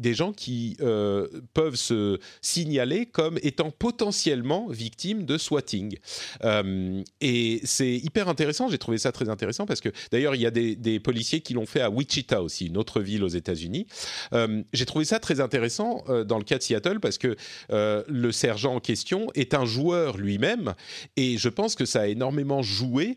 des 0.00 0.14
gens 0.14 0.32
qui 0.32 0.76
euh, 0.80 1.28
peuvent 1.54 1.76
se 1.76 2.18
signaler 2.40 3.06
comme 3.06 3.38
étant 3.42 3.70
potentiellement 3.70 4.68
victimes 4.68 5.24
de 5.24 5.38
swatting. 5.38 5.98
Euh, 6.44 7.02
et 7.20 7.60
c'est 7.64 7.92
hyper 7.92 8.28
intéressant, 8.28 8.68
j'ai 8.68 8.78
trouvé 8.78 8.98
ça 8.98 9.12
très 9.12 9.28
intéressant 9.28 9.66
parce 9.66 9.80
que 9.80 9.90
d'ailleurs 10.10 10.34
il 10.34 10.40
y 10.40 10.46
a 10.46 10.50
des, 10.50 11.00
policiers 11.00 11.40
qui 11.40 11.54
l'ont 11.54 11.66
fait 11.66 11.80
à 11.80 11.90
Wichita 11.90 12.42
aussi, 12.42 12.66
une 12.66 12.76
autre 12.76 13.00
ville 13.00 13.22
aux 13.22 13.28
États-Unis. 13.28 13.86
Euh, 14.32 14.62
j'ai 14.72 14.86
trouvé 14.86 15.04
ça 15.04 15.18
très 15.18 15.40
intéressant 15.40 16.04
dans 16.26 16.38
le 16.38 16.44
cas 16.44 16.58
de 16.58 16.62
Seattle 16.62 17.00
parce 17.00 17.18
que 17.18 17.36
le 17.70 18.32
sergent 18.32 18.74
en 18.74 18.80
question 18.80 19.28
est 19.34 19.54
un 19.54 19.64
joueur 19.64 20.16
lui-même 20.16 20.74
et 21.16 21.38
je 21.38 21.48
pense 21.48 21.74
que 21.74 21.84
ça 21.84 22.02
a 22.02 22.06
énormément 22.06 22.62
joué 22.62 23.16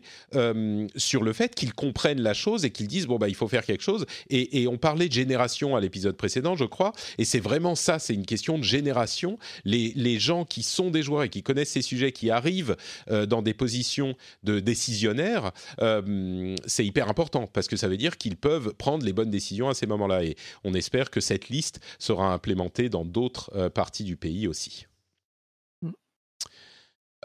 sur 0.96 1.22
le 1.22 1.32
fait 1.32 1.54
qu'ils 1.54 1.74
comprennent 1.74 2.20
la 2.20 2.34
chose 2.34 2.64
et 2.64 2.70
qu'ils 2.70 2.88
disent 2.88 3.06
bon 3.06 3.18
bah 3.18 3.28
il 3.28 3.34
faut 3.34 3.48
faire 3.48 3.64
quelque 3.64 3.82
chose. 3.82 4.06
Et, 4.30 4.66
on 4.68 4.78
parlait 4.78 5.08
de 5.08 5.12
génération 5.12 5.76
à 5.76 5.80
l'épisode 5.80 6.16
précédent, 6.16 6.56
je 6.56 6.64
Et 7.18 7.24
c'est 7.24 7.40
vraiment 7.40 7.74
ça, 7.74 7.98
c'est 7.98 8.14
une 8.14 8.26
question 8.26 8.58
de 8.58 8.64
génération. 8.64 9.38
Les, 9.64 10.18
gens 10.18 10.44
qui 10.44 10.62
sont 10.62 10.90
des 10.90 11.02
joueurs 11.02 11.24
et 11.24 11.28
qui 11.28 11.42
connaissent 11.42 11.72
ces 11.72 11.82
sujets, 11.82 12.12
qui 12.12 12.30
arrivent 12.30 12.76
euh, 13.10 13.26
dans 13.26 13.42
des 13.42 13.52
positions 13.54 14.14
de 14.44 14.60
décisionnaires, 14.60 15.50
euh, 15.80 16.54
c'est 16.66 16.86
hyper 16.86 17.08
important 17.08 17.46
parce 17.46 17.66
que 17.66 17.76
ça 17.76 17.88
veut 17.88 17.96
dire 17.96 18.16
qu'ils 18.16 18.36
peuvent 18.36 18.74
prendre 18.74 19.04
les 19.04 19.12
bonnes 19.12 19.30
décisions 19.30 19.68
à 19.68 19.74
ces 19.74 19.86
moments-là. 19.86 20.24
Et 20.24 20.36
on 20.62 20.72
espère 20.74 21.10
que 21.10 21.20
cette 21.20 21.48
liste 21.48 21.80
sera 21.98 22.32
implémentée 22.32 22.88
dans 22.88 23.04
d'autres 23.04 23.50
euh, 23.54 23.68
parties 23.68 24.04
du 24.04 24.16
pays 24.16 24.46
aussi. 24.46 24.86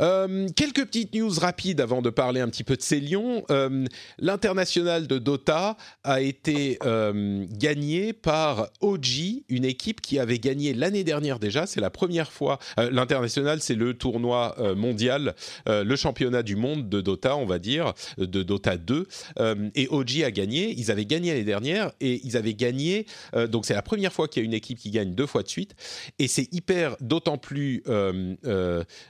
Euh, 0.02 0.47
quelques 0.56 0.86
petites 0.86 1.14
news 1.14 1.32
rapides 1.39 1.82
avant 1.82 2.02
de 2.02 2.10
parler 2.10 2.41
un 2.41 2.50
petit 2.50 2.64
peu 2.64 2.76
de 2.76 2.82
ces 2.82 3.00
lions. 3.00 3.43
Euh, 3.52 3.86
l'international 4.18 5.08
de 5.08 5.18
Dota 5.18 5.78
a 6.04 6.22
été 6.22 6.80
euh, 6.86 7.45
gagné 7.52 8.14
par 8.14 8.70
OG, 8.82 9.43
une 9.50 9.66
équipe 9.66 10.02
qui 10.02 10.20
avait 10.20 10.39
gagné 10.39 10.74
l'année 10.74 11.04
dernière 11.04 11.39
déjà. 11.39 11.66
C'est 11.66 11.82
la 11.82 11.89
première 11.89 12.32
fois. 12.32 12.60
L'international, 12.78 13.62
c'est 13.62 13.76
le 13.76 13.93
tournoi 13.93 14.56
mondial, 14.76 15.36
le 15.68 15.95
championnat 15.95 16.43
du 16.43 16.56
monde 16.56 16.89
de 16.89 17.02
Dota, 17.02 17.36
on 17.36 17.45
va 17.45 17.60
dire, 17.60 17.93
de 18.18 18.43
Dota 18.43 18.78
2. 18.78 19.08
et 19.76 19.88
OG 19.89 20.22
a 20.24 20.32
gagné. 20.32 20.74
Ils 20.78 20.91
avaient 20.91 21.06
gagné 21.06 21.32
l'année 21.32 21.43
dernière 21.43 21.91
et 22.00 22.22
ils 22.24 22.38
avaient 22.38 22.54
gagné. 22.54 23.06
donc 23.50 23.66
c'est 23.66 23.74
la 23.74 23.82
première 23.82 24.14
fois 24.14 24.28
qu'il 24.28 24.41
y 24.41 24.45
a 24.45 24.47
une 24.47 24.54
équipe 24.54 24.80
qui 24.80 24.91
gagne 24.91 25.14
deux 25.14 25.28
fois 25.28 25.43
de 25.43 25.50
suite. 25.50 25.76
Et 26.20 26.28
c'est 26.28 26.52
hyper, 26.54 26.95
d'autant 27.02 27.38
plus 27.38 27.84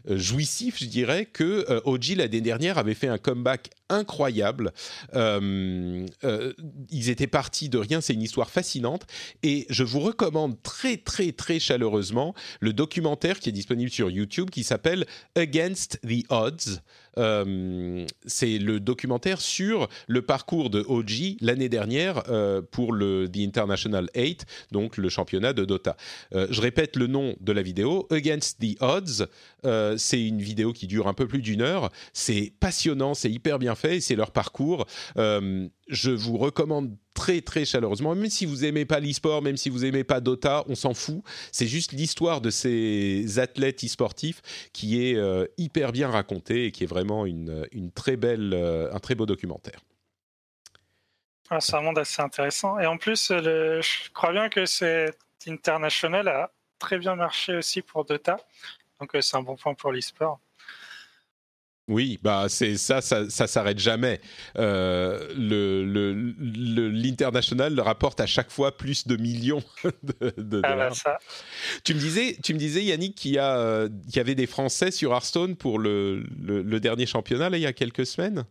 jouissif 0.07 0.78
je 0.80 0.86
dirais 0.86 1.25
que 1.25 1.65
euh, 1.69 1.82
OG 1.84 2.15
l'année 2.17 2.41
dernière 2.41 2.77
avait 2.77 2.93
fait 2.93 3.07
un 3.07 3.17
comeback 3.17 3.69
incroyable. 3.89 4.71
Euh, 5.15 6.05
euh, 6.23 6.53
ils 6.89 7.09
étaient 7.09 7.27
partis 7.27 7.69
de 7.69 7.77
rien, 7.77 8.01
c'est 8.01 8.13
une 8.13 8.21
histoire 8.21 8.49
fascinante. 8.49 9.05
Et 9.43 9.65
je 9.69 9.83
vous 9.83 9.99
recommande 9.99 10.61
très, 10.61 10.97
très, 10.97 11.31
très 11.31 11.59
chaleureusement 11.59 12.33
le 12.59 12.73
documentaire 12.73 13.39
qui 13.39 13.49
est 13.49 13.53
disponible 13.53 13.91
sur 13.91 14.09
YouTube 14.09 14.49
qui 14.49 14.63
s'appelle 14.63 15.05
Against 15.35 15.99
the 16.07 16.25
Odds. 16.29 16.81
Euh, 17.17 18.05
c'est 18.25 18.59
le 18.59 18.79
documentaire 18.79 19.41
sur 19.41 19.89
le 20.07 20.21
parcours 20.21 20.69
de 20.69 20.85
OG 20.87 21.37
l'année 21.41 21.69
dernière 21.69 22.23
pour 22.71 22.93
le 22.93 23.27
The 23.27 23.39
International 23.39 24.09
8, 24.15 24.45
donc 24.71 24.97
le 24.97 25.09
championnat 25.09 25.53
de 25.53 25.65
Dota. 25.65 25.97
Je 26.31 26.61
répète 26.61 26.95
le 26.95 27.07
nom 27.07 27.35
de 27.41 27.51
la 27.51 27.61
vidéo, 27.61 28.07
Against 28.11 28.59
the 28.59 28.77
Odds. 28.81 29.27
c'est 29.97 30.23
une 30.23 30.41
vidéo 30.41 30.71
qui 30.71 30.87
dure 30.87 31.07
un 31.07 31.13
peu 31.13 31.27
plus 31.27 31.41
d'une 31.41 31.61
heure. 31.61 31.91
C'est 32.13 32.53
passionnant, 32.59 33.13
c'est 33.13 33.31
hyper 33.31 33.59
bien 33.59 33.75
fait, 33.80 34.01
c'est 34.01 34.15
leur 34.15 34.32
parcours 34.32 34.86
je 35.89 36.11
vous 36.11 36.38
recommande 36.38 36.95
très 37.13 37.41
très 37.41 37.65
chaleureusement, 37.65 38.15
même 38.15 38.30
si 38.30 38.45
vous 38.45 38.63
aimez 38.63 38.86
pas 38.86 38.99
l'e-sport, 38.99 39.41
même 39.41 39.57
si 39.57 39.69
vous 39.69 39.86
aimez 39.86 40.03
pas 40.03 40.21
Dota, 40.21 40.63
on 40.67 40.75
s'en 40.75 40.93
fout. 40.93 41.23
C'est 41.51 41.67
juste 41.67 41.91
l'histoire 41.91 42.41
de 42.41 42.49
ces 42.49 43.39
athlètes 43.39 43.84
e-sportifs 43.84 44.41
qui 44.71 45.03
est 45.03 45.15
euh, 45.15 45.45
hyper 45.57 45.91
bien 45.91 46.09
racontée 46.09 46.65
et 46.65 46.71
qui 46.71 46.84
est 46.84 46.88
vraiment 46.88 47.25
une, 47.25 47.65
très 47.93 48.15
belle, 48.15 48.53
euh, 48.53 48.93
un 48.93 48.99
très 48.99 49.15
beau 49.15 49.25
documentaire. 49.25 49.80
Ah, 51.49 51.59
c'est 51.59 51.75
un 51.75 51.82
monde 51.82 51.97
assez 51.97 52.21
intéressant. 52.21 52.77
Et 52.77 52.86
en 52.86 52.97
plus, 52.97 53.30
je 53.30 54.11
crois 54.13 54.32
bien 54.32 54.49
que 54.49 54.67
cet 54.67 55.17
international 55.47 56.27
a 56.27 56.51
très 56.77 56.99
bien 56.99 57.15
marché 57.15 57.55
aussi 57.55 57.82
pour 57.82 58.05
Dota. 58.05 58.38
Donc 58.99 59.15
euh, 59.15 59.21
c'est 59.21 59.36
un 59.36 59.41
bon 59.41 59.55
point 59.55 59.73
pour 59.73 59.91
l'e-sport. 59.91 60.39
Oui, 61.89 62.19
bah 62.21 62.45
c'est 62.49 62.77
ça, 62.77 63.01
ça, 63.01 63.27
ça 63.31 63.47
s'arrête 63.47 63.79
jamais. 63.79 64.21
Euh, 64.57 65.27
le, 65.35 66.13
l'international 66.91 67.79
rapporte 67.79 68.19
à 68.19 68.27
chaque 68.27 68.51
fois 68.51 68.77
plus 68.77 69.07
de 69.07 69.17
millions 69.17 69.63
de, 70.03 70.61
ah 70.63 70.75
bah 70.75 70.93
ça. 70.93 71.17
Tu 71.83 71.95
me 71.95 71.99
disais, 71.99 72.37
tu 72.43 72.53
me 72.53 72.59
disais 72.59 72.83
Yannick 72.83 73.15
qu'il 73.15 73.31
y 73.31 73.39
a, 73.39 73.57
euh, 73.57 73.89
y 74.13 74.19
avait 74.19 74.35
des 74.35 74.45
Français 74.45 74.91
sur 74.91 75.13
Hearthstone 75.13 75.55
pour 75.55 75.79
le, 75.79 76.23
le, 76.39 76.79
dernier 76.79 77.07
championnat 77.07 77.49
là 77.49 77.57
il 77.57 77.61
y 77.61 77.65
a 77.65 77.73
quelques 77.73 78.05
semaines? 78.05 78.45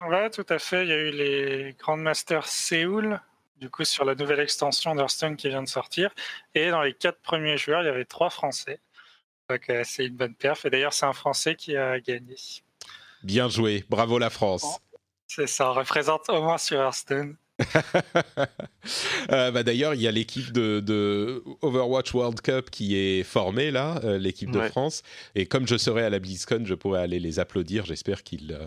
Ouais, 0.00 0.30
tout 0.30 0.46
à 0.48 0.58
fait. 0.58 0.84
Il 0.84 0.88
y 0.88 0.92
a 0.92 0.98
eu 0.98 1.10
les 1.10 1.76
Grandmasters 1.78 2.46
Séoul, 2.46 3.20
du 3.60 3.68
coup 3.68 3.84
sur 3.84 4.06
la 4.06 4.14
nouvelle 4.14 4.40
extension 4.40 4.94
d'Hearthstone 4.94 5.36
qui 5.36 5.50
vient 5.50 5.62
de 5.62 5.68
sortir, 5.68 6.10
et 6.54 6.70
dans 6.70 6.80
les 6.80 6.94
quatre 6.94 7.20
premiers 7.20 7.58
joueurs, 7.58 7.82
il 7.82 7.86
y 7.86 7.90
avait 7.90 8.06
trois 8.06 8.30
Français. 8.30 8.80
Donc 9.50 9.68
euh, 9.68 9.82
c'est 9.84 10.06
une 10.06 10.16
bonne 10.16 10.34
perf. 10.34 10.64
Et 10.64 10.70
d'ailleurs, 10.70 10.94
c'est 10.94 11.06
un 11.06 11.12
Français 11.12 11.54
qui 11.54 11.76
a 11.76 12.00
gagné. 12.00 12.36
Bien 13.22 13.48
joué, 13.48 13.84
bravo 13.88 14.18
la 14.18 14.30
France. 14.30 14.80
C'est 15.26 15.46
ça, 15.46 15.70
représente 15.70 16.28
au 16.30 16.42
moins 16.42 16.58
sur 16.58 16.78
Hearthstone. 16.78 17.36
Euh, 19.30 19.50
bah 19.50 19.62
D'ailleurs, 19.62 19.94
il 19.94 20.00
y 20.00 20.08
a 20.08 20.10
l'équipe 20.10 20.52
de, 20.52 21.44
Overwatch 21.60 22.14
World 22.14 22.40
Cup 22.40 22.70
qui 22.70 22.96
est 22.96 23.22
formée 23.22 23.70
là, 23.70 24.00
euh, 24.04 24.16
l'équipe 24.16 24.50
de 24.50 24.60
France. 24.68 25.02
Et 25.34 25.44
comme 25.44 25.68
je 25.68 25.76
serai 25.76 26.04
à 26.04 26.08
la 26.08 26.18
BlizzCon, 26.18 26.64
je 26.64 26.74
pourrais 26.74 27.02
aller 27.02 27.18
les 27.18 27.38
applaudir. 27.38 27.84
J'espère 27.84 28.22
qu'ils 28.22 28.52
euh, 28.52 28.66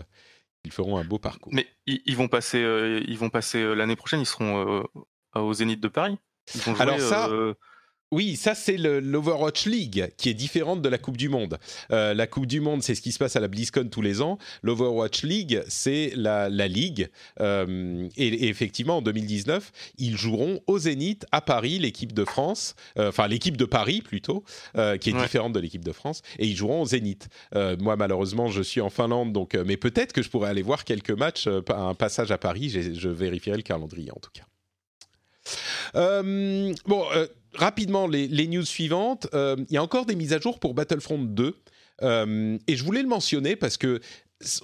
ils 0.64 0.70
feront 0.70 0.96
un 0.98 1.04
beau 1.04 1.18
parcours. 1.18 1.52
Mais 1.52 1.66
ils, 1.86 2.16
vont 2.16 2.28
passer, 2.28 2.60
ils 3.08 3.18
vont 3.18 3.30
passer 3.30 3.74
l'année 3.74 3.96
prochaine. 3.96 4.20
Ils 4.20 4.26
seront 4.26 4.84
au 5.34 5.52
Zénith 5.52 5.80
de 5.80 5.88
Paris. 5.88 6.18
Alors 6.78 7.00
ça. 7.00 7.28
Oui, 8.12 8.36
ça 8.36 8.54
c'est 8.54 8.76
l'Overwatch 8.76 9.64
League 9.64 10.12
qui 10.18 10.28
est 10.28 10.34
différente 10.34 10.82
de 10.82 10.88
la 10.90 10.98
Coupe 10.98 11.16
du 11.16 11.30
Monde. 11.30 11.58
Euh, 11.92 12.12
la 12.12 12.26
Coupe 12.26 12.44
du 12.44 12.60
Monde, 12.60 12.82
c'est 12.82 12.94
ce 12.94 13.00
qui 13.00 13.10
se 13.10 13.18
passe 13.18 13.36
à 13.36 13.40
la 13.40 13.48
BlizzCon 13.48 13.88
tous 13.90 14.02
les 14.02 14.20
ans. 14.20 14.36
L'Overwatch 14.62 15.22
League, 15.22 15.62
c'est 15.66 16.12
la, 16.14 16.50
ligue. 16.68 17.08
Euh, 17.40 18.06
et, 18.18 18.48
effectivement, 18.48 18.98
en 18.98 19.02
2019, 19.02 19.72
ils 19.96 20.18
joueront 20.18 20.60
au 20.66 20.78
Zénith 20.78 21.24
à 21.32 21.40
Paris, 21.40 21.78
l'équipe 21.78 22.12
de 22.12 22.26
France, 22.26 22.74
euh, 22.98 23.08
enfin 23.08 23.28
l'équipe 23.28 23.56
de 23.56 23.64
Paris 23.64 24.02
plutôt, 24.02 24.44
qui 24.74 25.10
est 25.10 25.18
différente 25.18 25.54
de 25.54 25.60
l'équipe 25.60 25.84
de 25.84 25.92
France, 25.92 26.20
et 26.38 26.46
ils 26.46 26.54
joueront 26.54 26.82
au 26.82 26.86
Zénith. 26.86 27.30
moi, 27.80 27.96
malheureusement, 27.96 28.48
je 28.48 28.60
suis 28.60 28.82
en 28.82 28.90
Finlande, 28.90 29.32
donc, 29.32 29.54
mais 29.54 29.78
peut-être 29.78 30.12
que 30.12 30.20
je 30.20 30.28
pourrais 30.28 30.50
aller 30.50 30.62
voir 30.62 30.84
quelques 30.84 31.12
matchs, 31.12 31.48
un 31.68 31.94
passage 31.94 32.30
à 32.30 32.36
Paris. 32.36 32.68
Je 32.68 33.08
vérifierai 33.08 33.56
le 33.56 33.62
calendrier 33.62 34.10
en 34.10 34.20
tout 34.20 34.30
cas. 34.34 34.44
bon, 36.86 37.04
rapidement, 37.54 38.06
les, 38.06 38.46
news 38.46 38.64
suivantes. 38.64 39.26
Euh, 39.34 39.56
il 39.68 39.74
y 39.74 39.76
a 39.76 39.82
encore 39.82 40.06
des 40.06 40.14
mises 40.14 40.32
à 40.32 40.40
jour 40.40 40.58
pour 40.58 40.74
Battlefront 40.74 41.18
2. 41.18 41.54
Euh, 42.02 42.58
et 42.66 42.76
je 42.76 42.84
voulais 42.84 43.02
le 43.02 43.08
mentionner 43.08 43.56
parce 43.56 43.76
que 43.76 44.00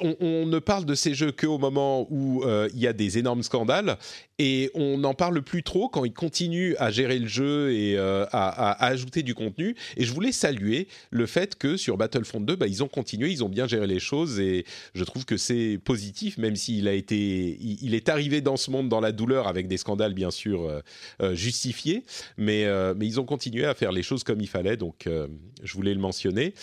on, 0.01 0.47
ne 0.47 0.59
parle 0.59 0.85
de 0.85 0.95
ces 0.95 1.15
jeux 1.15 1.33
qu'au 1.33 1.59
moment 1.59 2.07
où 2.11 2.43
euh, 2.45 2.69
il 2.75 2.81
y 2.81 2.87
a 2.87 2.93
des 2.93 3.19
énormes 3.19 3.43
scandales 3.43 3.99
et 4.39 4.71
on 4.75 4.99
n'en 4.99 5.15
parle 5.15 5.43
plus 5.43 5.63
trop 5.63 5.89
quand 5.89 6.05
ils 6.05 6.13
continuent 6.13 6.75
à 6.79 6.91
gérer 6.91 7.19
le 7.19 7.27
jeu 7.27 7.73
et 7.73 7.99
euh, 7.99 8.25
à, 8.33 8.87
ajouter 8.87 9.23
du 9.23 9.35
contenu. 9.35 9.75
Et 9.97 10.05
je 10.05 10.13
voulais 10.13 10.33
saluer 10.33 10.89
le 11.11 11.27
fait 11.27 11.57
que 11.57 11.77
sur 11.77 11.97
Battlefront 11.97 12.41
2, 12.41 12.57
bah, 12.57 12.67
ils 12.67 12.83
ont 12.83 12.89
continué, 12.89 13.31
ils 13.31 13.43
ont 13.43 13.49
bien 13.49 13.67
géré 13.67 13.87
les 13.87 13.99
choses 13.99 14.39
et 14.39 14.65
je 14.95 15.05
trouve 15.05 15.25
que 15.25 15.37
c'est 15.37 15.79
positif, 15.83 16.39
même 16.39 16.57
s'il 16.57 16.89
a 16.89 16.93
été, 16.93 17.59
il, 17.61 17.95
est 17.95 18.09
arrivé 18.09 18.41
dans 18.41 18.57
ce 18.57 18.71
monde 18.71 18.89
dans 18.89 19.01
la 19.01 19.13
douleur 19.13 19.49
avec 19.49 19.69
des 19.69 19.77
scandales 19.77 20.15
bien 20.15 20.31
sûr 20.31 20.83
euh, 21.21 21.35
justifiés, 21.35 22.05
mais, 22.37 22.67
mais 22.95 23.07
ils 23.07 23.21
ont 23.21 23.25
continué 23.25 23.65
à 23.65 23.75
faire 23.75 23.93
les 23.93 24.03
choses 24.03 24.25
comme 24.25 24.41
il 24.41 24.49
fallait. 24.49 24.77
Donc 24.77 25.09
je 25.63 25.75
voulais 25.75 25.95
le 25.95 26.01
mentionner. 26.01 26.55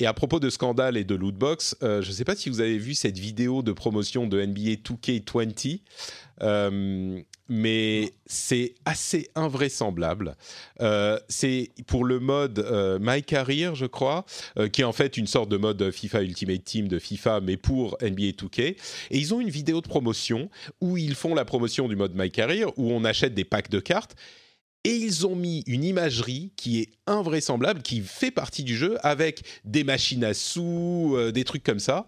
Et 0.00 0.06
à 0.06 0.12
propos 0.12 0.40
de 0.40 0.50
scandale 0.50 0.96
et 0.96 1.04
de 1.04 1.14
lootbox, 1.14 1.76
euh, 1.82 2.02
je 2.02 2.08
ne 2.08 2.14
sais 2.14 2.24
pas 2.24 2.34
si 2.34 2.48
vous 2.48 2.60
avez 2.60 2.78
vu 2.78 2.94
cette 2.94 3.16
vidéo 3.16 3.62
de 3.62 3.70
promotion 3.70 4.26
de 4.26 4.44
NBA 4.44 4.82
2K20, 4.82 5.82
euh, 6.42 7.20
mais 7.48 8.12
c'est 8.26 8.74
assez 8.86 9.30
invraisemblable. 9.36 10.34
Euh, 10.80 11.20
c'est 11.28 11.70
pour 11.86 12.04
le 12.04 12.18
mode 12.18 12.66
My 13.00 13.22
Career, 13.22 13.76
je 13.76 13.86
crois, 13.86 14.24
qui 14.72 14.80
est 14.80 14.84
en 14.84 14.92
fait 14.92 15.16
une 15.16 15.28
sorte 15.28 15.48
de 15.48 15.58
mode 15.58 15.92
FIFA 15.92 16.22
Ultimate 16.22 16.64
Team 16.64 16.88
de 16.88 16.98
FIFA, 16.98 17.40
mais 17.40 17.56
pour 17.56 17.96
NBA 18.02 18.32
2K. 18.32 18.60
Et 18.62 18.76
ils 19.12 19.32
ont 19.32 19.40
une 19.40 19.50
vidéo 19.50 19.80
de 19.80 19.86
promotion 19.86 20.50
où 20.80 20.96
ils 20.96 21.14
font 21.14 21.36
la 21.36 21.44
promotion 21.44 21.86
du 21.86 21.94
mode 21.94 22.16
My 22.16 22.32
Career, 22.32 22.66
où 22.76 22.90
on 22.90 23.04
achète 23.04 23.34
des 23.34 23.44
packs 23.44 23.70
de 23.70 23.78
cartes 23.78 24.16
et 24.84 24.94
ils 24.94 25.26
ont 25.26 25.34
mis 25.34 25.64
une 25.66 25.82
imagerie 25.82 26.52
qui 26.56 26.80
est 26.80 26.90
invraisemblable, 27.06 27.82
qui 27.82 28.00
fait 28.00 28.30
partie 28.30 28.62
du 28.62 28.76
jeu, 28.76 28.98
avec 29.02 29.42
des 29.64 29.82
machines 29.82 30.24
à 30.24 30.34
sous, 30.34 31.14
euh, 31.16 31.32
des 31.32 31.44
trucs 31.44 31.64
comme 31.64 31.80
ça. 31.80 32.06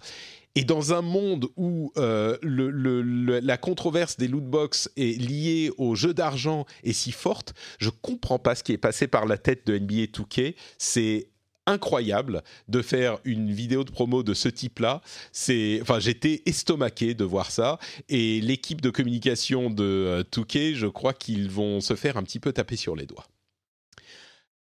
Et 0.55 0.65
dans 0.65 0.95
un 0.95 1.03
monde 1.03 1.49
où 1.57 1.93
euh, 1.99 2.39
la 2.43 3.59
controverse 3.59 4.17
des 4.17 4.27
lootbox 4.27 4.91
est 4.97 5.21
liée 5.21 5.71
au 5.77 5.95
jeu 5.95 6.15
d'argent 6.15 6.65
est 6.83 6.95
si 6.95 7.13
forte, 7.13 7.53
je 7.79 7.91
comprends 7.91 8.39
pas 8.39 8.55
ce 8.55 8.63
qui 8.63 8.73
est 8.73 8.79
passé 8.79 9.07
par 9.07 9.27
la 9.27 9.37
tête 9.37 9.67
de 9.67 9.79
NBA 9.79 10.05
2K. 10.05 10.55
C'est 10.79 11.29
incroyable 11.67 12.43
de 12.69 12.81
faire 12.83 13.19
une 13.25 13.53
vidéo 13.53 13.85
de 13.85 13.91
promo 13.91 14.23
de 14.23 14.35
ce 14.35 14.49
type-là. 14.49 15.03
C'est, 15.33 15.79
enfin, 15.83 15.99
j'étais 15.99 16.43
estomaqué 16.47 17.15
de 17.15 17.25
voir 17.25 17.51
ça. 17.51 17.79
Et 18.09 18.41
l'équipe 18.41 18.81
de 18.81 18.91
communication 18.91 19.71
de 19.71 19.85
euh, 19.85 20.23
Touquet, 20.23 20.75
je 20.75 20.87
crois 20.87 21.13
qu'ils 21.13 21.51
vont 21.51 21.81
se 21.81 21.95
faire 21.95 22.17
un 22.17 22.23
petit 22.23 22.41
peu 22.41 22.53
taper 22.53 22.77
sur 22.77 22.97
les 22.97 23.07
doigts. 23.07 23.27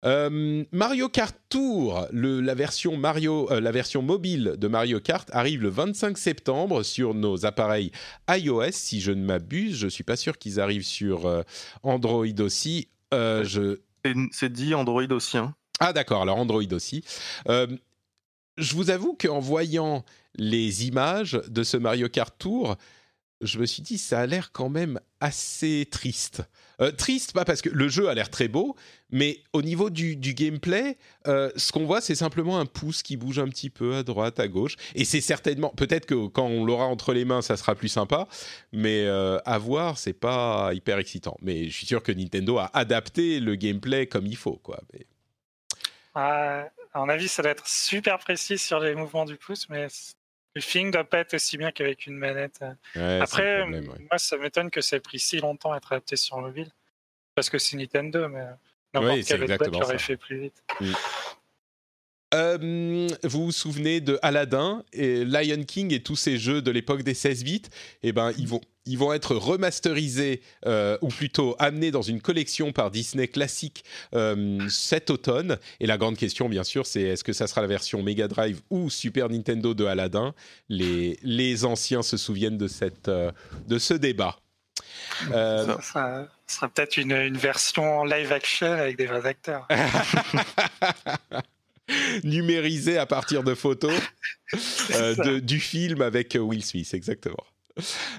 Euh, 0.05 0.65
Mario 0.73 1.09
Kart 1.09 1.37
Tour, 1.49 2.09
la 2.13 2.55
version 2.55 2.97
Mario, 2.97 3.49
euh, 3.53 3.61
la 3.61 3.71
version 3.71 4.03
mobile 4.03 4.57
de 4.59 4.67
Mario 4.67 4.99
Kart 4.99 5.29
arrive 5.33 5.63
le 5.63 5.69
25 5.69 6.19
septembre 6.19 6.83
sur 6.83 7.15
nos 7.15 7.47
appareils 7.47 7.93
iOS, 8.29 8.73
si 8.73 9.01
je 9.01 9.13
ne 9.13 9.25
m'abuse. 9.25 9.77
Je 9.77 9.87
suis 9.87 10.03
pas 10.03 10.17
sûr 10.17 10.39
qu'ils 10.39 10.59
arrivent 10.59 10.85
sur 10.85 11.45
Android 11.85 12.41
aussi. 12.41 12.89
je... 13.13 13.79
C'est 14.33 14.53
dit 14.53 14.75
Android 14.75 15.07
aussi. 15.13 15.39
Hein. 15.39 15.55
Ah 15.85 15.93
d'accord, 15.93 16.23
alors 16.23 16.37
Android 16.37 16.63
aussi. 16.71 17.03
Euh, 17.49 17.67
je 18.57 18.77
vous 18.77 18.91
avoue 18.91 19.17
qu'en 19.21 19.41
voyant 19.41 20.05
les 20.37 20.87
images 20.87 21.41
de 21.49 21.65
ce 21.65 21.77
Mario 21.77 22.09
Kart 22.09 22.33
Tour, 22.39 22.77
je 23.41 23.59
me 23.59 23.67
suis 23.67 23.83
dit 23.83 23.99
ça 23.99 24.21
a 24.21 24.27
l'air 24.27 24.53
quand 24.53 24.69
même 24.69 25.01
assez 25.19 25.89
triste. 25.91 26.45
Euh, 26.81 26.93
triste, 26.93 27.33
pas 27.33 27.45
parce 27.45 27.63
que 27.63 27.69
le 27.69 27.89
jeu 27.89 28.09
a 28.09 28.15
l'air 28.15 28.31
très 28.31 28.47
beau, 28.47 28.77
mais 29.11 29.43
au 29.53 29.61
niveau 29.61 29.91
du, 29.91 30.15
gameplay, 30.15 30.99
euh, 31.27 31.51
ce 31.57 31.73
qu'on 31.73 31.85
voit, 31.85 32.01
c'est 32.01 32.15
simplement 32.15 32.61
un 32.61 32.67
pouce 32.67 33.03
qui 33.03 33.17
bouge 33.17 33.41
un 33.41 33.49
petit 33.49 33.69
peu 33.69 33.97
à 33.97 34.05
droite, 34.05 34.39
à 34.39 34.47
gauche. 34.47 34.77
Et 34.95 35.05
c'est 35.05 35.21
certainement, 35.21 35.71
peut-être 35.71 36.07
que 36.07 36.29
quand 36.29 36.47
on 36.47 36.65
l'aura 36.65 36.85
entre 36.85 37.13
les 37.13 37.25
mains, 37.25 37.43
ça 37.43 37.57
sera 37.57 37.75
plus 37.75 37.89
sympa, 37.89 38.29
mais 38.73 39.05
à 39.09 39.59
voir, 39.59 39.99
c'est 39.99 40.13
pas 40.13 40.71
hyper 40.75 40.99
excitant. 40.99 41.37
Mais 41.43 41.65
je 41.69 41.77
suis 41.77 41.87
sûr 41.87 42.05
que 42.05 42.13
Nintendo 42.13 42.59
a 42.59 42.71
adapté 42.73 43.41
le 43.41 43.57
gameplay 43.57 44.07
comme 44.07 44.29
il 44.29 44.37
faut, 44.37 44.61
quoi. 44.63 44.81
À 46.15 46.69
mon 46.95 47.09
avis, 47.09 47.29
ça 47.29 47.43
doit 47.43 47.53
être 47.53 47.67
super 47.67 48.19
précis 48.19 48.59
sur 48.59 48.81
les 48.81 48.95
mouvements 48.95 49.25
du 49.25 49.37
pouce, 49.37 49.69
mais 49.69 49.89
le 50.55 50.61
feeling 50.61 50.91
doit 50.91 51.05
pas 51.05 51.19
être 51.19 51.35
aussi 51.35 51.57
bien 51.57 51.73
qu'avec 51.73 52.07
une 52.07 52.17
manette. 52.17 52.65
Après, 52.95 53.67
moi, 53.67 54.19
ça 54.19 54.37
m'étonne 54.37 54.71
que 54.71 54.81
ça 54.81 54.97
ait 54.97 55.01
pris 55.01 55.19
si 55.19 55.39
longtemps 55.39 55.73
à 55.73 55.79
être 55.79 55.93
adapté 55.93 56.17
sur 56.17 56.39
mobile. 56.39 56.71
Parce 57.35 57.49
que 57.49 57.57
c'est 57.57 57.77
Nintendo, 57.77 58.29
mais 58.29 58.45
n'importe 58.93 59.25
quel 59.27 59.51
autre 59.51 59.81
aurait 59.81 59.99
fait 59.99 60.19
plus 60.19 60.39
vite. 60.39 60.63
Euh, 62.35 63.09
vous 63.25 63.47
vous 63.47 63.53
souvenez 63.53 64.01
de 64.01 64.19
Aladdin 64.23 64.83
et 64.93 65.25
Lion 65.25 65.65
King 65.65 65.93
et 65.93 66.01
tous 66.01 66.17
ces 66.17 66.39
jeux 66.39 66.63
de 66.63 66.71
l'époque 66.71 67.03
des 67.03 67.15
16 67.15 67.45
bits 67.45 67.63
Eh 68.03 68.13
ben, 68.13 68.33
ils 68.39 68.49
vont, 68.49 68.61
ils 68.87 68.99
vont 68.99 69.13
être 69.13 69.35
remasterisés 69.35 70.41
euh, 70.67 70.97
ou 71.03 71.09
plutôt 71.09 71.55
amenés 71.59 71.91
dans 71.91 72.03
une 72.03 72.21
collection 72.21 72.73
par 72.73 72.91
Disney 72.91 73.29
classique 73.29 73.85
euh, 74.15 74.67
cet 74.69 75.11
automne. 75.11 75.59
Et 75.81 75.87
la 75.87 75.99
grande 75.99 76.17
question, 76.17 76.49
bien 76.49 76.65
sûr, 76.65 76.87
c'est 76.87 77.03
est-ce 77.03 77.25
que 77.25 77.33
ça 77.33 77.47
sera 77.47 77.61
la 77.61 77.67
version 77.67 78.03
Mega 78.03 78.29
Drive 78.29 78.61
ou 78.71 78.89
Super 78.89 79.29
Nintendo 79.29 79.75
de 79.75 79.85
Aladdin? 79.85 80.35
Les, 80.69 81.19
les 81.23 81.65
anciens 81.65 82.03
se 82.03 82.17
souviennent 82.17 82.59
de, 82.59 82.69
cette, 82.69 83.11
de 83.11 83.79
ce 83.79 83.95
débat. 83.95 84.39
Euh, 85.31 85.77
ça, 85.81 86.29
sera 86.47 86.69
peut-être 86.69 86.97
une, 86.97 87.13
une, 87.13 87.37
version 87.37 88.05
live 88.05 88.33
action 88.33 88.73
avec 88.73 88.97
des 88.97 89.07
vrais 89.07 89.27
acteurs. 89.27 89.67
Numérisé 92.25 92.99
à 92.99 93.07
partir 93.07 93.43
de 93.43 93.55
photos 93.55 93.93
euh, 94.95 95.15
de, 95.17 95.39
du 95.39 95.61
film 95.61 96.03
avec 96.03 96.37
Will 96.41 96.65
Smith, 96.65 96.93
exactement. 96.95 97.45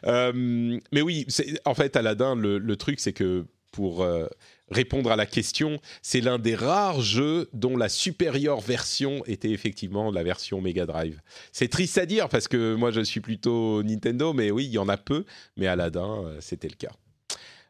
Euh, 0.06 0.80
mais 0.92 1.02
oui, 1.02 1.28
en 1.66 1.76
fait, 1.76 1.96
Aladdin, 1.96 2.36
le, 2.36 2.58
le 2.58 2.76
truc, 2.76 3.00
c'est 3.00 3.14
que 3.14 3.46
pour 3.74 4.04
euh, 4.04 4.28
répondre 4.70 5.12
à 5.12 5.18
la 5.18 5.26
question, 5.26 5.82
c'est 6.02 6.22
l'un 6.22 6.40
des 6.40 6.56
rares 6.56 7.02
jeux 7.02 7.50
dont 7.52 7.76
la 7.76 7.90
supérieure 7.90 8.62
version 8.62 9.26
était 9.26 9.50
effectivement 9.50 10.12
la 10.12 10.24
version 10.24 10.62
Mega 10.62 10.86
Drive. 10.86 11.20
C'est 11.52 11.68
triste 11.68 11.98
à 11.98 12.06
dire 12.06 12.30
parce 12.30 12.48
que 12.48 12.76
moi 12.76 12.92
je 12.92 13.02
suis 13.02 13.20
plutôt 13.20 13.84
Nintendo, 13.84 14.32
mais 14.32 14.52
oui, 14.52 14.66
il 14.66 14.72
y 14.72 14.78
en 14.78 14.88
a 14.88 14.96
peu, 14.96 15.26
mais 15.58 15.68
Aladdin, 15.68 16.24
euh, 16.24 16.38
c'était 16.40 16.70
le 16.70 16.76
cas. 16.76 16.92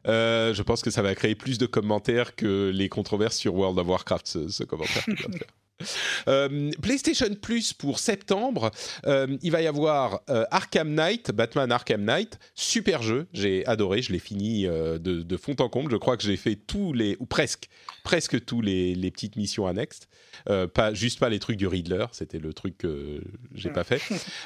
Euh, 0.06 0.52
je 0.52 0.62
pense 0.62 0.82
que 0.82 0.90
ça 0.90 1.00
va 1.00 1.14
créer 1.14 1.34
plus 1.34 1.56
de 1.56 1.64
commentaires 1.64 2.36
que 2.36 2.70
les 2.72 2.90
controverses 2.90 3.38
sur 3.38 3.54
World 3.54 3.78
of 3.78 3.88
Warcraft, 3.88 4.26
ce, 4.28 4.48
ce 4.48 4.62
commentaire. 4.62 5.04
Euh, 6.26 6.70
PlayStation 6.80 7.34
Plus 7.34 7.74
pour 7.74 7.98
septembre, 7.98 8.70
euh, 9.06 9.36
il 9.42 9.50
va 9.52 9.60
y 9.60 9.66
avoir 9.66 10.22
euh, 10.30 10.44
Arkham 10.50 10.94
Knight, 10.94 11.32
Batman 11.32 11.70
Arkham 11.70 12.02
Knight, 12.02 12.38
super 12.54 13.02
jeu, 13.02 13.26
j'ai 13.34 13.66
adoré, 13.66 14.00
je 14.00 14.10
l'ai 14.10 14.18
fini 14.18 14.64
de, 14.64 14.98
de, 14.98 15.36
fond 15.36 15.54
en 15.58 15.68
comble, 15.68 15.90
je 15.90 15.96
crois 15.96 16.16
que 16.16 16.22
j'ai 16.22 16.38
fait 16.38 16.56
tous 16.56 16.94
les, 16.94 17.16
ou 17.20 17.26
presque, 17.26 17.68
presque 18.04 18.42
tous 18.44 18.62
les, 18.62 18.94
les 18.94 19.10
petites 19.10 19.36
missions 19.36 19.66
annexes, 19.66 20.08
pas, 20.46 20.94
juste 20.94 21.18
pas 21.18 21.28
les 21.28 21.40
trucs 21.40 21.58
du 21.58 21.66
Riddler, 21.66 22.06
c'était 22.12 22.38
le 22.38 22.54
truc 22.54 22.78
que 22.78 23.20
j'ai 23.54 23.70
pas 23.70 23.84
fait. 23.84 24.00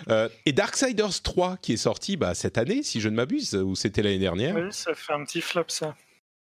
et 0.46 0.52
Darksiders 0.52 1.22
3 1.22 1.58
qui 1.58 1.74
est 1.74 1.78
sorti 1.78 2.16
bah, 2.16 2.34
cette 2.34 2.58
année, 2.58 2.82
si 2.82 3.00
je 3.00 3.08
ne 3.08 3.14
m'abuse, 3.14 3.54
ou 3.54 3.76
c'était 3.76 4.02
l'année 4.02 4.18
dernière. 4.18 4.56
Oui, 4.56 4.72
ça 4.72 4.94
fait 4.94 5.12
un 5.12 5.24
petit 5.24 5.42
flop 5.42 5.66
ça. 5.68 5.94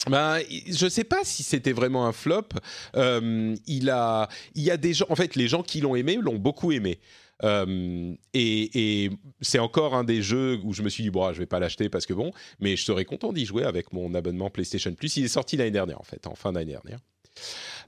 Ben, 0.05 0.39
je 0.49 0.85
ne 0.85 0.89
sais 0.89 1.03
pas 1.03 1.23
si 1.23 1.43
c'était 1.43 1.71
vraiment 1.73 2.05
un 2.05 2.11
flop. 2.11 2.49
Euh, 2.95 3.55
il, 3.65 3.89
a, 3.89 4.29
il 4.53 4.63
y 4.63 4.71
a 4.71 4.77
des 4.77 4.93
gens, 4.93 5.05
en 5.09 5.15
fait, 5.15 5.35
les 5.35 5.47
gens 5.47 5.63
qui 5.63 5.81
l'ont 5.81 5.95
aimé 5.95 6.17
l'ont 6.21 6.37
beaucoup 6.37 6.71
aimé. 6.71 6.99
Euh, 7.43 8.15
et, 8.33 9.05
et 9.05 9.11
c'est 9.41 9.59
encore 9.59 9.93
un 9.95 10.03
des 10.03 10.21
jeux 10.21 10.59
où 10.63 10.73
je 10.73 10.81
me 10.81 10.89
suis 10.89 11.03
dit 11.03 11.09
bon, 11.09 11.31
je 11.33 11.39
vais 11.39 11.45
pas 11.45 11.59
l'acheter 11.59 11.89
parce 11.89 12.05
que 12.05 12.13
bon, 12.13 12.31
mais 12.59 12.75
je 12.75 12.83
serais 12.83 13.05
content 13.05 13.31
d'y 13.31 13.45
jouer 13.45 13.63
avec 13.63 13.93
mon 13.93 14.13
abonnement 14.13 14.49
PlayStation 14.49 14.93
Plus. 14.93 15.17
Il 15.17 15.25
est 15.25 15.29
sorti 15.29 15.57
l'année 15.57 15.71
dernière 15.71 15.99
en 15.99 16.03
fait, 16.03 16.25
en 16.25 16.35
fin 16.35 16.51
d'année 16.51 16.71
dernière. 16.71 16.99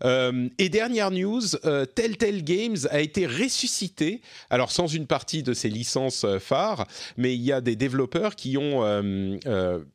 Euh, 0.04 0.48
et 0.58 0.70
dernière 0.70 1.12
news, 1.12 1.56
euh, 1.66 1.86
Telltale 1.86 2.44
Games 2.44 2.78
a 2.90 3.02
été 3.02 3.26
ressuscité, 3.26 4.22
alors 4.50 4.72
sans 4.72 4.88
une 4.88 5.08
partie 5.08 5.44
de 5.44 5.54
ses 5.54 5.70
licences 5.70 6.24
euh, 6.24 6.40
phares, 6.40 6.88
mais 7.18 7.36
il 7.36 7.42
y 7.42 7.52
a 7.52 7.62
des 7.62 7.76
développeurs 7.76 8.36
qui 8.36 8.58
ont 8.58 8.80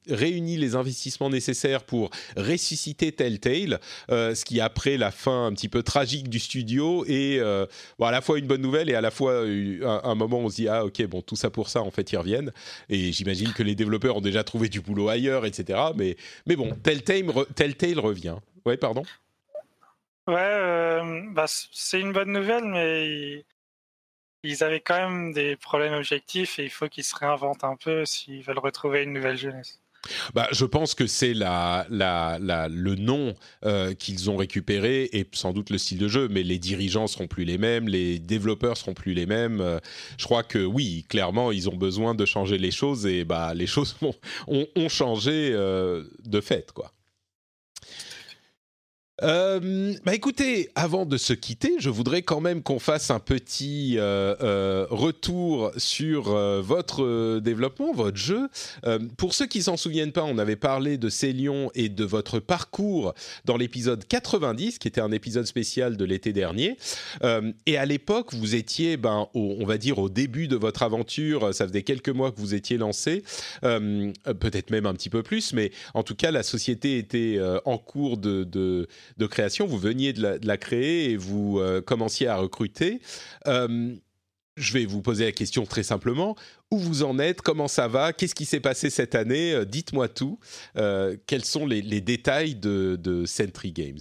réuni 0.09 0.57
les 0.57 0.75
investissements 0.75 1.31
nécessaires 1.31 1.85
pour 1.85 2.11
ressusciter 2.37 3.13
Telltale, 3.13 3.81
ce 4.09 4.45
qui 4.45 4.61
après 4.61 4.97
la 4.97 5.11
fin 5.11 5.47
un 5.47 5.53
petit 5.53 5.69
peu 5.69 5.83
tragique 5.83 6.29
du 6.29 6.39
studio 6.39 7.05
est 7.07 7.41
à 7.41 8.11
la 8.11 8.21
fois 8.21 8.39
une 8.39 8.47
bonne 8.47 8.61
nouvelle 8.61 8.91
et 8.91 8.95
à 8.95 9.01
la 9.01 9.11
fois 9.11 9.43
un, 9.43 10.15
moment 10.15 10.39
où 10.39 10.45
on 10.45 10.51
se 10.51 10.57
dit 10.57 10.69
ah 10.69 10.85
ok 10.85 11.07
bon 11.07 11.23
tout 11.23 11.37
ça 11.37 11.51
pour 11.51 11.69
ça 11.69 11.83
en 11.83 11.91
fait 11.91 12.13
ils 12.13 12.17
reviennent. 12.17 12.53
Et 12.89 13.13
j'imagine 13.13 13.53
que 13.53 13.63
les 13.63 13.75
développeurs 13.75 14.17
ont 14.17 14.23
déjà 14.23 14.45
trouvé 14.45 14.69
du 14.69 14.81
boulot 14.81 15.09
ailleurs 15.09 15.47
etc 15.47 15.79
mais 15.97 16.17
mais 16.47 16.57
bon 16.57 16.75
Telltale, 16.83 17.25
Telltale 17.55 17.99
revient. 17.99 18.37
Ouais 18.67 18.77
pardon? 18.77 19.03
Ouais, 20.27 20.37
euh, 20.39 21.23
bah, 21.33 21.45
c'est 21.47 22.01
une 22.01 22.13
bonne 22.13 22.33
nouvelle, 22.33 22.65
mais 22.65 23.45
ils, 24.43 24.65
avaient 24.65 24.81
quand 24.81 24.97
même 24.97 25.33
des 25.35 25.57
problèmes 25.57 25.93
objectifs 25.93 26.59
et 26.59 26.65
il 26.65 26.71
faut 26.71 26.89
qu'ils 26.89 27.05
se 27.05 27.15
réinventent 27.15 27.65
un 27.65 27.77
peu 27.77 28.07
s'ils 28.07 28.43
veulent 28.43 28.59
retrouver 28.59 29.03
une 29.03 29.13
nouvelle 29.13 29.37
jeunesse. 29.37 29.81
Bah, 30.35 30.49
je 30.51 30.65
pense 30.65 30.95
que 30.95 31.07
c'est 31.07 31.35
la, 31.35 31.87
la, 31.91 32.39
la, 32.41 32.69
le 32.69 32.95
nom 32.95 33.35
euh, 33.65 33.95
qu'ils 33.95 34.31
ont 34.31 34.37
récupéré 34.37 35.09
et 35.13 35.27
sans 35.33 35.53
doute 35.53 35.71
le 35.71 35.79
style 35.79 35.99
de 35.99 36.09
jeu, 36.09 36.29
mais 36.29 36.43
les 36.43 36.59
dirigeants 36.59 37.07
seront 37.07 37.27
plus 37.27 37.45
les 37.45 37.59
mêmes, 37.59 37.89
les 37.89 38.19
développeurs 38.19 38.77
seront 38.79 38.95
plus 38.95 39.13
les 39.13 39.27
mêmes. 39.27 39.61
Euh, 39.61 39.79
je 40.19 40.25
crois 40.25 40.43
que 40.43 40.65
oui, 40.65 41.05
clairement, 41.09 41.53
ils 41.53 41.69
ont 41.69 41.77
besoin 41.77 42.15
de 42.15 42.25
changer 42.25 42.57
les 42.57 42.71
choses 42.71 43.07
et 43.07 43.25
bah, 43.25 43.53
les 43.55 43.67
choses 43.67 43.97
ont, 44.01 44.15
ont, 44.47 44.89
changé 44.89 45.51
de 45.53 46.41
fait, 46.41 46.73
quoi. 46.73 46.93
Euh, 49.25 49.95
bah 50.05 50.15
écoutez, 50.15 50.69
avant 50.75 51.07
de 51.07 51.17
se 51.17 51.33
quitter, 51.33 51.77
je 51.79 51.89
voudrais 51.89 52.21
quand 52.21 52.43
même 52.43 52.63
qu'on 52.63 52.79
fasse 52.79 53.11
un 53.11 53.21
petit 53.21 53.95
euh, 53.97 54.35
euh, 54.43 54.87
retour 54.91 55.73
sur 55.79 56.35
votre 56.63 57.39
développement, 57.41 57.93
votre 57.93 58.17
jeu. 58.17 58.49
Pour 59.17 59.35
ceux 59.35 59.47
qui 59.47 59.63
s'en 59.63 59.77
souviennent 59.77 60.13
pas, 60.13 60.25
on 60.25 60.39
avait 60.39 60.57
parlé 60.57 60.99
de 60.99 61.09
Célion 61.09 61.71
et 61.75 61.89
de 61.89 62.05
votre 62.05 62.39
parcours 62.39 63.15
dans 63.45 63.57
l'épisode 63.57 64.05
90, 64.07 64.79
qui 64.79 64.89
était 64.89 65.01
un 65.01 65.13
épisode 65.13 65.47
spécial 65.47 65.97
de 65.97 66.05
l'été 66.05 66.33
dernier. 66.33 66.77
Et 67.67 67.77
à 67.77 67.87
l'époque, 67.87 68.35
vous 68.35 68.55
étiez, 68.55 68.97
ben, 68.97 69.29
on 69.35 69.65
va 69.65 69.79
dire, 69.79 69.99
au 69.99 70.09
début 70.09 70.49
de 70.49 70.57
votre 70.57 70.83
aventure. 70.83 71.55
Ça 71.55 71.67
faisait 71.67 71.83
quelques 71.83 72.11
mois 72.11 72.31
que 72.33 72.41
vous 72.41 72.55
étiez 72.55 72.77
lancé, 72.77 73.23
peut-être 73.63 74.71
même 74.71 74.87
un 74.87 74.95
petit 74.95 75.11
peu 75.11 75.23
plus, 75.23 75.53
mais 75.53 75.71
en 75.95 76.03
tout 76.03 76.15
cas, 76.15 76.31
la 76.31 76.43
société 76.43 76.99
était 76.99 77.41
en 77.65 77.79
cours 77.79 78.19
de 78.19 78.45
de 79.17 79.27
création, 79.27 79.67
vous 79.67 79.79
veniez 79.79 80.13
de 80.13 80.39
la, 80.43 80.57
créer 80.57 81.11
et 81.11 81.17
vous 81.17 81.59
euh, 81.59 81.81
commenciez 81.81 82.27
à 82.27 82.37
recruter. 82.37 83.01
Euh, 83.47 83.95
je 84.57 84.73
vais 84.73 84.87
vous 84.87 85.03
poser 85.03 85.25
la 85.25 85.33
question 85.33 85.67
très 85.67 85.83
simplement. 85.83 86.37
Où 86.71 86.79
vous 86.79 87.03
en 87.03 87.19
êtes? 87.19 87.43
Comment 87.43 87.69
ça 87.69 87.89
va? 87.89 88.13
Qu'est-ce 88.13 88.35
qui 88.35 88.45
s'est 88.45 88.61
passé 88.61 88.91
cette 88.91 89.15
année? 89.15 89.53
Euh, 89.53 89.65
Dites-moi 89.65 90.09
tout. 90.09 90.39
Quels 91.27 91.45
sont 91.45 91.67
les, 91.67 91.83
les 91.83 92.01
détails 92.01 92.55
de, 92.55 92.97
de 93.01 93.27
Sentry 93.27 93.73
Games? 93.73 94.01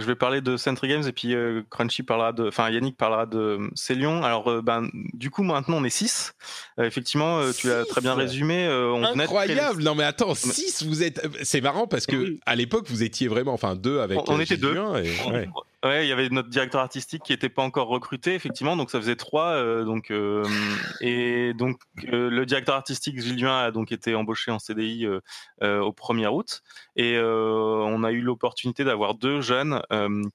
Je 0.00 0.06
vais 0.06 0.14
parler 0.14 0.40
de 0.40 0.56
Sentry 0.56 0.88
Games 0.88 1.06
et 1.06 1.12
puis 1.12 1.34
euh, 1.34 1.62
Crunchy 1.70 2.02
parlera 2.02 2.32
de, 2.32 2.48
enfin 2.48 2.70
Yannick 2.70 2.96
parlera 2.96 3.26
de 3.26 3.70
Célion. 3.74 4.22
Alors, 4.22 4.48
euh, 4.48 4.62
ben, 4.62 4.88
du 4.92 5.30
coup, 5.30 5.42
maintenant 5.42 5.76
on 5.78 5.84
est 5.84 5.90
6. 5.90 6.34
Euh, 6.78 6.84
effectivement, 6.84 7.40
tu 7.52 7.68
l'as 7.68 7.84
très 7.84 8.00
bien 8.00 8.14
résumé. 8.14 8.68
on 8.68 9.04
Incroyable. 9.04 9.82
Non 9.82 9.94
mais 9.94 10.04
attends, 10.04 10.34
6, 10.34 10.84
vous 10.84 11.02
êtes. 11.02 11.26
C'est 11.42 11.60
marrant 11.60 11.86
parce 11.86 12.06
que 12.06 12.16
oui. 12.16 12.40
à 12.46 12.56
l'époque 12.56 12.86
vous 12.88 13.02
étiez 13.02 13.28
vraiment, 13.28 13.52
enfin 13.52 13.74
deux 13.76 14.00
avec. 14.00 14.18
On, 14.18 14.34
on 14.34 14.40
était 14.40 14.56
deux. 14.56 14.74
Et... 14.74 15.30
Ouais. 15.30 15.48
Ouais, 15.84 16.06
il 16.06 16.08
y 16.08 16.12
avait 16.12 16.30
notre 16.30 16.48
directeur 16.48 16.80
artistique 16.80 17.22
qui 17.24 17.32
n'était 17.32 17.50
pas 17.50 17.62
encore 17.62 17.88
recruté, 17.88 18.34
effectivement, 18.34 18.74
donc 18.74 18.90
ça 18.90 18.98
faisait 18.98 19.16
trois. 19.16 19.48
Euh, 19.48 19.84
donc, 19.84 20.10
euh, 20.10 20.42
et 21.02 21.52
donc, 21.52 21.78
euh, 22.10 22.30
le 22.30 22.46
directeur 22.46 22.74
artistique, 22.74 23.20
Julien, 23.20 23.58
a 23.58 23.70
donc 23.70 23.92
été 23.92 24.14
embauché 24.14 24.50
en 24.50 24.58
CDI 24.58 25.06
au 25.06 25.92
1er 25.92 26.28
août. 26.28 26.62
Et 26.96 27.18
on 27.18 28.02
a 28.02 28.12
eu 28.12 28.22
l'opportunité 28.22 28.84
d'avoir 28.84 29.14
deux 29.14 29.42
jeunes 29.42 29.82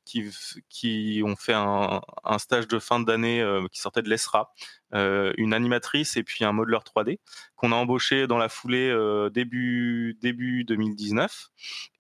qui, 0.06 0.30
qui 0.70 1.22
ont 1.26 1.36
fait 1.36 1.54
un, 1.54 2.02
un 2.24 2.38
stage 2.38 2.68
de 2.68 2.78
fin 2.78 3.00
d'année 3.00 3.44
qui 3.72 3.80
sortait 3.80 4.04
de 4.04 4.10
l'ESRA, 4.10 4.54
une 4.94 5.54
animatrice 5.54 6.16
et 6.16 6.24
puis 6.24 6.46
un 6.46 6.52
modeler 6.52 6.78
3D 6.78 7.18
qu'on 7.60 7.74
a 7.74 7.76
embauché 7.76 8.26
dans 8.26 8.38
la 8.38 8.48
foulée 8.48 8.90
euh, 8.90 9.30
début 9.30 10.18
début 10.22 10.64
2019 10.64 11.50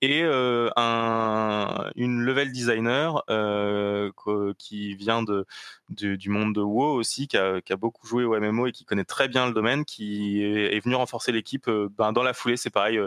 et 0.01 0.21
euh, 0.23 0.69
un 0.77 1.91
une 1.97 2.21
level 2.21 2.53
designer 2.53 3.21
euh, 3.29 4.09
qui 4.57 4.95
vient 4.95 5.21
de, 5.21 5.45
de, 5.89 6.15
du 6.15 6.29
monde 6.29 6.55
de 6.55 6.61
WoW 6.61 6.93
aussi 6.93 7.27
qui 7.27 7.35
a, 7.35 7.59
qui 7.59 7.73
a, 7.73 7.75
beaucoup 7.75 8.07
joué 8.07 8.23
au 8.23 8.39
MMO 8.39 8.67
et 8.67 8.71
qui 8.71 8.85
connaît 8.85 9.03
très 9.03 9.27
bien 9.27 9.47
le 9.47 9.53
domaine 9.53 9.83
qui 9.83 10.41
est, 10.41 10.77
est 10.77 10.79
venu 10.79 10.95
renforcer 10.95 11.33
l'équipe 11.33 11.69
ben, 11.97 12.13
dans 12.13 12.23
la 12.23 12.33
foulée. 12.33 12.55
C'est 12.55 12.69
pareil 12.69 12.97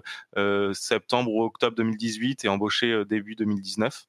septembre 0.74 1.31
ou 1.33 1.43
octobre 1.43 1.74
2018 1.74 2.45
et 2.45 2.49
embauché 2.49 3.03
début 3.09 3.35
2019 3.35 4.05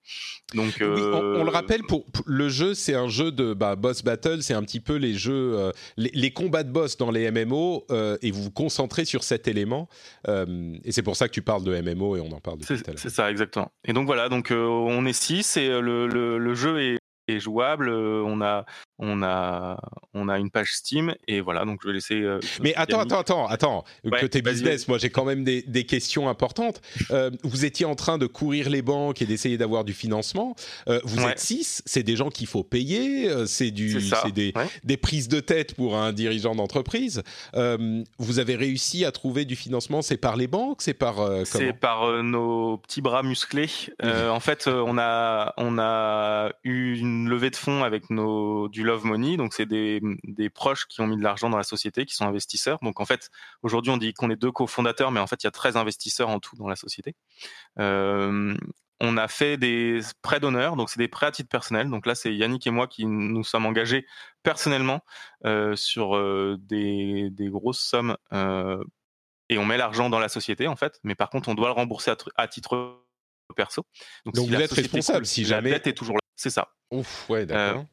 donc 0.54 0.76
oui, 0.82 0.86
on, 0.86 1.40
on, 1.40 1.44
le 1.46 1.50
rappelle 1.50 1.84
pour, 1.84 2.06
pour 2.12 2.26
le 2.28 2.50
jeu 2.50 2.74
c'est 2.74 2.96
un 2.96 3.08
jeu 3.08 3.32
de 3.32 3.54
bah, 3.54 3.78
boss 3.78 4.04
battle. 4.04 4.44
C'est 4.44 4.54
un 4.54 4.64
petit 4.64 4.82
peu 4.82 4.96
les 4.96 5.14
jeux 5.14 5.72
les, 5.96 6.12
les, 6.14 6.32
combats 6.32 6.64
de 6.64 6.72
boss 6.72 6.98
dans 6.98 7.10
les 7.10 7.32
MMO 7.32 7.86
et 8.22 8.33
vous 8.34 8.44
vous 8.44 8.52
concentrez 8.52 9.06
sur 9.06 9.24
cet 9.24 9.48
élément. 9.48 9.88
Euh, 10.28 10.76
et 10.84 10.92
c'est 10.92 11.04
pour 11.04 11.16
ça 11.16 11.28
que 11.28 11.34
tu 11.34 11.42
parles 11.42 11.64
de 11.64 11.80
MMO 11.80 12.18
et 12.18 12.22
on 12.22 12.32
en 12.32 12.40
parle 12.40 12.60
depuis 12.60 12.78
tout 12.78 12.84
à 12.86 12.92
l'heure. 12.92 13.00
C'est 13.00 13.10
ça, 13.10 13.32
exactement. 13.32 13.72
Et 13.86 13.94
donc 13.94 14.06
voilà, 14.06 14.30
donc 14.30 14.52
on 14.52 15.06
est 15.06 15.14
6 15.14 15.58
et 15.58 15.68
le, 15.68 16.08
le, 16.08 16.38
le 16.38 16.54
jeu 16.56 16.82
est, 16.82 16.98
est 17.28 17.40
jouable. 17.40 17.90
On 17.90 18.42
a 18.42 18.66
on 19.00 19.24
a, 19.24 19.78
on 20.14 20.30
a 20.30 20.40
une 20.40 20.50
page 20.50 20.74
Steam 20.74 21.16
et 21.28 21.42
voilà. 21.42 21.66
Donc 21.66 21.80
je 21.84 21.88
vais 21.88 21.94
laisser. 21.96 22.24
Mais 22.62 22.74
attends, 22.76 23.00
attends, 23.00 23.20
attends, 23.20 23.48
attends. 23.48 23.84
Côté 24.20 24.42
business, 24.42 24.88
moi 24.88 24.98
j'ai 24.98 25.10
quand 25.10 25.26
même 25.26 25.44
des, 25.44 25.62
des 25.64 25.86
questions 25.86 26.30
importantes. 26.30 26.82
vous 27.44 27.66
étiez 27.66 27.86
en 27.86 27.96
train 27.96 28.18
de 28.18 28.28
courir 28.28 28.70
les 28.70 28.82
banques 28.82 29.22
et 29.22 29.26
d'essayer 29.26 29.58
d'avoir 29.58 29.84
du 29.84 29.94
financement. 29.94 30.56
vous 31.04 31.22
êtes 31.24 31.40
six, 31.40 31.82
c'est 31.86 32.04
des 32.04 32.16
gens 32.16 32.30
qu'il 32.30 32.48
faut 32.48 32.64
payer. 32.64 33.30
c'est 33.46 33.72
du, 33.72 34.02
c'est 34.02 34.32
des, 34.32 34.54
des, 34.84 34.98
prises 34.98 35.28
de 35.28 35.40
tête 35.40 35.76
pour 35.76 35.98
un 35.98 36.14
dirigeant 36.14 36.56
d'entreprise. 36.56 37.24
vous 37.54 38.40
avez 38.40 38.56
réussi 38.56 39.06
à 39.06 39.12
trouver 39.12 39.46
du 39.46 39.56
financement. 39.56 40.02
C'est 40.02 40.18
par 40.18 40.38
les 40.38 40.48
banques, 40.48 40.82
c'est 40.82 40.94
par. 40.94 41.46
c'est 41.46 41.74
par 41.74 42.24
nos 42.24 42.78
petits 42.78 43.02
bras 43.02 43.24
musclés. 43.24 43.70
en 44.04 44.40
fait, 44.40 44.68
on 44.68 44.98
a, 44.98 45.54
on 45.58 45.80
a 45.80 46.52
eu 46.64 46.98
une 46.98 47.13
levée 47.28 47.50
de 47.50 47.56
fonds 47.56 47.84
avec 47.84 48.10
nos, 48.10 48.68
du 48.70 48.84
Love 48.84 49.06
Money. 49.06 49.38
Donc, 49.38 49.54
c'est 49.54 49.66
des, 49.66 50.02
des, 50.24 50.50
proches 50.50 50.86
qui 50.88 51.02
ont 51.02 51.08
mis 51.08 51.18
de 51.18 51.24
l'argent 51.24 51.50
dans 51.50 51.58
la 51.58 51.64
société, 51.64 52.06
qui 52.06 52.16
sont 52.16 52.26
investisseurs. 52.26 52.80
Donc, 52.82 53.00
en 53.00 53.06
fait, 53.06 53.30
aujourd'hui, 53.62 53.92
on 53.92 53.98
dit 53.98 54.14
qu'on 54.14 54.30
est 54.30 54.36
deux 54.36 54.52
cofondateurs, 54.52 55.12
mais 55.12 55.20
en 55.20 55.28
fait, 55.28 55.44
il 55.44 55.46
y 55.46 55.48
a 55.48 55.52
13 55.52 55.78
investisseurs 55.78 56.30
en 56.30 56.40
tout 56.40 56.56
dans 56.56 56.68
la 56.68 56.76
société. 56.76 57.16
Euh, 57.80 58.56
on 59.00 59.18
a 59.18 59.28
fait 59.28 59.58
des 59.58 60.00
prêts 60.22 60.40
d'honneur, 60.40 60.76
donc 60.76 60.90
c'est 60.90 61.00
des 61.00 61.08
prêts 61.08 61.26
à 61.26 61.32
titre 61.32 61.50
personnel. 61.50 61.90
Donc 61.90 62.06
là, 62.06 62.16
c'est 62.16 62.34
Yannick 62.34 62.66
et 62.68 62.72
moi 62.72 62.88
qui 62.88 63.06
nous 63.06 63.44
sommes 63.44 63.66
engagés 63.66 64.06
personnellement 64.44 65.02
euh, 65.46 65.76
sur 65.76 66.16
euh, 66.16 66.58
des, 66.60 67.30
des, 67.32 67.50
grosses 67.50 67.82
sommes 67.82 68.16
et 69.50 69.58
on 69.58 69.66
met 69.66 69.78
l'argent 69.78 70.10
dans 70.10 70.20
la 70.20 70.30
société 70.30 70.68
en 70.68 70.76
fait. 70.76 71.00
Mais 71.04 71.16
par 71.16 71.30
contre, 71.30 71.50
on 71.50 71.56
doit 71.56 71.68
le 71.68 71.74
rembourser 71.74 72.12
à, 72.36 72.48
titre 72.48 73.04
perso. 73.56 73.86
Donc, 74.26 74.38
vous 74.38 74.56
êtes 74.56 74.72
responsable 74.72 75.26
si 75.26 75.46
jamais. 75.46 75.70
La 75.70 75.78
dette 75.78 75.88
est 75.88 75.94
toujours 75.94 76.16
là. 76.16 76.23
C'est 76.36 76.50
ça. 76.50 76.70
Ouf, 76.92 77.30
ouais, 77.30 77.46
d'accord. 77.46 77.86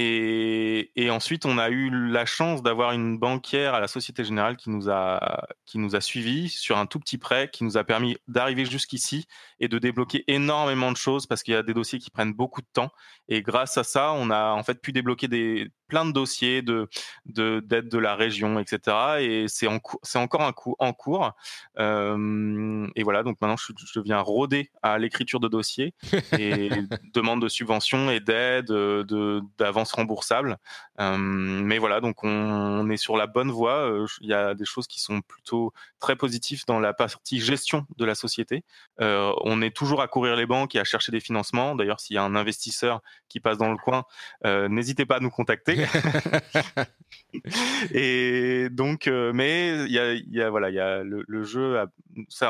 Et, 0.00 0.92
et, 0.94 1.10
ensuite, 1.10 1.44
on 1.44 1.58
a 1.58 1.70
eu 1.70 1.90
la 1.90 2.24
chance 2.24 2.62
d'avoir 2.62 2.92
une 2.92 3.18
banquière 3.18 3.74
à 3.74 3.80
la 3.80 3.88
Société 3.88 4.22
Générale 4.22 4.56
qui 4.56 4.70
nous 4.70 4.88
a 4.88 5.48
qui 5.64 5.78
nous 5.78 5.96
a 5.96 6.00
suivis 6.00 6.48
sur 6.50 6.78
un 6.78 6.86
tout 6.86 7.00
petit 7.00 7.18
prêt, 7.18 7.50
qui 7.52 7.64
nous 7.64 7.76
a 7.76 7.82
permis 7.82 8.16
d'arriver 8.28 8.64
jusqu'ici 8.64 9.26
et 9.58 9.66
de 9.66 9.76
débloquer 9.80 10.22
énormément 10.28 10.92
de 10.92 10.96
choses 10.96 11.26
parce 11.26 11.42
qu'il 11.42 11.54
y 11.54 11.56
a 11.56 11.64
des 11.64 11.74
dossiers 11.74 11.98
qui 11.98 12.10
prennent 12.10 12.32
beaucoup 12.32 12.60
de 12.60 12.68
temps. 12.72 12.92
Et 13.28 13.42
grâce 13.42 13.76
à 13.76 13.82
ça, 13.82 14.12
on 14.12 14.30
a 14.30 14.52
en 14.52 14.62
fait 14.62 14.80
pu 14.80 14.92
débloquer 14.92 15.26
des 15.26 15.68
plein 15.88 16.04
de 16.04 16.12
dossiers 16.12 16.62
de 16.62 16.88
d'aide 17.26 17.88
de, 17.88 17.98
la 17.98 18.14
région, 18.14 18.58
etc. 18.58 18.96
Et 19.20 19.46
c'est 19.48 19.66
en 19.66 19.78
c'est 20.02 20.18
encore 20.18 20.42
un 20.42 20.52
coup 20.52 20.76
en 20.78 20.92
cours. 20.92 21.32
Euh, 21.78 22.86
et 22.94 23.02
voilà, 23.02 23.22
donc 23.22 23.40
maintenant 23.40 23.56
je, 23.56 23.72
je 23.92 24.00
viens 24.00 24.20
rôder 24.20 24.70
à 24.82 24.98
l'écriture 24.98 25.40
de 25.40 25.48
dossiers 25.48 25.94
et 26.38 26.70
demande 27.14 27.42
de 27.42 27.48
subventions 27.48 28.10
et 28.10 28.20
d'aide, 28.20 28.66
de 28.66 29.40
d'avance 29.58 29.92
remboursable. 29.92 30.58
Euh, 31.00 31.16
mais 31.16 31.78
voilà, 31.78 32.00
donc 32.00 32.24
on, 32.24 32.28
on, 32.28 32.88
est 32.90 32.96
sur 32.96 33.16
la 33.16 33.26
bonne 33.26 33.50
voie. 33.50 33.90
Euh, 33.90 34.06
il 34.20 34.28
y 34.28 34.34
a 34.34 34.54
des 34.54 34.64
choses 34.64 34.86
qui 34.86 35.00
sont 35.00 35.20
plutôt 35.20 35.72
très 36.00 36.16
positives 36.16 36.64
dans 36.66 36.80
la 36.80 36.92
partie 36.92 37.40
gestion 37.40 37.86
de 37.96 38.04
la 38.04 38.14
société. 38.14 38.64
Euh, 39.00 39.32
on 39.42 39.62
est 39.62 39.74
toujours 39.74 40.02
à 40.02 40.08
courir 40.08 40.36
les 40.36 40.46
banques 40.46 40.74
et 40.74 40.80
à 40.80 40.84
chercher 40.84 41.12
des 41.12 41.20
financements. 41.20 41.74
D'ailleurs, 41.74 42.00
s'il 42.00 42.14
y 42.14 42.18
a 42.18 42.22
un 42.22 42.34
investisseur 42.34 43.00
qui 43.28 43.40
passe 43.40 43.58
dans 43.58 43.70
le 43.70 43.76
coin, 43.76 44.04
euh, 44.44 44.68
n'hésitez 44.68 45.06
pas 45.06 45.16
à 45.16 45.20
nous 45.20 45.30
contacter. 45.30 45.77
et 47.92 48.68
donc, 48.70 49.06
euh, 49.06 49.32
mais 49.32 49.84
il 49.84 49.92
y 49.92 50.40
a, 50.40 50.50
voilà, 50.50 50.70
il 50.70 50.74
y 50.74 50.80
a 50.80 51.02
le, 51.02 51.44
jeu, 51.44 51.84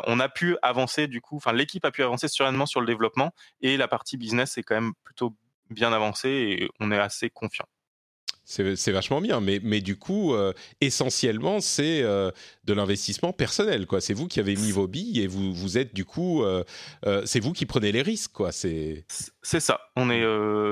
on 0.07 0.21
a 0.21 0.29
pu 0.29 0.57
avancer 0.63 1.07
du 1.07 1.21
coup, 1.21 1.37
enfin 1.37 1.53
l'équipe 1.53 1.85
a 1.85 1.91
pu 1.91 2.03
avancer 2.03 2.29
sereinement 2.29 2.67
sur 2.67 2.81
le 2.81 2.87
développement 2.87 3.33
et 3.61 3.77
la 3.77 3.89
partie 3.89 4.17
business 4.17 4.59
est 4.59 4.63
quand 4.63 4.75
même 4.75 4.93
plutôt 5.05 5.37
bien 5.71 5.93
avancée 5.93 6.29
et 6.29 6.69
on 6.81 6.91
est 6.91 6.99
assez 6.99 7.31
confiant. 7.31 7.67
C'est 8.51 8.93
vachement 8.93 9.21
bien, 9.21 9.43
mais, 9.43 9.61
mais 9.63 9.83
du 9.83 9.99
coup, 9.99 10.33
euh, 10.33 10.55
essentiellement, 10.81 11.61
c'est 11.61 12.01
euh, 12.01 12.31
de 12.65 12.73
l'investissement 12.73 13.35
personnel, 13.35 13.87
quoi. 13.87 14.01
C'est 14.01 14.15
vous 14.15 14.27
qui 14.27 14.41
avez 14.41 14.57
mis 14.57 14.71
vos 14.71 14.87
billes 14.87 15.21
et 15.21 15.27
vous, 15.27 15.53
vous 15.53 15.77
êtes 15.77 15.95
du 15.95 16.07
coup, 16.07 16.43
euh, 16.43 16.65
c'est 17.27 17.41
vous 17.41 17.53
qui 17.53 17.67
prenez 17.67 17.93
les 17.93 18.01
risques, 18.01 18.33
quoi. 18.33 18.51
C'est 18.51 19.05
ça. 19.43 19.81
On 19.97 20.09
est, 20.09 20.25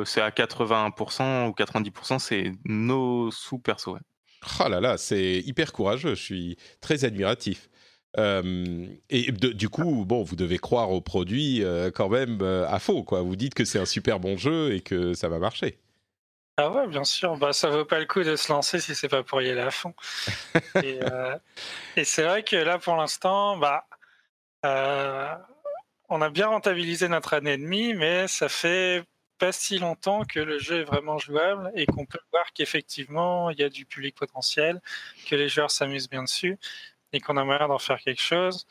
c'est 0.07 0.23
à 0.23 0.31
80% 0.31 1.48
ou 1.48 1.51
90%, 1.51 2.19
c'est 2.19 2.51
nos 2.65 3.31
sous 3.31 3.59
perso. 3.59 3.93
Ouais. 3.93 4.01
Oh 4.65 4.69
là 4.70 4.81
là, 4.81 4.97
c'est 4.97 5.43
hyper 5.44 5.74
courageux. 5.74 6.15
Je 6.15 6.23
suis 6.23 6.57
très 6.81 7.05
admiratif. 7.05 7.69
et 8.16 9.32
du 9.32 9.69
coup, 9.69 10.07
bon, 10.07 10.23
vous 10.23 10.36
devez 10.36 10.57
croire 10.57 10.93
au 10.93 11.03
produit 11.03 11.62
quand 11.94 12.09
même 12.09 12.40
à 12.40 12.78
faux, 12.78 13.03
quoi. 13.03 13.20
Vous 13.20 13.36
dites 13.36 13.53
que 13.53 13.66
c'est 13.66 13.78
un 13.78 13.85
super 13.85 14.19
bon 14.19 14.39
jeu 14.39 14.73
et 14.73 14.81
que 14.81 15.12
ça 15.12 15.28
va 15.28 15.39
marcher. 15.39 15.78
Ah 16.58 16.70
ouais, 16.70 16.86
bien 16.86 17.04
sûr. 17.04 17.36
Bah, 17.36 17.52
ça 17.52 17.68
vaut 17.68 17.84
pas 17.84 17.98
le 17.98 18.06
coup 18.06 18.22
de 18.22 18.34
se 18.36 18.50
lancer 18.50 18.80
si 18.80 18.94
c'est 18.94 19.08
pas 19.08 19.22
pour 19.22 19.42
y 19.42 19.50
aller 19.50 19.60
à 19.60 19.70
fond. 19.70 19.94
et, 20.82 21.00
euh, 21.02 21.36
et 21.96 22.04
c'est 22.04 22.22
vrai 22.24 22.42
que 22.44 22.56
là, 22.56 22.78
pour 22.78 22.96
l'instant, 22.96 23.58
bah, 23.58 23.86
euh, 24.64 25.34
on 26.08 26.22
a 26.22 26.30
bien 26.30 26.48
rentabilisé 26.48 27.08
notre 27.08 27.34
année 27.34 27.54
et 27.54 27.58
demie, 27.58 27.94
mais 27.94 28.28
ça 28.28 28.48
fait 28.48 29.04
pas 29.38 29.52
si 29.52 29.78
longtemps 29.78 30.24
que 30.24 30.40
le 30.40 30.58
jeu 30.58 30.80
est 30.80 30.84
vraiment 30.84 31.18
jouable 31.18 31.70
et 31.74 31.86
qu'on 31.86 32.06
peut 32.06 32.20
voir 32.32 32.46
qu'effectivement, 32.54 33.50
il 33.50 33.60
y 33.60 33.64
a 33.64 33.68
du 33.68 33.86
public 33.86 34.14
potentiel, 34.16 34.80
que 35.28 35.36
les 35.36 35.48
joueurs 35.48 35.70
s'amusent 35.70 36.08
bien 36.10 36.22
dessus 36.24 36.58
et 37.12 37.20
qu'on 37.20 37.36
a 37.36 37.44
moyen 37.44 37.68
d'en 37.68 37.78
faire 37.78 37.98
quelque 38.00 38.22
chose. 38.22 38.66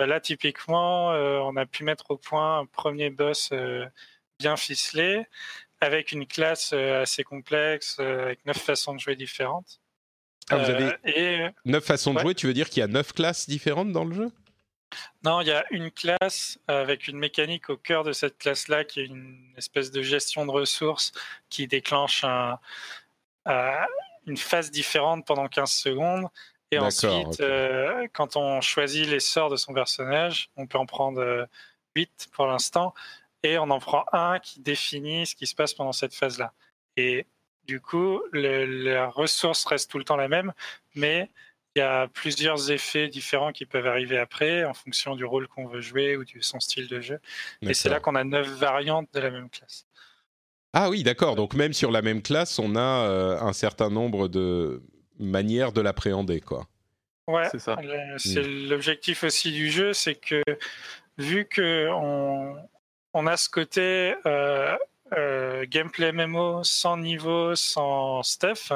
Euh, 0.00 0.06
là, 0.06 0.20
typiquement, 0.20 1.12
euh, 1.12 1.38
on 1.40 1.56
a 1.56 1.66
pu 1.66 1.84
mettre 1.84 2.10
au 2.12 2.16
point 2.18 2.60
un 2.60 2.66
premier 2.66 3.10
boss 3.10 3.50
euh, 3.52 3.86
bien 4.38 4.56
ficelé 4.56 5.26
avec 5.80 6.12
une 6.12 6.26
classe 6.26 6.72
euh, 6.72 7.02
assez 7.02 7.24
complexe, 7.24 7.96
euh, 8.00 8.22
avec 8.24 8.44
neuf 8.46 8.58
façons 8.58 8.94
de 8.94 9.00
jouer 9.00 9.16
différentes. 9.16 9.80
Ah, 10.50 10.56
vous 10.56 10.70
avez 10.70 10.92
euh, 11.16 11.50
neuf 11.64 11.84
façons 11.84 12.12
de 12.12 12.20
jouer, 12.20 12.34
tu 12.34 12.46
veux 12.46 12.52
dire 12.52 12.68
qu'il 12.68 12.80
y 12.80 12.84
a 12.84 12.86
neuf 12.86 13.12
classes 13.12 13.48
différentes 13.48 13.92
dans 13.92 14.04
le 14.04 14.14
jeu? 14.14 14.32
Non, 15.24 15.40
il 15.40 15.48
y 15.48 15.52
a 15.52 15.64
une 15.70 15.90
classe 15.90 16.58
avec 16.68 17.08
une 17.08 17.18
mécanique 17.18 17.70
au 17.70 17.76
cœur 17.76 18.04
de 18.04 18.12
cette 18.12 18.38
classe-là 18.38 18.84
qui 18.84 19.00
est 19.00 19.06
une 19.06 19.52
espèce 19.56 19.90
de 19.90 20.02
gestion 20.02 20.46
de 20.46 20.50
ressources 20.50 21.12
qui 21.48 21.66
déclenche 21.66 22.22
un, 22.24 22.58
une 24.26 24.36
phase 24.36 24.70
différente 24.70 25.26
pendant 25.26 25.48
15 25.48 25.70
secondes. 25.70 26.28
Et 26.70 26.78
ensuite, 26.78 27.42
quand 28.12 28.36
on 28.36 28.60
choisit 28.60 29.08
les 29.08 29.20
sorts 29.20 29.50
de 29.50 29.56
son 29.56 29.72
personnage, 29.72 30.50
on 30.56 30.66
peut 30.66 30.78
en 30.78 30.86
prendre 30.86 31.48
8 31.96 32.28
pour 32.32 32.46
l'instant 32.46 32.94
et 33.44 33.58
on 33.58 33.70
en 33.70 33.78
prend 33.78 34.04
un 34.12 34.40
qui 34.40 34.60
définit 34.60 35.26
ce 35.26 35.36
qui 35.36 35.46
se 35.46 35.54
passe 35.54 35.74
pendant 35.74 35.92
cette 35.92 36.14
phase-là. 36.14 36.52
Et 36.96 37.26
du 37.66 37.80
coup, 37.80 38.20
la 38.32 39.08
ressource 39.08 39.64
reste 39.66 39.90
tout 39.90 39.98
le 39.98 40.04
temps 40.04 40.16
la 40.16 40.28
même, 40.28 40.52
mais 40.94 41.30
il 41.76 41.80
y 41.80 41.82
a 41.82 42.08
plusieurs 42.08 42.70
effets 42.70 43.08
différents 43.08 43.52
qui 43.52 43.66
peuvent 43.66 43.86
arriver 43.86 44.18
après 44.18 44.64
en 44.64 44.74
fonction 44.74 45.14
du 45.14 45.24
rôle 45.24 45.46
qu'on 45.46 45.66
veut 45.66 45.80
jouer 45.80 46.16
ou 46.16 46.24
de 46.24 46.30
son 46.40 46.58
style 46.58 46.88
de 46.88 47.00
jeu. 47.00 47.20
Et 47.62 47.74
c'est 47.74 47.88
là 47.88 48.00
qu'on 48.00 48.14
a 48.14 48.24
neuf 48.24 48.48
variantes 48.48 49.08
de 49.12 49.20
la 49.20 49.30
même 49.30 49.50
classe. 49.50 49.86
Ah 50.72 50.88
oui, 50.88 51.02
d'accord. 51.02 51.36
Donc 51.36 51.54
même 51.54 51.72
sur 51.72 51.90
la 51.90 52.02
même 52.02 52.22
classe, 52.22 52.58
on 52.58 52.76
a 52.76 53.08
euh, 53.08 53.40
un 53.40 53.52
certain 53.52 53.90
nombre 53.90 54.28
de 54.28 54.82
manières 55.18 55.72
de 55.72 55.80
l'appréhender, 55.80 56.40
quoi. 56.40 56.66
Ouais, 57.26 57.48
c'est 57.50 57.60
ça. 57.60 57.76
C'est 58.18 58.42
hmm. 58.42 58.68
l'objectif 58.68 59.24
aussi 59.24 59.52
du 59.52 59.70
jeu, 59.70 59.92
c'est 59.92 60.14
que 60.14 60.42
vu 61.16 61.46
que 61.46 61.88
on, 61.90 62.56
on 63.14 63.26
a 63.26 63.36
ce 63.36 63.48
côté 63.48 64.14
euh, 64.26 64.76
euh, 65.16 65.64
gameplay 65.68 66.12
MMO 66.12 66.62
sans 66.64 66.96
niveau, 66.96 67.54
sans 67.54 68.22
stuff. 68.22 68.72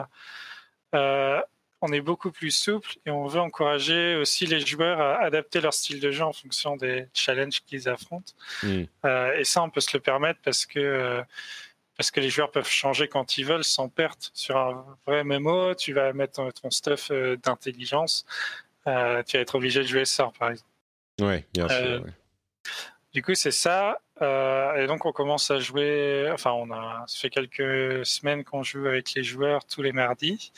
Euh, 0.95 1.41
on 1.81 1.93
est 1.93 2.01
beaucoup 2.01 2.33
plus 2.33 2.51
souple 2.51 2.97
et 3.05 3.11
on 3.11 3.27
veut 3.27 3.41
encourager 3.41 4.17
aussi 4.17 4.47
les 4.47 4.61
joueurs 4.61 5.01
à 5.01 5.19
adapter 5.19 5.61
leur 5.61 5.75
style 5.75 6.01
de 6.01 6.11
jeu 6.11 6.25
en 6.25 6.33
fonction 6.33 6.77
des 6.77 7.07
challenges 7.13 7.61
qu'ils 7.67 7.89
affrontent. 7.89 8.33
Mm. 8.63 8.85
et 9.37 9.45
ça, 9.45 9.63
on 9.63 9.71
peut 9.71 9.81
se 9.81 9.97
le 9.97 10.01
permettre 10.01 10.41
parce 10.43 10.67
que 10.67 11.23
parce 11.97 12.13
que 12.13 12.21
les 12.21 12.31
joueurs 12.31 12.53
peuvent 12.53 12.69
changer 12.69 13.09
quand 13.09 13.39
ils 13.39 13.45
veulent 13.45 13.65
sans 13.65 13.89
perte. 13.89 14.31
Sur 14.33 14.57
un 14.57 14.85
vrai 15.05 15.25
MMO, 15.25 15.75
tu 15.75 15.93
vas 15.93 16.13
mettre 16.13 16.49
ton 16.53 16.71
stuff 16.71 17.11
d'intelligence. 17.11 18.25
tu 18.85 18.91
vas 18.93 19.25
être 19.33 19.55
obligé 19.57 19.81
de 19.81 19.87
jouer 19.87 20.05
ça, 20.05 20.33
par 20.39 20.51
exemple. 20.51 20.71
Oui, 21.21 21.45
bien 21.53 21.69
sûr. 21.69 22.05
Du 23.19 23.23
coup, 23.25 23.35
c'est 23.35 23.51
ça. 23.51 23.99
Euh, 24.23 24.77
et 24.77 24.87
donc, 24.87 25.05
on 25.05 25.11
commence 25.11 25.51
à 25.51 25.59
jouer. 25.59 26.31
Enfin, 26.33 26.53
on 26.53 26.71
a. 26.71 27.03
Ça 27.09 27.19
fait 27.19 27.31
quelques 27.31 28.07
semaines 28.07 28.45
qu'on 28.45 28.63
joue 28.63 28.87
avec 28.87 29.13
les 29.15 29.25
joueurs 29.25 29.65
tous 29.65 29.83
les 29.83 29.91
mardis. 29.91 30.53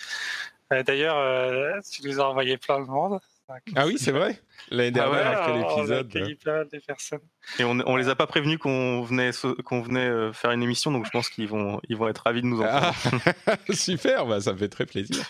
Euh, 0.71 0.83
d'ailleurs, 0.83 1.17
euh, 1.17 1.81
tu 1.91 2.07
nous 2.07 2.21
as 2.21 2.29
envoyé 2.29 2.59
plein 2.59 2.79
de 2.81 2.85
monde. 2.85 3.19
Ah 3.77 3.87
oui, 3.87 3.99
c'est 3.99 4.13
vrai. 4.13 4.41
L'année 4.71 4.99
ah 5.01 5.11
dernière, 5.11 5.43
quel 5.47 5.61
épisode 5.61 6.13
on 6.15 6.23
a 6.23 6.35
plein 6.37 6.65
de 6.65 6.79
personnes. 6.85 7.21
Et 7.59 7.65
on, 7.65 7.79
on 7.87 7.97
les 7.97 8.09
a 8.09 8.15
pas 8.15 8.27
prévenus 8.27 8.59
qu'on 8.59 9.03
venait 9.03 9.31
qu'on 9.65 9.81
venait 9.81 10.33
faire 10.33 10.51
une 10.51 10.63
émission, 10.63 10.91
donc 10.91 11.07
je 11.07 11.11
pense 11.11 11.29
qu'ils 11.29 11.49
vont 11.49 11.81
ils 11.89 11.97
vont 11.97 12.09
être 12.09 12.23
ravis 12.25 12.43
de 12.43 12.47
nous 12.47 12.61
entendre. 12.61 13.21
Ah, 13.47 13.57
super, 13.73 14.27
bah, 14.27 14.41
ça 14.41 14.53
me 14.53 14.59
fait 14.59 14.69
très 14.69 14.87
plaisir. 14.87 15.25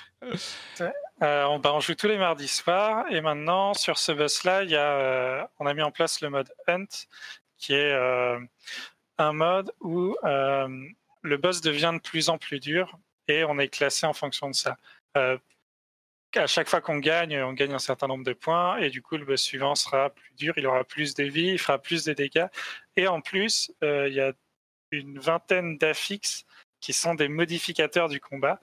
Euh, 1.22 1.44
on, 1.44 1.58
bah, 1.58 1.72
on, 1.74 1.80
joue 1.80 1.94
tous 1.94 2.06
les 2.06 2.16
mardis 2.16 2.48
soirs 2.48 3.04
et 3.10 3.20
maintenant 3.20 3.74
sur 3.74 3.98
ce 3.98 4.12
boss 4.12 4.44
là, 4.44 4.62
il 4.62 4.70
y 4.70 4.76
a, 4.76 4.92
euh, 4.92 5.42
on 5.58 5.66
a 5.66 5.74
mis 5.74 5.82
en 5.82 5.90
place 5.90 6.20
le 6.20 6.30
mode 6.30 6.50
Hunt, 6.66 6.86
qui 7.58 7.74
est 7.74 7.92
euh, 7.92 8.38
un 9.18 9.32
mode 9.32 9.70
où 9.80 10.16
le 10.22 11.36
boss 11.36 11.60
devient 11.60 11.92
de 11.94 12.00
plus 12.00 12.28
en 12.28 12.38
plus 12.38 12.60
dur 12.60 12.98
et 13.28 13.44
on 13.44 13.58
est 13.58 13.68
classé 13.68 14.06
en 14.06 14.12
fonction 14.12 14.48
de 14.48 14.54
ça. 14.54 14.76
À 16.36 16.46
chaque 16.46 16.68
fois 16.68 16.80
qu'on 16.80 16.98
gagne, 16.98 17.42
on 17.42 17.52
gagne 17.52 17.72
un 17.72 17.80
certain 17.80 18.06
nombre 18.06 18.24
de 18.24 18.32
points 18.32 18.78
et 18.78 18.90
du 18.90 19.02
coup 19.02 19.16
le 19.16 19.24
boss 19.24 19.40
suivant 19.42 19.74
sera 19.74 20.10
plus 20.10 20.32
dur, 20.34 20.54
il 20.56 20.66
aura 20.66 20.84
plus 20.84 21.14
de 21.14 21.24
vie, 21.24 21.48
il 21.48 21.58
fera 21.58 21.78
plus 21.78 22.04
de 22.04 22.12
dégâts 22.12 22.46
et 22.96 23.08
en 23.08 23.20
plus 23.20 23.72
euh, 23.82 24.08
il 24.08 24.14
y 24.14 24.20
a 24.20 24.32
une 24.92 25.18
vingtaine 25.18 25.76
d'affixes 25.78 26.44
qui 26.80 26.92
sont 26.92 27.14
des 27.14 27.28
modificateurs 27.28 28.08
du 28.08 28.20
combat. 28.20 28.60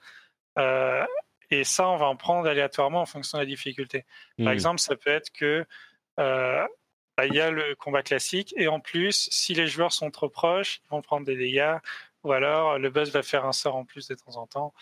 Euh, 0.58 1.06
et 1.50 1.64
ça, 1.64 1.88
on 1.90 1.98
va 1.98 2.06
en 2.08 2.16
prendre 2.16 2.48
aléatoirement 2.50 3.02
en 3.02 3.06
fonction 3.06 3.38
de 3.38 3.44
la 3.44 3.46
difficulté. 3.46 4.06
Par 4.38 4.48
Hmm. 4.48 4.50
exemple, 4.50 4.80
ça 4.80 4.96
peut 4.96 5.10
être 5.10 5.32
que 5.32 5.66
euh, 6.20 6.68
bah, 7.18 7.26
il 7.26 7.34
y 7.34 7.40
a 7.42 7.52
le 7.52 7.76
combat 7.76 8.04
classique 8.04 8.54
et 8.58 8.68
en 8.68 8.80
plus, 8.80 9.28
si 9.32 9.54
les 9.54 9.68
joueurs 9.68 9.92
sont 9.94 10.10
trop 10.12 10.30
proches, 10.30 10.82
ils 10.86 10.90
vont 10.90 11.02
prendre 11.02 11.26
des 11.26 11.36
dégâts 11.36 11.78
ou 12.24 12.32
alors 12.32 12.80
le 12.80 12.90
boss 12.90 13.10
va 13.10 13.24
faire 13.24 13.46
un 13.46 13.54
sort 13.54 13.76
en 13.76 13.86
plus 13.86 14.08
de 14.08 14.16
temps 14.16 14.36
en 14.38 14.48
temps. 14.48 14.74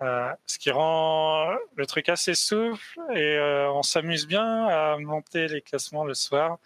Euh, 0.00 0.30
ce 0.46 0.58
qui 0.58 0.70
rend 0.70 1.50
le 1.74 1.86
truc 1.86 2.08
assez 2.08 2.34
souple 2.34 2.78
et 3.14 3.36
euh, 3.36 3.68
on 3.72 3.82
s'amuse 3.82 4.28
bien 4.28 4.66
à 4.68 4.96
monter 4.98 5.48
les 5.48 5.60
classements 5.60 6.04
le 6.04 6.14
soir. 6.14 6.58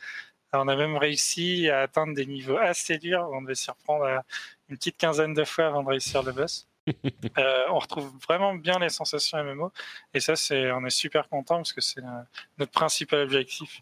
On 0.52 0.68
a 0.68 0.76
même 0.76 0.98
réussi 0.98 1.70
à 1.70 1.80
atteindre 1.80 2.14
des 2.14 2.26
niveaux 2.26 2.58
assez 2.58 2.98
durs. 2.98 3.26
On 3.32 3.40
devait 3.40 3.54
s'y 3.54 3.70
reprendre 3.70 4.04
à 4.04 4.22
une 4.68 4.76
petite 4.76 4.98
quinzaine 4.98 5.32
de 5.32 5.44
fois 5.44 5.66
avant 5.68 5.82
de 5.82 5.88
réussir 5.88 6.22
le 6.22 6.32
boss. 6.32 6.68
Euh, 7.38 7.58
on 7.70 7.78
retrouve 7.78 8.10
vraiment 8.28 8.54
bien 8.54 8.78
les 8.80 8.88
sensations 8.88 9.42
MMO 9.42 9.70
et 10.14 10.20
ça, 10.20 10.34
c'est, 10.34 10.72
on 10.72 10.84
est 10.84 10.90
super 10.90 11.28
content 11.28 11.56
parce 11.56 11.72
que 11.72 11.80
c'est 11.80 12.00
euh, 12.00 12.22
notre 12.58 12.72
principal 12.72 13.20
objectif. 13.20 13.80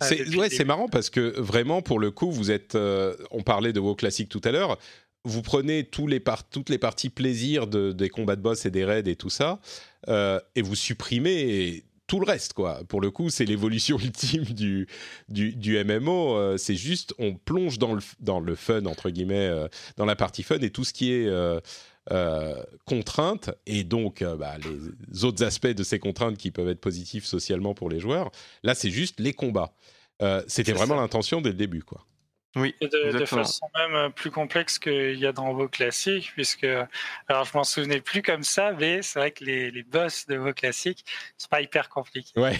Ah, 0.00 0.06
C'est 0.06 0.16
depuis 0.16 0.38
ouais, 0.38 0.48
c'est 0.50 0.64
marrant 0.64 0.88
parce 0.88 1.10
que 1.10 1.38
vraiment 1.38 1.82
pour 1.82 2.00
le 2.00 2.10
coup, 2.10 2.30
vous 2.32 2.50
êtes. 2.50 2.74
euh, 2.74 3.14
on 3.30 3.42
parlait 3.42 3.72
de 3.74 3.78
WoW 3.78 3.94
classique 3.94 4.30
tout 4.30 4.40
à 4.44 4.50
l'heure. 4.52 4.78
Vous 5.24 5.42
prenez 5.42 5.84
tous 5.84 6.06
les 6.06 6.18
par- 6.20 6.48
toutes 6.48 6.70
les 6.70 6.78
parties 6.78 7.10
plaisir 7.10 7.66
de- 7.66 7.92
des 7.92 8.08
combats 8.08 8.36
de 8.36 8.40
boss 8.42 8.64
et 8.66 8.70
des 8.70 8.84
raids 8.84 9.02
et 9.06 9.16
tout 9.16 9.28
ça, 9.30 9.60
euh, 10.08 10.40
et 10.54 10.62
vous 10.62 10.74
supprimez 10.76 11.84
tout 12.06 12.18
le 12.20 12.26
reste, 12.26 12.54
quoi. 12.54 12.82
Pour 12.88 13.00
le 13.00 13.10
coup, 13.10 13.30
c'est 13.30 13.44
l'évolution 13.44 13.98
ultime 14.00 14.44
du, 14.44 14.88
du, 15.28 15.54
du 15.54 15.76
MMO. 15.84 16.36
euh, 16.36 16.56
c'est 16.56 16.74
juste, 16.74 17.14
on 17.18 17.34
plonge 17.34 17.78
dans 17.78 17.92
le, 17.94 18.00
dans 18.18 18.40
le 18.40 18.54
fun, 18.56 18.84
entre 18.86 19.10
guillemets, 19.10 19.46
euh, 19.46 19.68
dans 19.96 20.06
la 20.06 20.16
partie 20.16 20.42
fun, 20.42 20.58
et 20.60 20.70
tout 20.70 20.84
ce 20.84 20.92
qui 20.92 21.12
est 21.12 21.26
euh, 21.26 21.60
euh, 22.10 22.60
contrainte, 22.86 23.50
et 23.66 23.84
donc 23.84 24.22
euh, 24.22 24.36
bah, 24.36 24.56
les 24.58 25.24
autres 25.24 25.44
aspects 25.44 25.68
de 25.68 25.82
ces 25.84 25.98
contraintes 26.00 26.36
qui 26.38 26.50
peuvent 26.50 26.68
être 26.68 26.80
positifs 26.80 27.26
socialement 27.26 27.74
pour 27.74 27.90
les 27.90 28.00
joueurs, 28.00 28.32
là, 28.64 28.74
c'est 28.74 28.90
juste 28.90 29.20
les 29.20 29.34
combats. 29.34 29.72
Euh, 30.22 30.42
C'était 30.48 30.72
vraiment 30.72 30.96
l'intention 30.96 31.40
dès 31.42 31.50
le 31.50 31.56
début, 31.56 31.82
quoi. 31.82 32.04
Oui, 32.56 32.74
Et 32.80 32.88
de, 32.88 33.24
façon 33.26 33.66
même 33.76 33.94
euh, 33.94 34.08
plus 34.08 34.32
complexe 34.32 34.80
qu'il 34.80 35.18
y 35.18 35.26
a 35.26 35.32
dans 35.32 35.52
WoW 35.52 35.68
classique, 35.68 36.32
puisque, 36.34 36.66
alors 37.28 37.44
je 37.44 37.56
m'en 37.56 37.62
souvenais 37.62 38.00
plus 38.00 38.22
comme 38.22 38.42
ça, 38.42 38.72
mais 38.72 39.02
c'est 39.02 39.20
vrai 39.20 39.30
que 39.30 39.44
les, 39.44 39.70
les 39.70 39.84
boss 39.84 40.26
de 40.26 40.36
WoW 40.36 40.52
classique, 40.54 41.04
c'est 41.38 41.48
pas 41.48 41.60
hyper 41.60 41.88
compliqué. 41.88 42.32
Ouais. 42.34 42.58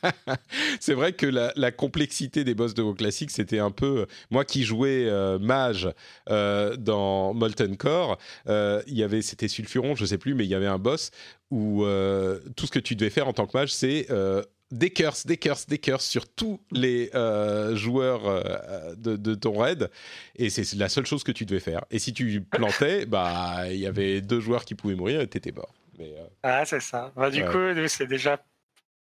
c'est 0.80 0.94
vrai 0.94 1.12
que 1.12 1.26
la, 1.26 1.52
la 1.56 1.70
complexité 1.70 2.44
des 2.44 2.54
boss 2.54 2.72
de 2.72 2.82
WoW 2.82 2.94
classique, 2.94 3.30
c'était 3.30 3.58
un 3.58 3.70
peu. 3.70 4.06
Moi 4.30 4.46
qui 4.46 4.64
jouais 4.64 5.06
euh, 5.06 5.38
mage 5.38 5.92
euh, 6.30 6.76
dans 6.76 7.34
Molten 7.34 7.76
Core, 7.76 8.16
euh, 8.48 8.82
il 8.86 8.96
y 8.96 9.02
avait, 9.02 9.20
c'était 9.20 9.48
Sulfuron, 9.48 9.96
je 9.96 10.06
sais 10.06 10.18
plus, 10.18 10.34
mais 10.34 10.44
il 10.44 10.50
y 10.50 10.54
avait 10.54 10.66
un 10.66 10.78
boss 10.78 11.10
où 11.50 11.84
euh, 11.84 12.38
tout 12.56 12.66
ce 12.66 12.70
que 12.70 12.78
tu 12.78 12.96
devais 12.96 13.10
faire 13.10 13.28
en 13.28 13.32
tant 13.32 13.46
que 13.46 13.56
mage, 13.56 13.72
c'est 13.72 14.06
euh, 14.10 14.42
des 14.70 14.90
curses, 14.90 15.26
des 15.26 15.36
curses, 15.36 15.66
des 15.66 15.78
curses 15.78 16.06
sur 16.06 16.28
tous 16.28 16.60
les 16.70 17.10
euh, 17.14 17.74
joueurs 17.76 18.26
euh, 18.26 18.94
de, 18.96 19.16
de 19.16 19.34
ton 19.34 19.58
raid, 19.58 19.90
et 20.36 20.50
c'est 20.50 20.74
la 20.74 20.88
seule 20.88 21.06
chose 21.06 21.24
que 21.24 21.32
tu 21.32 21.44
devais 21.44 21.60
faire. 21.60 21.84
Et 21.90 21.98
si 21.98 22.12
tu 22.12 22.40
plantais, 22.40 23.06
bah 23.06 23.64
il 23.70 23.78
y 23.78 23.86
avait 23.86 24.20
deux 24.20 24.40
joueurs 24.40 24.64
qui 24.64 24.74
pouvaient 24.74 24.94
mourir 24.94 25.20
et 25.20 25.26
t'étais 25.26 25.52
mort. 25.52 25.74
Mais, 25.98 26.12
euh, 26.16 26.26
Ah, 26.42 26.64
c'est 26.64 26.80
ça. 26.80 27.12
Bah, 27.16 27.30
du 27.30 27.44
coup, 27.44 27.88
c'est 27.88 28.06
déjà 28.06 28.42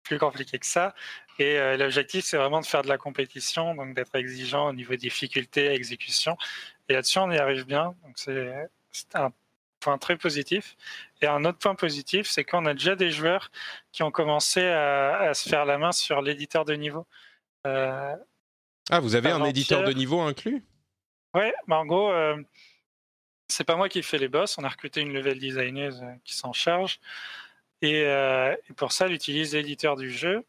plus 0.02 0.18
compliqué 0.18 0.58
que 0.58 0.66
ça. 0.66 0.94
Et 1.38 1.58
l'objectif, 1.76 2.24
c'est 2.24 2.36
vraiment 2.36 2.60
de 2.60 2.66
faire 2.66 2.82
de 2.82 2.88
la 2.88 2.98
compétition, 2.98 3.74
donc 3.74 3.94
d'être 3.94 4.14
exigeant 4.14 4.68
au 4.68 4.72
niveau 4.72 4.94
difficulté, 4.94 5.72
exécution. 5.72 6.36
Et 6.88 6.92
là-dessus, 6.92 7.18
on 7.18 7.30
y 7.30 7.38
arrive 7.38 7.64
bien. 7.64 7.94
Donc 8.04 8.12
c'est 8.16 8.54
un 9.14 9.32
point 9.84 9.98
très 9.98 10.16
positif. 10.16 10.76
Et 11.20 11.26
un 11.26 11.44
autre 11.44 11.58
point 11.58 11.74
positif, 11.74 12.26
c'est 12.32 12.44
qu'on 12.44 12.66
a 12.66 12.74
déjà 12.74 12.96
des 12.96 13.10
joueurs 13.10 13.50
qui 13.92 14.02
ont 14.02 14.10
commencé 14.10 14.62
à, 14.66 15.30
à 15.30 15.34
se 15.34 15.48
faire 15.48 15.64
la 15.64 15.76
main 15.78 15.92
sur 15.92 16.22
l'éditeur 16.22 16.64
de 16.64 16.74
niveau. 16.74 17.06
Euh, 17.66 18.16
Ah, 18.90 19.00
vous 19.00 19.14
avez 19.14 19.30
un 19.30 19.44
éditeur 19.44 19.84
de 19.84 19.92
niveau 19.92 20.20
inclus? 20.20 20.62
Ouais, 21.34 21.52
bah 21.66 21.76
en 21.76 21.86
gros, 21.86 22.10
euh, 22.12 22.36
c'est 23.48 23.64
pas 23.64 23.76
moi 23.76 23.88
qui 23.88 24.02
fais 24.02 24.18
les 24.18 24.28
boss. 24.28 24.58
On 24.58 24.64
a 24.64 24.68
recruté 24.68 25.00
une 25.00 25.12
level 25.12 25.38
designer 25.38 25.92
euh, 26.02 26.14
qui 26.24 26.34
s'en 26.34 26.52
charge. 26.52 27.00
Et, 27.82 28.04
euh, 28.06 28.54
et 28.68 28.72
pour 28.74 28.92
ça, 28.92 29.06
elle 29.06 29.12
utilise 29.12 29.54
l'éditeur 29.54 29.96
du 29.96 30.10
jeu, 30.10 30.44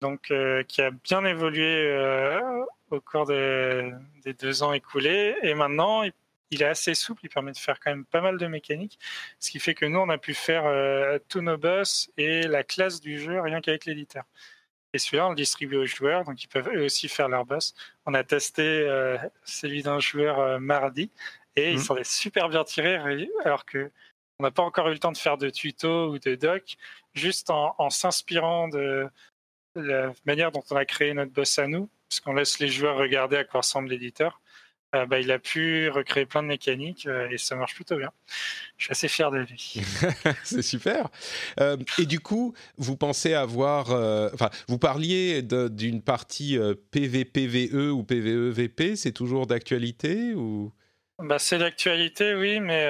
donc 0.00 0.32
qui 0.68 0.82
a 0.82 0.90
bien 0.90 1.24
évolué 1.24 1.68
au 2.90 3.00
cours 3.00 3.26
des, 3.26 3.90
des 4.24 4.34
deux 4.34 4.62
ans 4.62 4.72
écoulés. 4.72 5.34
Et 5.42 5.54
maintenant, 5.54 6.02
il, 6.04 6.12
il 6.50 6.62
est 6.62 6.66
assez 6.66 6.94
souple. 6.94 7.22
Il 7.24 7.28
permet 7.28 7.52
de 7.52 7.58
faire 7.58 7.80
quand 7.80 7.90
même 7.90 8.04
pas 8.04 8.20
mal 8.20 8.38
de 8.38 8.46
mécaniques, 8.46 8.98
ce 9.40 9.50
qui 9.50 9.58
fait 9.58 9.74
que 9.74 9.86
nous, 9.86 9.98
on 9.98 10.08
a 10.08 10.18
pu 10.18 10.34
faire 10.34 10.66
euh, 10.66 11.18
tous 11.28 11.40
nos 11.40 11.56
boss 11.56 12.10
et 12.16 12.42
la 12.42 12.62
classe 12.64 13.00
du 13.00 13.18
jeu 13.18 13.40
rien 13.40 13.60
qu'avec 13.60 13.84
l'éditeur. 13.86 14.24
Et 14.92 14.98
celui-là, 14.98 15.26
on 15.26 15.30
le 15.30 15.36
distribue 15.36 15.76
aux 15.76 15.86
joueurs, 15.86 16.22
donc 16.24 16.42
ils 16.44 16.48
peuvent 16.48 16.68
eux 16.72 16.84
aussi 16.84 17.08
faire 17.08 17.28
leur 17.28 17.44
boss. 17.44 17.74
On 18.06 18.14
a 18.14 18.22
testé 18.22 18.62
euh, 18.62 19.18
celui 19.42 19.82
d'un 19.82 19.98
joueur 19.98 20.38
euh, 20.38 20.58
mardi 20.60 21.10
et 21.56 21.70
ils 21.72 21.78
Mhm. 21.78 21.82
s'en 21.82 21.96
est 21.96 22.08
super 22.08 22.48
bien 22.48 22.62
tirés, 22.62 22.98
ré- 22.98 23.28
alors 23.44 23.64
que 23.64 23.90
on 24.38 24.42
n'a 24.44 24.50
pas 24.52 24.62
encore 24.62 24.88
eu 24.88 24.92
le 24.92 24.98
temps 24.98 25.12
de 25.12 25.16
faire 25.16 25.36
de 25.38 25.50
tuto 25.50 26.10
ou 26.10 26.18
de 26.18 26.34
doc, 26.36 26.76
juste 27.14 27.50
en, 27.50 27.74
en 27.78 27.90
s'inspirant 27.90 28.68
de 28.68 29.08
la 29.76 30.12
manière 30.24 30.52
dont 30.52 30.62
on 30.70 30.76
a 30.76 30.84
créé 30.84 31.12
notre 31.14 31.32
boss 31.32 31.58
à 31.58 31.66
nous, 31.66 31.88
puisqu'on 32.08 32.34
laisse 32.34 32.58
les 32.60 32.68
joueurs 32.68 32.96
regarder 32.96 33.36
à 33.36 33.44
quoi 33.44 33.60
ressemble 33.60 33.88
l'éditeur. 33.90 34.40
Euh, 34.94 35.06
bah, 35.06 35.20
il 35.20 35.30
a 35.32 35.38
pu 35.38 35.88
recréer 35.88 36.26
plein 36.26 36.42
de 36.42 36.48
mécaniques 36.48 37.06
euh, 37.06 37.28
et 37.30 37.38
ça 37.38 37.56
marche 37.56 37.74
plutôt 37.74 37.96
bien. 37.96 38.10
Je 38.76 38.84
suis 38.84 38.92
assez 38.92 39.08
fier 39.08 39.30
de 39.30 39.38
lui. 39.38 39.82
c'est 40.44 40.62
super. 40.62 41.08
Euh, 41.60 41.76
et 41.98 42.06
du 42.06 42.20
coup, 42.20 42.54
vous 42.76 42.96
pensez 42.96 43.34
avoir, 43.34 43.90
enfin, 44.32 44.50
vous 44.68 44.78
parliez 44.78 45.42
d'une 45.42 46.02
partie 46.02 46.58
PVPVE 46.90 47.92
ou 47.92 48.04
PVEVP, 48.04 48.96
c'est 48.96 49.12
toujours 49.12 49.46
d'actualité 49.46 50.34
ou? 50.34 50.72
Bah, 51.18 51.38
c'est 51.38 51.58
l'actualité, 51.58 52.34
oui, 52.34 52.60
mais 52.60 52.84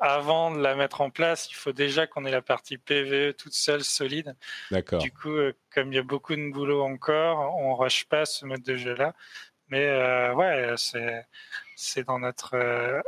avant 0.00 0.50
de 0.50 0.60
la 0.60 0.74
mettre 0.74 1.00
en 1.00 1.10
place, 1.10 1.48
il 1.50 1.54
faut 1.54 1.72
déjà 1.72 2.06
qu'on 2.06 2.24
ait 2.24 2.30
la 2.30 2.42
partie 2.42 2.78
PVE 2.78 3.34
toute 3.34 3.52
seule, 3.52 3.84
solide. 3.84 4.36
D'accord. 4.70 5.00
Du 5.00 5.10
coup, 5.12 5.30
euh, 5.30 5.54
comme 5.70 5.92
il 5.92 5.96
y 5.96 5.98
a 5.98 6.02
beaucoup 6.02 6.34
de 6.34 6.50
boulot 6.50 6.82
encore, 6.82 7.56
on 7.56 7.70
ne 7.70 7.76
rush 7.76 8.06
pas 8.06 8.24
ce 8.24 8.44
mode 8.44 8.62
de 8.62 8.76
jeu-là. 8.76 9.14
Mais 9.68 9.84
euh, 9.86 10.34
ouais, 10.34 10.74
c'est 10.76 11.26
c'est 11.74 12.04
dans 12.06 12.18
notre 12.18 12.54
euh, 12.54 13.00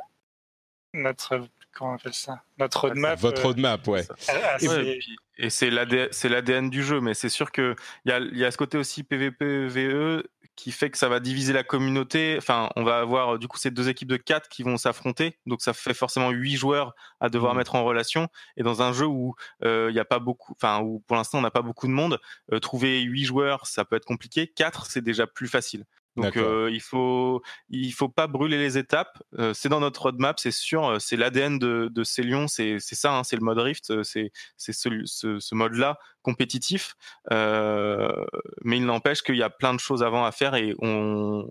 notre 0.94 1.40
comment 1.72 1.92
on 1.92 1.94
appelle 1.94 2.14
ça? 2.14 2.42
Notre 2.58 2.80
roadmap. 2.80 3.18
Votre 3.20 3.40
euh, 3.40 3.44
roadmap, 3.44 3.86
ouais. 3.88 4.02
ah, 4.28 4.58
c'est- 4.58 4.98
et 5.40 5.50
c'est 5.50 5.70
l'AD 5.70 6.08
c'est 6.10 6.28
l'ADN 6.28 6.68
du 6.70 6.82
jeu, 6.82 7.00
mais 7.00 7.14
c'est 7.14 7.28
sûr 7.28 7.52
que 7.52 7.76
il 8.04 8.10
y 8.10 8.12
a, 8.12 8.18
il 8.18 8.36
y 8.36 8.44
a 8.44 8.50
ce 8.50 8.56
côté 8.56 8.76
aussi 8.78 9.04
PVPVE 9.04 10.24
qui 10.56 10.72
fait 10.72 10.90
que 10.90 10.98
ça 10.98 11.08
va 11.08 11.20
diviser 11.20 11.52
la 11.52 11.62
communauté. 11.62 12.34
Enfin, 12.36 12.68
on 12.74 12.82
va 12.82 12.98
avoir 12.98 13.38
du 13.38 13.46
coup 13.46 13.58
ces 13.58 13.70
deux 13.70 13.88
équipes 13.88 14.08
de 14.08 14.16
quatre 14.16 14.48
qui 14.48 14.64
vont 14.64 14.76
s'affronter, 14.76 15.38
donc 15.46 15.62
ça 15.62 15.72
fait 15.72 15.94
forcément 15.94 16.30
huit 16.30 16.56
joueurs 16.56 16.96
à 17.20 17.28
devoir 17.28 17.52
Mhm. 17.52 17.58
mettre 17.58 17.76
en 17.76 17.84
relation. 17.84 18.26
Et 18.56 18.64
dans 18.64 18.82
un 18.82 18.92
jeu 18.92 19.06
où 19.06 19.36
euh, 19.62 19.86
il 19.90 19.94
y 19.94 20.00
a 20.00 20.04
pas 20.04 20.18
beaucoup, 20.18 20.52
enfin 20.60 20.80
où 20.80 20.98
pour 21.06 21.16
l'instant 21.16 21.38
on 21.38 21.42
n'a 21.42 21.52
pas 21.52 21.62
beaucoup 21.62 21.86
de 21.86 21.92
monde, 21.92 22.18
euh, 22.52 22.58
trouver 22.58 23.00
huit 23.02 23.24
joueurs 23.24 23.68
ça 23.68 23.84
peut 23.84 23.94
être 23.94 24.04
compliqué. 24.06 24.48
Quatre 24.48 24.86
c'est 24.86 25.02
déjà 25.02 25.28
plus 25.28 25.46
facile. 25.46 25.84
Donc 26.22 26.36
euh, 26.36 26.68
il 26.72 26.80
faut 26.80 27.42
il 27.68 27.92
faut 27.92 28.08
pas 28.08 28.26
brûler 28.26 28.58
les 28.58 28.76
étapes. 28.78 29.22
Euh, 29.38 29.54
c'est 29.54 29.68
dans 29.68 29.80
notre 29.80 30.02
roadmap, 30.02 30.38
c'est 30.40 30.50
sûr. 30.50 30.84
euh, 30.86 30.98
C'est 30.98 31.16
l'ADN 31.16 31.58
de, 31.58 31.88
de 31.92 32.04
Célion, 32.04 32.48
c'est 32.48 32.78
c'est 32.80 32.94
ça, 32.94 33.12
hein, 33.16 33.24
c'est 33.24 33.36
le 33.36 33.42
mode 33.42 33.58
Rift, 33.58 34.02
c'est 34.02 34.32
c'est 34.56 34.72
ce, 34.72 34.88
ce, 35.04 35.38
ce 35.38 35.54
mode-là 35.54 35.98
compétitif. 36.22 36.94
Euh, 37.30 38.24
mais 38.62 38.76
il 38.78 38.84
n'empêche 38.84 39.22
qu'il 39.22 39.36
y 39.36 39.42
a 39.42 39.50
plein 39.50 39.74
de 39.74 39.80
choses 39.80 40.02
avant 40.02 40.24
à 40.24 40.32
faire 40.32 40.54
et 40.54 40.74
on 40.80 41.48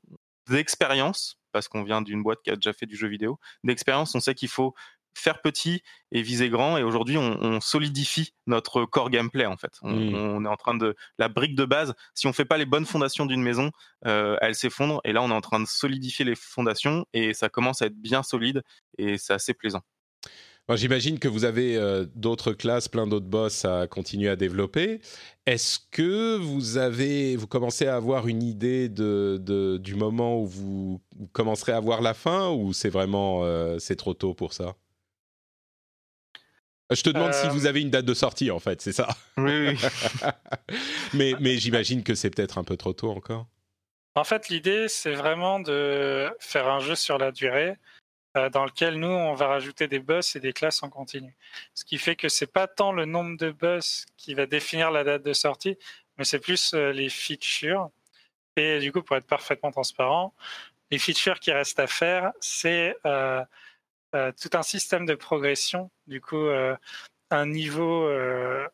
d'expérience 0.49 1.37
parce 1.51 1.67
qu'on 1.67 1.83
vient 1.83 2.01
d'une 2.01 2.21
boîte 2.23 2.41
qui 2.43 2.51
a 2.51 2.55
déjà 2.55 2.71
fait 2.73 2.85
du 2.85 2.95
jeu 2.95 3.07
vidéo. 3.07 3.39
D'expérience, 3.63 4.13
on 4.15 4.19
sait 4.19 4.35
qu'il 4.35 4.49
faut 4.49 4.75
faire 5.17 5.41
petit 5.41 5.81
et 6.11 6.21
viser 6.21 6.49
grand. 6.49 6.77
Et 6.77 6.83
aujourd'hui, 6.83 7.17
on, 7.17 7.37
on 7.41 7.59
solidifie 7.61 8.33
notre 8.45 8.85
core 8.85 9.09
gameplay 9.09 9.45
en 9.45 9.57
fait. 9.57 9.73
On, 9.81 9.91
Mm. 9.93 10.15
on 10.15 10.45
est 10.45 10.49
en 10.49 10.55
train 10.57 10.75
de 10.75 10.95
la 11.17 11.27
brique 11.27 11.55
de 11.55 11.65
base. 11.65 11.93
Si 12.13 12.27
on 12.27 12.33
fait 12.33 12.45
pas 12.45 12.57
les 12.57 12.65
bonnes 12.65 12.85
fondations 12.85 13.25
d'une 13.25 13.41
maison, 13.41 13.71
euh, 14.05 14.37
elle 14.41 14.55
s'effondre. 14.55 15.01
Et 15.03 15.11
là, 15.13 15.21
on 15.21 15.29
est 15.29 15.33
en 15.33 15.41
train 15.41 15.59
de 15.59 15.67
solidifier 15.67 16.23
les 16.25 16.35
fondations 16.35 17.05
et 17.13 17.33
ça 17.33 17.49
commence 17.49 17.81
à 17.81 17.87
être 17.87 17.97
bien 17.99 18.23
solide 18.23 18.61
et 18.97 19.17
c'est 19.17 19.33
assez 19.33 19.53
plaisant. 19.53 19.81
J'imagine 20.75 21.17
que 21.17 21.29
vous 21.29 21.45
avez 21.45 21.77
euh, 21.77 22.05
d'autres 22.15 22.51
classes, 22.51 22.89
plein 22.89 23.07
d'autres 23.07 23.25
boss 23.25 23.63
à 23.63 23.87
continuer 23.87 24.27
à 24.27 24.35
développer. 24.35 24.99
Est-ce 25.45 25.79
que 25.91 26.35
vous 26.35 26.75
avez, 26.77 27.37
vous 27.37 27.47
commencez 27.47 27.87
à 27.87 27.95
avoir 27.95 28.27
une 28.27 28.43
idée 28.43 28.89
de, 28.89 29.39
de- 29.41 29.77
du 29.77 29.95
moment 29.95 30.41
où 30.41 30.45
vous 30.45 31.01
commencerez 31.31 31.71
à 31.71 31.79
voir 31.79 32.01
la 32.01 32.13
fin 32.13 32.49
ou 32.49 32.73
c'est 32.73 32.89
vraiment, 32.89 33.45
euh, 33.45 33.79
c'est 33.79 33.95
trop 33.95 34.13
tôt 34.13 34.33
pour 34.33 34.51
ça? 34.51 34.75
Je 36.89 37.01
te 37.01 37.09
demande 37.09 37.33
si 37.33 37.47
Euh, 37.47 37.49
vous 37.49 37.65
avez 37.65 37.81
une 37.81 37.89
date 37.89 38.05
de 38.05 38.13
sortie, 38.13 38.49
en 38.49 38.59
fait, 38.59 38.81
c'est 38.81 38.93
ça. 38.93 39.09
Oui, 39.37 39.69
oui. 39.69 39.77
mais 41.13 41.33
mais 41.39 41.57
j'imagine 41.57 42.03
que 42.03 42.15
c'est 42.15 42.29
peut-être 42.29 42.57
un 42.57 42.63
peu 42.63 42.77
trop 42.77 42.93
tôt 42.93 43.11
encore. 43.11 43.45
En 44.15 44.23
fait, 44.23 44.49
l'idée, 44.49 44.87
c'est 44.87 45.13
vraiment 45.13 45.59
de 45.59 46.29
faire 46.39 46.67
un 46.67 46.79
jeu 46.79 46.95
sur 46.95 47.17
la 47.17 47.31
durée 47.31 47.75
euh, 48.35 48.49
dans 48.49 48.65
lequel 48.65 48.99
nous, 48.99 49.07
on 49.07 49.33
va 49.33 49.47
rajouter 49.47 49.87
des 49.87 49.99
boss 49.99 50.35
et 50.35 50.39
des 50.39 50.53
classes 50.53 50.81
en 50.81 50.89
continu. 50.89 51.35
Ce 51.73 51.83
qui 51.85 51.97
fait 51.97 52.15
que 52.15 52.29
c'est 52.29 52.51
pas 52.51 52.67
tant 52.67 52.91
le 52.93 53.05
nombre 53.05 53.37
de 53.37 53.51
boss 53.51 54.05
qui 54.15 54.33
va 54.33 54.45
définir 54.45 54.89
la 54.89 55.03
date 55.03 55.23
de 55.23 55.33
sortie, 55.33 55.77
mais 56.17 56.23
c'est 56.23 56.39
plus 56.39 56.73
euh, 56.73 56.91
les 56.93 57.09
features. 57.09 57.89
Et 58.55 58.79
du 58.79 58.91
coup, 58.91 59.03
pour 59.03 59.17
être 59.17 59.27
parfaitement 59.27 59.71
transparent, 59.71 60.33
les 60.89 60.97
features 60.97 61.39
qui 61.39 61.51
restent 61.51 61.79
à 61.79 61.85
faire, 61.87 62.31
c'est 62.39 62.95
tout 64.11 64.49
un 64.53 64.63
système 64.63 65.05
de 65.05 65.15
progression. 65.15 65.91
Du 66.07 66.21
coup, 66.21 66.47
euh, 66.47 66.75
un 67.31 67.45
niveau, 67.45 68.05
euh, 68.07 68.67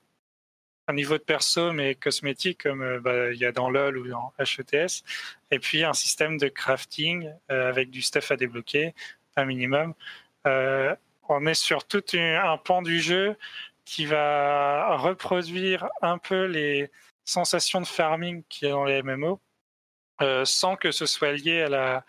un 0.87 0.93
niveau 0.93 1.17
de 1.17 1.23
perso 1.23 1.71
mais 1.71 1.95
cosmétique 1.95 2.63
comme 2.63 2.81
euh, 2.81 2.99
bah, 2.99 3.31
il 3.31 3.39
y 3.39 3.45
a 3.45 3.51
dans 3.51 3.69
LoL 3.69 3.97
ou 3.97 4.07
dans 4.07 4.33
HETS, 4.39 5.03
et 5.51 5.59
puis 5.59 5.83
un 5.83 5.93
système 5.93 6.37
de 6.37 6.47
crafting 6.47 7.31
euh, 7.51 7.69
avec 7.69 7.89
du 7.89 8.01
stuff 8.01 8.31
à 8.31 8.35
débloquer, 8.35 8.93
un 9.35 9.45
minimum. 9.45 9.93
Euh, 10.47 10.95
on 11.29 11.45
est 11.45 11.53
sur 11.53 11.87
tout 11.87 12.03
un, 12.13 12.57
pan 12.57 12.81
du 12.81 12.99
jeu 12.99 13.37
qui 13.85 14.05
va 14.05 14.97
reproduire 14.97 15.87
un 16.01 16.17
peu 16.17 16.45
les 16.45 16.91
sensations 17.25 17.81
de 17.81 17.87
farming 17.87 18.43
qu'il 18.49 18.67
y 18.67 18.71
a 18.71 18.73
dans 18.73 18.85
les 18.85 19.01
MMO, 19.01 19.39
euh, 20.21 20.45
sans 20.45 20.75
que 20.75 20.91
ce 20.91 21.05
soit 21.05 21.31
lié 21.31 21.61
à 21.63 21.69
la, 21.69 22.05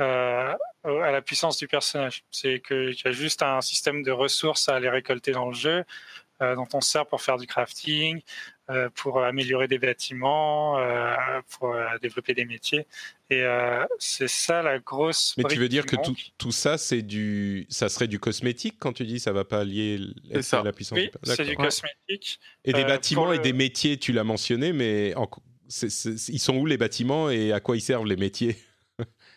euh, 0.00 0.56
à 0.84 1.10
la 1.10 1.22
puissance 1.22 1.58
du 1.58 1.68
personnage. 1.68 2.24
C'est 2.30 2.60
qu'il 2.66 2.94
y 3.04 3.08
a 3.08 3.12
juste 3.12 3.42
un 3.42 3.60
système 3.60 4.02
de 4.02 4.10
ressources 4.10 4.68
à 4.68 4.76
aller 4.76 4.88
récolter 4.88 5.32
dans 5.32 5.48
le 5.48 5.54
jeu, 5.54 5.84
euh, 6.42 6.54
dont 6.54 6.68
on 6.72 6.80
sert 6.80 7.04
pour 7.06 7.20
faire 7.20 7.36
du 7.36 7.46
crafting, 7.46 8.22
euh, 8.70 8.88
pour 8.94 9.22
améliorer 9.22 9.68
des 9.68 9.78
bâtiments, 9.78 10.78
euh, 10.78 11.14
pour 11.50 11.74
euh, 11.74 11.84
développer 12.00 12.32
des 12.32 12.46
métiers. 12.46 12.86
Et 13.28 13.42
euh, 13.42 13.84
c'est 13.98 14.28
ça 14.28 14.62
la 14.62 14.78
grosse. 14.78 15.34
Mais 15.36 15.44
tu 15.44 15.58
veux 15.58 15.68
dire 15.68 15.84
que 15.84 15.96
tout, 15.96 16.16
tout 16.38 16.52
ça, 16.52 16.78
c'est 16.78 17.02
du, 17.02 17.66
ça 17.68 17.88
serait 17.90 18.08
du 18.08 18.18
cosmétique 18.18 18.76
quand 18.78 18.94
tu 18.94 19.04
dis 19.04 19.20
ça 19.20 19.32
va 19.32 19.44
pas 19.44 19.64
lier 19.64 19.98
ça. 20.40 20.62
la 20.62 20.72
puissance 20.72 20.98
Oui, 20.98 21.10
du 21.10 21.34
c'est 21.36 21.44
du 21.44 21.56
cosmétique. 21.56 22.40
Et 22.64 22.72
des 22.72 22.84
Euh, 22.84 22.86
bâtiments 22.86 23.32
et 23.32 23.36
le- 23.36 23.42
des 23.42 23.52
métiers, 23.52 23.98
tu 23.98 24.12
l'as 24.12 24.24
mentionné, 24.24 24.72
mais 24.72 25.14
en- 25.16 25.28
c'est- 25.68 25.90
c'est- 25.90 26.28
ils 26.32 26.38
sont 26.40 26.56
où 26.56 26.64
les 26.64 26.78
bâtiments 26.78 27.28
et 27.28 27.52
à 27.52 27.60
quoi 27.60 27.76
ils 27.76 27.80
servent 27.82 28.06
les 28.06 28.16
métiers? 28.16 28.56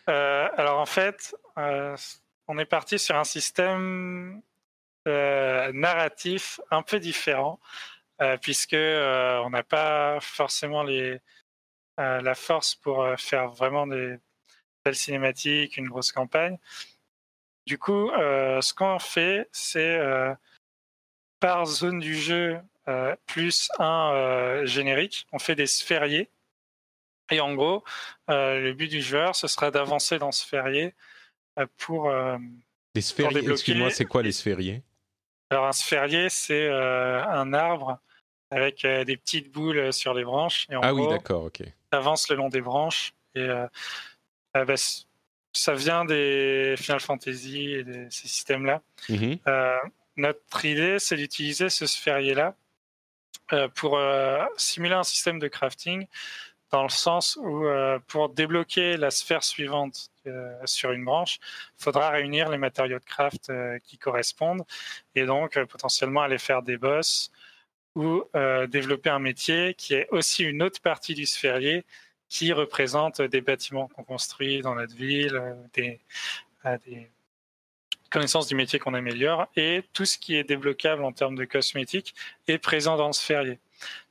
Euh, 0.08 0.48
alors 0.56 0.80
en 0.80 0.86
fait, 0.86 1.36
euh, 1.58 1.96
on 2.48 2.58
est 2.58 2.66
parti 2.66 2.98
sur 2.98 3.16
un 3.16 3.24
système 3.24 4.42
euh, 5.08 5.72
narratif 5.72 6.60
un 6.70 6.82
peu 6.82 6.98
différent, 6.98 7.60
puisque 8.42 8.74
on 8.74 9.50
n'a 9.50 9.62
pas 9.62 10.18
forcément 10.20 10.84
la 11.98 12.34
force 12.34 12.74
pour 12.74 13.06
faire 13.18 13.48
vraiment 13.48 13.86
des 13.86 14.16
belles 14.84 14.94
cinématiques, 14.94 15.76
une 15.76 15.88
grosse 15.88 16.12
campagne. 16.12 16.58
Du 17.66 17.78
coup, 17.78 18.10
ce 18.16 18.74
qu'on 18.74 18.98
fait, 18.98 19.48
c'est 19.52 19.98
par 21.40 21.66
zone 21.66 21.98
du 21.98 22.14
jeu 22.14 22.60
plus 23.26 23.70
un 23.78 24.64
générique, 24.64 25.26
on 25.32 25.38
fait 25.38 25.56
des 25.56 25.66
sphériés. 25.66 26.30
Et 27.30 27.40
en 27.40 27.54
gros, 27.54 27.82
euh, 28.30 28.60
le 28.60 28.72
but 28.74 28.88
du 28.88 29.00
joueur, 29.02 29.34
ce 29.34 29.46
sera 29.46 29.70
d'avancer 29.70 30.18
dans 30.18 30.32
ce 30.32 30.42
sphérié 30.44 30.94
euh, 31.58 31.66
pour. 31.78 32.10
euh, 32.10 32.36
Les 32.94 33.00
sphériés, 33.00 33.48
excuse-moi, 33.48 33.90
c'est 33.90 34.04
quoi 34.04 34.22
les 34.22 34.32
sphériés 34.32 34.82
Alors, 35.50 35.66
un 35.66 35.72
sphérié, 35.72 36.28
c'est 36.28 36.66
euh, 36.66 37.24
un 37.24 37.52
arbre 37.54 37.98
avec 38.50 38.86
des 38.86 39.16
petites 39.16 39.50
boules 39.50 39.92
sur 39.92 40.14
les 40.14 40.22
branches. 40.24 40.66
Et 40.70 40.76
en 40.76 40.80
Ah 40.82 40.94
oui, 40.94 41.02
gros, 41.02 41.10
d'accord, 41.10 41.44
ok. 41.44 41.62
avance 41.90 42.28
le 42.28 42.36
long 42.36 42.48
des 42.50 42.60
branches. 42.60 43.12
Et 43.34 43.40
euh, 43.40 43.66
bah, 44.54 44.74
ça 45.52 45.74
vient 45.74 46.04
des 46.04 46.74
Final 46.76 47.00
Fantasy 47.00 47.70
et 47.72 47.84
de 47.84 48.06
ces 48.10 48.28
systèmes-là. 48.28 48.80
Euh, 49.10 49.76
notre 50.16 50.64
idée, 50.64 50.98
c'est 51.00 51.16
d'utiliser 51.16 51.68
ce 51.70 51.86
sphérié-là 51.86 52.54
pour 53.74 53.98
simuler 54.56 54.94
un 54.94 55.02
système 55.02 55.38
de 55.38 55.48
crafting, 55.48 56.06
dans 56.70 56.82
le 56.82 56.88
sens 56.88 57.38
où 57.40 57.66
euh, 57.66 57.98
pour 58.08 58.30
débloquer 58.30 58.96
la 58.96 59.10
sphère 59.10 59.44
suivante 59.44 60.10
euh, 60.26 60.52
sur 60.64 60.92
une 60.92 61.04
branche, 61.04 61.38
il 61.78 61.84
faudra 61.84 62.10
réunir 62.10 62.48
les 62.48 62.58
matériaux 62.58 62.98
de 62.98 63.04
craft 63.04 63.50
euh, 63.50 63.78
qui 63.84 63.98
correspondent, 63.98 64.64
et 65.14 65.24
donc 65.24 65.62
potentiellement 65.66 66.22
aller 66.22 66.38
faire 66.38 66.62
des 66.62 66.76
boss 66.76 67.30
ou 67.94 68.24
développer 68.70 69.08
un 69.08 69.20
métier 69.20 69.74
qui 69.74 69.94
est 69.94 70.08
aussi 70.10 70.42
une 70.42 70.64
autre 70.64 70.80
partie 70.80 71.14
du 71.14 71.26
sphérié 71.26 71.84
qui 72.28 72.52
représente 72.52 73.22
des 73.22 73.40
bâtiments 73.40 73.86
qu'on 73.86 74.02
construit 74.02 74.62
dans 74.62 74.74
notre 74.74 74.96
ville, 74.96 75.40
des, 75.74 76.00
des 76.84 77.08
connaissances 78.10 78.48
du 78.48 78.56
métier 78.56 78.80
qu'on 78.80 78.94
améliore, 78.94 79.46
et 79.54 79.84
tout 79.92 80.04
ce 80.06 80.18
qui 80.18 80.34
est 80.34 80.42
débloquable 80.42 81.04
en 81.04 81.12
termes 81.12 81.36
de 81.36 81.44
cosmétiques 81.44 82.16
est 82.48 82.58
présent 82.58 82.96
dans 82.96 83.06
le 83.06 83.12
sphérié. 83.12 83.60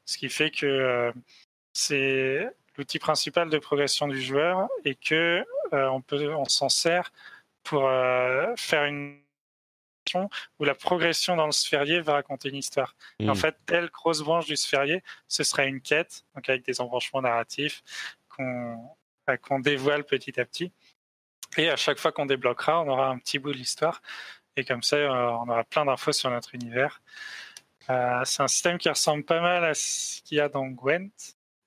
Ce 0.05 0.17
qui 0.17 0.29
fait 0.29 0.49
que 0.49 1.11
c'est 1.73 2.47
l'outil 2.77 2.99
principal 2.99 3.49
de 3.49 3.57
progression 3.57 4.07
du 4.07 4.21
joueur 4.21 4.67
et 4.85 4.95
que 4.95 5.45
euh, 5.73 5.87
on 5.89 6.01
peut, 6.01 6.33
on 6.33 6.45
s'en 6.45 6.69
sert 6.69 7.11
pour 7.63 7.87
euh, 7.87 8.53
faire 8.55 8.85
une 8.85 9.19
où 10.59 10.65
la 10.65 10.75
progression 10.75 11.37
dans 11.37 11.45
le 11.45 11.53
sphérié 11.53 12.01
va 12.01 12.13
raconter 12.13 12.49
une 12.49 12.57
histoire. 12.57 12.93
En 13.21 13.33
Mm. 13.33 13.35
fait, 13.35 13.55
telle 13.65 13.89
grosse 13.89 14.21
branche 14.21 14.45
du 14.45 14.57
sphérié, 14.57 15.01
ce 15.29 15.43
serait 15.43 15.67
une 15.67 15.79
quête, 15.81 16.25
donc 16.35 16.49
avec 16.49 16.65
des 16.65 16.81
embranchements 16.81 17.21
narratifs 17.21 17.83
qu'on 18.29 18.77
euh, 19.29 19.37
qu'on 19.37 19.59
dévoile 19.59 20.03
petit 20.03 20.37
à 20.41 20.45
petit. 20.45 20.73
Et 21.57 21.69
à 21.69 21.77
chaque 21.77 21.99
fois 21.99 22.11
qu'on 22.11 22.25
débloquera, 22.25 22.81
on 22.81 22.89
aura 22.89 23.07
un 23.07 23.17
petit 23.17 23.39
bout 23.39 23.53
de 23.53 23.57
l'histoire. 23.57 24.01
Et 24.57 24.65
comme 24.65 24.83
ça, 24.83 24.97
on 24.97 25.47
aura 25.49 25.63
plein 25.63 25.85
d'infos 25.85 26.11
sur 26.11 26.29
notre 26.29 26.53
univers. 26.53 27.01
Euh, 27.89 28.21
c'est 28.25 28.43
un 28.43 28.47
système 28.47 28.77
qui 28.77 28.89
ressemble 28.89 29.23
pas 29.23 29.39
mal 29.39 29.63
à 29.63 29.73
ce 29.73 30.21
qu'il 30.23 30.37
y 30.37 30.41
a 30.41 30.49
dans 30.49 30.65
Gwent. 30.67 31.11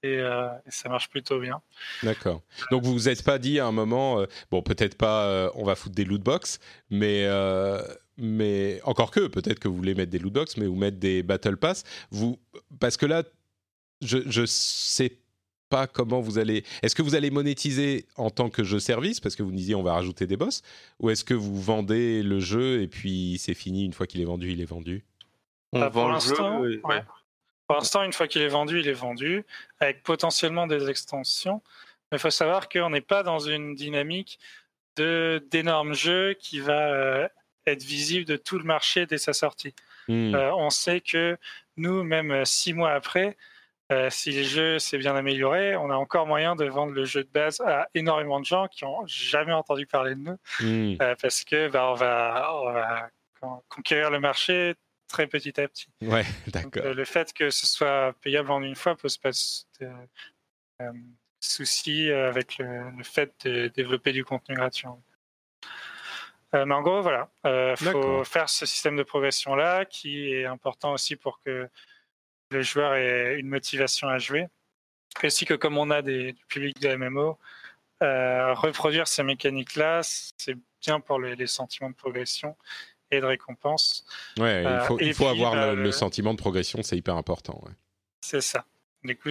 Et, 0.02 0.18
euh, 0.18 0.48
et 0.66 0.70
ça 0.70 0.89
marche 0.89 1.09
plutôt 1.09 1.40
bien. 1.40 1.60
D'accord. 2.02 2.43
Donc 2.70 2.85
vous 2.85 2.93
vous 2.93 3.09
êtes 3.09 3.23
pas 3.24 3.39
dit 3.39 3.59
à 3.59 3.66
un 3.66 3.73
moment, 3.73 4.20
euh, 4.20 4.27
bon 4.51 4.62
peut-être 4.62 4.97
pas, 4.97 5.24
euh, 5.27 5.51
on 5.55 5.64
va 5.64 5.74
foutre 5.74 5.94
des 5.94 6.05
loot 6.05 6.23
box, 6.23 6.59
mais 6.90 7.24
euh, 7.27 7.82
mais 8.18 8.81
encore 8.85 9.10
que 9.10 9.27
peut-être 9.27 9.59
que 9.59 9.68
vous 9.68 9.77
voulez 9.77 9.94
mettre 9.94 10.10
des 10.12 10.18
loot 10.18 10.32
box, 10.32 10.56
mais 10.59 10.66
vous 10.66 10.77
mettre 10.77 10.98
des 10.98 11.23
battle 11.23 11.56
pass. 11.56 11.82
Vous 12.10 12.39
parce 12.78 12.97
que 12.97 13.06
là, 13.06 13.24
je 14.02 14.18
je 14.27 14.44
sais 14.47 15.18
pas 15.70 15.86
comment 15.89 16.20
vous 16.20 16.39
allez. 16.39 16.62
Est-ce 16.82 16.94
que 16.94 17.02
vous 17.02 17.16
allez 17.16 17.31
monétiser 17.31 18.06
en 18.16 18.31
tant 18.31 18.51
que 18.51 18.62
jeu 18.62 18.78
service 18.78 19.18
parce 19.18 19.35
que 19.35 19.43
vous 19.43 19.51
disiez 19.51 19.74
on 19.74 19.82
va 19.82 19.94
rajouter 19.94 20.27
des 20.28 20.36
boss, 20.36 20.62
ou 21.01 21.10
est-ce 21.10 21.24
que 21.24 21.35
vous 21.35 21.60
vendez 21.60 22.23
le 22.23 22.39
jeu 22.39 22.82
et 22.82 22.86
puis 22.86 23.39
c'est 23.40 23.55
fini 23.55 23.85
une 23.85 23.93
fois 23.93 24.06
qu'il 24.06 24.20
est 24.20 24.24
vendu, 24.27 24.52
il 24.52 24.60
est 24.60 24.64
vendu? 24.66 25.05
On 25.73 25.81
pour 25.81 25.90
vend 25.90 26.06
le 26.09 26.12
l'instant, 26.14 26.62
jeu. 26.62 26.74
et- 26.74 26.86
ouais. 26.86 27.02
Pour 27.67 27.77
l'instant, 27.77 28.03
une 28.03 28.13
fois 28.13 28.29
qu'il 28.29 28.43
est 28.43 28.49
vendu, 28.49 28.81
il 28.81 28.89
est 28.89 28.93
vendu, 28.93 29.45
avec 29.81 30.03
potentiellement 30.03 30.67
des 30.67 30.89
extensions. 30.89 31.63
Mais 32.11 32.19
il 32.19 32.21
faut 32.21 32.31
savoir 32.31 32.69
qu'on 32.69 32.91
n'est 32.91 33.01
pas 33.01 33.23
dans 33.23 33.41
une 33.41 33.75
dynamique 33.75 34.39
de 34.97 35.45
d'énormes 35.51 35.95
jeux 35.95 36.35
qui 36.35 36.61
va 36.61 36.89
euh, 36.89 37.29
être 37.67 37.83
visible 37.83 38.25
de 38.25 38.37
tout 38.37 38.59
le 38.59 38.65
marché 38.65 39.07
dès 39.07 39.19
sa 39.19 39.33
sortie. 39.33 39.75
Hmm. 40.09 40.35
Euh, 40.35 40.55
on 40.55 40.71
sait 40.71 41.01
que 41.01 41.37
nous, 41.77 42.05
même 42.05 42.31
euh, 42.31 42.45
six 42.45 42.73
mois 42.73 42.93
après, 42.93 43.37
euh, 43.93 44.09
si 44.11 44.31
le 44.33 44.43
jeu 44.45 44.79
s'est 44.79 44.99
bien 44.99 45.17
amélioré, 45.17 45.77
on 45.77 45.91
a 45.91 45.95
encore 45.97 46.27
moyen 46.27 46.55
de 46.57 46.65
vendre 46.65 46.93
le 46.93 47.05
jeu 47.05 47.25
de 47.25 47.29
base 47.29 47.61
à 47.61 47.89
énormément 47.95 48.39
de 48.41 48.45
gens 48.45 48.69
qui 48.69 48.85
ont 48.85 49.05
jamais 49.07 49.53
entendu 49.53 49.87
parler 49.87 50.15
de 50.15 50.21
nous, 50.21 50.39
Hmm. 50.61 50.95
euh, 51.03 51.15
parce 51.21 51.43
que 51.45 51.69
bah, 51.69 51.91
on 51.91 51.95
va, 51.95 52.51
on 52.55 52.73
va 52.73 53.09
con- 53.41 53.63
conquérir 53.69 54.11
le 54.11 54.21
marché 54.21 54.75
très 55.09 55.27
petit 55.27 55.61
à 55.61 55.69
petit. 55.69 55.89
Ouais, 56.03 56.24
d'accord. 56.49 56.85
euh, 56.85 56.95
le 56.95 57.05
fait 57.05 57.33
que 57.33 57.51
ce 57.51 57.66
soit 57.66 58.15
payable 58.20 58.51
en 58.51 58.62
une 58.62 58.77
fois 58.77 58.97
pose 58.97 59.19
pas 59.19 59.31
de 59.31 59.89
euh, 60.81 60.93
souci 61.41 62.11
euh, 62.11 62.28
avec 62.28 62.59
le, 62.59 62.91
le 62.91 63.05
fait 63.05 63.47
de 63.47 63.69
développer 63.69 64.12
du 64.12 64.24
contenu 64.24 64.55
gratuit. 64.55 64.89
Euh, 66.55 66.65
mais 66.65 66.74
en 66.74 66.83
gros, 66.83 67.03
voilà, 67.03 67.28
il 67.45 67.74
faut 67.77 67.85
D'accord. 67.85 68.27
faire 68.27 68.49
ce 68.49 68.66
système 68.66 68.97
de 68.97 69.03
progression 69.03 69.55
là 69.55 69.85
qui 69.85 70.33
est 70.33 70.47
important 70.47 70.93
aussi 70.93 71.16
pour 71.16 71.41
que 71.41 71.69
le 72.51 72.62
joueur 72.62 72.95
ait 72.95 73.39
une 73.39 73.49
motivation 73.49 74.09
à 74.09 74.19
jouer. 74.19 74.47
Et 75.23 75.27
aussi 75.27 75.45
que 75.45 75.55
comme 75.55 75.78
on 75.78 75.91
a 75.91 76.03
des, 76.03 76.33
du 76.33 76.45
public 76.47 76.78
de 76.81 76.95
MMO, 76.95 77.39
euh, 78.03 78.55
reproduire 78.55 79.09
ces 79.09 79.23
mécaniques-là, 79.23 80.03
c'est 80.03 80.57
bien 80.83 81.01
pour 81.01 81.19
les, 81.19 81.35
les 81.35 81.47
sentiments 81.47 81.91
de 81.91 81.95
progression 81.95 82.57
et 83.11 83.20
de 83.20 83.27
récompense. 83.27 84.05
Ouais, 84.39 84.62
il 84.62 84.66
euh, 84.66 84.81
faut, 84.83 84.99
et 85.01 85.07
il 85.09 85.15
faut 85.15 85.24
puis, 85.24 85.33
avoir 85.41 85.53
bah, 85.53 85.74
le, 85.74 85.93
sentiment 85.93 86.33
de 86.35 86.39
progression, 86.39 86.83
c'est 86.83 86.97
hyper 86.97 87.16
important. 87.16 87.61
ouais. 87.65 87.73
C'est 88.20 88.41
ça. 88.41 88.65
Du 89.05 89.16
coup, 89.16 89.28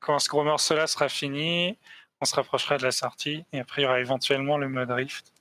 quand 0.00 0.18
ce 0.18 0.28
gros 0.28 0.44
morceau-là 0.44 0.86
sera 0.86 1.08
fini, 1.08 1.76
on 2.20 2.24
se 2.24 2.34
rapprochera 2.34 2.78
de 2.78 2.82
la 2.84 2.90
sortie 2.92 3.44
et 3.52 3.60
après 3.60 3.82
il 3.82 3.84
y 3.84 3.88
aura 3.88 4.00
éventuellement 4.00 4.56
le 4.58 4.68
mode 4.68 4.90
Rift. 4.90 5.32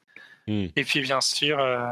Hmm. 0.47 0.67
Et 0.75 0.83
puis 0.83 1.01
bien 1.01 1.21
sûr, 1.21 1.59
euh, 1.59 1.87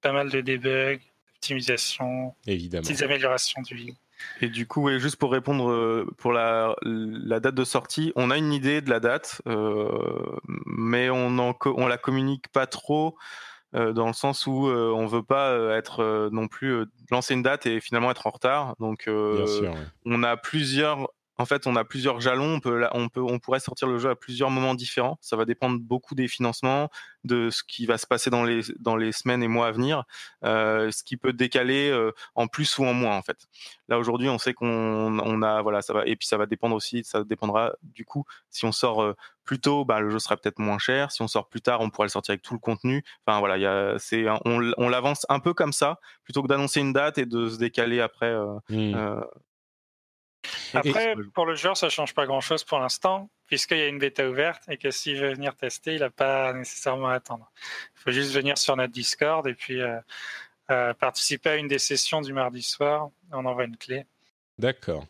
pas 0.00 0.12
mal 0.12 0.30
de 0.30 0.40
debug, 0.40 1.00
optimisations, 1.34 2.34
Évidemment. 2.46 2.82
petites 2.82 3.02
améliorations 3.02 3.62
du. 3.62 3.94
Et 4.40 4.48
du 4.48 4.66
coup, 4.66 4.82
ouais, 4.82 5.00
juste 5.00 5.16
pour 5.16 5.32
répondre 5.32 5.68
euh, 5.70 6.06
pour 6.18 6.32
la, 6.32 6.76
la 6.82 7.40
date 7.40 7.56
de 7.56 7.64
sortie, 7.64 8.12
on 8.14 8.30
a 8.30 8.36
une 8.38 8.52
idée 8.52 8.80
de 8.80 8.88
la 8.88 9.00
date, 9.00 9.42
euh, 9.48 10.36
mais 10.66 11.10
on 11.10 11.52
co- 11.54 11.74
on 11.76 11.88
la 11.88 11.98
communique 11.98 12.46
pas 12.48 12.66
trop 12.66 13.16
euh, 13.74 13.92
dans 13.92 14.06
le 14.06 14.12
sens 14.12 14.46
où 14.46 14.68
euh, 14.68 14.92
on 14.94 15.06
veut 15.06 15.22
pas 15.22 15.50
euh, 15.50 15.76
être 15.76 16.00
euh, 16.00 16.28
non 16.30 16.48
plus 16.48 16.84
lancer 17.10 17.34
une 17.34 17.42
date 17.42 17.66
et 17.66 17.80
finalement 17.80 18.10
être 18.10 18.26
en 18.26 18.30
retard. 18.30 18.74
Donc, 18.80 19.04
Bien 19.08 19.46
sûr. 19.46 19.72
ouais. 19.72 19.86
on 20.06 20.22
a 20.22 20.36
plusieurs 20.36 21.08
en 21.38 21.46
fait 21.46 21.66
on 21.66 21.76
a 21.76 21.84
plusieurs 21.84 22.20
jalons 22.20 22.54
on 22.54 22.60
peut 22.60 22.86
on 22.92 23.08
peut 23.08 23.20
on 23.20 23.38
pourrait 23.38 23.60
sortir 23.60 23.88
le 23.88 23.98
jeu 23.98 24.10
à 24.10 24.16
plusieurs 24.16 24.50
moments 24.50 24.74
différents. 24.74 25.18
Ça 25.20 25.36
va 25.36 25.44
dépendre 25.44 25.80
beaucoup 25.80 26.14
des 26.14 26.28
financements 26.28 26.90
de 27.24 27.50
ce 27.50 27.62
qui 27.62 27.86
va 27.86 27.98
se 27.98 28.06
passer 28.06 28.30
dans 28.30 28.44
les 28.44 28.62
dans 28.78 28.96
les 28.96 29.12
semaines 29.12 29.42
et 29.42 29.48
mois 29.48 29.68
à 29.68 29.72
venir 29.72 30.04
euh, 30.44 30.90
ce 30.90 31.02
qui 31.02 31.16
peut 31.16 31.32
décaler 31.32 31.90
euh, 31.90 32.12
en 32.34 32.48
plus 32.48 32.78
ou 32.78 32.84
en 32.84 32.94
moins 32.94 33.16
en 33.16 33.22
fait. 33.22 33.46
Là 33.88 33.98
aujourd'hui 33.98 34.28
on 34.28 34.38
sait 34.38 34.54
qu'on 34.54 34.66
on 35.20 35.42
a 35.42 35.62
voilà 35.62 35.82
ça 35.82 35.92
va 35.92 36.06
et 36.06 36.16
puis 36.16 36.26
ça 36.26 36.36
va 36.36 36.46
dépendre 36.46 36.76
aussi 36.76 37.02
ça 37.04 37.24
dépendra 37.24 37.72
du 37.82 38.04
coup 38.04 38.24
si 38.50 38.64
on 38.64 38.72
sort 38.72 39.02
euh, 39.02 39.14
plus 39.44 39.60
tôt 39.60 39.84
bah, 39.84 40.00
le 40.00 40.10
jeu 40.10 40.18
sera 40.18 40.36
peut-être 40.36 40.58
moins 40.58 40.78
cher. 40.78 41.12
Si 41.12 41.22
on 41.22 41.28
sort 41.28 41.48
plus 41.48 41.60
tard 41.60 41.80
on 41.80 41.90
pourra 41.90 42.04
le 42.04 42.10
sortir 42.10 42.32
avec 42.32 42.42
tout 42.42 42.54
le 42.54 42.60
contenu. 42.60 43.04
Enfin 43.26 43.38
voilà 43.38 43.56
il 43.56 43.62
y 43.62 43.66
a 43.66 43.94
c'est 43.98 44.28
on, 44.44 44.72
on 44.76 44.88
l'avance 44.88 45.26
un 45.28 45.40
peu 45.40 45.54
comme 45.54 45.72
ça 45.72 45.98
plutôt 46.24 46.42
que 46.42 46.48
d'annoncer 46.48 46.80
une 46.80 46.92
date 46.92 47.18
et 47.18 47.26
de 47.26 47.48
se 47.48 47.58
décaler 47.58 48.00
après 48.00 48.32
euh, 48.32 49.20
Après, 50.74 51.14
pour 51.34 51.46
le 51.46 51.54
joueur, 51.54 51.76
ça 51.76 51.88
change 51.88 52.14
pas 52.14 52.26
grand-chose 52.26 52.64
pour 52.64 52.78
l'instant, 52.78 53.30
puisqu'il 53.46 53.78
y 53.78 53.82
a 53.82 53.88
une 53.88 53.98
bêta 53.98 54.28
ouverte 54.28 54.62
et 54.68 54.76
que 54.76 54.90
s'il 54.90 55.20
veut 55.20 55.32
venir 55.34 55.54
tester, 55.54 55.94
il 55.94 56.00
n'a 56.00 56.10
pas 56.10 56.52
nécessairement 56.52 57.08
à 57.08 57.14
attendre. 57.14 57.50
Il 57.96 58.00
faut 58.00 58.10
juste 58.10 58.32
venir 58.32 58.58
sur 58.58 58.76
notre 58.76 58.92
Discord 58.92 59.46
et 59.46 59.54
puis 59.54 59.80
euh, 59.80 59.98
euh, 60.70 60.94
participer 60.94 61.50
à 61.50 61.56
une 61.56 61.68
des 61.68 61.78
sessions 61.78 62.20
du 62.20 62.32
mardi 62.32 62.62
soir. 62.62 63.10
On 63.30 63.44
envoie 63.44 63.64
une 63.64 63.76
clé. 63.76 64.04
D'accord. 64.58 65.06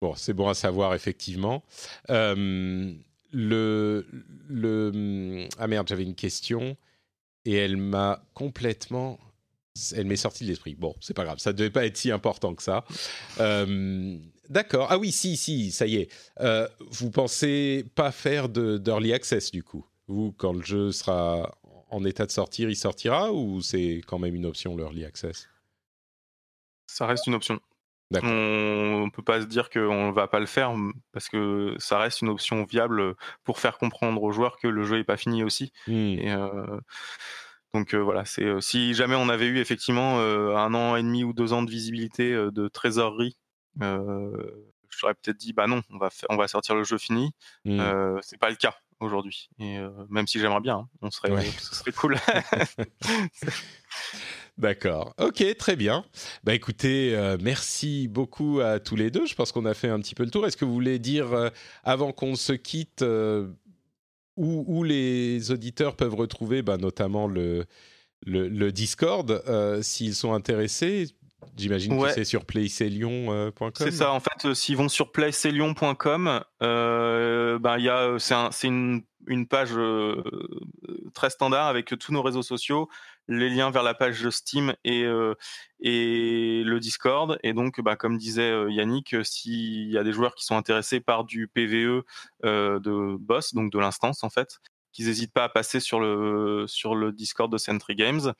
Bon, 0.00 0.14
c'est 0.14 0.32
bon 0.32 0.48
à 0.48 0.54
savoir, 0.54 0.94
effectivement. 0.94 1.62
Euh, 2.10 2.92
le, 3.32 4.06
le... 4.48 5.48
Ah 5.58 5.66
merde, 5.66 5.86
j'avais 5.88 6.04
une 6.04 6.14
question 6.14 6.76
et 7.44 7.56
elle 7.56 7.76
m'a 7.76 8.22
complètement... 8.34 9.18
Elle 9.96 10.04
m'est 10.04 10.16
sortie 10.16 10.44
de 10.44 10.50
l'esprit. 10.50 10.74
Bon, 10.74 10.94
c'est 11.00 11.14
pas 11.14 11.24
grave, 11.24 11.38
ça 11.38 11.54
devait 11.54 11.70
pas 11.70 11.86
être 11.86 11.96
si 11.96 12.10
important 12.10 12.54
que 12.54 12.62
ça. 12.62 12.84
Euh, 13.40 14.18
D'accord. 14.52 14.88
Ah 14.90 14.98
oui, 14.98 15.12
si, 15.12 15.38
si, 15.38 15.70
ça 15.72 15.86
y 15.86 15.96
est. 15.96 16.12
Euh, 16.40 16.68
vous 16.90 17.10
pensez 17.10 17.86
pas 17.94 18.12
faire 18.12 18.50
de- 18.50 18.76
d'early 18.76 19.14
access, 19.14 19.50
du 19.50 19.62
coup? 19.62 19.86
Vous, 20.08 20.34
quand 20.36 20.52
le 20.52 20.62
jeu 20.62 20.92
sera 20.92 21.56
en 21.88 22.04
état 22.04 22.26
de 22.26 22.30
sortir, 22.30 22.68
il 22.68 22.76
sortira 22.76 23.32
ou 23.32 23.62
c'est 23.62 24.02
quand 24.06 24.18
même 24.18 24.34
une 24.34 24.44
option, 24.44 24.76
l'early 24.76 25.06
access? 25.06 25.48
Ça 26.86 27.06
reste 27.06 27.26
une 27.26 27.34
option. 27.34 27.60
On 28.22 29.06
ne 29.06 29.10
peut 29.10 29.22
pas 29.22 29.40
se 29.40 29.46
dire 29.46 29.70
qu'on 29.70 30.08
ne 30.08 30.12
va 30.12 30.28
pas 30.28 30.38
le 30.38 30.44
faire 30.44 30.74
parce 31.12 31.30
que 31.30 31.74
ça 31.78 31.98
reste 31.98 32.20
une 32.20 32.28
option 32.28 32.64
viable 32.64 33.14
pour 33.44 33.58
faire 33.58 33.78
comprendre 33.78 34.22
aux 34.22 34.32
joueurs 34.32 34.58
que 34.58 34.68
le 34.68 34.84
jeu 34.84 34.98
n'est 34.98 35.04
pas 35.04 35.16
fini 35.16 35.42
aussi. 35.44 35.72
Hmm. 35.86 36.18
Et 36.18 36.30
euh, 36.30 36.78
donc 37.72 37.94
euh, 37.94 38.02
voilà, 38.02 38.26
c'est 38.26 38.44
euh, 38.44 38.60
si 38.60 38.92
jamais 38.92 39.14
on 39.14 39.30
avait 39.30 39.46
eu 39.46 39.60
effectivement 39.60 40.18
un 40.18 40.74
an 40.74 40.96
et 40.96 41.02
demi 41.02 41.24
ou 41.24 41.32
deux 41.32 41.54
ans 41.54 41.62
de 41.62 41.70
visibilité 41.70 42.34
de 42.34 42.68
trésorerie, 42.68 43.38
euh, 43.80 44.30
je 44.90 45.00
t'aurais 45.00 45.14
peut-être 45.14 45.38
dit 45.38 45.52
bah 45.52 45.66
non, 45.66 45.82
on 45.90 45.98
va 45.98 46.10
on 46.28 46.36
va 46.36 46.48
sortir 46.48 46.74
le 46.74 46.84
jeu 46.84 46.98
fini. 46.98 47.32
Euh, 47.66 48.18
c'est 48.22 48.38
pas 48.38 48.50
le 48.50 48.56
cas 48.56 48.74
aujourd'hui. 49.00 49.48
Et 49.58 49.78
euh, 49.78 49.90
même 50.10 50.26
si 50.26 50.38
j'aimerais 50.38 50.60
bien, 50.60 50.76
hein, 50.76 50.88
on 51.00 51.10
serait, 51.10 51.32
Ouais. 51.32 51.44
ce 51.58 51.74
serait 51.74 51.92
cool. 51.92 52.16
D'accord. 54.58 55.14
Ok, 55.18 55.42
très 55.56 55.76
bien. 55.76 56.04
Bah 56.44 56.54
écoutez, 56.54 57.16
euh, 57.16 57.38
merci 57.40 58.06
beaucoup 58.06 58.60
à 58.60 58.80
tous 58.80 58.96
les 58.96 59.10
deux. 59.10 59.24
Je 59.26 59.34
pense 59.34 59.50
qu'on 59.50 59.64
a 59.64 59.74
fait 59.74 59.88
un 59.88 59.98
petit 60.00 60.14
peu 60.14 60.24
le 60.24 60.30
tour. 60.30 60.46
Est-ce 60.46 60.56
que 60.58 60.64
vous 60.66 60.74
voulez 60.74 60.98
dire, 60.98 61.32
euh, 61.32 61.48
avant 61.84 62.12
qu'on 62.12 62.36
se 62.36 62.52
quitte, 62.52 63.00
euh, 63.02 63.48
où, 64.36 64.64
où 64.66 64.84
les 64.84 65.50
auditeurs 65.50 65.96
peuvent 65.96 66.14
retrouver 66.14 66.60
bah, 66.62 66.76
notamment 66.76 67.26
le, 67.28 67.64
le, 68.26 68.46
le 68.48 68.72
Discord, 68.72 69.42
euh, 69.48 69.80
s'ils 69.82 70.14
sont 70.14 70.34
intéressés 70.34 71.06
J'imagine 71.56 71.94
Ouais. 71.94 72.08
que 72.08 72.14
c'est 72.14 72.24
sur 72.24 72.44
playcelion.com. 72.44 73.70
C'est 73.74 73.90
ça, 73.90 74.12
en 74.12 74.20
fait, 74.20 74.46
euh, 74.46 74.54
s'ils 74.54 74.76
vont 74.76 74.88
sur 74.88 75.12
playcelion.com, 75.12 76.42
euh, 76.62 77.58
ben, 77.58 77.78
euh, 77.78 78.18
c'est 78.18 78.34
un- 78.34 78.50
une, 78.64 79.02
une 79.26 79.46
page 79.46 79.70
euh, 79.76 80.22
très 81.14 81.30
standard 81.30 81.66
avec 81.68 81.86
tous 81.98 82.12
nos 82.12 82.22
réseaux 82.22 82.42
sociaux, 82.42 82.88
les 83.28 83.48
liens 83.50 83.70
vers 83.70 83.82
la 83.84 83.94
page 83.94 84.28
Steam 84.30 84.74
et, 84.84 85.04
euh, 85.04 85.34
et 85.80 86.62
le 86.64 86.80
Discord. 86.80 87.38
Et 87.42 87.52
donc, 87.52 87.80
bah, 87.80 87.96
comme 87.96 88.18
disait 88.18 88.50
euh, 88.50 88.70
Yannick, 88.70 89.14
euh, 89.14 89.22
s'il 89.24 89.90
y 89.90 89.98
a 89.98 90.02
des 90.04 90.12
joueurs 90.12 90.34
qui 90.34 90.44
sont 90.44 90.56
intéressés 90.56 91.00
par 91.00 91.24
du 91.24 91.46
PVE 91.48 92.02
euh, 92.44 92.80
de 92.80 93.16
boss, 93.18 93.54
donc 93.54 93.70
de 93.72 93.78
l'instance 93.78 94.24
en 94.24 94.30
fait, 94.30 94.58
qu'ils 94.92 95.06
n'hésitent 95.06 95.32
pas 95.32 95.44
à 95.44 95.48
passer 95.48 95.80
sur 95.80 96.00
le, 96.00 96.66
sur 96.68 96.94
le 96.94 97.12
Discord 97.12 97.50
de 97.50 97.58
Sentry 97.58 97.94
Games 97.94 98.32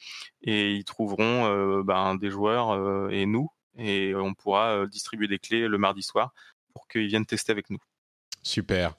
et 0.43 0.73
ils 0.73 0.85
trouveront 0.85 1.47
euh, 1.47 1.83
ben, 1.83 2.15
des 2.15 2.31
joueurs 2.31 2.71
euh, 2.71 3.09
et 3.11 3.27
nous 3.27 3.51
et 3.79 4.15
on 4.15 4.35
pourra 4.35 4.73
euh, 4.77 4.87
distribuer 4.87 5.29
des 5.29 5.39
clés 5.39 5.67
le 5.67 5.79
mardi 5.79 6.03
soir 6.03 6.33
pour 6.75 6.89
qu'ils 6.89 7.07
viennent 7.07 7.27
tester 7.27 7.53
avec 7.53 7.71
nous. 7.71 7.79
Super. 8.43 8.97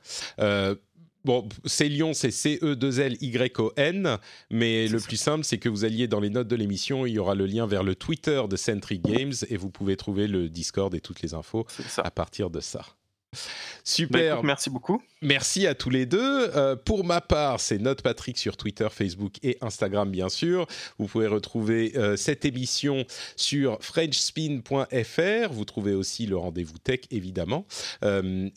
Bon, 1.26 1.48
Célion, 1.64 2.14
c'est 2.14 2.32
C-E-2-L-Y-O-N, 2.32 4.18
mais 4.50 4.88
C'est 4.88 4.94
le 4.94 5.00
ça. 5.00 5.08
plus 5.08 5.18
simple, 5.18 5.46
c'est 5.46 5.58
que 5.58 5.70
vous 5.70 5.86
alliez 5.86 6.08
dans 6.08 6.20
les 6.20 6.30
notes 6.30 6.50
de 6.50 6.56
l'émission, 6.58 7.06
il 7.06 7.14
y 7.14 7.20
aura 7.20 7.34
le 7.34 7.46
lien 7.46 7.66
vers 7.66 7.84
le 7.84 7.96
Twitter 7.96 8.42
de 8.50 8.58
Sentry 8.58 9.00
Games 9.00 9.32
et 9.48 9.56
vous 9.56 9.70
pouvez 9.70 9.96
trouver 9.96 10.28
le 10.28 10.50
Discord 10.50 10.94
et 10.94 11.00
toutes 11.00 11.22
les 11.22 11.34
infos 11.34 11.66
C'est 11.70 12.02
à 12.06 12.12
partir 12.12 12.50
de 12.50 12.60
ça. 12.60 12.80
Bah, 12.80 13.40
Super, 13.86 14.34
écoute, 14.34 14.46
merci 14.46 14.70
beaucoup. 14.70 15.02
Merci 15.24 15.68
à 15.68 15.76
tous 15.76 15.90
les 15.90 16.06
deux. 16.06 16.50
Euh, 16.56 16.76
pour 16.76 17.06
ma 17.06 17.22
part, 17.22 17.60
c'est 17.60 17.80
Note 17.80 18.02
Patrick 18.02 18.38
sur 18.38 18.58
Twitter, 18.58 18.88
Facebook 18.91 19.34
et 19.44 19.58
Instagram, 19.62 20.10
bien 20.10 20.30
sûr. 20.30 20.68
Vous 21.00 21.08
pouvez 21.08 21.28
retrouver 21.28 21.94
euh, 21.95 22.16
cette 22.16 22.45
émission 22.45 23.06
sur 23.36 23.78
FrenchSpin.fr. 23.82 25.52
Vous 25.52 25.66
trouvez 25.66 25.94
aussi 25.94 26.26
le 26.26 26.38
rendez-vous 26.38 26.78
tech, 26.78 27.02
évidemment. 27.12 27.66
Euh, 28.04 28.50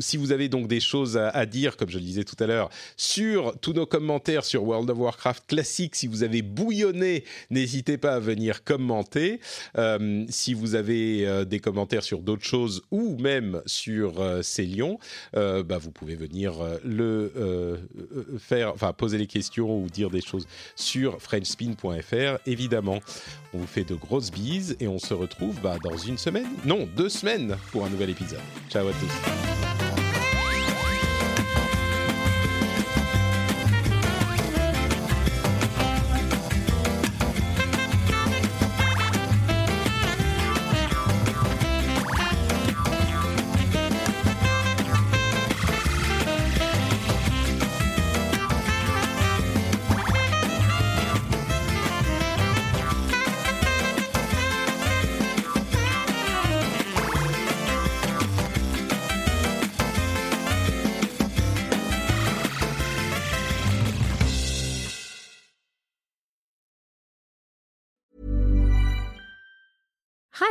si 0.00 0.16
vous 0.16 0.32
avez 0.32 0.48
donc 0.48 0.68
des 0.68 0.80
choses 0.80 1.16
à, 1.16 1.46
dire, 1.46 1.76
comme 1.76 1.90
je 1.90 1.98
le 1.98 2.04
disais 2.04 2.24
tout 2.24 2.36
à 2.38 2.46
l'heure, 2.46 2.70
sur 2.96 3.58
tous 3.60 3.72
nos 3.72 3.86
commentaires 3.86 4.44
sur 4.44 4.64
World 4.64 4.88
of 4.90 4.98
Warcraft 4.98 5.46
classique, 5.46 5.96
si 5.96 6.06
vous 6.06 6.22
avez 6.22 6.42
bouillonné, 6.42 7.24
n'hésitez 7.50 7.98
pas 7.98 8.14
à 8.14 8.18
venir 8.20 8.64
commenter. 8.64 9.40
Si 10.28 10.54
vous 10.54 10.74
avez 10.74 11.44
des 11.46 11.60
commentaires 11.60 12.02
sur 12.02 12.20
d'autres 12.20 12.44
choses 12.44 12.82
ou 12.90 13.16
même 13.18 13.62
sur 13.66 14.22
Célion, 14.42 14.98
euh, 15.36 15.62
bah, 15.62 15.78
vous 15.78 15.90
pouvez 15.90 16.11
venir 16.14 16.60
euh, 16.60 16.78
le 16.84 17.32
euh, 17.36 17.76
euh, 17.96 18.38
faire, 18.38 18.72
enfin 18.74 18.92
poser 18.92 19.18
les 19.18 19.26
questions 19.26 19.82
ou 19.82 19.88
dire 19.88 20.10
des 20.10 20.20
choses 20.20 20.46
sur 20.76 21.20
FrenchSpin.fr. 21.20 22.38
Évidemment, 22.46 23.00
on 23.54 23.58
vous 23.58 23.66
fait 23.66 23.84
de 23.84 23.94
grosses 23.94 24.30
bises 24.30 24.76
et 24.80 24.88
on 24.88 24.98
se 24.98 25.14
retrouve 25.14 25.60
bah, 25.62 25.76
dans 25.82 25.96
une 25.96 26.18
semaine, 26.18 26.48
non 26.64 26.88
deux 26.96 27.08
semaines 27.08 27.56
pour 27.70 27.84
un 27.84 27.90
nouvel 27.90 28.10
épisode. 28.10 28.40
Ciao 28.70 28.86
à 28.88 28.92
tous. 28.92 29.91